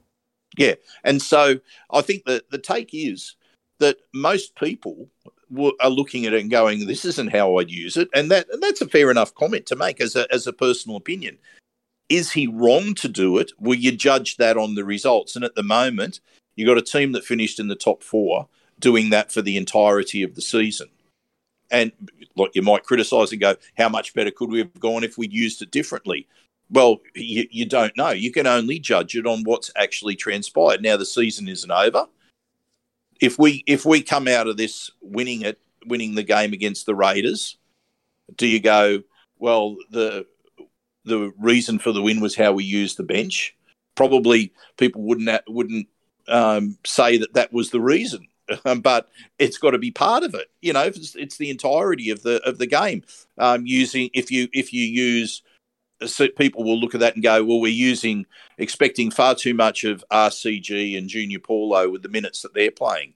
Yeah, 0.57 0.75
and 1.03 1.21
so 1.21 1.59
I 1.91 2.01
think 2.01 2.25
that 2.25 2.49
the 2.49 2.57
take 2.57 2.89
is 2.93 3.35
that 3.79 3.97
most 4.13 4.55
people 4.55 5.09
are 5.79 5.89
looking 5.89 6.25
at 6.25 6.33
it 6.33 6.41
and 6.41 6.49
going, 6.49 6.87
"This 6.87 7.05
isn't 7.05 7.31
how 7.31 7.57
I'd 7.57 7.69
use 7.69 7.95
it," 7.95 8.09
and 8.13 8.31
that 8.31 8.47
and 8.51 8.61
that's 8.61 8.81
a 8.81 8.87
fair 8.87 9.11
enough 9.11 9.35
comment 9.35 9.65
to 9.67 9.75
make 9.75 10.01
as 10.01 10.15
a 10.15 10.31
as 10.33 10.47
a 10.47 10.53
personal 10.53 10.97
opinion. 10.97 11.37
Is 12.09 12.31
he 12.31 12.47
wrong 12.47 12.95
to 12.95 13.07
do 13.07 13.37
it? 13.37 13.51
Will 13.59 13.75
you 13.75 13.91
judge 13.91 14.37
that 14.37 14.57
on 14.57 14.75
the 14.75 14.85
results? 14.85 15.35
And 15.35 15.43
at 15.43 15.55
the 15.55 15.63
moment, 15.63 16.21
you've 16.55 16.67
got 16.67 16.77
a 16.77 16.81
team 16.81 17.11
that 17.11 17.25
finished 17.25 17.59
in 17.59 17.67
the 17.67 17.75
top 17.75 18.01
four 18.01 18.47
doing 18.79 19.09
that 19.09 19.31
for 19.31 19.41
the 19.41 19.57
entirety 19.57 20.23
of 20.23 20.35
the 20.35 20.41
season. 20.41 20.89
And 21.69 21.91
like 22.35 22.55
you 22.55 22.61
might 22.61 22.83
criticise 22.83 23.31
and 23.31 23.41
go, 23.41 23.55
how 23.77 23.89
much 23.89 24.13
better 24.13 24.31
could 24.31 24.49
we 24.49 24.59
have 24.59 24.79
gone 24.79 25.03
if 25.03 25.17
we'd 25.17 25.33
used 25.33 25.61
it 25.61 25.71
differently? 25.71 26.27
Well, 26.69 26.99
you, 27.15 27.47
you 27.49 27.65
don't 27.65 27.95
know. 27.95 28.09
You 28.09 28.31
can 28.31 28.47
only 28.47 28.79
judge 28.79 29.15
it 29.15 29.25
on 29.25 29.43
what's 29.43 29.71
actually 29.75 30.15
transpired. 30.15 30.81
Now 30.81 30.97
the 30.97 31.05
season 31.05 31.47
isn't 31.47 31.71
over. 31.71 32.07
If 33.19 33.39
we 33.39 33.63
if 33.65 33.85
we 33.85 34.01
come 34.01 34.27
out 34.27 34.47
of 34.47 34.57
this 34.57 34.91
winning 35.01 35.41
it, 35.41 35.59
winning 35.87 36.15
the 36.15 36.23
game 36.23 36.53
against 36.53 36.85
the 36.85 36.95
Raiders, 36.95 37.57
do 38.35 38.47
you 38.47 38.59
go? 38.59 39.03
Well, 39.39 39.77
the 39.89 40.25
the 41.05 41.33
reason 41.39 41.79
for 41.79 41.91
the 41.91 42.01
win 42.01 42.19
was 42.19 42.35
how 42.35 42.51
we 42.51 42.63
used 42.63 42.97
the 42.97 43.03
bench. 43.03 43.55
Probably 43.95 44.53
people 44.77 45.01
wouldn't 45.01 45.41
wouldn't 45.47 45.87
um, 46.27 46.77
say 46.85 47.17
that 47.17 47.33
that 47.33 47.53
was 47.53 47.71
the 47.71 47.81
reason, 47.81 48.27
but 48.81 49.09
it's 49.39 49.57
got 49.57 49.71
to 49.71 49.77
be 49.77 49.91
part 49.91 50.23
of 50.23 50.33
it. 50.33 50.47
You 50.61 50.73
know, 50.73 50.83
it's, 50.83 51.15
it's 51.15 51.37
the 51.37 51.49
entirety 51.49 52.09
of 52.09 52.23
the 52.23 52.41
of 52.47 52.57
the 52.57 52.67
game. 52.67 53.03
Um, 53.37 53.65
using 53.65 54.09
if 54.13 54.31
you 54.31 54.47
if 54.53 54.73
you 54.73 54.83
use 54.83 55.41
so 56.05 56.27
people 56.27 56.63
will 56.63 56.79
look 56.79 56.93
at 56.93 56.99
that 56.99 57.15
and 57.15 57.23
go, 57.23 57.43
well, 57.43 57.59
we're 57.59 57.71
using 57.71 58.25
expecting 58.57 59.09
far 59.09 59.33
too 59.33 59.53
much 59.53 59.83
of 59.83 60.03
RCG 60.11 60.97
and 60.97 61.09
Junior 61.09 61.39
Paulo 61.39 61.89
with 61.89 62.03
the 62.03 62.09
minutes 62.09 62.43
that 62.43 62.53
they're 62.53 62.71
playing. 62.71 63.13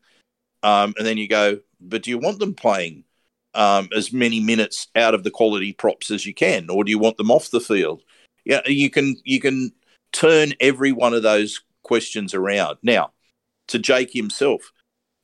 Um, 0.63 0.93
and 0.97 1.05
then 1.05 1.17
you 1.17 1.27
go, 1.27 1.59
but 1.79 2.03
do 2.03 2.09
you 2.09 2.17
want 2.17 2.39
them 2.39 2.53
playing 2.53 3.03
um, 3.53 3.89
as 3.95 4.13
many 4.13 4.39
minutes 4.39 4.87
out 4.95 5.13
of 5.13 5.23
the 5.23 5.31
quality 5.31 5.73
props 5.73 6.11
as 6.11 6.25
you 6.25 6.33
can, 6.33 6.69
or 6.69 6.83
do 6.83 6.91
you 6.91 6.99
want 6.99 7.17
them 7.17 7.31
off 7.31 7.51
the 7.51 7.59
field? 7.59 8.01
Yeah, 8.45 8.61
you 8.65 8.89
can 8.89 9.17
you 9.23 9.39
can 9.39 9.71
turn 10.11 10.53
every 10.59 10.91
one 10.91 11.13
of 11.13 11.23
those 11.23 11.61
questions 11.83 12.33
around. 12.33 12.77
Now, 12.81 13.11
to 13.67 13.79
Jake 13.79 14.11
himself, 14.13 14.71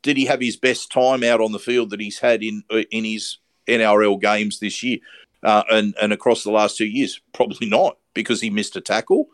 did 0.08 0.16
he 0.18 0.26
have 0.26 0.40
his 0.40 0.56
best 0.56 0.90
time 0.90 1.22
out 1.22 1.42
on 1.42 1.52
the 1.52 1.60
field 1.60 1.90
that 1.90 2.00
he's 2.00 2.20
had 2.20 2.42
in 2.42 2.64
in 2.92 3.04
his 3.04 3.38
NRL 3.68 4.20
games 4.22 4.60
this 4.60 4.82
year 4.82 5.00
uh, 5.44 5.64
and 5.70 5.94
and 6.02 6.14
across 6.14 6.44
the 6.44 6.50
last 6.52 6.78
two 6.78 6.86
years? 6.88 7.20
Probably 7.34 7.68
not 7.70 7.98
because 8.14 8.40
he 8.40 8.50
missed 8.50 8.78
a 8.78 8.82
tackle 8.82 9.26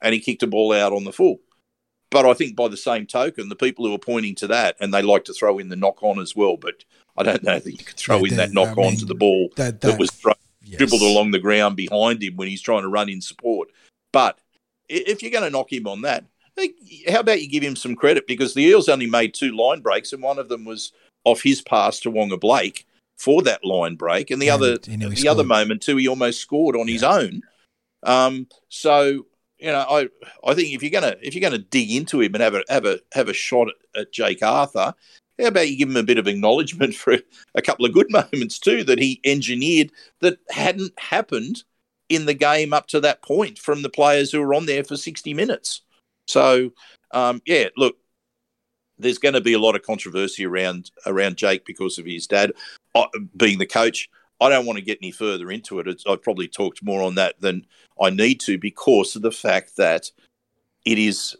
and 0.00 0.14
he 0.14 0.20
kicked 0.20 0.44
a 0.44 0.46
ball 0.46 0.72
out 0.72 0.92
on 0.92 1.02
the 1.02 1.12
full. 1.12 1.40
But 2.12 2.26
I 2.26 2.34
think 2.34 2.54
by 2.54 2.68
the 2.68 2.76
same 2.76 3.06
token, 3.06 3.48
the 3.48 3.56
people 3.56 3.84
who 3.84 3.92
are 3.94 3.98
pointing 3.98 4.36
to 4.36 4.46
that 4.46 4.76
and 4.80 4.94
they 4.94 5.02
like 5.02 5.24
to 5.24 5.34
throw 5.34 5.58
in 5.58 5.68
the 5.68 5.74
knock 5.76 6.02
on 6.02 6.20
as 6.20 6.34
well, 6.36 6.56
but 6.56 6.84
I 7.16 7.24
don't 7.24 7.42
know 7.42 7.58
that 7.58 7.70
you 7.72 7.84
could 7.84 7.96
throw 7.96 8.18
Yeah, 8.24 8.30
in 8.30 8.36
that 8.36 8.52
knock 8.52 8.78
I 8.78 8.82
on 8.82 8.90
mean, 8.90 8.98
to 8.98 9.04
the 9.04 9.14
ball 9.16 9.48
that- 9.56 9.80
that, 9.80 9.90
that- 9.92 9.98
was 9.98 10.10
thro- 10.12 10.34
Yes. 10.62 10.78
dribbled 10.78 11.02
along 11.02 11.32
the 11.32 11.38
ground 11.40 11.74
behind 11.76 12.22
him 12.22 12.36
when 12.36 12.46
he's 12.46 12.60
trying 12.62 12.82
to 12.82 12.88
run 12.88 13.08
in 13.08 13.20
support. 13.20 13.70
But 14.12 14.38
if 14.88 15.20
you're 15.22 15.32
going 15.32 15.42
to 15.42 15.50
knock 15.50 15.72
him 15.72 15.88
on 15.88 16.02
that, 16.02 16.24
how 17.08 17.20
about 17.20 17.42
you 17.42 17.48
give 17.48 17.62
him 17.62 17.76
some 17.76 17.96
credit 17.96 18.26
because 18.26 18.54
the 18.54 18.62
Eels 18.62 18.88
only 18.88 19.06
made 19.06 19.34
two 19.34 19.56
line 19.56 19.80
breaks 19.80 20.12
and 20.12 20.22
one 20.22 20.38
of 20.38 20.48
them 20.48 20.64
was 20.64 20.92
off 21.24 21.42
his 21.42 21.60
pass 21.60 22.00
to 22.00 22.10
Waqa 22.10 22.40
Blake 22.40 22.86
for 23.20 23.42
that 23.42 23.64
line 23.64 23.96
break, 23.96 24.30
and 24.30 24.40
the 24.40 24.48
And 24.48 24.64
other 24.64 24.78
the 24.78 25.28
other 25.28 25.44
moment 25.44 25.82
too, 25.82 25.96
he 25.96 26.08
almost 26.08 26.40
scored 26.40 26.76
on 26.76 26.88
his 26.88 27.02
own. 27.02 27.42
Um, 28.02 28.48
so 28.68 29.26
you 29.58 29.70
know, 29.70 29.84
I 29.88 30.08
I 30.42 30.54
think 30.54 30.74
if 30.74 30.82
you're 30.82 30.90
gonna 30.90 31.16
if 31.20 31.34
you're 31.34 31.42
gonna 31.42 31.58
dig 31.58 31.90
into 31.90 32.20
him 32.20 32.34
and 32.34 32.42
have 32.42 32.54
a 32.54 32.64
have 32.68 32.86
a 32.86 32.98
have 33.12 33.28
a 33.28 33.34
shot 33.34 33.68
at, 33.68 34.00
at 34.00 34.12
Jake 34.12 34.42
Arthur, 34.42 34.94
how 35.38 35.46
about 35.46 35.68
you 35.68 35.76
give 35.76 35.90
him 35.90 35.96
a 35.96 36.02
bit 36.02 36.18
of 36.18 36.26
acknowledgement 36.26 36.94
for 36.96 37.18
a 37.54 37.62
couple 37.62 37.84
of 37.84 37.92
good 37.92 38.10
moments 38.10 38.58
too 38.58 38.84
that 38.84 38.98
he 38.98 39.20
engineered 39.24 39.92
that 40.20 40.38
hadn't 40.48 40.98
happened 40.98 41.64
in 42.08 42.24
the 42.24 42.34
game 42.34 42.72
up 42.72 42.88
to 42.88 43.00
that 43.00 43.22
point 43.22 43.58
from 43.58 43.82
the 43.82 43.90
players 43.90 44.32
who 44.32 44.40
were 44.40 44.54
on 44.54 44.66
there 44.66 44.82
for 44.82 44.96
60 44.96 45.32
minutes. 45.32 45.82
So 46.30 46.72
um, 47.10 47.42
yeah, 47.44 47.68
look, 47.76 47.96
there's 48.98 49.18
going 49.18 49.34
to 49.34 49.40
be 49.40 49.54
a 49.54 49.58
lot 49.58 49.74
of 49.74 49.82
controversy 49.82 50.44
around 50.46 50.90
around 51.06 51.36
Jake 51.36 51.64
because 51.64 51.98
of 51.98 52.06
his 52.06 52.26
dad 52.26 52.52
uh, 52.94 53.06
being 53.36 53.58
the 53.58 53.66
coach. 53.66 54.08
I 54.40 54.48
don't 54.48 54.66
want 54.66 54.78
to 54.78 54.84
get 54.84 54.98
any 55.02 55.10
further 55.10 55.50
into 55.50 55.80
it. 55.80 55.88
It's, 55.88 56.04
I've 56.06 56.22
probably 56.22 56.48
talked 56.48 56.82
more 56.82 57.02
on 57.02 57.16
that 57.16 57.40
than 57.40 57.66
I 58.00 58.10
need 58.10 58.40
to 58.40 58.56
because 58.58 59.14
of 59.14 59.22
the 59.22 59.32
fact 59.32 59.76
that 59.76 60.10
it 60.86 60.98
is, 60.98 61.36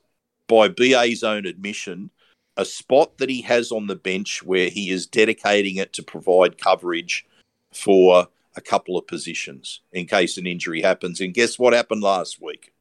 by 0.48 0.68
BA's 0.68 1.22
own 1.22 1.46
admission, 1.46 2.10
a 2.58 2.64
spot 2.66 3.16
that 3.16 3.30
he 3.30 3.40
has 3.42 3.72
on 3.72 3.86
the 3.86 3.96
bench 3.96 4.42
where 4.42 4.68
he 4.68 4.90
is 4.90 5.06
dedicating 5.06 5.76
it 5.76 5.94
to 5.94 6.02
provide 6.02 6.58
coverage 6.58 7.24
for 7.72 8.28
a 8.54 8.60
couple 8.60 8.98
of 8.98 9.06
positions 9.06 9.80
in 9.92 10.06
case 10.06 10.36
an 10.36 10.46
injury 10.46 10.82
happens. 10.82 11.22
And 11.22 11.32
guess 11.32 11.58
what 11.58 11.72
happened 11.72 12.02
last 12.02 12.42
week? 12.42 12.74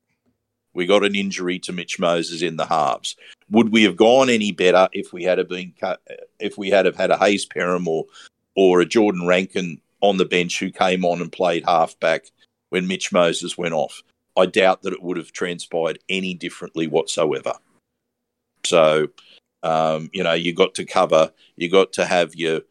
We 0.80 0.86
got 0.86 1.04
an 1.04 1.14
injury 1.14 1.60
to 1.60 1.74
Mitch 1.74 2.00
Moses 2.00 2.42
in 2.42 2.56
the 2.56 2.66
halves. 2.66 3.18
Would 3.52 3.74
we 3.74 3.84
have 3.84 3.98
gone 3.98 4.30
any 4.30 4.54
better 4.54 4.88
if 4.94 5.12
we 5.12 5.26
had 5.26 5.46
been 5.50 5.74
if 6.40 6.58
we 6.58 6.70
had 6.70 6.86
have 6.86 6.96
had 6.96 7.12
a 7.12 7.18
Hayes 7.18 7.46
Perham 7.46 7.86
or 7.86 8.06
or 8.56 8.80
a 8.80 8.86
Jordan 8.86 9.28
Rankin 9.28 9.82
on 10.00 10.16
the 10.16 10.24
bench 10.24 10.58
who 10.58 10.72
came 10.72 11.04
on 11.04 11.20
and 11.20 11.34
played 11.34 11.66
halfback 11.66 12.28
when 12.70 12.88
Mitch 12.88 13.12
Moses 13.12 13.58
went 13.58 13.74
off? 13.74 14.02
I 14.38 14.46
doubt 14.46 14.84
that 14.84 14.94
it 14.94 15.04
would 15.04 15.18
have 15.18 15.34
transpired 15.34 16.00
any 16.08 16.34
differently 16.34 16.88
whatsoever. 16.88 17.56
So, 18.66 19.10
um, 19.64 20.10
you 20.14 20.24
know, 20.24 20.32
you 20.32 20.54
got 20.56 20.76
to 20.76 20.86
cover, 20.86 21.34
you 21.58 21.70
got 21.70 21.92
to 21.94 22.06
have 22.06 22.36
your 22.36 22.62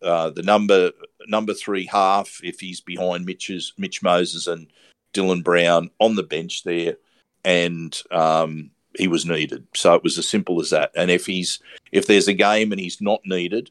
uh, 0.00 0.30
the 0.30 0.42
number 0.42 0.92
number 1.26 1.52
three 1.52 1.84
half 1.84 2.40
if 2.42 2.60
he's 2.60 2.80
behind 2.80 3.26
Mitch's 3.26 3.74
Mitch 3.76 4.02
Moses 4.02 4.46
and 4.46 4.68
Dylan 5.12 5.44
Brown 5.44 5.90
on 6.00 6.14
the 6.14 6.22
bench 6.22 6.62
there, 6.64 6.96
and 7.44 8.00
um, 8.10 8.70
he 8.96 9.08
was 9.08 9.24
needed. 9.24 9.66
So 9.74 9.94
it 9.94 10.02
was 10.02 10.18
as 10.18 10.28
simple 10.28 10.60
as 10.60 10.70
that. 10.70 10.92
And 10.96 11.10
if 11.10 11.26
he's 11.26 11.60
if 11.92 12.06
there's 12.06 12.28
a 12.28 12.34
game 12.34 12.72
and 12.72 12.80
he's 12.80 13.00
not 13.00 13.20
needed, 13.24 13.70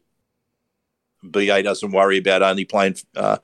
BA 1.23 1.63
doesn't 1.63 1.91
worry 1.91 2.17
about 2.17 2.41
only 2.41 2.65
playing 2.65 2.95
uh, 3.15 3.37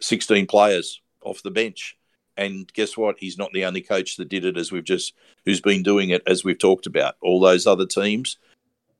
16 0.00 0.46
players 0.46 1.00
off 1.22 1.42
the 1.42 1.50
bench. 1.50 1.96
And 2.36 2.72
guess 2.72 2.96
what? 2.96 3.16
He's 3.18 3.38
not 3.38 3.52
the 3.52 3.64
only 3.64 3.82
coach 3.82 4.16
that 4.16 4.28
did 4.28 4.44
it, 4.44 4.56
as 4.56 4.72
we've 4.72 4.84
just 4.84 5.14
who's 5.44 5.60
been 5.60 5.82
doing 5.82 6.10
it, 6.10 6.22
as 6.26 6.44
we've 6.44 6.58
talked 6.58 6.86
about. 6.86 7.16
All 7.20 7.40
those 7.40 7.66
other 7.66 7.86
teams, 7.86 8.38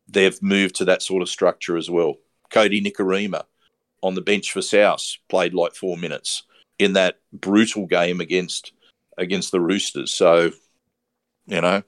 they've 0.08 0.40
moved 0.42 0.74
to 0.76 0.84
that 0.86 1.02
sort 1.02 1.22
of 1.22 1.28
structure 1.28 1.76
as 1.76 1.88
well. 1.88 2.16
Kodi 2.50 2.84
Nikorima 2.84 3.44
on 4.02 4.14
the 4.14 4.20
bench 4.20 4.52
for 4.52 4.62
South 4.62 5.16
played 5.28 5.54
like 5.54 5.74
four 5.74 5.96
minutes 5.96 6.42
in 6.78 6.94
that 6.94 7.18
brutal 7.32 7.86
game 7.86 8.20
against 8.20 8.72
against 9.16 9.52
the 9.52 9.60
Roosters. 9.60 10.12
So, 10.12 10.50
you 11.50 11.60
know, 11.60 11.82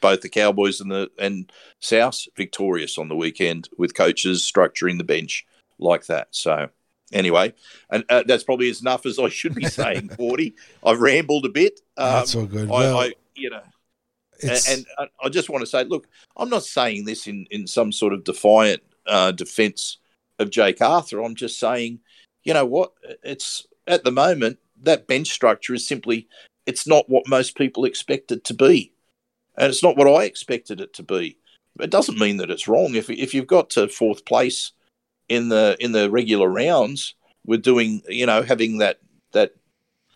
both 0.00 0.20
the 0.20 0.28
Cowboys 0.28 0.80
and 0.80 0.90
the 0.90 1.10
and 1.18 1.50
South 1.80 2.26
victorious 2.36 2.98
on 2.98 3.08
the 3.08 3.16
weekend 3.16 3.68
with 3.78 3.94
coaches 3.94 4.40
structuring 4.42 4.98
the 4.98 5.04
bench 5.04 5.46
like 5.78 6.06
that. 6.06 6.28
So, 6.30 6.68
anyway, 7.12 7.54
and 7.90 8.04
uh, 8.08 8.22
that's 8.26 8.44
probably 8.44 8.70
as 8.70 8.80
enough 8.80 9.06
as 9.06 9.18
I 9.18 9.28
should 9.28 9.54
be 9.54 9.64
saying. 9.68 10.10
Forty, 10.10 10.54
I've 10.84 11.00
rambled 11.00 11.46
a 11.46 11.50
bit. 11.50 11.80
Um, 11.96 12.12
That's 12.12 12.34
all 12.34 12.46
good. 12.46 12.68
I, 12.68 12.70
Well, 12.70 12.98
I 12.98 13.12
you 13.34 13.50
know, 13.50 13.62
It's, 14.40 14.70
and 14.70 14.86
I 15.22 15.28
just 15.28 15.48
want 15.48 15.62
to 15.62 15.66
say, 15.66 15.84
look, 15.84 16.06
I'm 16.36 16.50
not 16.50 16.64
saying 16.64 17.04
this 17.04 17.26
in, 17.26 17.46
in 17.50 17.66
some 17.66 17.92
sort 17.92 18.12
of 18.12 18.24
defiant 18.24 18.82
uh, 19.06 19.32
defense 19.32 19.98
of 20.38 20.50
Jake 20.50 20.82
Arthur. 20.82 21.22
I'm 21.22 21.34
just 21.34 21.58
saying, 21.58 22.00
you 22.44 22.52
know 22.52 22.66
what? 22.66 22.92
It's 23.22 23.66
at 23.86 24.04
the 24.04 24.12
moment 24.12 24.58
that 24.82 25.06
bench 25.06 25.28
structure 25.28 25.74
is 25.74 25.86
simply 25.86 26.28
it's 26.68 26.86
not 26.86 27.08
what 27.08 27.26
most 27.28 27.56
people 27.56 27.84
expect 27.86 28.30
it 28.30 28.44
to 28.44 28.54
be, 28.54 28.92
and 29.56 29.68
it's 29.70 29.82
not 29.82 29.96
what 29.96 30.06
I 30.08 30.24
expected 30.24 30.80
it 30.80 30.92
to 30.94 31.02
be. 31.02 31.36
It 31.80 31.90
doesn't 31.90 32.18
mean 32.18 32.36
that 32.38 32.50
it's 32.50 32.68
wrong. 32.68 32.94
If 32.94 33.08
if 33.10 33.32
you've 33.34 33.46
got 33.56 33.70
to 33.70 33.88
fourth 33.88 34.24
place 34.24 34.72
in 35.28 35.48
the 35.48 35.76
in 35.80 35.92
the 35.92 36.10
regular 36.10 36.48
rounds, 36.48 37.14
we're 37.46 37.58
doing 37.58 38.02
you 38.08 38.26
know 38.26 38.42
having 38.42 38.78
that 38.78 38.98
that 39.32 39.54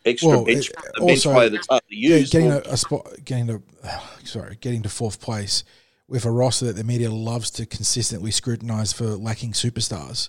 extra 0.05 0.29
Well, 0.31 0.45
bench, 0.45 0.69
it- 0.71 0.77
bench 0.97 1.27
also- 1.27 1.33
player 1.33 1.49
that's 1.51 1.69
hard 1.69 1.83
to 1.89 1.97
yeah, 1.97 2.17
use. 2.17 2.31
getting 2.31 2.49
Well, 2.49 2.63
a, 2.67 2.73
a 2.73 2.77
spot, 2.77 3.07
getting 3.25 3.47
to, 3.47 3.63
sorry, 4.25 4.59
getting 4.61 4.83
to 4.83 4.89
fourth 4.89 5.21
place 5.21 5.65
with 6.09 6.25
a 6.27 6.31
roster 6.31 6.67
that 6.67 6.77
the 6.77 6.85
media 6.85 7.11
loves 7.11 7.51
to 7.53 7.65
consistently 7.67 8.31
scrutinise 8.33 8.93
for 8.93 9.07
lacking 9.29 9.53
superstars. 9.53 10.29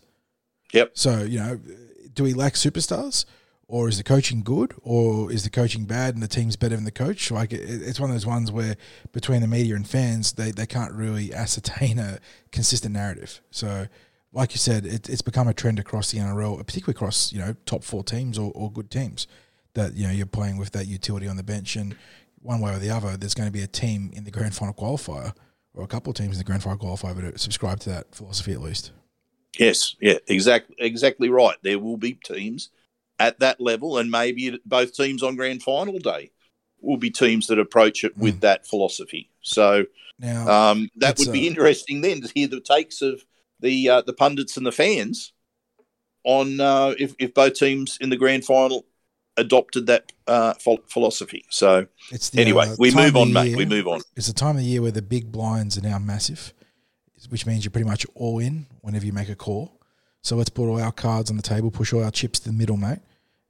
Yep. 0.72 0.92
So 0.94 1.24
you 1.24 1.40
know, 1.40 1.60
do 2.14 2.24
we 2.24 2.34
lack 2.34 2.54
superstars, 2.54 3.26
or 3.74 3.90
is 3.90 3.98
the 3.98 4.04
coaching 4.04 4.44
good, 4.44 4.72
or 4.84 5.32
is 5.32 5.44
the 5.44 5.50
coaching 5.50 5.86
bad 5.86 6.14
and 6.14 6.22
the 6.22 6.28
team's 6.28 6.56
better 6.56 6.76
than 6.76 6.86
the 6.86 6.92
coach? 6.92 7.32
Like 7.32 7.52
it, 7.52 7.64
it's 7.64 8.00
one 8.00 8.12
of 8.12 8.16
those 8.16 8.24
ones 8.24 8.52
where 8.52 8.78
between 9.14 9.42
the 9.42 9.48
media 9.48 9.76
and 9.76 9.88
fans, 9.90 10.34
they, 10.34 10.52
they 10.52 10.68
can't 10.68 10.94
really 10.94 11.34
ascertain 11.34 11.98
a 11.98 12.20
consistent 12.52 12.94
narrative. 12.94 13.42
So. 13.50 13.88
Like 14.36 14.54
you 14.54 14.58
said, 14.58 14.88
it, 14.88 15.08
it's 15.10 15.22
become 15.22 15.48
a 15.48 15.54
trend 15.54 15.78
across 15.78 16.10
the 16.10 16.18
NRL, 16.18 16.58
particularly 16.58 16.98
across 16.98 17.32
you 17.32 17.38
know 17.38 17.56
top 17.68 17.84
four 17.84 18.04
teams 18.04 18.40
or, 18.40 18.52
or 18.56 18.72
good 18.72 18.90
teams, 18.90 19.28
that 19.76 19.94
you 19.94 20.08
know 20.08 20.12
you're 20.12 20.26
playing 20.26 20.58
with 20.58 20.72
that 20.72 20.88
utility 20.88 21.28
on 21.28 21.38
the 21.38 21.44
bench, 21.44 21.76
and 21.76 21.96
one 22.42 22.60
way 22.60 22.74
or 22.74 22.80
the 22.80 22.90
other, 22.90 23.16
there's 23.16 23.36
going 23.36 23.48
to 23.48 23.54
be 23.54 23.62
a 23.62 23.68
team 23.68 24.10
in 24.12 24.24
the 24.24 24.32
grand 24.32 24.56
final 24.56 24.74
qualifier 24.74 25.36
or 25.76 25.84
a 25.84 25.88
couple 25.88 26.10
of 26.10 26.18
teams 26.18 26.32
in 26.32 26.40
the 26.40 26.44
grand 26.44 26.64
final 26.64 26.80
qualifier 26.80 27.16
that 27.22 27.40
subscribe 27.40 27.80
to 27.82 27.92
that 27.92 28.16
philosophy 28.16 28.54
at 28.54 28.62
least. 28.62 28.92
Yes, 29.60 29.96
yeah, 30.02 30.18
exactly, 30.26 30.76
exactly 30.80 31.30
right. 31.30 31.58
There 31.62 31.78
will 31.78 31.98
be 31.98 32.14
teams 32.14 32.70
at 33.24 33.40
that 33.40 33.62
level, 33.62 33.98
and 33.98 34.12
maybe 34.12 34.60
both 34.66 34.94
teams 34.94 35.24
on 35.24 35.36
grand 35.38 35.64
final 35.64 35.98
day 35.98 36.32
will 36.82 36.98
be 36.98 37.10
teams 37.10 37.48
that 37.48 37.58
approach 37.58 38.04
it 38.04 38.18
with 38.18 38.42
that 38.42 38.68
philosophy. 38.68 39.30
So 39.42 39.86
Now, 40.20 40.72
um, 40.72 40.90
that 40.98 41.18
would 41.18 41.32
be 41.32 41.48
interesting 41.48 42.02
then 42.02 42.22
to 42.22 42.32
hear 42.36 42.48
the 42.48 42.60
takes 42.60 43.02
of 43.02 43.24
the 43.62 43.90
uh, 43.90 44.02
the 44.02 44.14
pundits 44.14 44.58
and 44.58 44.66
the 44.66 44.72
fans 44.74 45.32
on 46.26 46.60
uh, 46.60 46.94
if 47.00 47.16
if 47.18 47.34
both 47.34 47.54
teams 47.54 47.98
in 48.02 48.10
the 48.10 48.18
grand 48.18 48.44
final 48.44 48.86
adopted 49.38 49.88
that 49.88 50.12
uh, 50.28 50.54
philosophy. 50.88 51.46
So 51.50 51.88
it's 52.12 52.30
the, 52.30 52.42
anyway, 52.42 52.68
uh, 52.68 52.76
we 52.78 52.94
move 52.94 53.16
on, 53.16 53.30
the 53.30 53.34
mate. 53.34 53.56
We 53.56 53.66
move 53.66 53.88
on. 53.88 54.02
It's 54.18 54.28
the 54.28 54.34
time 54.34 54.58
of 54.58 54.62
the 54.62 54.68
year 54.68 54.82
where 54.82 54.92
the 54.92 55.02
big 55.02 55.32
blinds 55.32 55.78
are 55.78 55.82
now 55.82 55.98
massive, 55.98 56.54
which 57.30 57.46
means 57.46 57.64
you're 57.64 57.72
pretty 57.72 57.88
much 57.88 58.06
all 58.16 58.40
in 58.40 58.68
whenever 58.82 59.06
you 59.06 59.14
make 59.14 59.30
a 59.30 59.36
call. 59.36 59.80
So 60.22 60.38
let's 60.38 60.50
put 60.50 60.68
all 60.70 60.80
our 60.80 60.92
cards 60.92 61.30
on 61.30 61.36
the 61.36 61.44
table, 61.44 61.70
push 61.70 61.92
all 61.92 62.04
our 62.04 62.12
chips 62.12 62.40
to 62.40 62.50
the 62.50 62.54
middle, 62.54 62.78
mate. 62.78 63.00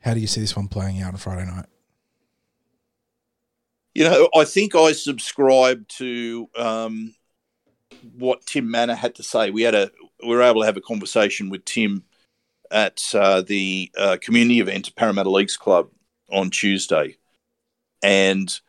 How 0.03 0.13
do 0.13 0.19
you 0.19 0.27
see 0.27 0.41
this 0.41 0.55
one 0.55 0.67
playing 0.67 1.01
out 1.01 1.13
on 1.13 1.17
Friday 1.17 1.45
night? 1.45 1.65
You 3.95 4.03
know, 4.03 4.29
I 4.35 4.43
think 4.43 4.75
I 4.75 4.91
subscribe 4.91 5.87
to 5.99 6.49
um, 6.57 7.15
what 8.17 8.45
Tim 8.45 8.69
Mannah 8.69 8.95
had 8.95 9.15
to 9.15 9.23
say. 9.23 9.49
We 9.49 9.61
had 9.61 9.75
a 9.75 9.91
we 10.21 10.29
were 10.29 10.41
able 10.41 10.61
to 10.61 10.65
have 10.65 10.77
a 10.77 10.81
conversation 10.81 11.49
with 11.49 11.63
Tim 11.63 12.03
at 12.69 13.01
uh, 13.13 13.41
the 13.41 13.91
uh, 13.97 14.17
community 14.19 14.59
event 14.59 14.89
at 14.89 14.95
Parramatta 14.95 15.29
Leagues 15.29 15.55
Club 15.55 15.89
on 16.29 16.49
Tuesday, 16.49 17.15
and 18.03 18.59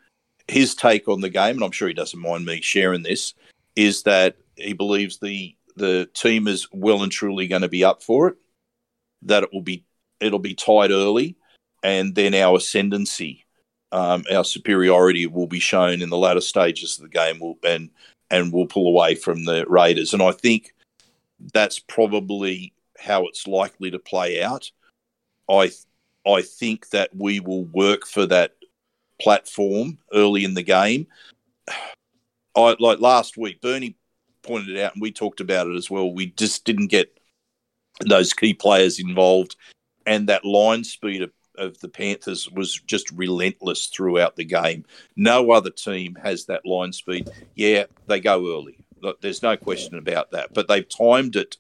his 0.47 0.75
take 0.75 1.09
on 1.09 1.21
the 1.21 1.31
game, 1.31 1.57
and 1.57 1.65
I'm 1.65 1.73
sure 1.73 1.89
he 1.89 1.95
doesn't 1.95 2.21
mind 2.21 2.45
me 2.45 2.61
sharing 2.61 3.03
this, 3.03 3.35
is 3.75 4.05
that 4.05 4.37
he 4.55 4.73
believes 4.73 5.19
the 5.19 5.57
the 5.75 6.09
team 6.15 6.47
is 6.47 6.69
well 6.71 7.03
and 7.03 7.11
truly 7.11 7.49
going 7.49 7.63
to 7.63 7.69
be 7.69 7.83
up 7.83 8.05
for 8.05 8.29
it. 8.29 8.37
That 9.23 9.43
it 9.43 9.53
will 9.53 9.63
be 9.63 9.85
it'll 10.25 10.39
be 10.39 10.55
tied 10.55 10.91
early, 10.91 11.37
and 11.83 12.15
then 12.15 12.35
our 12.35 12.57
ascendancy 12.57 13.45
um, 13.95 14.25
our 14.33 14.45
superiority 14.45 15.29
will 15.29 15.47
be 15.47 15.61
shown 15.61 16.03
in 16.03 16.11
the 16.11 16.19
latter 16.19 16.41
stages 16.41 16.99
of 16.99 17.05
the 17.05 17.09
game, 17.09 17.39
will, 17.39 17.57
and 17.65 17.91
and 18.29 18.53
we'll 18.53 18.67
pull 18.67 18.89
away 18.89 19.15
from 19.15 19.45
the 19.45 19.65
Raiders. 19.69 20.13
And 20.13 20.21
I 20.21 20.33
think 20.33 20.75
that's 21.53 21.79
probably 21.79 22.73
how 22.99 23.27
it's 23.27 23.47
likely 23.47 23.93
to 23.93 24.01
play 24.01 24.43
out. 24.43 24.73
I 25.49 25.71
I 26.27 26.43
think 26.43 26.91
that 26.91 27.15
we 27.15 27.39
will 27.39 27.67
work 27.67 28.05
for 28.05 28.27
that 28.27 28.57
platform 29.23 29.99
early 30.13 30.45
in 30.45 30.55
the 30.55 30.65
game. 30.65 31.07
I 32.57 32.75
like 32.81 32.99
last 32.99 33.37
week, 33.37 33.61
Bernie 33.61 33.97
pointed 34.43 34.77
out, 34.77 34.95
and 34.95 35.03
we 35.03 35.13
talked 35.13 35.41
about 35.41 35.69
it 35.69 35.77
as 35.77 35.89
well. 35.89 36.13
We 36.13 36.27
just 36.27 36.65
didn't 36.65 36.89
get 36.89 37.17
those 38.01 38.33
key 38.33 38.55
players 38.55 38.99
involved, 38.99 39.55
and 40.07 40.29
that 40.29 40.45
line 40.45 40.85
speed 40.85 41.23
of, 41.23 41.31
of 41.57 41.79
the 41.81 41.89
Panthers 41.89 42.51
was 42.51 42.81
just 42.87 43.11
relentless 43.13 43.87
throughout 43.87 44.37
the 44.37 44.45
game. 44.45 44.85
No 45.17 45.51
other 45.51 45.71
team 45.71 46.17
has 46.23 46.47
that 46.47 46.67
line 46.67 46.93
speed. 46.93 47.31
Yeah, 47.55 47.85
they 48.07 48.21
go 48.21 48.57
early. 48.57 48.79
There's 49.21 49.43
no 49.43 49.57
question 49.57 49.99
about 49.99 50.31
that. 50.33 50.55
But 50.55 50.69
they've 50.69 50.89
timed 50.89 51.37
it 51.37 51.57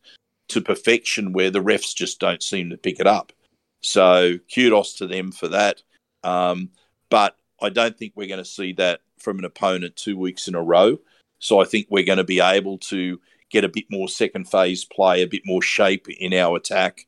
to 0.49 0.61
perfection 0.61 1.33
where 1.33 1.51
the 1.51 1.63
refs 1.63 1.95
just 1.95 2.21
don't 2.21 2.43
seem 2.43 2.71
to 2.71 2.77
pick 2.77 3.01
it 3.01 3.07
up. 3.07 3.33
So 3.81 4.39
kudos 4.55 4.95
to 4.95 5.07
them 5.07 5.31
for 5.31 5.49
that. 5.49 5.83
Um, 6.23 6.71
but 7.11 7.37
I 7.61 7.69
don't 7.69 7.97
think 7.97 8.15
we're 8.17 8.29
going 8.29 8.39
to 8.39 8.45
see 8.45 8.73
that 8.75 9.01
from 9.19 9.39
an 9.39 9.45
opponent 9.45 9.97
two 9.97 10.19
weeks 10.19 10.49
in 10.49 10.55
a 10.55 10.63
row. 10.63 10.99
So 11.39 11.61
I 11.61 11.65
think 11.65 11.87
we're 11.91 12.05
going 12.05 12.19
to 12.19 12.25
be 12.25 12.41
able 12.41 12.79
to 12.79 13.21
get 13.51 13.65
a 13.65 13.69
bit 13.69 13.85
more 13.91 14.09
second 14.09 14.49
phase 14.51 14.85
play, 14.85 15.23
a 15.23 15.27
bit 15.27 15.43
more 15.45 15.63
shape 15.63 16.09
in 16.09 16.33
our 16.35 16.57
attack. 16.57 17.07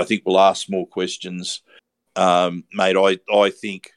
I 0.00 0.04
think 0.04 0.22
we'll 0.24 0.40
ask 0.40 0.70
more 0.70 0.86
questions. 0.86 1.62
Um, 2.16 2.64
mate, 2.72 2.96
I, 2.96 3.18
I 3.32 3.50
think 3.50 3.92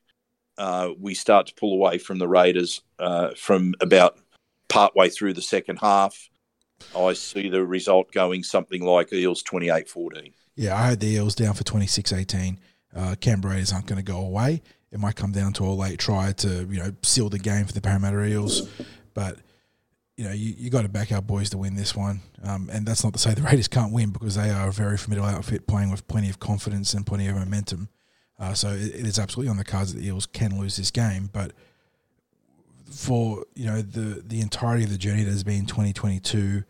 uh, 0.58 0.89
we 0.99 1.14
start 1.14 1.47
to 1.47 1.56
pull 1.56 1.74
away 1.74 1.97
from 1.97 2.20
the 2.20 2.28
Raiders 2.28 2.82
uh, 2.99 3.30
from 3.36 3.74
about 3.80 4.18
partway 4.68 5.10
through 5.10 5.34
the 5.34 5.41
second 5.41 5.78
half. 5.78 6.30
I 6.97 7.14
see 7.14 7.47
the 7.47 7.66
result 7.66 8.12
going 8.12 8.43
something 8.43 8.84
like 8.84 9.14
Eels 9.14 9.41
28 9.43 9.88
14. 9.89 10.34
Yeah, 10.56 10.76
I 10.76 10.89
had 10.89 10.99
the 10.99 11.08
Eels 11.08 11.36
down 11.36 11.54
for 11.54 11.64
26 11.64 12.12
18. 12.12 12.60
Uh, 12.95 13.16
Canberra 13.20 13.54
Raiders 13.54 13.72
aren't 13.72 13.88
going 13.88 14.04
to 14.04 14.12
go 14.12 14.20
away. 14.20 14.62
It 14.91 14.99
might 14.99 15.16
come 15.16 15.32
down 15.32 15.54
to 15.54 15.64
a 15.64 15.74
late 15.74 15.97
try 15.97 16.34
to, 16.34 16.68
you 16.70 16.80
know, 16.80 16.93
seal 17.01 17.30
the 17.30 17.39
game 17.39 17.66
for 17.66 17.74
the 17.74 17.82
Parramatta 17.82 18.24
Eels. 18.26 18.70
But, 19.16 19.39
you 20.18 20.26
know, 20.26 20.32
you, 20.32 20.53
you 20.57 20.70
got 20.70 20.84
to 20.84 20.89
back 20.89 21.11
our 21.11 21.22
boys 21.22 21.49
to 21.51 21.57
win 21.57 21.76
this 21.76 21.95
one. 21.95 22.22
Um, 22.43 22.70
and 22.72 22.86
that's 22.86 23.03
not 23.03 23.14
to 23.14 23.20
say 23.20 23.34
the 23.34 23.41
Raiders 23.49 23.68
can't 23.68 23.93
win 23.93 24.11
because 24.11 24.36
they 24.36 24.49
are 24.49 24.70
a 24.70 24.72
very 24.72 24.97
formidable 24.97 25.30
outfit 25.30 25.68
playing 25.68 25.91
with 25.91 26.07
plenty 26.07 26.30
of 26.30 26.39
confidence 26.39 26.93
and 26.93 27.05
plenty 27.05 27.28
of 27.28 27.36
momentum. 27.36 27.89
Uh, 28.39 28.53
so 28.53 28.70
it, 28.70 28.95
it 28.95 29.07
is 29.07 29.20
absolutely 29.20 29.49
on 29.49 29.57
the 29.57 29.64
cards 29.64 29.93
that 29.93 29.99
the 29.99 30.07
Eels 30.07 30.26
can 30.26 30.59
lose 30.59 30.76
this 30.76 30.91
game. 30.91 31.30
But 31.32 31.53
for, 32.91 33.45
you 33.55 33.66
know, 33.66 33.82
the, 33.82 34.24
the 34.26 34.41
entirety 34.41 34.84
of 34.84 34.91
the 34.91 34.97
journey 34.97 35.24
that 35.24 35.32
has 35.32 35.43
been 35.43 35.66
2022, 35.66 36.64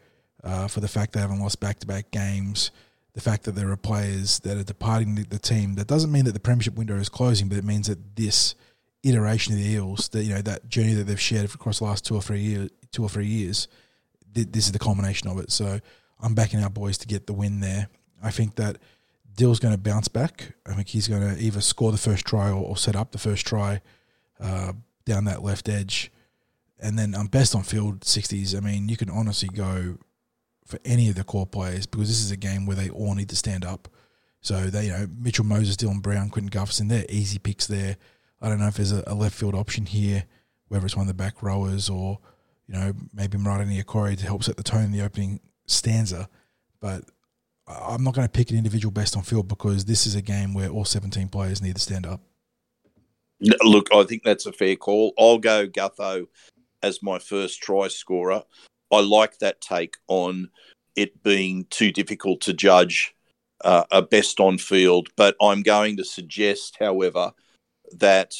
uh, 0.43 0.67
for 0.67 0.79
the 0.79 0.87
fact 0.87 1.13
they 1.13 1.19
haven't 1.19 1.39
lost 1.39 1.59
back 1.59 1.79
to 1.79 1.87
back 1.87 2.11
games– 2.11 2.71
the 3.13 3.21
fact 3.21 3.43
that 3.43 3.53
there 3.53 3.71
are 3.71 3.77
players 3.77 4.39
that 4.39 4.57
are 4.57 4.63
departing 4.63 5.15
the, 5.15 5.23
the, 5.23 5.39
team. 5.39 5.75
That 5.75 5.87
doesn't 5.87 6.11
mean 6.11 6.25
that 6.25 6.31
the 6.31 6.39
premiership 6.39 6.75
window 6.75 6.95
is 6.95 7.09
closing, 7.09 7.47
but 7.47 7.57
it 7.57 7.63
means 7.63 7.87
that 7.87 8.15
this 8.15 8.55
iteration 9.03 9.53
of 9.53 9.59
the 9.59 9.69
Eels, 9.69 10.09
that 10.09 10.23
you 10.23 10.33
know 10.33 10.41
that 10.41 10.69
journey 10.69 10.93
that 10.93 11.05
they've 11.05 11.19
shared 11.19 11.53
across 11.53 11.79
the 11.79 11.85
last 11.85 12.05
two 12.05 12.15
or 12.15 12.21
three 12.21 12.39
years, 12.39 12.69
two 12.91 13.03
or 13.03 13.09
three 13.09 13.27
years, 13.27 13.67
th- 14.33 14.47
this 14.51 14.65
is 14.65 14.71
the 14.71 14.79
culmination 14.79 15.27
of 15.29 15.39
it. 15.39 15.51
So 15.51 15.79
I'm 16.21 16.35
backing 16.35 16.63
our 16.63 16.69
boys 16.69 16.97
to 16.99 17.07
get 17.07 17.27
the 17.27 17.33
win 17.33 17.59
there. 17.59 17.89
I 18.21 18.31
think 18.31 18.55
that 18.55 18.77
Dill's 19.35 19.59
going 19.59 19.73
to 19.73 19.79
bounce 19.79 20.07
back. 20.07 20.53
I 20.65 20.73
think 20.73 20.87
he's 20.87 21.07
going 21.07 21.21
to 21.21 21.41
either 21.41 21.61
score 21.61 21.91
the 21.91 21.97
first 21.97 22.25
try 22.25 22.49
or, 22.49 22.63
or 22.63 22.77
set 22.77 22.95
up 22.95 23.11
the 23.11 23.17
first 23.17 23.45
try 23.45 23.81
uh, 24.39 24.73
down 25.05 25.25
that 25.25 25.43
left 25.43 25.67
edge. 25.67 26.11
And 26.79 26.97
then 26.97 27.15
um, 27.15 27.27
best 27.27 27.55
on 27.55 27.63
field 27.63 28.01
60s. 28.01 28.55
I 28.55 28.59
mean, 28.59 28.89
you 28.89 28.97
can 28.97 29.09
honestly 29.09 29.49
go 29.49 29.97
for 30.65 30.79
any 30.85 31.09
of 31.09 31.15
the 31.15 31.23
core 31.23 31.45
players 31.45 31.85
because 31.85 32.07
this 32.07 32.21
is 32.21 32.31
a 32.31 32.37
game 32.37 32.65
where 32.65 32.75
they 32.75 32.89
all 32.89 33.15
need 33.15 33.29
to 33.29 33.35
stand 33.35 33.65
up. 33.65 33.87
So 34.41 34.65
they, 34.65 34.87
you 34.87 34.91
know, 34.91 35.07
Mitchell 35.17 35.45
Moses, 35.45 35.77
Dylan 35.77 36.01
Brown, 36.01 36.29
Clinton 36.29 36.49
Gutherson, 36.49 36.89
they're 36.89 37.05
easy 37.09 37.39
picks 37.39 37.67
there. 37.67 37.97
I 38.43 38.49
don't 38.49 38.59
know 38.59 38.67
if 38.67 38.75
there's 38.75 38.91
a, 38.91 39.03
a, 39.07 39.15
left 39.15 39.35
field 39.35 39.55
option 39.55 39.85
here, 39.85 40.25
whether 40.67 40.85
it's 40.85 40.97
one 40.97 41.03
of 41.03 41.07
the 41.07 41.13
back 41.13 41.41
rowers 41.41 41.89
or, 41.89 42.19
you 42.67 42.75
know, 42.75 42.93
maybe 43.13 43.37
Marata 43.37 43.65
Niukore 43.65 44.17
to 44.17 44.25
help 44.25 44.43
set 44.43 44.57
the 44.57 44.63
tone 44.63 44.83
in 44.83 44.91
the 44.91 45.01
opening 45.01 45.39
stanza. 45.65 46.27
But 46.81 47.05
I'm 47.65 48.03
not 48.03 48.13
going 48.13 48.27
to 48.27 48.31
pick 48.31 48.51
an 48.51 48.57
individual 48.57 48.91
best 48.91 49.15
on 49.15 49.23
field 49.23 49.47
because 49.47 49.85
this 49.85 50.05
is 50.05 50.15
a 50.15 50.21
game 50.21 50.53
where 50.53 50.69
all 50.69 50.83
17 50.83 51.29
players 51.29 51.61
need 51.61 51.75
to 51.75 51.81
stand 51.81 52.05
up. 52.05 52.19
Look, 53.63 53.87
I 53.93 54.03
think 54.03 54.23
that's 54.23 54.45
a 54.45 54.51
fair 54.51 54.75
call. 54.75 55.13
I'll 55.17 55.37
go 55.37 55.65
Gutho 55.65 56.27
as 56.81 57.01
my 57.01 57.19
first 57.19 57.61
try 57.61 57.87
scorer. 57.87 58.43
I 58.91 58.99
like 58.99 59.39
that 59.39 59.61
take 59.61 59.95
on 60.07 60.49
it 60.97 61.23
being 61.23 61.65
too 61.69 61.91
difficult 61.91 62.41
to 62.41 62.53
judge 62.53 63.15
uh, 63.63 63.85
a 63.89 64.01
best 64.01 64.41
on 64.41 64.57
field. 64.57 65.07
But 65.15 65.35
I'm 65.41 65.61
going 65.61 65.95
to 65.97 66.03
suggest, 66.03 66.77
however, 66.79 67.33
that 67.99 68.35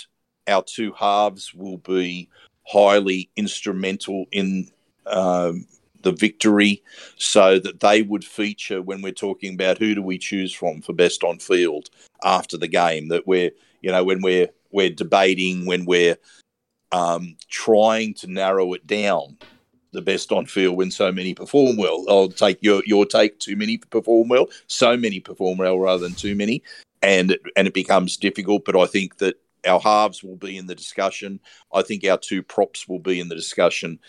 our 0.47 0.64
two 0.64 0.91
halves 0.93 1.54
will 1.54 1.78
be 1.78 2.30
highly 2.66 3.30
instrumental 3.36 4.26
in 4.32 4.70
um, 5.06 5.66
the 6.01 6.12
victory 6.12 6.82
so 7.18 7.60
that 7.60 7.80
they 7.80 8.01
would 8.01 8.24
feature 8.24 8.82
when 8.82 9.01
we're 9.01 9.12
talking 9.12 9.54
about 9.54 9.78
who 9.78 9.95
do 9.95 10.01
we 10.01 10.18
choose 10.18 10.54
from 10.54 10.82
for 10.82 10.93
best 10.93 11.24
on 11.24 11.39
field 11.39 11.89
after 12.24 12.58
the 12.58 12.68
game 12.68 13.08
that 13.08 13.26
we're 13.26 13.51
you 13.82 13.91
know 13.91 14.04
when 14.04 14.22
we're 14.22 14.49
we're 14.72 14.89
debating 14.89 15.66
when 15.66 15.86
we're 15.86 16.18
um, 16.91 17.36
trying 17.49 18.14
to 18.14 18.28
narrow 18.28 18.74
it 18.74 18.86
down 18.86 19.38
the 19.93 20.01
best 20.01 20.32
on 20.32 20.45
field 20.45 20.76
when 20.76 20.91
so 20.91 21.12
many 21.12 21.34
perform 21.34 21.78
well. 21.78 22.04
I'll 22.10 22.30
take 22.30 22.58
your 22.62 22.84
your 22.86 23.06
take. 23.06 23.39
Too 23.39 23.56
many 23.56 23.78
perform 23.78 24.28
well. 24.28 24.47
So 24.68 24.97
many 24.97 25.20
perform 25.20 25.58
well 25.60 25.80
rather 25.80 26.04
than 26.04 26.16
too 26.16 26.36
many, 26.36 26.62
and 27.04 27.32
it, 27.32 27.41
and 27.56 27.68
it 27.68 27.74
becomes 27.74 28.18
difficult. 28.18 28.66
But 28.66 28.76
I 28.76 28.88
think 28.88 29.18
that 29.18 29.36
our 29.68 29.80
halves 29.80 30.24
will 30.24 30.36
be 30.36 30.58
in 30.58 30.68
the 30.68 30.76
discussion. 30.76 31.39
I 31.74 31.84
think 31.84 32.06
our 32.06 32.18
two 32.18 32.41
props 32.41 32.88
will 32.88 32.99
be 32.99 33.20
in 33.20 33.28
the 33.28 33.36
discussion, 33.36 33.99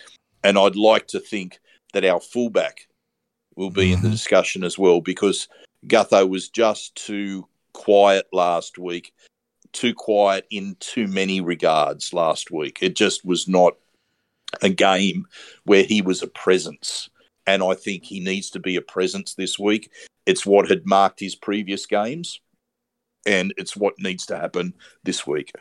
and 0.43 0.57
I'd 0.59 0.77
like 0.77 1.09
to 1.09 1.21
think 1.21 1.61
that 1.93 2.05
our 2.05 2.21
fullback 2.21 2.87
will 3.57 3.71
be 3.71 3.87
mm-hmm. 3.87 3.95
in 3.95 4.01
the 4.01 4.07
mm-hmm. 4.09 4.13
discussion 4.13 4.65
as 4.65 4.79
well 4.79 5.01
because 5.01 5.49
Gutho 5.87 6.29
was 6.29 6.49
just 6.49 6.95
too 6.95 7.47
quiet 7.73 8.27
last 8.33 8.79
week. 8.79 9.13
Too 9.73 9.95
quiet 9.95 10.47
in 10.51 10.77
too 10.79 11.09
many 11.09 11.41
regards 11.41 12.13
last 12.13 12.51
week. 12.51 12.79
It 12.81 12.95
just 12.95 13.25
was 13.25 13.49
not 13.49 13.75
a 14.63 14.71
game 14.71 15.27
where 15.65 15.83
he 15.83 16.01
was 16.01 16.23
a 16.23 16.29
presence. 16.29 17.11
And 17.47 17.63
I 17.63 17.75
think 17.75 18.05
he 18.05 18.21
needs 18.21 18.51
to 18.51 18.61
be 18.61 18.77
a 18.77 18.83
presence 18.83 19.35
this 19.35 19.59
week. 19.59 19.91
It's 20.27 20.47
what 20.47 20.69
had 20.69 20.87
marked 20.87 21.21
his 21.21 21.35
previous 21.35 21.87
games, 21.87 22.41
and 23.27 23.53
it's 23.57 23.77
what 23.77 23.95
needs 23.99 24.27
to 24.27 24.37
happen 24.37 24.75
this 25.03 25.27
week. 25.27 25.53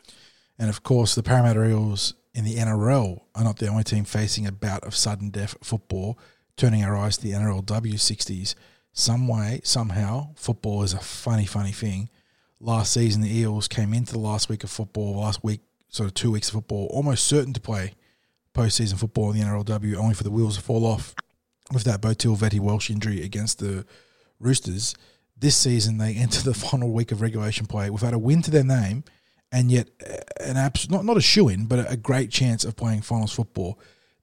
And 0.59 0.70
of 0.70 0.84
course, 0.84 1.16
the 1.16 1.24
Parramatta 1.24 1.68
Eels 1.68 2.14
in 2.34 2.45
the 2.45 2.55
NRL 2.55 3.22
are 3.36 3.43
not 3.43 3.57
the 3.57 3.68
only 3.68 3.84
team 3.84 4.05
facing 4.05 4.47
a 4.47 4.51
bout 4.51 4.84
of 4.84 4.95
sudden 4.95 5.30
death 5.30 5.55
football, 5.64 6.18
turning 6.57 6.84
our 6.84 6.95
eyes 6.95 7.18
to 7.18 7.24
the 7.24 7.34
NRLW 7.34 7.93
60s. 7.93 8.55
Some 8.91 9.28
way, 9.28 9.61
somehow, 9.64 10.34
football 10.36 10.84
is 10.84 10.93
a 10.93 10.99
funny, 10.99 11.45
funny 11.45 11.72
thing. 11.72 12.09
Last 12.59 12.93
season, 12.93 13.22
the 13.22 13.36
Eels 13.36 13.68
came 13.68 13.93
into 13.93 14.14
the 14.14 14.20
last 14.20 14.49
week 14.49 14.64
of 14.64 14.70
football, 14.70 15.20
last 15.20 15.43
week, 15.43 15.61
sort 15.89 16.07
of 16.07 16.14
two 16.14 16.32
weeks 16.32 16.49
of 16.49 16.53
football, 16.53 16.88
almost 16.91 17.26
certain 17.26 17.53
to 17.53 17.61
play 17.61 17.93
postseason 18.53 18.99
football 18.99 19.32
in 19.32 19.39
the 19.39 19.45
NRLW, 19.45 19.95
only 19.95 20.14
for 20.14 20.24
the 20.24 20.32
wheels 20.32 20.57
to 20.57 20.64
fall 20.64 20.86
off 20.86 21.16
with 21.74 21.84
that 21.84 22.01
Botille 22.01 22.36
Vette-Welsh 22.36 22.89
injury 22.89 23.24
against 23.24 23.59
the 23.59 23.86
Roosters. 24.39 24.95
This 25.38 25.55
season, 25.57 25.97
they 25.97 26.13
enter 26.15 26.41
the 26.41 26.53
final 26.69 26.91
week 26.91 27.11
of 27.11 27.21
regulation 27.21 27.65
play 27.65 27.89
without 27.89 28.13
a 28.13 28.19
win 28.19 28.41
to 28.43 28.51
their 28.51 28.63
name, 28.63 29.03
and 29.51 29.71
yet 29.71 29.89
uh, 30.07 30.17
an 30.43 30.57
abs- 30.57 30.89
not 30.89 31.05
not 31.05 31.17
a 31.17 31.21
shoe 31.21 31.49
in, 31.49 31.65
but 31.65 31.91
a 31.91 31.97
great 31.97 32.31
chance 32.31 32.63
of 32.63 32.75
playing 32.75 33.01
finals 33.01 33.34
football. 33.34 33.79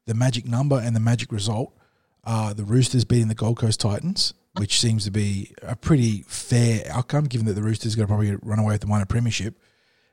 The 0.07 0.15
magic 0.15 0.47
number 0.47 0.81
and 0.81 0.97
the 0.97 1.01
magic 1.01 1.31
result 1.31 1.77
are 2.25 2.55
the 2.55 2.65
Roosters 2.65 3.05
beating 3.05 3.29
the 3.29 3.35
Gold 3.35 3.59
Coast 3.59 3.81
Titans, 3.81 4.35
which 4.57 4.81
seems 4.81 5.05
to 5.05 5.11
be 5.11 5.53
a 5.63 5.77
pretty 5.77 6.23
fair 6.27 6.83
outcome, 6.91 7.25
given 7.25 7.47
that 7.47 7.55
the 7.55 7.63
Roosters 7.63 7.95
are 7.95 7.97
going 7.97 8.07
to 8.07 8.13
probably 8.13 8.37
run 8.43 8.59
away 8.59 8.75
with 8.75 8.81
the 8.81 8.87
minor 8.87 9.07
premiership 9.07 9.59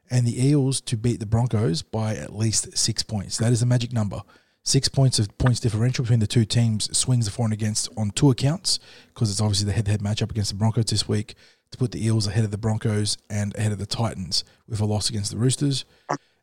and 0.10 0.26
the 0.26 0.46
Eels 0.46 0.82
to 0.82 0.98
beat 0.98 1.20
the 1.20 1.26
Broncos 1.26 1.82
by 1.82 2.16
at 2.16 2.36
least 2.36 2.78
six 2.78 3.04
points. 3.04 3.38
That 3.38 3.52
is 3.52 3.62
a 3.62 3.66
magic 3.66 3.92
number. 3.92 4.22
Six 4.68 4.90
points 4.90 5.18
of 5.18 5.38
points 5.38 5.62
differential 5.62 6.04
between 6.04 6.20
the 6.20 6.28
two 6.28 6.44
teams 6.44 6.90
swings 6.96 7.24
the 7.24 7.32
for 7.32 7.46
and 7.46 7.54
against 7.54 7.88
on 7.96 8.12
two 8.12 8.32
accounts 8.32 8.80
because 9.14 9.32
it's 9.32 9.40
obviously 9.40 9.66
the 9.66 9.72
head-to-head 9.72 10.02
matchup 10.02 10.30
against 10.30 10.50
the 10.50 10.58
Broncos 10.58 10.84
this 10.84 11.08
week 11.08 11.36
to 11.72 11.78
put 11.78 11.94
the 11.94 12.06
Eels 12.06 12.28
ahead 12.28 12.44
of 12.44 12.52
the 12.52 12.58
Broncos 12.58 13.18
and 13.30 13.56
ahead 13.56 13.72
of 13.72 13.78
the 13.78 13.86
Titans 13.86 14.44
with 14.68 14.82
a 14.82 14.86
loss 14.86 15.10
against 15.10 15.32
the 15.32 15.38
Roosters. 15.38 15.86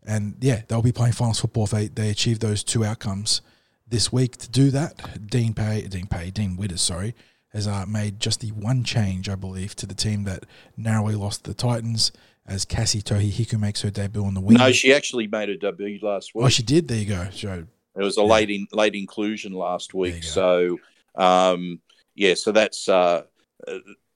And 0.07 0.37
yeah, 0.41 0.62
they'll 0.66 0.81
be 0.81 0.91
playing 0.91 1.12
finals 1.12 1.39
football 1.39 1.64
if 1.64 1.70
they, 1.72 1.89
they 1.89 2.09
achieve 2.09 2.39
those 2.39 2.64
two 2.64 2.83
outcomes 2.83 3.43
this 3.87 4.11
week. 4.11 4.39
To 4.39 4.51
do 4.51 4.70
that, 4.70 5.29
Dean 5.29 5.53
Pay, 5.53 5.83
Dean 5.83 6.07
Pay, 6.07 6.31
Dean 6.31 6.57
Widders, 6.57 6.81
sorry, 6.81 7.14
has 7.53 7.68
uh, 7.68 7.85
made 7.87 8.20
just 8.20 8.41
the 8.41 8.53
one 8.53 8.85
change, 8.85 9.29
I 9.29 9.35
believe, 9.35 9.77
to 9.77 9.85
the 9.85 9.95
team 9.95 10.25
that 10.25 10.45
narrowly 10.79 11.14
lost 11.14 11.45
the 11.45 11.53
Titans 11.53 12.11
as 12.47 12.64
Cassie 12.64 13.03
Tohi 13.03 13.31
Hiku 13.31 13.61
makes 13.61 13.83
her 13.83 13.91
debut 13.91 14.25
on 14.25 14.33
the 14.33 14.41
wing. 14.41 14.57
No, 14.57 14.72
she 14.72 14.95
actually 14.95 15.27
made 15.27 15.51
her 15.51 15.57
debut 15.57 15.99
last 16.01 16.35
week. 16.35 16.47
Oh, 16.47 16.49
she 16.49 16.62
did. 16.62 16.89
There 16.89 16.97
you 16.97 17.05
go. 17.05 17.29
So 17.31 17.64
it 17.97 18.03
was 18.03 18.18
a 18.18 18.22
yeah. 18.22 18.26
late 18.26 18.51
in, 18.51 18.66
late 18.72 18.95
inclusion 18.95 19.53
last 19.53 19.95
week. 19.95 20.22
So 20.22 20.78
um, 21.14 21.80
yeah, 22.14 22.34
so 22.34 22.53
that's 22.53 22.88
uh, 22.88 23.22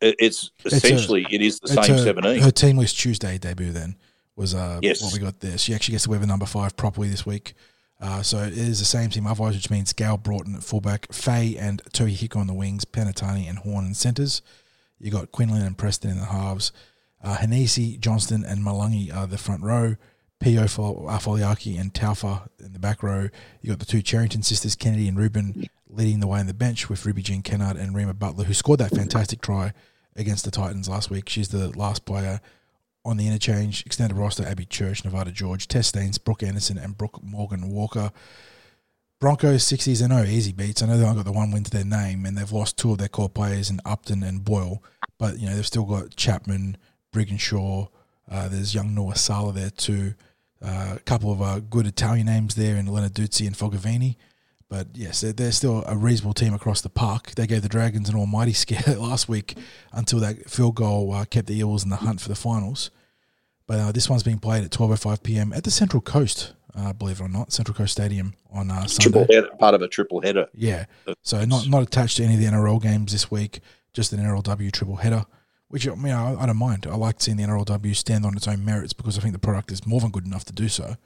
it's 0.00 0.50
essentially 0.64 1.24
a, 1.24 1.34
it 1.34 1.42
is 1.42 1.60
the 1.60 1.68
same 1.68 1.94
a, 1.94 1.98
seventeen. 1.98 2.40
Her 2.40 2.50
Tuesday 2.50 3.38
debut 3.38 3.72
then 3.72 3.96
was 4.36 4.54
uh 4.54 4.78
yes. 4.82 5.02
what 5.02 5.12
we 5.12 5.18
got 5.18 5.40
there. 5.40 5.58
She 5.58 5.74
actually 5.74 5.92
gets 5.92 6.04
to 6.04 6.10
wear 6.10 6.18
the 6.18 6.26
number 6.26 6.46
five 6.46 6.76
properly 6.76 7.08
this 7.08 7.26
week. 7.26 7.54
Uh, 8.00 8.22
so 8.22 8.38
it 8.38 8.56
is 8.56 8.78
the 8.78 8.84
same 8.84 9.10
team 9.10 9.26
otherwise, 9.26 9.56
which 9.56 9.70
means 9.70 9.92
Gayle 9.92 10.16
Broughton 10.16 10.54
at 10.54 10.62
fullback, 10.62 11.12
Faye 11.12 11.56
and 11.56 11.82
Tohi 11.92 12.16
Hiko 12.16 12.36
on 12.36 12.46
the 12.46 12.54
wings, 12.54 12.84
Penatani 12.84 13.48
and 13.48 13.58
Horn 13.58 13.86
in 13.86 13.94
centres. 13.94 14.40
You 15.00 15.10
got 15.10 15.32
Quinlan 15.32 15.62
and 15.62 15.76
Preston 15.76 16.10
in 16.10 16.18
the 16.18 16.26
halves. 16.26 16.70
Uh, 17.22 17.36
Hanisi, 17.38 17.98
Johnston, 17.98 18.44
and 18.44 18.64
Malungi 18.64 19.12
are 19.14 19.26
the 19.26 19.38
front 19.38 19.64
row. 19.64 19.96
Pio 20.40 20.62
Afoliaki 20.62 21.80
and 21.80 21.92
Taufa 21.92 22.48
in 22.60 22.72
the 22.72 22.78
back 22.78 23.02
row. 23.02 23.28
You 23.60 23.70
got 23.70 23.80
the 23.80 23.84
two 23.84 24.02
Cherrington 24.02 24.42
sisters, 24.42 24.76
Kennedy 24.76 25.08
and 25.08 25.18
Rueben, 25.18 25.68
leading 25.88 26.20
the 26.20 26.26
way 26.28 26.38
on 26.38 26.46
the 26.46 26.54
bench 26.54 26.88
with 26.88 27.04
Ruby 27.04 27.22
Jean 27.22 27.42
Kennard 27.42 27.76
and 27.76 27.94
Rima 27.94 28.14
Butler, 28.14 28.44
who 28.44 28.54
scored 28.54 28.78
that 28.80 28.94
fantastic 28.94 29.40
try 29.40 29.72
against 30.14 30.44
the 30.44 30.50
Titans 30.50 30.88
last 30.88 31.10
week. 31.10 31.28
She's 31.28 31.48
the 31.48 31.76
last 31.76 32.04
player 32.04 32.40
on 33.04 33.16
the 33.16 33.26
interchange. 33.26 33.84
Extended 33.84 34.16
roster: 34.16 34.46
Abby 34.46 34.64
Church, 34.64 35.04
Nevada 35.04 35.32
George, 35.32 35.66
Tess 35.66 35.88
Staines, 35.88 36.18
Brooke 36.18 36.42
Anderson, 36.42 36.78
and 36.78 36.96
Brooke 36.96 37.22
Morgan 37.22 37.70
Walker. 37.70 38.12
Broncos 39.20 39.64
60s 39.64 40.00
and 40.00 40.10
no 40.10 40.22
easy 40.22 40.52
beats. 40.52 40.80
I 40.80 40.86
know 40.86 40.96
they've 40.96 41.04
only 41.04 41.16
got 41.16 41.24
the 41.24 41.32
one 41.32 41.50
win 41.50 41.64
to 41.64 41.70
their 41.72 41.84
name, 41.84 42.24
and 42.24 42.38
they've 42.38 42.52
lost 42.52 42.76
two 42.76 42.92
of 42.92 42.98
their 42.98 43.08
core 43.08 43.28
players 43.28 43.68
in 43.68 43.80
Upton 43.84 44.22
and 44.22 44.44
Boyle, 44.44 44.80
but 45.18 45.40
you 45.40 45.48
know 45.48 45.56
they've 45.56 45.66
still 45.66 45.84
got 45.84 46.14
Chapman, 46.14 46.76
Brigginshaw. 47.12 47.88
Uh, 48.30 48.48
there's 48.48 48.74
young 48.74 48.94
Noah 48.94 49.16
Sala 49.16 49.52
there 49.52 49.70
too. 49.70 50.14
Uh, 50.60 50.94
a 50.96 51.00
couple 51.00 51.30
of 51.30 51.40
uh, 51.40 51.60
good 51.60 51.86
Italian 51.86 52.26
names 52.26 52.56
there 52.56 52.76
in 52.76 52.86
Lenarduzzi 52.86 53.46
and 53.46 53.56
Fogavini. 53.56 54.16
But 54.68 54.88
yes, 54.94 55.20
they're, 55.20 55.32
they're, 55.32 55.52
still 55.52 55.84
a 55.86 55.96
reasonable 55.96 56.34
team 56.34 56.52
across 56.52 56.80
the 56.80 56.90
park. 56.90 57.30
They 57.36 57.46
gave 57.46 57.62
the 57.62 57.68
Dragons 57.68 58.08
an 58.08 58.16
almighty 58.16 58.52
scare 58.54 58.96
last 58.96 59.28
week 59.28 59.56
until 59.92 60.18
that 60.20 60.50
field 60.50 60.74
goal 60.74 61.12
uh, 61.12 61.24
kept 61.24 61.46
the 61.46 61.58
Eels 61.58 61.84
in 61.84 61.90
the 61.90 61.96
hunt 61.96 62.20
for 62.20 62.28
the 62.28 62.34
finals. 62.34 62.90
But 63.66 63.78
uh, 63.78 63.92
this 63.92 64.10
one's 64.10 64.22
being 64.22 64.38
played 64.38 64.64
at 64.64 64.70
12.05 64.70 65.22
p.m. 65.22 65.52
at 65.52 65.64
the 65.64 65.70
Central 65.70 66.00
Coast, 66.00 66.54
uh, 66.74 66.92
believe 66.92 67.20
it 67.20 67.24
or 67.24 67.28
not, 67.28 67.52
Central 67.52 67.74
Coast 67.74 67.92
Stadium 67.92 68.34
on 68.50 68.70
uh, 68.70 68.86
Sunday. 68.86 69.26
Header, 69.30 69.50
part 69.58 69.74
of 69.74 69.82
a 69.82 69.88
triple 69.88 70.20
header. 70.20 70.48
Yeah. 70.54 70.86
So 71.22 71.44
not, 71.44 71.68
not 71.68 71.82
attached 71.82 72.16
to 72.16 72.24
any 72.24 72.34
of 72.34 72.40
the 72.40 72.46
NRL 72.46 72.82
games 72.82 73.12
this 73.12 73.30
week, 73.30 73.60
just 73.92 74.12
an 74.12 74.20
NRLW 74.20 74.72
triple 74.72 74.96
header 74.96 75.24
which 75.68 75.86
I 75.86 75.94
mean, 75.94 76.12
I, 76.12 76.46
don't 76.46 76.56
mind. 76.56 76.86
I 76.90 76.96
like 76.96 77.20
seeing 77.20 77.36
the 77.36 77.44
NRLW 77.44 77.94
stand 77.94 78.24
on 78.24 78.36
its 78.36 78.48
own 78.48 78.64
merits 78.64 78.92
because 78.92 79.18
I 79.18 79.20
think 79.20 79.34
the 79.34 79.38
product 79.38 79.70
is 79.70 79.86
more 79.86 80.00
than 80.00 80.10
good 80.10 80.26
enough 80.26 80.44
to 80.46 80.52
do 80.52 80.68
so. 80.68 80.96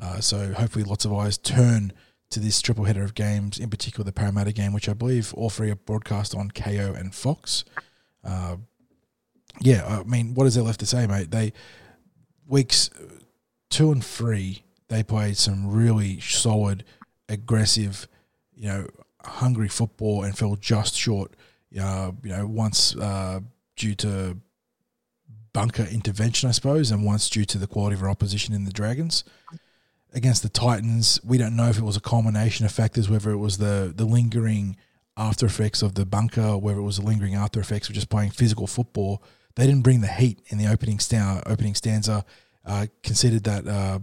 Uh, 0.00 0.20
so 0.20 0.52
hopefully, 0.52 0.84
lots 0.84 1.04
of 1.04 1.12
eyes 1.12 1.38
turn 1.38 1.92
to 2.30 2.40
this 2.40 2.60
triple 2.60 2.84
header 2.84 3.02
of 3.02 3.14
games, 3.14 3.58
in 3.58 3.70
particular 3.70 4.04
the 4.04 4.12
Parramatta 4.12 4.52
game, 4.52 4.72
which 4.72 4.88
I 4.88 4.94
believe 4.94 5.32
all 5.34 5.50
three 5.50 5.70
are 5.70 5.76
broadcast 5.76 6.34
on 6.34 6.50
Kayo 6.50 6.98
and 6.98 7.14
Fox. 7.14 7.64
Uh, 8.24 8.56
yeah, 9.60 9.86
I 9.86 10.02
mean, 10.02 10.34
what 10.34 10.46
is 10.46 10.54
there 10.54 10.64
left 10.64 10.80
to 10.80 10.86
say, 10.86 11.06
mate? 11.06 11.30
They 11.30 11.52
weeks 12.46 12.90
two 13.70 13.90
and 13.90 14.04
three, 14.04 14.62
they 14.88 15.02
played 15.02 15.36
some 15.36 15.70
really 15.72 16.20
solid, 16.20 16.84
aggressive, 17.28 18.06
you 18.54 18.68
know, 18.68 18.86
hungry 19.22 19.68
football 19.68 20.22
and 20.22 20.36
fell 20.36 20.56
just 20.56 20.96
short. 20.96 21.34
Uh, 21.78 22.12
you 22.22 22.30
know, 22.30 22.46
once 22.46 22.96
uh, 22.96 23.40
due 23.76 23.94
to 23.96 24.38
bunker 25.52 25.84
intervention, 25.84 26.48
I 26.48 26.52
suppose, 26.52 26.90
and 26.90 27.04
once 27.04 27.30
due 27.30 27.44
to 27.46 27.58
the 27.58 27.66
quality 27.66 27.94
of 27.94 28.02
our 28.02 28.10
opposition 28.10 28.54
in 28.54 28.64
the 28.64 28.72
Dragons. 28.72 29.24
Against 30.12 30.42
the 30.42 30.48
Titans, 30.48 31.20
we 31.24 31.38
don't 31.38 31.56
know 31.56 31.68
if 31.68 31.78
it 31.78 31.82
was 31.82 31.96
a 31.96 32.00
culmination 32.00 32.66
of 32.66 32.72
factors, 32.72 33.08
whether 33.08 33.30
it 33.30 33.38
was 33.38 33.58
the, 33.58 33.92
the 33.94 34.04
lingering 34.04 34.76
after 35.16 35.46
effects 35.46 35.80
of 35.82 35.94
the 35.94 36.04
bunker, 36.04 36.58
whether 36.58 36.78
it 36.78 36.82
was 36.82 36.98
the 36.98 37.04
lingering 37.04 37.34
after 37.34 37.58
effects 37.58 37.88
of 37.88 37.94
just 37.94 38.10
playing 38.10 38.30
physical 38.30 38.66
football. 38.66 39.22
They 39.54 39.66
didn't 39.66 39.82
bring 39.82 40.02
the 40.02 40.08
heat 40.08 40.40
in 40.48 40.58
the 40.58 40.66
opening, 40.66 40.98
sta- 40.98 41.42
opening 41.46 41.74
stanza, 41.74 42.24
uh, 42.66 42.86
considered 43.02 43.44
that 43.44 43.66
uh, 43.66 44.00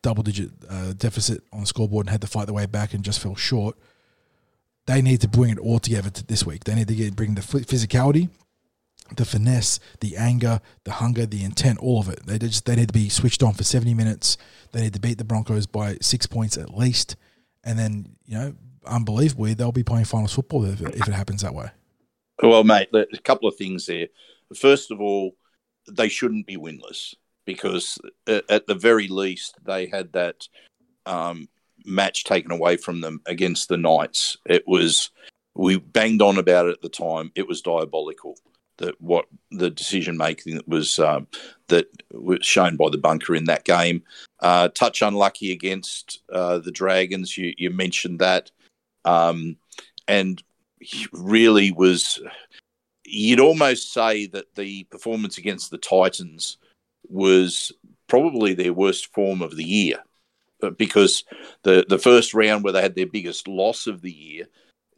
double 0.00 0.22
digit 0.22 0.50
uh, 0.70 0.94
deficit 0.94 1.42
on 1.52 1.60
the 1.60 1.66
scoreboard 1.66 2.06
and 2.06 2.12
had 2.12 2.20
to 2.22 2.26
fight 2.26 2.46
their 2.46 2.54
way 2.54 2.66
back 2.66 2.94
and 2.94 3.04
just 3.04 3.20
fell 3.20 3.36
short. 3.36 3.76
They 4.86 5.02
need 5.02 5.20
to 5.20 5.28
bring 5.28 5.50
it 5.50 5.58
all 5.58 5.78
together 5.78 6.10
to 6.10 6.26
this 6.26 6.46
week. 6.46 6.64
They 6.64 6.74
need 6.74 6.88
to 6.88 6.94
get 6.94 7.16
bring 7.16 7.34
the 7.34 7.42
physicality, 7.42 8.30
the 9.16 9.24
finesse, 9.24 9.80
the 10.00 10.16
anger, 10.16 10.60
the 10.84 10.92
hunger, 10.92 11.26
the 11.26 11.44
intent, 11.44 11.78
all 11.78 12.00
of 12.00 12.08
it. 12.08 12.26
They 12.26 12.38
just 12.38 12.64
they 12.64 12.76
need 12.76 12.88
to 12.88 12.94
be 12.94 13.08
switched 13.08 13.42
on 13.42 13.54
for 13.54 13.64
seventy 13.64 13.94
minutes. 13.94 14.36
They 14.72 14.82
need 14.82 14.94
to 14.94 15.00
beat 15.00 15.18
the 15.18 15.24
Broncos 15.24 15.66
by 15.66 15.98
six 16.00 16.26
points 16.26 16.56
at 16.56 16.76
least, 16.76 17.16
and 17.62 17.78
then 17.78 18.16
you 18.26 18.38
know, 18.38 18.54
unbelievably, 18.86 19.54
they'll 19.54 19.72
be 19.72 19.84
playing 19.84 20.06
finals 20.06 20.34
football 20.34 20.64
if 20.64 20.80
it, 20.80 20.94
if 20.94 21.08
it 21.08 21.14
happens 21.14 21.42
that 21.42 21.54
way. 21.54 21.70
Well, 22.42 22.64
mate, 22.64 22.88
a 22.92 23.06
couple 23.22 23.48
of 23.48 23.56
things 23.56 23.86
there. 23.86 24.08
First 24.56 24.90
of 24.90 25.00
all, 25.00 25.36
they 25.90 26.08
shouldn't 26.08 26.46
be 26.46 26.56
winless 26.56 27.14
because 27.44 27.98
at 28.26 28.66
the 28.66 28.74
very 28.74 29.08
least 29.08 29.56
they 29.64 29.86
had 29.86 30.12
that 30.14 30.48
um, 31.06 31.48
match 31.84 32.24
taken 32.24 32.50
away 32.50 32.76
from 32.76 33.00
them 33.00 33.20
against 33.26 33.68
the 33.68 33.76
Knights. 33.76 34.36
It 34.46 34.66
was 34.66 35.10
we 35.54 35.78
banged 35.78 36.22
on 36.22 36.38
about 36.38 36.66
it 36.66 36.72
at 36.72 36.82
the 36.82 36.88
time. 36.88 37.30
It 37.34 37.46
was 37.46 37.62
diabolical 37.62 38.36
that 38.78 39.00
what 39.00 39.26
the 39.50 39.70
decision 39.70 40.16
making 40.16 40.56
that 40.56 40.68
was 40.68 40.98
um, 40.98 41.26
that 41.68 41.86
was 42.10 42.44
shown 42.44 42.76
by 42.76 42.88
the 42.90 42.98
bunker 42.98 43.34
in 43.34 43.44
that 43.44 43.64
game. 43.64 44.02
Uh, 44.40 44.68
touch 44.68 45.02
unlucky 45.02 45.52
against 45.52 46.20
uh, 46.32 46.58
the 46.58 46.72
Dragons. 46.72 47.36
You, 47.38 47.54
you 47.56 47.70
mentioned 47.70 48.18
that, 48.18 48.50
um, 49.04 49.56
and 50.08 50.42
really 51.12 51.72
was. 51.72 52.20
You'd 53.06 53.40
almost 53.40 53.92
say 53.92 54.26
that 54.28 54.54
the 54.54 54.84
performance 54.84 55.38
against 55.38 55.70
the 55.70 55.78
Titans 55.78 56.56
was 57.08 57.70
probably 58.08 58.54
their 58.54 58.72
worst 58.72 59.12
form 59.12 59.42
of 59.42 59.56
the 59.56 59.64
year, 59.64 60.02
because 60.78 61.24
the 61.62 61.84
the 61.88 61.98
first 61.98 62.34
round 62.34 62.64
where 62.64 62.72
they 62.72 62.82
had 62.82 62.94
their 62.94 63.06
biggest 63.06 63.46
loss 63.46 63.86
of 63.86 64.02
the 64.02 64.12
year 64.12 64.46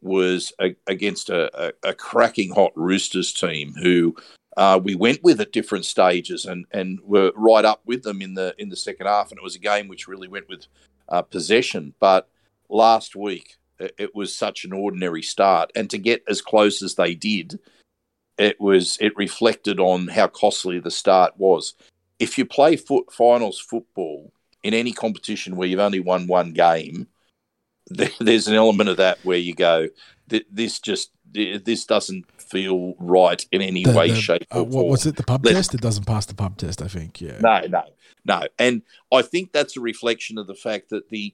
was 0.01 0.53
a, 0.61 0.75
against 0.87 1.29
a, 1.29 1.67
a, 1.67 1.89
a, 1.89 1.93
cracking 1.93 2.53
hot 2.53 2.71
Roosters 2.75 3.33
team 3.33 3.73
who 3.81 4.15
uh, 4.55 4.79
we 4.83 4.95
went 4.95 5.23
with 5.23 5.41
at 5.41 5.51
different 5.51 5.85
stages 5.85 6.45
and, 6.45 6.65
and 6.71 6.99
were 7.01 7.31
right 7.35 7.65
up 7.65 7.81
with 7.85 8.03
them 8.03 8.21
in 8.21 8.33
the 8.33 8.55
in 8.57 8.69
the 8.69 8.75
second 8.75 9.07
half. 9.07 9.29
And 9.29 9.37
it 9.37 9.43
was 9.43 9.55
a 9.55 9.59
game 9.59 9.87
which 9.87 10.07
really 10.07 10.27
went 10.27 10.49
with 10.49 10.65
uh, 11.09 11.21
possession. 11.21 11.93
But 11.99 12.29
last 12.69 13.15
week 13.15 13.57
it, 13.79 14.15
was 14.15 14.35
such 14.35 14.65
an 14.65 14.73
ordinary 14.73 15.21
start, 15.21 15.71
and 15.75 15.89
to 15.89 15.97
get 15.97 16.23
as 16.27 16.41
close 16.41 16.81
as 16.81 16.95
they 16.95 17.13
did, 17.13 17.59
it 18.37 18.59
was 18.59 18.97
it 18.99 19.15
reflected 19.15 19.79
on 19.79 20.07
how 20.07 20.27
costly 20.27 20.79
the 20.79 20.91
start 20.91 21.33
was. 21.37 21.73
If 22.19 22.37
you 22.37 22.45
play 22.45 22.75
foot 22.75 23.11
finals 23.11 23.59
football 23.59 24.31
in 24.63 24.73
any 24.73 24.91
competition 24.91 25.55
where 25.55 25.67
you've 25.67 25.79
only 25.79 25.99
won 25.99 26.27
one 26.27 26.53
game 26.53 27.07
there's 28.19 28.47
an 28.47 28.55
element 28.55 28.89
of 28.89 28.97
that 28.97 29.19
where 29.23 29.37
you 29.37 29.53
go, 29.53 29.89
this 30.27 30.79
just 30.79 31.11
this 31.33 31.85
doesn't 31.85 32.25
feel 32.41 32.95
right 32.99 33.45
in 33.51 33.61
any 33.61 33.83
the, 33.83 33.91
way, 33.91 34.09
the, 34.09 34.15
shape, 34.15 34.45
uh, 34.53 34.59
or 34.59 34.67
uh, 34.67 34.71
form. 34.71 34.87
Was 34.89 35.05
it 35.05 35.15
the 35.15 35.23
pub 35.23 35.45
Let's, 35.45 35.55
test? 35.55 35.73
It 35.75 35.81
doesn't 35.81 36.05
pass 36.05 36.25
the 36.25 36.35
pub 36.35 36.57
test, 36.57 36.81
I 36.81 36.87
think. 36.87 37.21
Yeah. 37.21 37.39
No, 37.39 37.61
no, 37.67 37.83
no, 38.25 38.43
and 38.57 38.81
I 39.11 39.21
think 39.21 39.51
that's 39.51 39.77
a 39.77 39.81
reflection 39.81 40.37
of 40.37 40.47
the 40.47 40.55
fact 40.55 40.89
that 40.89 41.09
the 41.09 41.33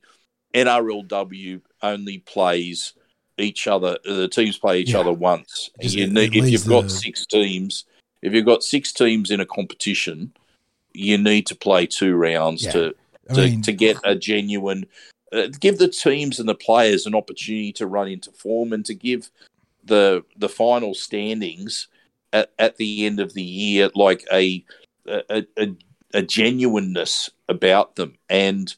NRLW 0.53 1.61
only 1.81 2.19
plays 2.19 2.93
each 3.38 3.67
other. 3.67 3.97
The 4.03 4.27
teams 4.27 4.57
play 4.57 4.80
each 4.80 4.91
yeah. 4.91 4.99
other 4.99 5.13
once. 5.13 5.69
You 5.80 6.07
need, 6.07 6.35
if 6.35 6.49
you've 6.49 6.67
got 6.67 6.91
six 6.91 7.25
teams, 7.25 7.85
if 8.21 8.34
you've 8.34 8.45
got 8.45 8.63
six 8.63 8.91
teams 8.93 9.31
in 9.31 9.39
a 9.39 9.45
competition, 9.45 10.34
you 10.93 11.17
need 11.17 11.47
to 11.47 11.55
play 11.55 11.88
two 11.88 12.15
rounds 12.15 12.65
yeah. 12.65 12.71
to 12.71 12.95
to, 13.34 13.41
mean, 13.41 13.61
to 13.61 13.71
get 13.71 13.97
a 14.03 14.15
genuine 14.15 14.85
uh, 15.34 15.47
give 15.60 15.77
the 15.77 15.88
teams 15.88 16.39
and 16.39 16.47
the 16.47 16.55
players 16.55 17.05
an 17.05 17.15
opportunity 17.15 17.73
to 17.73 17.88
run 17.88 18.07
into 18.07 18.31
form 18.31 18.73
and 18.73 18.85
to 18.85 18.93
give 18.93 19.30
the 19.84 20.23
the 20.38 20.49
final 20.49 20.93
standings 20.93 21.88
at, 22.31 22.51
at 22.60 22.77
the 22.77 23.05
end 23.05 23.19
of 23.19 23.34
the 23.34 23.43
year 23.43 23.89
like 23.95 24.26
a 24.31 24.64
a, 25.07 25.45
a, 25.57 25.76
a 26.14 26.22
genuineness 26.22 27.30
about 27.49 27.95
them 27.95 28.15
and 28.30 28.76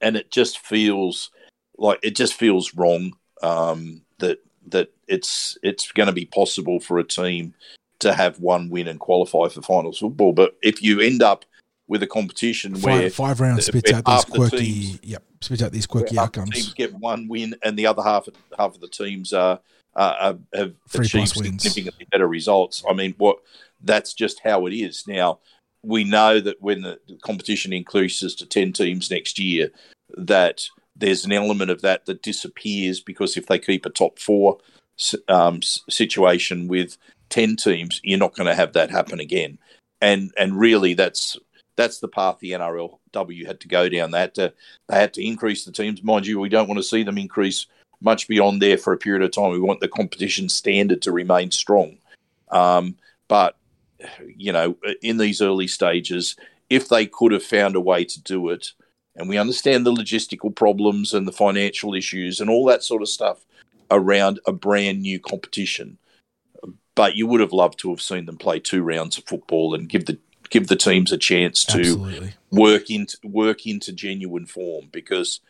and 0.00 0.16
it 0.16 0.30
just 0.30 0.58
feels 0.58 1.30
like 1.78 2.00
it 2.02 2.16
just 2.16 2.34
feels 2.34 2.74
wrong 2.74 3.12
um, 3.42 4.02
that 4.18 4.38
that 4.68 4.92
it's 5.08 5.56
it's 5.62 5.92
going 5.92 6.08
to 6.08 6.12
be 6.12 6.26
possible 6.26 6.80
for 6.80 6.98
a 6.98 7.04
team 7.04 7.54
to 8.00 8.12
have 8.12 8.40
one 8.40 8.68
win 8.68 8.88
and 8.88 8.98
qualify 8.98 9.48
for 9.48 9.62
finals 9.62 9.98
football. 9.98 10.32
But 10.32 10.56
if 10.62 10.82
you 10.82 11.00
end 11.00 11.22
up 11.22 11.44
with 11.92 12.02
a 12.02 12.06
competition 12.06 12.74
five, 12.74 12.84
where 12.84 13.10
five 13.10 13.38
rounds 13.38 13.66
spits 13.66 13.92
out 13.92 14.02
these 14.06 14.24
quirky, 14.24 14.56
teams, 14.56 15.00
yep, 15.02 15.22
spits 15.42 15.62
out 15.62 15.72
these 15.72 15.86
quirky 15.86 16.18
outcomes. 16.18 16.48
teams 16.48 16.72
get 16.72 16.94
one 16.94 17.28
win, 17.28 17.54
and 17.62 17.78
the 17.78 17.86
other 17.86 18.02
half 18.02 18.26
of, 18.26 18.34
half 18.58 18.74
of 18.74 18.80
the 18.80 18.88
teams 18.88 19.34
uh, 19.34 19.58
uh, 19.94 20.34
have 20.54 20.72
Three 20.88 21.04
achieved 21.04 21.60
significantly 21.60 22.06
better 22.10 22.26
results. 22.26 22.82
I 22.88 22.94
mean, 22.94 23.14
what 23.18 23.40
that's 23.82 24.14
just 24.14 24.40
how 24.42 24.64
it 24.64 24.72
is 24.72 25.06
now. 25.06 25.40
We 25.82 26.04
know 26.04 26.40
that 26.40 26.62
when 26.62 26.80
the 26.80 26.98
competition 27.20 27.74
increases 27.74 28.34
to 28.36 28.46
ten 28.46 28.72
teams 28.72 29.10
next 29.10 29.38
year, 29.38 29.70
that 30.16 30.64
there's 30.96 31.26
an 31.26 31.32
element 31.32 31.70
of 31.70 31.82
that 31.82 32.06
that 32.06 32.22
disappears 32.22 33.00
because 33.00 33.36
if 33.36 33.48
they 33.48 33.58
keep 33.58 33.84
a 33.84 33.90
top 33.90 34.18
four, 34.18 34.56
um, 35.28 35.60
situation 35.90 36.68
with 36.68 36.96
ten 37.28 37.54
teams, 37.54 38.00
you're 38.02 38.18
not 38.18 38.34
going 38.34 38.46
to 38.46 38.54
have 38.54 38.72
that 38.72 38.90
happen 38.90 39.20
again. 39.20 39.58
And 40.00 40.32
and 40.38 40.58
really, 40.58 40.94
that's 40.94 41.36
that's 41.76 41.98
the 41.98 42.08
path 42.08 42.38
the 42.38 42.52
NRLW 42.52 43.46
had 43.46 43.60
to 43.60 43.68
go 43.68 43.88
down. 43.88 44.10
They 44.10 44.20
had 44.20 44.34
to 44.36 44.52
they 44.88 44.96
had 44.96 45.14
to 45.14 45.26
increase 45.26 45.64
the 45.64 45.72
teams. 45.72 46.02
Mind 46.02 46.26
you, 46.26 46.38
we 46.38 46.48
don't 46.48 46.68
want 46.68 46.78
to 46.78 46.84
see 46.84 47.02
them 47.02 47.18
increase 47.18 47.66
much 48.00 48.28
beyond 48.28 48.60
there 48.60 48.78
for 48.78 48.92
a 48.92 48.98
period 48.98 49.22
of 49.22 49.30
time. 49.30 49.52
We 49.52 49.60
want 49.60 49.80
the 49.80 49.88
competition 49.88 50.48
standard 50.48 51.02
to 51.02 51.12
remain 51.12 51.50
strong. 51.50 51.98
Um, 52.50 52.96
but 53.28 53.56
you 54.36 54.52
know, 54.52 54.76
in 55.02 55.16
these 55.16 55.40
early 55.40 55.68
stages, 55.68 56.36
if 56.68 56.88
they 56.88 57.06
could 57.06 57.32
have 57.32 57.44
found 57.44 57.76
a 57.76 57.80
way 57.80 58.04
to 58.04 58.22
do 58.22 58.48
it, 58.48 58.72
and 59.14 59.28
we 59.28 59.38
understand 59.38 59.84
the 59.84 59.92
logistical 59.92 60.54
problems 60.54 61.12
and 61.12 61.28
the 61.28 61.32
financial 61.32 61.94
issues 61.94 62.40
and 62.40 62.48
all 62.48 62.64
that 62.66 62.82
sort 62.82 63.02
of 63.02 63.08
stuff 63.08 63.44
around 63.90 64.40
a 64.46 64.52
brand 64.52 65.02
new 65.02 65.20
competition. 65.20 65.98
But 66.94 67.16
you 67.16 67.26
would 67.26 67.40
have 67.40 67.52
loved 67.52 67.78
to 67.80 67.90
have 67.90 68.00
seen 68.00 68.26
them 68.26 68.38
play 68.38 68.58
two 68.58 68.82
rounds 68.82 69.18
of 69.18 69.24
football 69.24 69.74
and 69.74 69.88
give 69.88 70.06
the 70.06 70.18
give 70.52 70.68
the 70.68 70.76
teams 70.76 71.10
a 71.10 71.18
chance 71.18 71.64
to 71.64 71.80
Absolutely. 71.80 72.34
work 72.52 72.90
into 72.90 73.16
work 73.24 73.66
into 73.66 73.92
genuine 73.92 74.46
form 74.46 74.88
because 74.92 75.40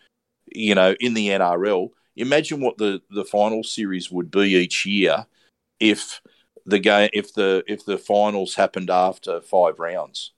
you 0.47 0.74
know 0.74 0.95
in 1.01 1.15
the 1.15 1.29
NRL 1.29 1.91
imagine 2.16 2.61
what 2.61 2.79
the 2.79 3.03
the 3.11 3.24
final 3.24 3.65
series 3.65 4.11
would 4.11 4.31
be 4.31 4.55
each 4.55 4.87
year 4.87 5.27
if 5.81 6.23
the 6.65 6.79
game 6.79 7.11
if 7.12 7.35
the 7.35 7.65
if 7.66 7.85
the 7.85 7.99
finals 7.99 8.55
happened 8.55 8.89
after 8.89 9.41
five 9.41 9.79
rounds. 9.79 10.33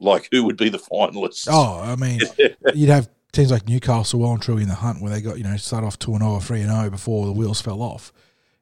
Like 0.00 0.28
who 0.30 0.44
would 0.44 0.56
be 0.56 0.68
the 0.68 0.78
finalists? 0.78 1.48
Oh 1.50 1.80
i 1.80 1.96
mean 1.96 2.20
you'd 2.74 2.88
have 2.88 3.10
teams 3.32 3.50
like 3.50 3.66
newcastle 3.66 4.20
well 4.20 4.32
and 4.32 4.40
truly 4.40 4.62
in 4.62 4.68
the 4.68 4.76
hunt 4.76 5.02
where 5.02 5.10
they 5.10 5.20
got 5.20 5.38
you 5.38 5.44
know 5.44 5.56
start 5.56 5.84
off 5.84 5.98
2 5.98 6.12
and 6.12 6.22
0 6.22 6.32
or 6.34 6.40
3 6.40 6.60
and 6.60 6.70
0 6.70 6.90
before 6.90 7.26
the 7.26 7.32
wheels 7.32 7.60
fell 7.60 7.82
off. 7.82 8.12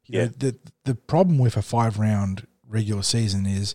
You 0.07 0.19
yeah. 0.19 0.25
know, 0.25 0.33
the 0.39 0.59
the 0.85 0.95
problem 0.95 1.37
with 1.37 1.59
a 1.59 1.63
five 1.63 1.99
round 1.99 2.47
regular 2.67 3.03
season 3.03 3.45
is 3.45 3.75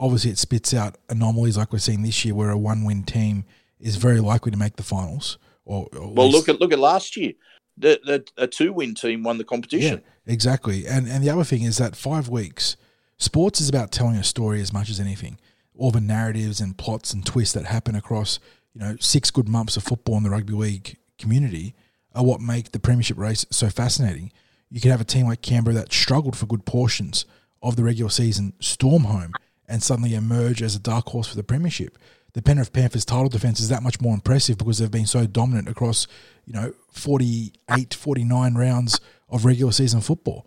obviously 0.00 0.30
it 0.30 0.38
spits 0.38 0.72
out 0.74 0.96
anomalies 1.08 1.56
like 1.56 1.72
we're 1.72 1.78
seeing 1.78 2.02
this 2.02 2.24
year 2.24 2.34
where 2.34 2.50
a 2.50 2.58
one 2.58 2.84
win 2.84 3.02
team 3.02 3.44
is 3.80 3.96
very 3.96 4.20
likely 4.20 4.50
to 4.50 4.58
make 4.58 4.76
the 4.76 4.82
finals 4.82 5.38
or, 5.64 5.88
or 5.96 6.12
well 6.14 6.30
look 6.30 6.48
at 6.48 6.60
look 6.60 6.72
at 6.72 6.78
last 6.78 7.16
year 7.16 7.32
the, 7.80 8.00
the, 8.04 8.24
a 8.36 8.46
two 8.46 8.72
win 8.72 8.94
team 8.94 9.22
won 9.22 9.38
the 9.38 9.44
competition. 9.44 10.02
Yeah, 10.04 10.32
exactly. 10.32 10.86
And 10.86 11.08
and 11.08 11.22
the 11.22 11.30
other 11.30 11.44
thing 11.44 11.62
is 11.62 11.78
that 11.78 11.96
five 11.96 12.28
weeks, 12.28 12.76
sports 13.16 13.60
is 13.60 13.68
about 13.68 13.92
telling 13.92 14.16
a 14.16 14.24
story 14.24 14.60
as 14.60 14.72
much 14.72 14.90
as 14.90 15.00
anything. 15.00 15.38
All 15.76 15.90
the 15.90 16.00
narratives 16.00 16.60
and 16.60 16.76
plots 16.76 17.12
and 17.12 17.24
twists 17.24 17.54
that 17.54 17.66
happen 17.66 17.94
across, 17.94 18.40
you 18.74 18.80
know, 18.80 18.96
six 18.98 19.30
good 19.30 19.48
months 19.48 19.76
of 19.76 19.84
football 19.84 20.16
in 20.16 20.24
the 20.24 20.30
rugby 20.30 20.54
league 20.54 20.96
community 21.18 21.74
are 22.14 22.24
what 22.24 22.40
make 22.40 22.72
the 22.72 22.80
premiership 22.80 23.16
race 23.16 23.46
so 23.50 23.68
fascinating. 23.68 24.32
You 24.70 24.80
can 24.80 24.90
have 24.90 25.00
a 25.00 25.04
team 25.04 25.26
like 25.26 25.40
Canberra 25.40 25.74
that 25.74 25.92
struggled 25.92 26.36
for 26.36 26.46
good 26.46 26.64
portions 26.64 27.24
of 27.62 27.76
the 27.76 27.84
regular 27.84 28.10
season, 28.10 28.54
storm 28.60 29.04
home, 29.04 29.32
and 29.68 29.82
suddenly 29.82 30.14
emerge 30.14 30.62
as 30.62 30.74
a 30.74 30.80
dark 30.80 31.08
horse 31.08 31.28
for 31.28 31.36
the 31.36 31.44
premiership 31.44 31.98
the 32.34 32.42
Penrith 32.42 32.72
Panthers 32.72 33.04
title 33.04 33.28
defense 33.28 33.58
is 33.58 33.68
that 33.68 33.82
much 33.82 34.00
more 34.00 34.14
impressive 34.14 34.58
because 34.58 34.78
they've 34.78 34.90
been 34.90 35.06
so 35.06 35.26
dominant 35.26 35.68
across, 35.68 36.06
you 36.44 36.52
know, 36.52 36.72
48, 36.92 37.94
49 37.94 38.54
rounds 38.54 39.00
of 39.28 39.44
regular 39.44 39.72
season 39.72 40.00
football. 40.00 40.46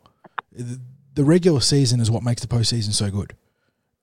The 0.54 1.24
regular 1.24 1.60
season 1.60 2.00
is 2.00 2.10
what 2.10 2.24
makes 2.24 2.42
the 2.42 2.48
postseason 2.48 2.94
so 2.94 3.10
good. 3.10 3.36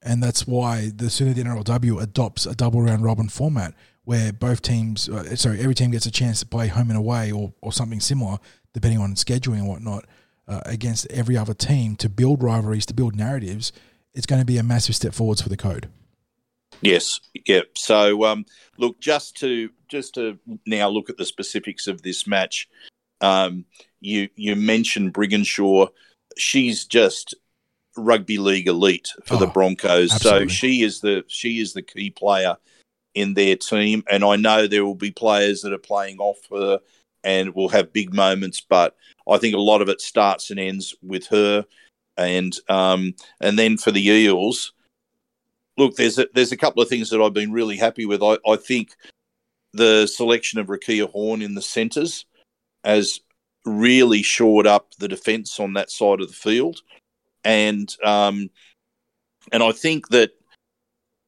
And 0.01 0.21
that's 0.21 0.45
why 0.45 0.91
the 0.95 1.09
sooner 1.09 1.33
the 1.33 1.43
NRLW 1.43 2.01
adopts 2.01 2.45
a 2.45 2.55
double 2.55 2.81
round 2.81 3.03
robin 3.03 3.27
format 3.27 3.73
where 4.03 4.31
both 4.33 4.61
teams, 4.61 5.09
uh, 5.09 5.35
sorry, 5.35 5.59
every 5.59 5.75
team 5.75 5.91
gets 5.91 6.05
a 6.05 6.11
chance 6.11 6.39
to 6.39 6.45
play 6.45 6.67
home 6.67 6.89
and 6.89 6.97
away 6.97 7.31
or, 7.31 7.53
or 7.61 7.71
something 7.73 7.99
similar, 7.99 8.37
depending 8.73 8.99
on 8.99 9.15
scheduling 9.15 9.59
and 9.59 9.67
whatnot, 9.67 10.05
uh, 10.47 10.61
against 10.65 11.05
every 11.11 11.37
other 11.37 11.53
team 11.53 11.95
to 11.95 12.09
build 12.09 12.41
rivalries, 12.41 12.85
to 12.85 12.93
build 12.93 13.15
narratives, 13.15 13.71
it's 14.13 14.25
going 14.25 14.41
to 14.41 14.45
be 14.45 14.57
a 14.57 14.63
massive 14.63 14.95
step 14.95 15.13
forwards 15.13 15.41
for 15.41 15.49
the 15.49 15.57
code. 15.57 15.89
Yes, 16.81 17.19
Yep. 17.49 17.77
So, 17.77 18.25
um, 18.25 18.45
look, 18.77 18.99
just 18.99 19.35
to 19.37 19.69
just 19.87 20.13
to 20.13 20.37
now 20.67 20.87
look 20.87 21.09
at 21.09 21.17
the 21.17 21.25
specifics 21.25 21.87
of 21.87 22.03
this 22.03 22.27
match. 22.27 22.69
Um, 23.21 23.65
you 23.99 24.29
you 24.35 24.55
mentioned 24.55 25.13
Brigginshaw. 25.13 25.89
She's 26.37 26.85
just 26.85 27.33
rugby 27.97 28.37
league 28.37 28.67
elite 28.67 29.09
for 29.25 29.35
oh, 29.35 29.37
the 29.39 29.47
Broncos. 29.47 30.13
Absolutely. 30.13 30.47
So 30.49 30.53
she 30.53 30.83
is 30.83 31.01
the 31.01 31.25
she 31.27 31.59
is 31.59 31.73
the 31.73 31.81
key 31.81 32.11
player 32.11 32.55
in 33.15 33.33
their 33.33 33.55
team, 33.55 34.03
and 34.09 34.23
I 34.23 34.35
know 34.35 34.67
there 34.67 34.85
will 34.85 34.95
be 34.95 35.11
players 35.11 35.61
that 35.61 35.73
are 35.73 35.79
playing 35.79 36.19
off 36.19 36.37
her 36.51 36.79
and 37.23 37.55
will 37.55 37.69
have 37.69 37.91
big 37.91 38.13
moments. 38.13 38.61
But 38.61 38.95
I 39.27 39.39
think 39.39 39.55
a 39.55 39.59
lot 39.59 39.81
of 39.81 39.89
it 39.89 40.01
starts 40.01 40.51
and 40.51 40.59
ends 40.59 40.93
with 41.01 41.25
her, 41.27 41.65
and 42.19 42.55
um, 42.69 43.15
and 43.41 43.57
then 43.57 43.77
for 43.77 43.91
the 43.91 44.05
Eels 44.05 44.73
look, 45.79 45.95
there's 45.95 46.19
a, 46.19 46.27
there's 46.35 46.51
a 46.51 46.57
couple 46.57 46.83
of 46.83 46.89
things 46.89 47.09
that 47.09 47.21
I've 47.21 47.33
been 47.33 47.51
really 47.51 47.77
happy 47.77 48.05
with. 48.05 48.21
I, 48.21 48.37
I 48.45 48.57
think 48.57 48.95
the 49.73 50.05
selection 50.05 50.59
of 50.59 50.67
Rhykeia 50.67 51.09
Horn 51.09 51.41
in 51.41 51.55
the 51.55 51.61
centres 51.61 52.25
has 52.83 53.21
really 53.65 54.21
shored 54.21 54.67
up 54.67 54.93
the 54.99 55.07
defence 55.07 55.59
on 55.59 55.73
that 55.73 55.89
side 55.89 56.21
of 56.21 56.27
the 56.27 56.33
field, 56.33 56.81
and 57.43 57.95
um, 58.03 58.49
and 59.51 59.63
I 59.63 59.71
think 59.71 60.09
that 60.09 60.31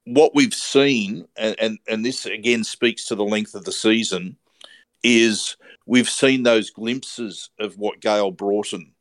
what 0.05 0.35
we've 0.35 0.53
seen, 0.53 1.27
and, 1.37 1.55
and 1.59 1.79
and 1.87 2.05
this 2.05 2.25
again 2.25 2.63
speaks 2.63 3.05
to 3.05 3.15
the 3.15 3.25
length 3.25 3.55
of 3.55 3.63
the 3.63 3.71
season, 3.71 4.37
is 5.03 5.55
we've 5.85 6.09
seen 6.09 6.43
those 6.43 6.69
glimpses 6.69 7.49
of 7.59 7.77
what 7.77 8.01
Gayle 8.01 8.31
Broughton 8.31 8.93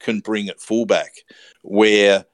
can 0.00 0.20
bring 0.20 0.48
at 0.48 0.60
fullback, 0.60 1.12
where 1.62 2.24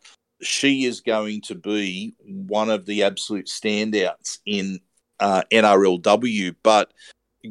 she 0.43 0.85
is 0.85 1.01
going 1.01 1.41
to 1.43 1.55
be 1.55 2.15
one 2.21 2.71
of 2.71 2.87
the 2.87 3.03
absolute 3.03 3.47
standouts 3.47 4.39
in 4.47 4.81
uh, 5.21 5.43
NRLW. 5.53 6.55
But 6.63 6.93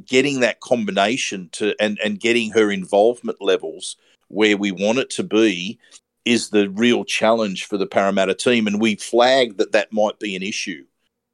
getting 0.06 0.42
that 0.42 0.60
combination 0.60 1.50
to 1.54 1.76
and 1.80 2.00
and 2.04 2.20
getting 2.20 2.52
her 2.52 2.72
involvement 2.72 3.42
levels 3.42 3.96
where 4.28 4.58
we 4.58 4.72
want 4.72 5.00
it 5.00 5.10
to 5.12 5.24
be 5.24 5.80
is 6.26 6.50
the 6.50 6.70
real 6.72 7.06
challenge 7.06 7.66
for 7.66 7.78
the 7.78 7.86
Parramatta 7.86 8.34
team. 8.34 8.66
And 8.68 8.82
we 8.82 8.96
flagged 8.96 9.60
that 9.60 9.74
that 9.74 9.94
might 9.94 10.20
be 10.20 10.36
an 10.36 10.42
issue 10.42 10.86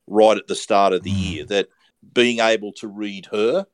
right 0.07 0.37
at 0.37 0.47
the 0.47 0.55
start 0.55 0.91
of 0.93 1.03
the 1.03 1.11
mm. 1.11 1.31
year. 1.31 1.45
That 1.45 1.69
being 2.13 2.39
able 2.39 2.73
to 2.73 2.87
read 2.87 3.27
her 3.27 3.65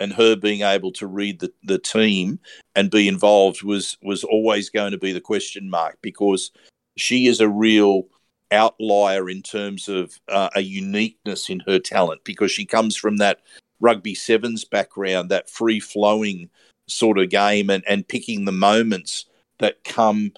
and 0.00 0.14
her 0.14 0.34
being 0.34 0.62
able 0.62 0.90
to 0.92 1.06
read 1.06 1.38
the, 1.38 1.52
the 1.62 1.78
team 1.78 2.40
and 2.74 2.90
be 2.90 3.06
involved 3.06 3.62
was 3.62 3.96
was 4.02 4.24
always 4.24 4.70
going 4.70 4.92
to 4.92 4.98
be 4.98 5.12
the 5.12 5.20
question 5.20 5.70
mark 5.70 5.98
because 6.02 6.50
she 6.96 7.26
is 7.26 7.40
a 7.40 7.48
real 7.48 8.08
outlier 8.50 9.30
in 9.30 9.42
terms 9.42 9.88
of 9.88 10.18
uh, 10.28 10.50
a 10.56 10.60
uniqueness 10.60 11.48
in 11.48 11.60
her 11.60 11.78
talent 11.78 12.20
because 12.24 12.50
she 12.50 12.64
comes 12.64 12.96
from 12.96 13.18
that 13.18 13.40
rugby 13.80 14.14
sevens 14.14 14.64
background, 14.64 15.30
that 15.30 15.48
free 15.48 15.80
flowing 15.80 16.50
sort 16.88 17.18
of 17.18 17.30
game, 17.30 17.70
and, 17.70 17.84
and 17.86 18.08
picking 18.08 18.44
the 18.44 18.52
moments 18.52 19.26
that 19.58 19.84
come 19.84 20.32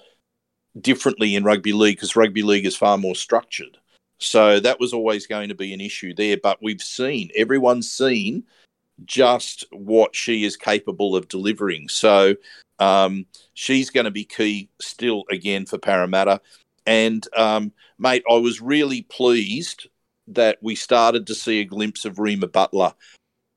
differently 0.79 1.35
in 1.35 1.43
rugby 1.43 1.73
league 1.73 1.97
because 1.97 2.15
rugby 2.15 2.43
league 2.43 2.65
is 2.65 2.75
far 2.75 2.97
more 2.97 3.15
structured. 3.15 3.77
So 4.19 4.59
that 4.59 4.79
was 4.79 4.93
always 4.93 5.27
going 5.27 5.49
to 5.49 5.55
be 5.55 5.73
an 5.73 5.81
issue 5.81 6.13
there. 6.13 6.37
But 6.41 6.59
we've 6.61 6.81
seen, 6.81 7.29
everyone's 7.35 7.91
seen 7.91 8.43
just 9.05 9.65
what 9.71 10.15
she 10.15 10.43
is 10.43 10.55
capable 10.55 11.15
of 11.15 11.27
delivering. 11.27 11.89
So 11.89 12.35
um, 12.79 13.25
she's 13.53 13.89
going 13.89 14.05
to 14.05 14.11
be 14.11 14.25
key 14.25 14.69
still 14.79 15.23
again 15.29 15.65
for 15.65 15.77
Parramatta. 15.77 16.41
And 16.85 17.25
um, 17.35 17.71
mate, 17.97 18.23
I 18.29 18.35
was 18.35 18.61
really 18.61 19.03
pleased 19.03 19.87
that 20.27 20.57
we 20.61 20.75
started 20.75 21.27
to 21.27 21.35
see 21.35 21.59
a 21.59 21.65
glimpse 21.65 22.05
of 22.05 22.19
Rima 22.19 22.47
Butler 22.47 22.93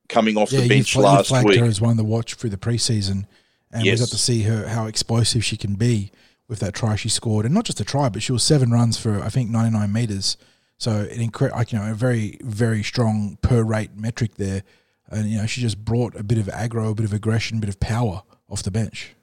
coming 0.09 0.37
off 0.37 0.53
yeah, 0.53 0.61
the 0.61 0.69
bench 0.69 0.95
you, 0.95 1.03
last 1.03 1.31
you 1.31 1.45
week. 1.45 1.59
her 1.59 1.65
as 1.65 1.81
one 1.81 1.97
to 1.97 2.05
watch 2.05 2.35
through 2.35 2.51
the 2.51 2.57
preseason, 2.57 3.27
and 3.73 3.85
yes. 3.85 3.99
we 3.99 4.05
got 4.05 4.11
to 4.11 4.19
see 4.19 4.43
her 4.43 4.69
how 4.69 4.87
explosive 4.87 5.45
she 5.45 5.57
can 5.57 5.75
be 5.75 6.11
with 6.49 6.61
that 6.61 6.75
try 6.75 6.97
she 6.97 7.09
scored, 7.09 7.45
and 7.45 7.55
not 7.55 7.65
just 7.65 7.81
a 7.81 7.85
try, 7.85 8.09
but 8.09 8.23
she 8.23 8.33
was 8.33 8.43
seven 8.43 8.71
runs 8.71 8.99
for 8.99 9.23
I 9.23 9.29
think 9.29 9.51
ninety 9.51 9.77
nine 9.77 9.93
meters. 9.93 10.37
So 10.79 10.91
an 10.91 11.21
incredible, 11.21 11.63
you 11.69 11.79
know, 11.79 11.91
a 11.91 11.95
very 11.95 12.39
very 12.43 12.83
strong 12.83 13.39
per 13.43 13.63
rate 13.63 13.97
metric 13.97 14.35
there, 14.37 14.63
and 15.11 15.29
you 15.29 15.39
know 15.39 15.47
she 15.47 15.61
just 15.61 15.85
brought 15.85 16.15
a 16.15 16.23
bit 16.23 16.39
of 16.39 16.47
aggro, 16.47 16.91
a 16.91 16.95
bit 16.95 17.07
of 17.07 17.13
aggression, 17.13 17.59
a 17.59 17.61
bit 17.61 17.69
of 17.69 17.81
power 17.81 18.23
off 18.49 18.63
the 18.63 18.71
bench. 18.71 19.15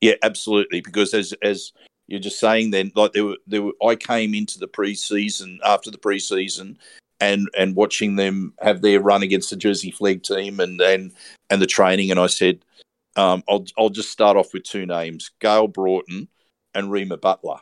Yeah, 0.00 0.14
absolutely. 0.22 0.80
Because 0.80 1.14
as 1.14 1.32
as 1.42 1.72
you're 2.06 2.20
just 2.20 2.40
saying, 2.40 2.70
then 2.70 2.92
like 2.94 3.12
there 3.12 3.24
were 3.24 3.36
there 3.46 3.62
were, 3.62 3.72
I 3.84 3.96
came 3.96 4.34
into 4.34 4.58
the 4.58 4.68
preseason 4.68 5.58
after 5.64 5.90
the 5.90 5.98
preseason 5.98 6.76
and 7.20 7.48
and 7.56 7.76
watching 7.76 8.16
them 8.16 8.54
have 8.60 8.82
their 8.82 9.00
run 9.00 9.22
against 9.22 9.50
the 9.50 9.56
Jersey 9.56 9.90
Flegg 9.90 10.22
team 10.22 10.60
and 10.60 10.80
and 10.80 11.12
and 11.50 11.62
the 11.62 11.66
training, 11.66 12.10
and 12.10 12.20
I 12.20 12.26
said, 12.26 12.64
um, 13.16 13.42
I'll 13.48 13.66
I'll 13.76 13.90
just 13.90 14.10
start 14.10 14.36
off 14.36 14.52
with 14.52 14.64
two 14.64 14.86
names: 14.86 15.30
Gayle 15.40 15.68
Broughton 15.68 16.28
and 16.74 16.90
Rima 16.90 17.16
Butler. 17.16 17.60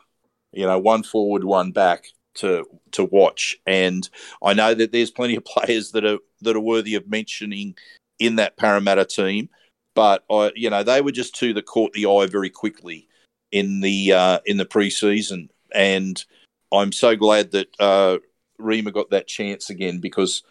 You 0.51 0.65
know, 0.65 0.79
one 0.79 1.03
forward, 1.03 1.43
one 1.43 1.71
back 1.71 2.05
to 2.37 2.65
to 2.91 3.03
watch. 3.05 3.57
And 3.65 4.09
I 4.43 4.53
know 4.53 4.73
that 4.73 4.91
there's 4.91 5.11
plenty 5.11 5.35
of 5.35 5.45
players 5.55 5.91
that 5.91 6.05
are 6.05 6.19
that 6.41 6.55
are 6.55 6.61
worthy 6.61 6.95
of 6.95 7.09
mentioning 7.09 7.75
in 8.19 8.37
that 8.37 8.57
Parramatta 8.57 9.05
team, 9.05 9.49
but 9.95 10.23
I, 10.31 10.51
you 10.55 10.69
know, 10.69 10.83
they 10.83 11.01
were 11.01 11.11
just 11.11 11.35
two 11.35 11.53
that 11.53 11.65
caught 11.65 11.93
the 11.93 12.05
eye 12.05 12.27
very 12.27 12.49
quickly. 12.49 13.07
in 13.51 13.81
the 13.81 14.13
uh, 14.13 14.39
in 14.45 14.57
the 14.57 14.65
preseason, 14.65 15.49
and 15.73 16.23
I'm 16.71 16.91
so 16.91 17.15
glad 17.15 17.51
that 17.51 17.67
uh, 17.79 18.17
Rima 18.57 18.91
got 18.91 19.09
that 19.11 19.27
chance 19.27 19.69
again 19.69 19.99
because 19.99 20.43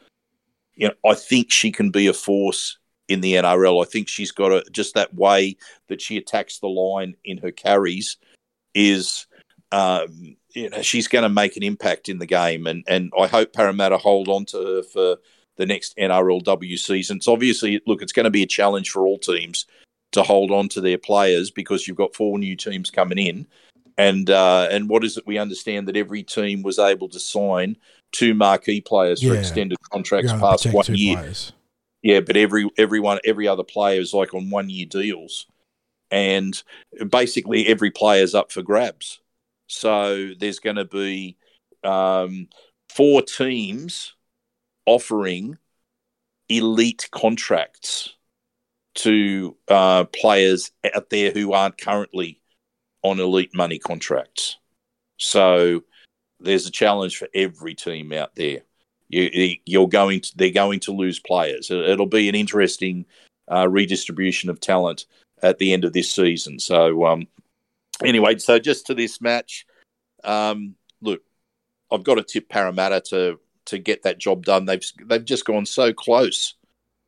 you 0.74 0.88
know 0.88 0.94
I 1.10 1.14
think 1.14 1.50
she 1.50 1.70
can 1.70 1.90
be 1.90 2.06
a 2.06 2.12
force 2.12 2.78
in 3.08 3.20
the 3.20 3.34
NRL. 3.34 3.84
I 3.84 3.88
think 3.88 4.08
she's 4.08 4.32
got 4.32 4.52
a, 4.52 4.64
just 4.72 4.94
that 4.94 5.14
way 5.14 5.56
that 5.88 6.00
she 6.00 6.16
attacks 6.16 6.58
the 6.58 6.68
line 6.68 7.16
in 7.24 7.38
her 7.38 7.52
carries 7.52 8.16
is. 8.74 9.26
Um, 9.76 10.36
you 10.54 10.70
know, 10.70 10.80
she's 10.80 11.06
going 11.06 11.22
to 11.22 11.28
make 11.28 11.56
an 11.56 11.62
impact 11.62 12.08
in 12.08 12.18
the 12.18 12.26
game, 12.26 12.66
and, 12.66 12.82
and 12.88 13.12
I 13.18 13.26
hope 13.26 13.52
Parramatta 13.52 13.98
hold 13.98 14.28
on 14.28 14.46
to 14.46 14.56
her 14.56 14.82
for 14.82 15.18
the 15.56 15.66
next 15.66 15.94
NRLW 15.98 16.78
season. 16.78 17.18
It's 17.18 17.28
obviously, 17.28 17.82
look, 17.86 18.00
it's 18.00 18.12
going 18.12 18.24
to 18.24 18.30
be 18.30 18.42
a 18.42 18.46
challenge 18.46 18.90
for 18.90 19.06
all 19.06 19.18
teams 19.18 19.66
to 20.12 20.22
hold 20.22 20.50
on 20.50 20.70
to 20.70 20.80
their 20.80 20.96
players 20.96 21.50
because 21.50 21.86
you've 21.86 21.98
got 21.98 22.14
four 22.14 22.38
new 22.38 22.56
teams 22.56 22.90
coming 22.90 23.18
in, 23.18 23.46
and 23.98 24.30
uh, 24.30 24.68
and 24.70 24.88
what 24.88 25.04
is 25.04 25.18
it? 25.18 25.26
We 25.26 25.36
understand 25.36 25.88
that 25.88 25.96
every 25.96 26.22
team 26.22 26.62
was 26.62 26.78
able 26.78 27.10
to 27.10 27.20
sign 27.20 27.76
two 28.12 28.32
marquee 28.32 28.80
players 28.80 29.22
for 29.22 29.34
extended 29.34 29.78
contracts 29.92 30.32
past 30.32 30.66
one 30.72 30.86
year. 30.94 31.16
players. 31.16 31.52
Yeah, 32.02 32.20
but 32.20 32.38
every 32.38 32.70
everyone 32.78 33.18
every 33.26 33.46
other 33.46 33.64
player 33.64 34.00
is 34.00 34.14
like 34.14 34.32
on 34.32 34.48
one 34.48 34.70
year 34.70 34.86
deals, 34.86 35.46
and 36.10 36.62
basically 37.10 37.66
every 37.66 37.90
player 37.90 38.22
is 38.22 38.34
up 38.34 38.50
for 38.50 38.62
grabs. 38.62 39.20
So 39.66 40.30
there's 40.38 40.58
going 40.58 40.76
to 40.76 40.84
be 40.84 41.36
um, 41.84 42.48
four 42.88 43.22
teams 43.22 44.14
offering 44.86 45.58
elite 46.48 47.08
contracts 47.10 48.14
to 48.94 49.56
uh, 49.68 50.04
players 50.04 50.70
out 50.94 51.10
there 51.10 51.30
who 51.30 51.52
aren't 51.52 51.78
currently 51.78 52.40
on 53.02 53.20
elite 53.20 53.54
money 53.54 53.78
contracts. 53.78 54.56
So 55.18 55.84
there's 56.40 56.66
a 56.66 56.70
challenge 56.70 57.16
for 57.16 57.28
every 57.34 57.74
team 57.74 58.12
out 58.12 58.34
there. 58.34 58.60
You, 59.08 59.56
you're 59.64 59.88
going 59.88 60.20
to, 60.20 60.36
they're 60.36 60.50
going 60.50 60.80
to 60.80 60.92
lose 60.92 61.20
players. 61.20 61.70
It'll 61.70 62.06
be 62.06 62.28
an 62.28 62.34
interesting 62.34 63.06
uh, 63.50 63.68
redistribution 63.68 64.50
of 64.50 64.60
talent 64.60 65.06
at 65.42 65.58
the 65.58 65.72
end 65.72 65.84
of 65.84 65.92
this 65.92 66.10
season. 66.10 66.58
So, 66.58 67.06
um, 67.06 67.28
anyway, 68.04 68.38
so 68.38 68.58
just 68.58 68.86
to 68.86 68.94
this 68.94 69.20
match, 69.20 69.66
um, 70.24 70.74
look, 71.00 71.22
I've 71.90 72.04
got 72.04 72.16
to 72.16 72.22
tip 72.22 72.48
Parramatta 72.48 73.00
to 73.10 73.38
to 73.66 73.78
get 73.78 74.02
that 74.02 74.18
job 74.18 74.44
done. 74.44 74.64
They've 74.64 74.84
they've 75.04 75.24
just 75.24 75.44
gone 75.44 75.66
so 75.66 75.92
close 75.92 76.54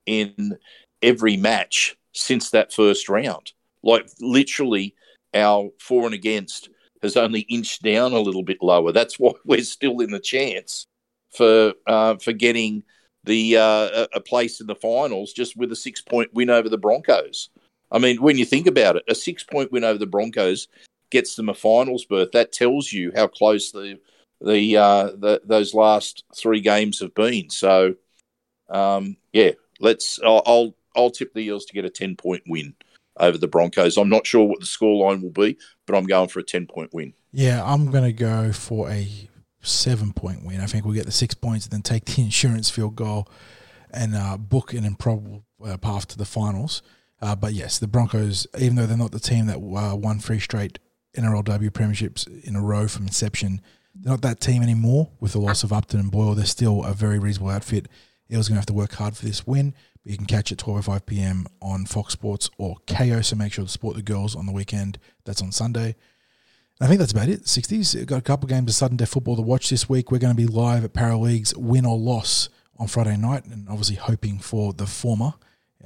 in 0.06 0.56
every 1.02 1.36
match 1.36 1.96
since 2.12 2.50
that 2.50 2.72
first 2.72 3.08
round. 3.08 3.52
Like 3.82 4.08
literally, 4.20 4.94
our 5.34 5.70
for 5.78 6.04
and 6.04 6.14
against 6.14 6.70
has 7.02 7.16
only 7.16 7.40
inched 7.42 7.82
down 7.82 8.12
a 8.12 8.18
little 8.18 8.42
bit 8.42 8.58
lower. 8.60 8.92
That's 8.92 9.18
why 9.18 9.32
we're 9.44 9.62
still 9.62 10.00
in 10.00 10.10
the 10.10 10.20
chance 10.20 10.86
for 11.30 11.74
uh, 11.86 12.16
for 12.16 12.32
getting 12.32 12.82
the 13.24 13.56
uh, 13.56 14.06
a- 14.14 14.20
place 14.20 14.60
in 14.60 14.66
the 14.66 14.74
finals 14.74 15.32
just 15.32 15.56
with 15.56 15.70
a 15.72 15.76
six 15.76 16.00
point 16.00 16.32
win 16.34 16.50
over 16.50 16.68
the 16.68 16.78
Broncos. 16.78 17.50
I 17.90 17.98
mean, 17.98 18.20
when 18.20 18.36
you 18.36 18.44
think 18.44 18.66
about 18.66 18.96
it, 18.96 19.04
a 19.08 19.14
six 19.14 19.44
point 19.44 19.72
win 19.72 19.84
over 19.84 19.98
the 19.98 20.06
Broncos 20.06 20.68
gets 21.10 21.36
them 21.36 21.48
a 21.48 21.54
finals 21.54 22.04
berth. 22.04 22.32
That 22.32 22.52
tells 22.52 22.92
you 22.92 23.12
how 23.14 23.26
close 23.28 23.72
the 23.72 23.98
the 24.40 24.76
uh, 24.76 25.04
the 25.16 25.40
those 25.44 25.74
last 25.74 26.24
three 26.36 26.60
games 26.60 27.00
have 27.00 27.14
been. 27.14 27.50
So, 27.50 27.94
um, 28.68 29.16
yeah, 29.32 29.52
let's. 29.80 30.18
I'll, 30.24 30.74
I'll 30.96 31.10
tip 31.10 31.32
the 31.32 31.40
Eels 31.40 31.64
to 31.66 31.74
get 31.74 31.84
a 31.84 31.90
ten 31.90 32.16
point 32.16 32.42
win 32.46 32.74
over 33.18 33.38
the 33.38 33.48
Broncos. 33.48 33.96
I'm 33.96 34.08
not 34.08 34.26
sure 34.26 34.44
what 34.44 34.60
the 34.60 34.66
scoreline 34.66 35.22
will 35.22 35.30
be, 35.30 35.56
but 35.86 35.96
I'm 35.96 36.06
going 36.06 36.28
for 36.28 36.40
a 36.40 36.44
ten 36.44 36.66
point 36.66 36.92
win. 36.92 37.14
Yeah, 37.32 37.62
I'm 37.64 37.90
going 37.90 38.04
to 38.04 38.12
go 38.12 38.52
for 38.52 38.90
a 38.90 39.08
seven 39.60 40.12
point 40.12 40.44
win. 40.44 40.60
I 40.60 40.66
think 40.66 40.84
we'll 40.84 40.94
get 40.94 41.06
the 41.06 41.12
six 41.12 41.34
points 41.34 41.66
and 41.66 41.72
then 41.72 41.82
take 41.82 42.04
the 42.04 42.22
insurance 42.22 42.70
field 42.70 42.96
goal 42.96 43.28
and 43.90 44.14
uh, 44.14 44.36
book 44.36 44.72
an 44.74 44.84
improbable 44.84 45.44
uh, 45.64 45.76
path 45.78 46.06
to 46.08 46.18
the 46.18 46.24
finals. 46.24 46.82
Uh, 47.20 47.34
but 47.34 47.52
yes, 47.52 47.78
the 47.78 47.88
Broncos, 47.88 48.46
even 48.58 48.76
though 48.76 48.86
they're 48.86 48.96
not 48.96 49.12
the 49.12 49.20
team 49.20 49.46
that 49.46 49.56
uh, 49.56 49.96
won 49.96 50.18
three 50.18 50.38
straight 50.38 50.78
NRLW 51.16 51.70
premierships 51.70 52.26
in 52.44 52.54
a 52.54 52.62
row 52.62 52.86
from 52.86 53.04
inception, 53.04 53.60
they're 53.94 54.12
not 54.12 54.22
that 54.22 54.40
team 54.40 54.62
anymore. 54.62 55.10
With 55.18 55.32
the 55.32 55.40
loss 55.40 55.64
of 55.64 55.72
Upton 55.72 55.98
and 55.98 56.10
Boyle, 56.10 56.34
they're 56.34 56.46
still 56.46 56.84
a 56.84 56.92
very 56.92 57.18
reasonable 57.18 57.50
outfit. 57.50 57.88
Eels 58.30 58.48
going 58.48 58.56
to 58.56 58.60
have 58.60 58.66
to 58.66 58.72
work 58.72 58.94
hard 58.94 59.16
for 59.16 59.24
this 59.24 59.46
win. 59.46 59.74
But 60.02 60.12
you 60.12 60.18
can 60.18 60.26
catch 60.26 60.52
it 60.52 60.58
12.05 60.58 61.06
p.m. 61.06 61.46
on 61.60 61.86
Fox 61.86 62.12
Sports 62.12 62.50
or 62.58 62.76
Kayo, 62.86 63.24
so 63.24 63.34
make 63.36 63.52
sure 63.52 63.64
to 63.64 63.70
support 63.70 63.96
the 63.96 64.02
girls 64.02 64.36
on 64.36 64.46
the 64.46 64.52
weekend. 64.52 64.98
That's 65.24 65.42
on 65.42 65.50
Sunday. 65.50 65.96
I 66.80 66.86
think 66.86 67.00
that's 67.00 67.12
about 67.12 67.28
it. 67.28 67.44
60s. 67.44 68.06
Got 68.06 68.18
a 68.18 68.22
couple 68.22 68.46
of 68.46 68.50
games 68.50 68.70
of 68.70 68.76
sudden 68.76 68.96
death 68.96 69.08
football 69.08 69.34
to 69.34 69.42
watch 69.42 69.68
this 69.70 69.88
week. 69.88 70.12
We're 70.12 70.18
going 70.18 70.36
to 70.36 70.40
be 70.40 70.46
live 70.46 70.84
at 70.84 70.92
Parraleagues 70.92 71.56
win 71.56 71.84
or 71.84 71.98
loss 71.98 72.48
on 72.78 72.86
Friday 72.86 73.16
night, 73.16 73.46
and 73.46 73.68
obviously 73.68 73.96
hoping 73.96 74.38
for 74.38 74.72
the 74.72 74.86
former 74.86 75.34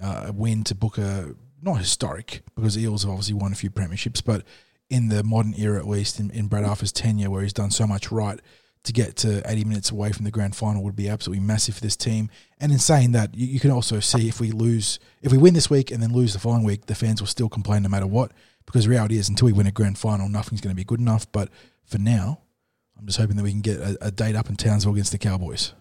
uh, 0.01 0.25
a 0.29 0.33
win 0.33 0.65
to 0.65 0.75
book 0.75 0.99
a 0.99 1.35
not 1.61 1.79
historic 1.79 2.43
because 2.57 2.77
Eels 2.77 3.03
have 3.03 3.11
obviously 3.11 3.35
won 3.35 3.53
a 3.53 3.57
few 3.57 3.71
premierships, 3.71 4.23
but 4.25 4.45
in 4.91 5.09
the 5.09 5.23
modern 5.23 5.55
era 5.57 5.79
at 5.79 5.89
least, 5.89 6.21
in, 6.21 6.31
in 6.31 6.49
Brad 6.49 6.65
Arthur's 6.65 6.93
tenure, 6.93 7.31
where 7.31 7.43
he's 7.43 7.53
done 7.53 7.71
so 7.71 7.87
much 7.87 8.13
right, 8.13 8.39
to 8.85 8.93
get 8.93 9.17
to 9.17 9.49
80 9.49 9.65
minutes 9.65 9.91
away 9.91 10.11
from 10.11 10.25
the 10.25 10.31
grand 10.31 10.57
final 10.57 10.83
would 10.83 10.97
be 10.97 11.09
absolutely 11.09 11.45
massive 11.45 11.77
for 11.77 11.81
this 11.81 11.97
team. 11.97 12.29
And 12.59 12.73
in 12.73 12.79
saying 12.79 13.13
that, 13.13 13.35
you, 13.35 13.47
you 13.47 13.61
can 13.61 13.71
also 13.71 14.01
see 14.01 14.29
if 14.29 14.41
we 14.41 14.51
lose, 14.51 14.99
if 15.23 15.31
we 15.31 15.39
win 15.39 15.55
this 15.55 15.71
week 15.71 15.91
and 15.91 16.03
then 16.03 16.13
lose 16.13 16.33
the 16.33 16.41
following 16.41 16.65
week, 16.65 16.87
the 16.87 16.95
fans 16.95 17.23
will 17.23 17.29
still 17.29 17.49
complain 17.49 17.85
no 17.85 17.89
matter 17.89 18.07
what. 18.07 18.33
Because 18.67 18.89
reality 18.89 19.19
is, 19.19 19.29
until 19.29 19.47
we 19.47 19.53
win 19.53 19.67
a 19.67 19.73
grand 19.73 19.99
final, 19.99 20.29
nothing's 20.29 20.61
going 20.61 20.75
to 20.75 20.77
be 20.77 20.85
good 20.85 21.01
enough. 21.01 21.31
But 21.31 21.49
for 21.85 21.99
now, 21.99 22.41
I'm 22.99 23.07
just 23.07 23.19
hoping 23.19 23.37
that 23.37 23.45
we 23.45 23.53
can 23.53 23.61
get 23.61 23.79
a, 23.79 23.99
a 24.01 24.11
date 24.11 24.35
up 24.35 24.49
in 24.49 24.57
Townsville 24.57 24.93
against 24.93 25.13
the 25.13 25.19
Cowboys. 25.19 25.75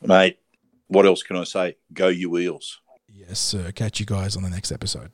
Mate, 0.00 0.38
what 0.86 1.06
else 1.06 1.22
can 1.22 1.36
I 1.36 1.44
say? 1.44 1.76
Go 1.92 2.08
you 2.08 2.36
Eels. 2.38 2.80
Yes, 3.28 3.40
sir. 3.40 3.72
Catch 3.72 4.00
you 4.00 4.06
guys 4.06 4.36
on 4.36 4.42
the 4.42 4.50
next 4.50 4.70
episode. 4.72 5.10